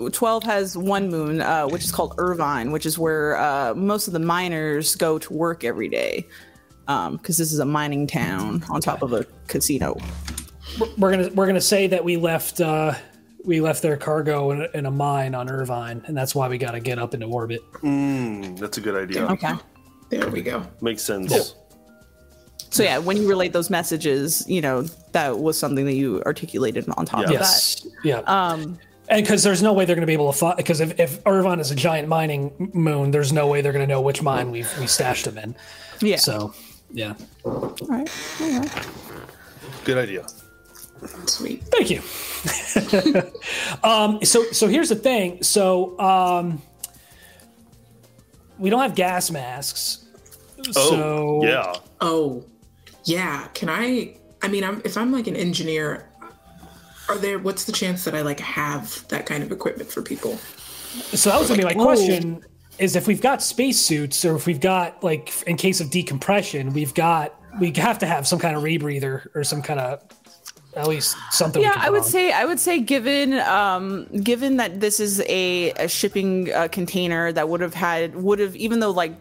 12 0.09 0.43
has 0.43 0.77
one 0.77 1.09
moon, 1.09 1.41
uh, 1.41 1.67
which 1.67 1.83
is 1.83 1.91
called 1.91 2.13
Irvine, 2.17 2.71
which 2.71 2.85
is 2.85 2.97
where 2.97 3.37
uh, 3.37 3.73
most 3.75 4.07
of 4.07 4.13
the 4.13 4.19
miners 4.19 4.95
go 4.95 5.19
to 5.19 5.33
work 5.33 5.63
every 5.63 5.89
day. 5.89 6.25
Because 6.85 7.37
this 7.37 7.53
is 7.53 7.59
a 7.59 7.65
mining 7.65 8.07
town 8.07 8.63
on 8.69 8.81
top 8.81 9.01
of 9.01 9.13
a 9.13 9.25
casino. 9.47 9.97
We're 10.97 11.11
gonna 11.11 11.29
we're 11.33 11.47
gonna 11.47 11.61
say 11.61 11.87
that 11.87 12.03
we 12.03 12.17
left 12.17 12.59
uh, 12.59 12.93
we 13.45 13.61
left 13.61 13.81
their 13.81 13.97
cargo 13.97 14.51
in 14.51 14.61
a, 14.61 14.67
in 14.77 14.85
a 14.85 14.91
mine 14.91 15.35
on 15.35 15.49
Irvine, 15.49 16.01
and 16.07 16.15
that's 16.15 16.33
why 16.33 16.47
we 16.47 16.57
got 16.57 16.71
to 16.71 16.79
get 16.79 16.97
up 16.99 17.13
into 17.13 17.25
orbit. 17.27 17.61
Mm, 17.81 18.57
that's 18.57 18.77
a 18.77 18.81
good 18.81 18.95
idea. 18.95 19.25
Okay. 19.27 19.53
There 20.09 20.29
we 20.29 20.41
go. 20.41 20.65
Makes 20.81 21.01
sense. 21.03 21.55
So, 22.69 22.83
yeah, 22.83 22.97
when 22.97 23.17
you 23.17 23.27
relate 23.27 23.53
those 23.53 23.69
messages, 23.69 24.43
you 24.47 24.61
know, 24.61 24.81
that 25.11 25.37
was 25.37 25.57
something 25.57 25.85
that 25.85 25.93
you 25.93 26.23
articulated 26.25 26.85
on 26.97 27.05
top 27.05 27.21
Yeah. 27.21 27.25
of 27.25 27.31
Yes, 27.33 27.87
yeah. 28.03 28.17
Um, 28.25 28.79
and 29.09 29.23
because 29.23 29.43
there's 29.43 29.61
no 29.61 29.73
way 29.73 29.85
they're 29.85 29.95
going 29.95 30.01
to 30.01 30.07
be 30.07 30.13
able 30.13 30.31
to 30.31 30.37
find 30.37 30.57
because 30.57 30.79
if, 30.79 30.97
if 30.99 31.19
Irvine 31.27 31.59
is 31.59 31.69
a 31.71 31.75
giant 31.75 32.07
mining 32.07 32.71
moon, 32.73 33.11
there's 33.11 33.33
no 33.33 33.47
way 33.47 33.61
they're 33.61 33.73
going 33.73 33.85
to 33.87 33.93
know 33.93 34.01
which 34.01 34.21
mine 34.23 34.49
we 34.49 34.65
we 34.79 34.87
stashed 34.87 35.25
them 35.25 35.37
in. 35.37 35.55
Yeah. 35.99 36.15
So 36.15 36.53
yeah, 36.91 37.13
All 37.43 37.75
right. 37.89 38.09
All 38.41 38.59
right. 38.59 38.87
Good 39.83 39.97
idea. 39.97 40.25
Sweet. 41.27 41.63
Thank 41.65 41.89
you. 41.89 42.01
um, 43.83 44.23
so 44.23 44.43
so 44.51 44.67
here's 44.67 44.89
the 44.89 44.95
thing. 44.95 45.43
So 45.43 45.99
um, 45.99 46.61
we 48.57 48.69
don't 48.69 48.81
have 48.81 48.95
gas 48.95 49.31
masks. 49.31 50.05
Oh, 50.75 50.89
so 50.89 51.43
yeah. 51.43 51.73
Oh, 52.01 52.45
yeah. 53.05 53.47
Can 53.53 53.69
I? 53.69 54.17
I 54.41 54.47
mean, 54.47 54.63
I'm, 54.63 54.81
if 54.83 54.97
I'm 54.97 55.11
like 55.11 55.27
an 55.27 55.35
engineer, 55.35 56.09
are 57.09 57.17
there? 57.17 57.39
What's 57.39 57.65
the 57.65 57.71
chance 57.71 58.03
that 58.05 58.15
I 58.15 58.21
like 58.21 58.39
have 58.39 59.07
that 59.09 59.25
kind 59.25 59.43
of 59.43 59.51
equipment 59.51 59.91
for 59.91 60.01
people? 60.01 60.37
So 61.13 61.29
that 61.29 61.39
was 61.39 61.49
gonna 61.49 61.59
be 61.59 61.65
my 61.65 61.73
question: 61.73 62.43
is 62.79 62.95
if 62.95 63.07
we've 63.07 63.21
got 63.21 63.41
spacesuits 63.41 64.23
or 64.25 64.35
if 64.35 64.45
we've 64.45 64.61
got 64.61 65.03
like 65.03 65.31
in 65.47 65.57
case 65.57 65.79
of 65.81 65.89
decompression, 65.89 66.73
we've 66.73 66.93
got 66.93 67.39
we 67.59 67.71
have 67.75 67.99
to 67.99 68.05
have 68.05 68.27
some 68.27 68.39
kind 68.39 68.55
of 68.55 68.63
rebreather 68.63 69.27
or 69.35 69.43
some 69.43 69.61
kind 69.61 69.79
of 69.79 70.01
at 70.75 70.87
least 70.87 71.15
something. 71.31 71.61
we 71.61 71.65
yeah 71.65 71.75
i 71.77 71.89
would 71.89 72.01
on. 72.01 72.07
say 72.07 72.31
i 72.31 72.45
would 72.45 72.59
say 72.59 72.79
given 72.79 73.33
um 73.41 74.05
given 74.23 74.57
that 74.57 74.79
this 74.79 74.99
is 74.99 75.21
a, 75.27 75.71
a 75.71 75.87
shipping 75.87 76.51
uh, 76.53 76.67
container 76.69 77.31
that 77.31 77.47
would 77.47 77.61
have 77.61 77.73
had 77.73 78.15
would 78.15 78.39
have 78.39 78.55
even 78.55 78.79
though 78.79 78.91
like 78.91 79.13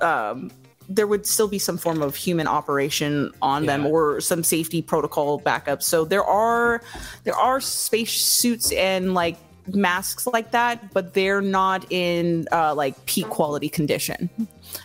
um 0.00 0.50
there 0.88 1.06
would 1.06 1.26
still 1.26 1.48
be 1.48 1.58
some 1.58 1.78
form 1.78 2.02
of 2.02 2.14
human 2.14 2.46
operation 2.46 3.30
on 3.40 3.66
them 3.66 3.86
or 3.86 4.20
some 4.20 4.44
safety 4.44 4.82
protocol 4.82 5.38
backup 5.38 5.82
so 5.82 6.04
there 6.04 6.24
are 6.24 6.82
there 7.24 7.36
are 7.36 7.60
space 7.60 8.12
suits 8.12 8.72
and 8.72 9.14
like 9.14 9.36
masks 9.68 10.26
like 10.26 10.50
that 10.50 10.92
but 10.92 11.14
they're 11.14 11.40
not 11.40 11.90
in 11.90 12.46
uh, 12.50 12.74
like 12.74 13.06
peak 13.06 13.28
quality 13.28 13.68
condition 13.68 14.28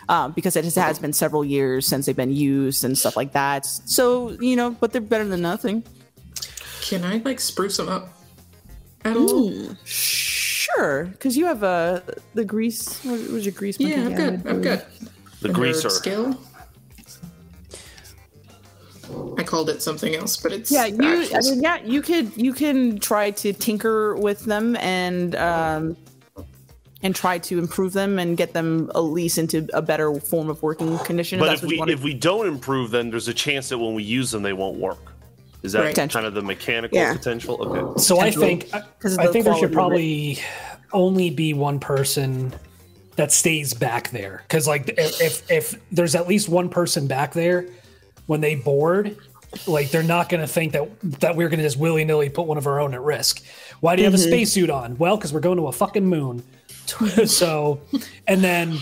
um, 0.07 0.31
because 0.33 0.55
it 0.55 0.63
has, 0.63 0.75
has 0.75 0.99
been 0.99 1.13
several 1.13 1.43
years 1.43 1.87
since 1.87 2.05
they've 2.05 2.15
been 2.15 2.31
used 2.31 2.83
and 2.83 2.97
stuff 2.97 3.17
like 3.17 3.33
that 3.33 3.65
so 3.65 4.29
you 4.39 4.55
know 4.55 4.71
but 4.71 4.91
they're 4.91 5.01
better 5.01 5.25
than 5.25 5.41
nothing 5.41 5.83
Can 6.87 7.03
I 7.03 7.17
like 7.25 7.41
spruce 7.41 7.75
them 7.75 7.89
up 7.89 8.07
at 9.03 9.17
all? 9.17 9.75
Sure, 9.83 11.03
because 11.03 11.35
you 11.35 11.45
have 11.45 11.61
uh, 11.61 11.99
the 12.33 12.45
grease. 12.45 13.03
What 13.03 13.29
was 13.29 13.45
your 13.45 13.51
grease? 13.51 13.77
Yeah, 13.77 14.05
I'm 14.05 14.15
good. 14.15 14.47
I'm 14.47 14.61
good. 14.61 14.85
The 15.41 15.49
Nerd 15.49 15.53
greaser. 15.53 15.89
skill. 15.89 16.39
I 19.37 19.43
called 19.43 19.69
it 19.69 19.81
something 19.81 20.15
else, 20.15 20.37
but 20.37 20.53
it's 20.53 20.71
Yeah, 20.71 20.85
you. 20.85 21.27
I 21.35 21.41
mean, 21.41 21.61
yeah, 21.61 21.83
you 21.83 22.01
could. 22.01 22.31
You 22.37 22.53
can 22.53 22.99
try 22.99 23.31
to 23.31 23.51
tinker 23.51 24.15
with 24.15 24.45
them 24.45 24.77
and 24.77 25.35
um, 25.35 25.97
and 27.03 27.13
try 27.13 27.37
to 27.37 27.59
improve 27.59 27.91
them 27.91 28.17
and 28.17 28.37
get 28.37 28.53
them 28.53 28.89
at 28.95 28.99
least 28.99 29.37
into 29.37 29.67
a 29.73 29.81
better 29.81 30.17
form 30.21 30.49
of 30.49 30.63
working 30.63 30.97
condition. 30.99 31.37
But 31.37 31.47
that's 31.47 31.63
if 31.63 31.67
we 31.67 31.73
you 31.73 31.79
want 31.79 31.91
if 31.91 32.01
we 32.01 32.13
don't 32.13 32.47
improve, 32.47 32.91
then 32.91 33.09
there's 33.09 33.27
a 33.27 33.33
chance 33.33 33.67
that 33.67 33.77
when 33.77 33.93
we 33.93 34.03
use 34.03 34.31
them, 34.31 34.41
they 34.41 34.53
won't 34.53 34.77
work. 34.77 35.16
Is 35.63 35.71
that 35.73 35.97
Right. 35.97 36.09
kind 36.09 36.25
of 36.25 36.33
the 36.33 36.41
mechanical 36.41 36.97
Yeah. 36.97 37.13
potential? 37.13 37.57
Okay. 37.61 38.01
So 38.01 38.19
I 38.19 38.31
think 38.31 38.69
I, 38.73 38.81
because 38.97 39.17
I 39.17 39.27
think 39.27 39.45
there 39.45 39.55
should 39.55 39.73
quality 39.73 40.35
probably 40.35 40.39
only 40.93 41.29
be 41.29 41.53
one 41.53 41.79
person 41.79 42.53
that 43.17 43.31
stays 43.31 43.73
back 43.73 44.09
there 44.11 44.43
because 44.47 44.67
like 44.67 44.87
if, 44.89 45.21
if 45.21 45.51
if 45.51 45.75
there's 45.91 46.15
at 46.15 46.27
least 46.27 46.47
one 46.47 46.69
person 46.69 47.07
back 47.07 47.33
there 47.33 47.65
when 48.27 48.41
they 48.41 48.55
board 48.55 49.17
like 49.65 49.89
they're 49.89 50.03
not 50.03 50.29
going 50.29 50.41
to 50.41 50.47
think 50.47 50.73
that 50.73 50.87
that 51.01 51.35
we're 51.35 51.49
going 51.49 51.57
to 51.57 51.65
just 51.65 51.77
willy-nilly 51.77 52.29
put 52.29 52.45
one 52.45 52.57
of 52.57 52.67
our 52.67 52.79
own 52.79 52.93
at 52.93 53.01
risk 53.01 53.43
why 53.79 53.95
do 53.95 54.01
you 54.01 54.05
have 54.05 54.13
a 54.13 54.17
mm-hmm. 54.17 54.27
spacesuit 54.29 54.69
on 54.69 54.95
well 54.97 55.17
because 55.17 55.33
we're 55.33 55.39
going 55.39 55.57
to 55.57 55.67
a 55.67 55.71
fucking 55.71 56.05
moon 56.05 56.43
so 57.25 57.81
and 58.27 58.43
then 58.43 58.77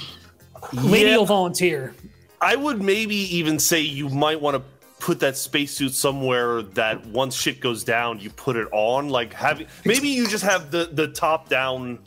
lady 0.73 1.09
Yeah. 1.09 1.17
will 1.17 1.25
volunteer 1.25 1.95
I 2.41 2.55
would 2.57 2.81
maybe 2.81 3.15
even 3.15 3.57
say 3.57 3.79
you 3.79 4.09
might 4.09 4.41
want 4.41 4.57
to 4.57 4.61
put 4.99 5.19
that 5.19 5.37
spacesuit 5.37 5.93
somewhere 5.93 6.61
that 6.61 7.05
once 7.07 7.35
shit 7.35 7.59
goes 7.59 7.83
down, 7.83 8.19
you 8.19 8.29
put 8.31 8.55
it 8.55 8.67
on. 8.71 9.09
Like 9.09 9.33
having 9.33 9.67
maybe 9.85 10.09
you 10.09 10.27
just 10.27 10.43
have 10.43 10.71
the 10.71 10.89
the 10.91 11.07
top 11.09 11.49
down 11.49 11.99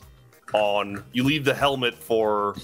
on. 0.55 1.05
You 1.13 1.25
leave 1.25 1.45
the 1.45 1.55
helmet 1.55 1.95
for 1.95 2.57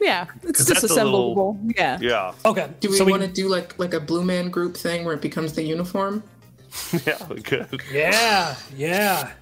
Yeah, 0.00 0.26
it's 0.42 0.64
disassemblable. 0.64 1.50
a 1.50 1.74
disassembleable. 1.74 1.74
yeah. 1.76 1.98
yeah 2.00 2.32
okay 2.44 2.68
Do 2.80 2.90
we 2.90 2.96
so 2.96 3.04
want 3.04 3.22
to 3.22 3.28
do 3.28 3.48
like 3.48 3.78
like 3.78 3.92
a 3.94 4.00
blue 4.00 4.24
man 4.24 4.48
group 4.50 4.76
thing 4.76 5.04
where 5.04 5.14
it 5.14 5.20
becomes 5.20 5.52
the 5.54 5.62
uniform? 5.62 6.22
yeah 7.04 7.18
good. 7.42 7.82
yeah 7.92 8.54
yeah 8.76 9.32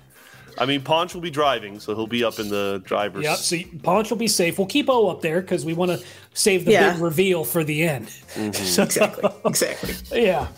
I 0.60 0.66
mean, 0.66 0.82
Ponch 0.82 1.14
will 1.14 1.20
be 1.20 1.30
driving, 1.30 1.78
so 1.78 1.94
he'll 1.94 2.06
be 2.08 2.24
up 2.24 2.38
in 2.40 2.48
the 2.48 2.82
driver's. 2.84 3.24
Yep. 3.24 3.36
So 3.38 3.56
Ponch 3.82 4.10
will 4.10 4.16
be 4.18 4.28
safe. 4.28 4.58
We'll 4.58 4.66
keep 4.66 4.88
O 4.88 5.08
up 5.08 5.20
there 5.22 5.40
because 5.40 5.64
we 5.64 5.72
want 5.72 5.90
to 5.92 6.04
save 6.34 6.64
the 6.64 6.72
Yeah. 6.72 6.92
big 6.92 7.00
reveal 7.02 7.44
for 7.44 7.62
the 7.64 7.82
end. 7.84 8.08
So, 8.54 8.82
Exactly. 8.82 9.30
exactly. 9.44 10.24
yeah. 10.24 10.48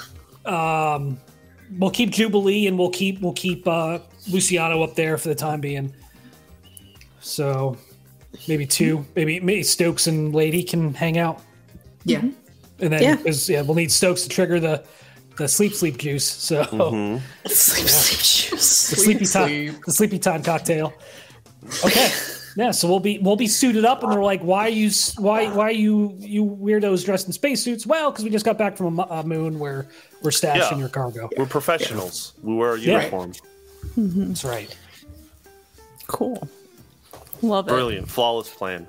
Um, 0.46 1.18
we'll 1.78 1.90
keep 1.90 2.10
Jubilee 2.10 2.66
and 2.66 2.78
we'll 2.78 2.90
keep 2.90 3.20
we'll 3.20 3.34
keep 3.34 3.68
uh, 3.68 3.98
Luciano 4.28 4.82
up 4.82 4.94
there 4.94 5.18
for 5.18 5.28
the 5.28 5.34
time 5.34 5.60
being. 5.60 5.92
So 7.20 7.76
maybe 8.48 8.66
two, 8.66 9.04
maybe 9.14 9.40
maybe 9.40 9.62
Stokes 9.62 10.06
and 10.06 10.34
Lady 10.34 10.62
can 10.62 10.94
hang 10.94 11.18
out, 11.18 11.40
Yeah. 12.04 12.20
and 12.78 12.92
then 12.92 13.02
Yeah. 13.02 13.16
'cause, 13.16 13.48
yeah, 13.48 13.60
we'll 13.62 13.74
need 13.74 13.92
Stokes 13.92 14.22
to 14.22 14.28
trigger 14.28 14.58
the 14.60 14.82
the 15.40 15.48
sleep 15.48 15.72
sleep 15.74 15.98
juice. 15.98 16.26
So 16.26 16.62
mm-hmm. 16.64 17.24
Sleep, 17.48 17.88
sleep 17.88 18.50
juice. 18.50 18.90
the 18.90 18.96
sleepy 18.96 19.24
time 19.26 19.80
the 19.86 19.92
sleepy 19.92 20.18
time 20.18 20.42
cocktail. 20.42 20.92
Okay. 21.84 22.10
Yeah, 22.56 22.72
so 22.72 22.88
we'll 22.88 23.00
be 23.00 23.18
we'll 23.20 23.36
be 23.36 23.46
suited 23.46 23.84
up, 23.84 24.02
and 24.02 24.12
they're 24.12 24.22
like, 24.22 24.42
"Why 24.42 24.66
are 24.66 24.68
you 24.68 24.90
why 25.18 25.48
why 25.52 25.64
are 25.68 25.70
you 25.70 26.14
you 26.18 26.44
weirdos 26.44 27.04
dressed 27.04 27.26
in 27.26 27.32
spacesuits?" 27.32 27.86
Well, 27.86 28.10
because 28.10 28.24
we 28.24 28.30
just 28.30 28.44
got 28.44 28.58
back 28.58 28.76
from 28.76 28.98
a, 28.98 29.02
a 29.08 29.22
moon 29.24 29.58
where 29.58 29.86
we're 30.22 30.30
stashing 30.32 30.72
Yeah. 30.72 30.78
your 30.78 30.88
cargo. 30.88 31.30
We're 31.36 31.46
professionals. 31.46 32.34
We 32.42 32.54
wear 32.56 32.74
a 32.74 32.78
Yeah. 32.78 32.98
uniform. 32.98 33.32
Mm-hmm. 33.96 34.28
That's 34.28 34.44
right. 34.44 34.76
Cool. 36.08 36.46
Love 37.42 37.66
it. 37.68 37.70
Brilliant, 37.70 38.08
flawless 38.08 38.48
plan. 38.50 38.86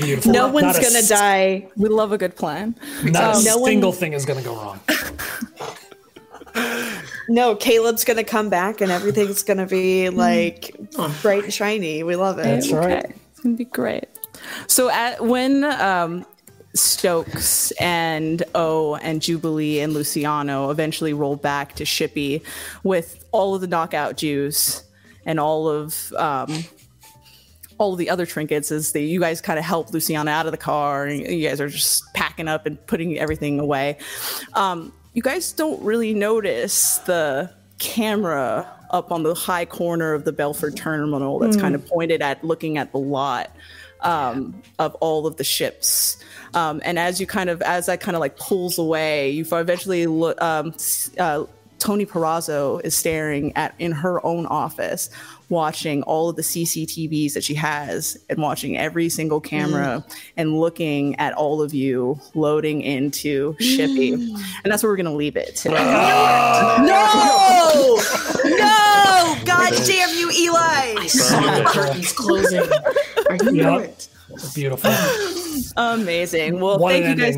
Beautiful. 0.00 0.32
No 0.32 0.46
Not 0.46 0.52
one's 0.54 0.78
a 0.78 0.82
gonna 0.82 0.98
s- 0.98 1.08
die. 1.08 1.68
We 1.76 1.88
love 1.88 2.12
a 2.12 2.18
good 2.18 2.36
plan. 2.36 2.74
Not 3.04 3.34
a 3.34 3.38
Um, 3.38 3.44
no 3.44 3.58
one- 3.58 3.70
single 3.70 3.92
thing 3.92 4.12
is 4.12 4.24
gonna 4.24 4.42
go 4.42 4.54
wrong. 4.54 4.80
No, 7.28 7.54
Caleb's 7.54 8.04
gonna 8.04 8.24
come 8.24 8.48
back 8.50 8.80
and 8.80 8.90
everything's 8.90 9.44
gonna 9.44 9.66
be 9.66 10.08
like 10.10 10.74
bright 11.22 11.44
and 11.44 11.52
shiny. 11.54 12.02
We 12.02 12.16
love 12.16 12.40
it. 12.40 12.42
That's 12.42 12.72
right. 12.72 13.04
It's 13.04 13.40
gonna 13.40 13.54
be 13.56 13.66
great. 13.66 14.06
So 14.66 14.90
at 14.90 15.24
when 15.24 15.62
um, 15.62 16.26
Stokes 16.74 17.70
and 17.72 18.42
O 18.56 18.96
and 18.96 19.22
Jubilee 19.22 19.78
and 19.78 19.92
Luciano 19.92 20.70
eventually 20.70 21.12
roll 21.12 21.36
back 21.36 21.74
to 21.76 21.84
Shippy 21.84 22.42
with 22.82 23.24
all 23.30 23.54
of 23.54 23.60
the 23.60 23.68
knockout 23.68 24.16
juice 24.16 24.82
and 25.24 25.38
all 25.38 25.68
of 25.68 26.12
um, 26.16 26.64
all 27.80 27.94
of 27.94 27.98
the 27.98 28.10
other 28.10 28.26
trinkets 28.26 28.70
is 28.70 28.92
that 28.92 29.00
you 29.00 29.18
guys 29.18 29.40
kind 29.40 29.58
of 29.58 29.64
help 29.64 29.90
Luciano 29.90 30.30
out 30.30 30.44
of 30.44 30.52
the 30.52 30.58
car 30.58 31.06
and 31.06 31.26
you 31.26 31.48
guys 31.48 31.62
are 31.62 31.68
just 31.68 32.04
packing 32.12 32.46
up 32.46 32.66
and 32.66 32.86
putting 32.86 33.18
everything 33.18 33.58
away. 33.58 33.96
Um, 34.52 34.92
you 35.14 35.22
guys 35.22 35.50
don't 35.50 35.82
really 35.82 36.12
notice 36.12 36.98
the 36.98 37.50
camera 37.78 38.70
up 38.90 39.10
on 39.10 39.22
the 39.22 39.34
high 39.34 39.64
corner 39.64 40.12
of 40.12 40.24
the 40.24 40.32
Belford 40.32 40.76
terminal 40.76 41.38
that's 41.38 41.56
kind 41.56 41.74
of 41.74 41.86
pointed 41.86 42.20
at 42.20 42.44
looking 42.44 42.76
at 42.76 42.92
the 42.92 42.98
lot 42.98 43.50
um, 44.02 44.62
of 44.78 44.94
all 44.96 45.26
of 45.26 45.36
the 45.36 45.44
ships. 45.44 46.18
Um, 46.52 46.82
and 46.84 46.98
as 46.98 47.18
you 47.18 47.26
kind 47.26 47.48
of 47.48 47.62
as 47.62 47.86
that 47.86 48.00
kind 48.00 48.14
of 48.14 48.20
like 48.20 48.36
pulls 48.36 48.76
away, 48.78 49.30
you 49.30 49.46
eventually 49.50 50.06
look. 50.06 50.40
Um, 50.42 50.74
uh, 51.18 51.44
Tony 51.78 52.04
Perazzo 52.04 52.84
is 52.84 52.94
staring 52.94 53.56
at 53.56 53.74
in 53.78 53.90
her 53.90 54.24
own 54.24 54.44
office, 54.44 55.08
watching 55.50 56.02
all 56.04 56.30
of 56.30 56.36
the 56.36 56.42
CCTVs 56.42 57.34
that 57.34 57.44
she 57.44 57.54
has, 57.54 58.16
and 58.30 58.38
watching 58.38 58.78
every 58.78 59.08
single 59.08 59.40
camera, 59.40 60.04
mm. 60.06 60.16
and 60.36 60.58
looking 60.58 61.14
at 61.16 61.34
all 61.34 61.60
of 61.60 61.74
you 61.74 62.18
loading 62.34 62.80
into 62.80 63.52
Shippy, 63.54 64.14
mm. 64.14 64.42
and 64.64 64.72
that's 64.72 64.82
where 64.82 64.90
we're 64.90 64.96
gonna 64.96 65.12
leave 65.12 65.36
it 65.36 65.56
today. 65.56 65.74
No! 66.80 67.96
no! 68.44 69.36
God 69.44 69.72
damn 69.86 70.16
you, 70.16 70.30
Eli! 70.30 70.94
I 70.98 71.06
saw 71.06 71.40
the 71.40 71.64
curtains 71.64 72.12
closing. 72.12 72.62
I 73.28 73.36
knew 73.50 73.60
Yep. 73.62 73.80
it. 73.82 74.08
Beautiful. 74.54 74.90
Amazing. 75.76 76.60
Well, 76.60 76.78
What 76.78 76.92
thank 76.92 77.04
an 77.06 77.18
you 77.18 77.32
guys. 77.32 77.36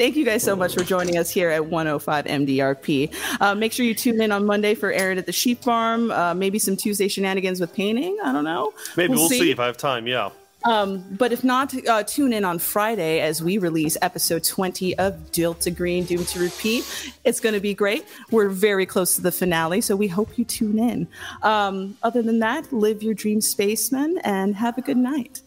Thank 0.00 0.16
you 0.16 0.24
guys 0.24 0.42
so 0.42 0.56
much 0.56 0.74
for 0.74 0.82
joining 0.82 1.18
us 1.18 1.28
here 1.28 1.50
at 1.50 1.66
105 1.66 2.24
MDRP. 2.24 3.14
Uh, 3.38 3.54
make 3.54 3.70
sure 3.70 3.84
you 3.84 3.94
tune 3.94 4.18
in 4.22 4.32
on 4.32 4.46
Monday 4.46 4.74
for 4.74 4.90
Aaron 4.90 5.18
at 5.18 5.26
the 5.26 5.32
Sheep 5.32 5.62
Farm. 5.62 6.10
Uh, 6.10 6.32
maybe 6.32 6.58
some 6.58 6.74
Tuesday 6.74 7.06
shenanigans 7.06 7.60
with 7.60 7.74
painting. 7.74 8.16
I 8.24 8.32
don't 8.32 8.44
know. 8.44 8.72
Maybe 8.96 9.12
we'll, 9.12 9.28
see. 9.28 9.50
if 9.50 9.60
I 9.60 9.66
have 9.66 9.76
time. 9.76 10.06
Yeah. 10.06 10.30
But 10.64 11.32
if 11.32 11.44
not, 11.44 11.74
uh, 11.86 12.02
tune 12.04 12.32
in 12.32 12.46
on 12.46 12.58
Friday 12.58 13.20
as 13.20 13.42
we 13.42 13.58
release 13.58 13.98
episode 14.00 14.42
20 14.42 14.96
of 14.96 15.32
Delta 15.32 15.70
Green 15.70 16.04
Doom 16.04 16.24
to 16.24 16.40
Repeat. 16.40 17.12
It's 17.24 17.40
going 17.40 17.54
to 17.54 17.60
be 17.60 17.74
great. 17.74 18.06
We're 18.30 18.48
very 18.48 18.86
close 18.86 19.16
to 19.16 19.20
the 19.20 19.32
finale, 19.32 19.82
so 19.82 19.96
we 19.96 20.08
hope 20.08 20.38
you 20.38 20.46
tune 20.46 20.78
in. 20.78 21.08
Um, 21.42 21.98
other 22.02 22.22
than 22.22 22.38
that, 22.38 22.72
live 22.72 23.02
your 23.02 23.12
dream, 23.12 23.42
spaceman, 23.42 24.16
and 24.24 24.56
have 24.56 24.78
a 24.78 24.82
good 24.82 24.96
night. 24.96 25.42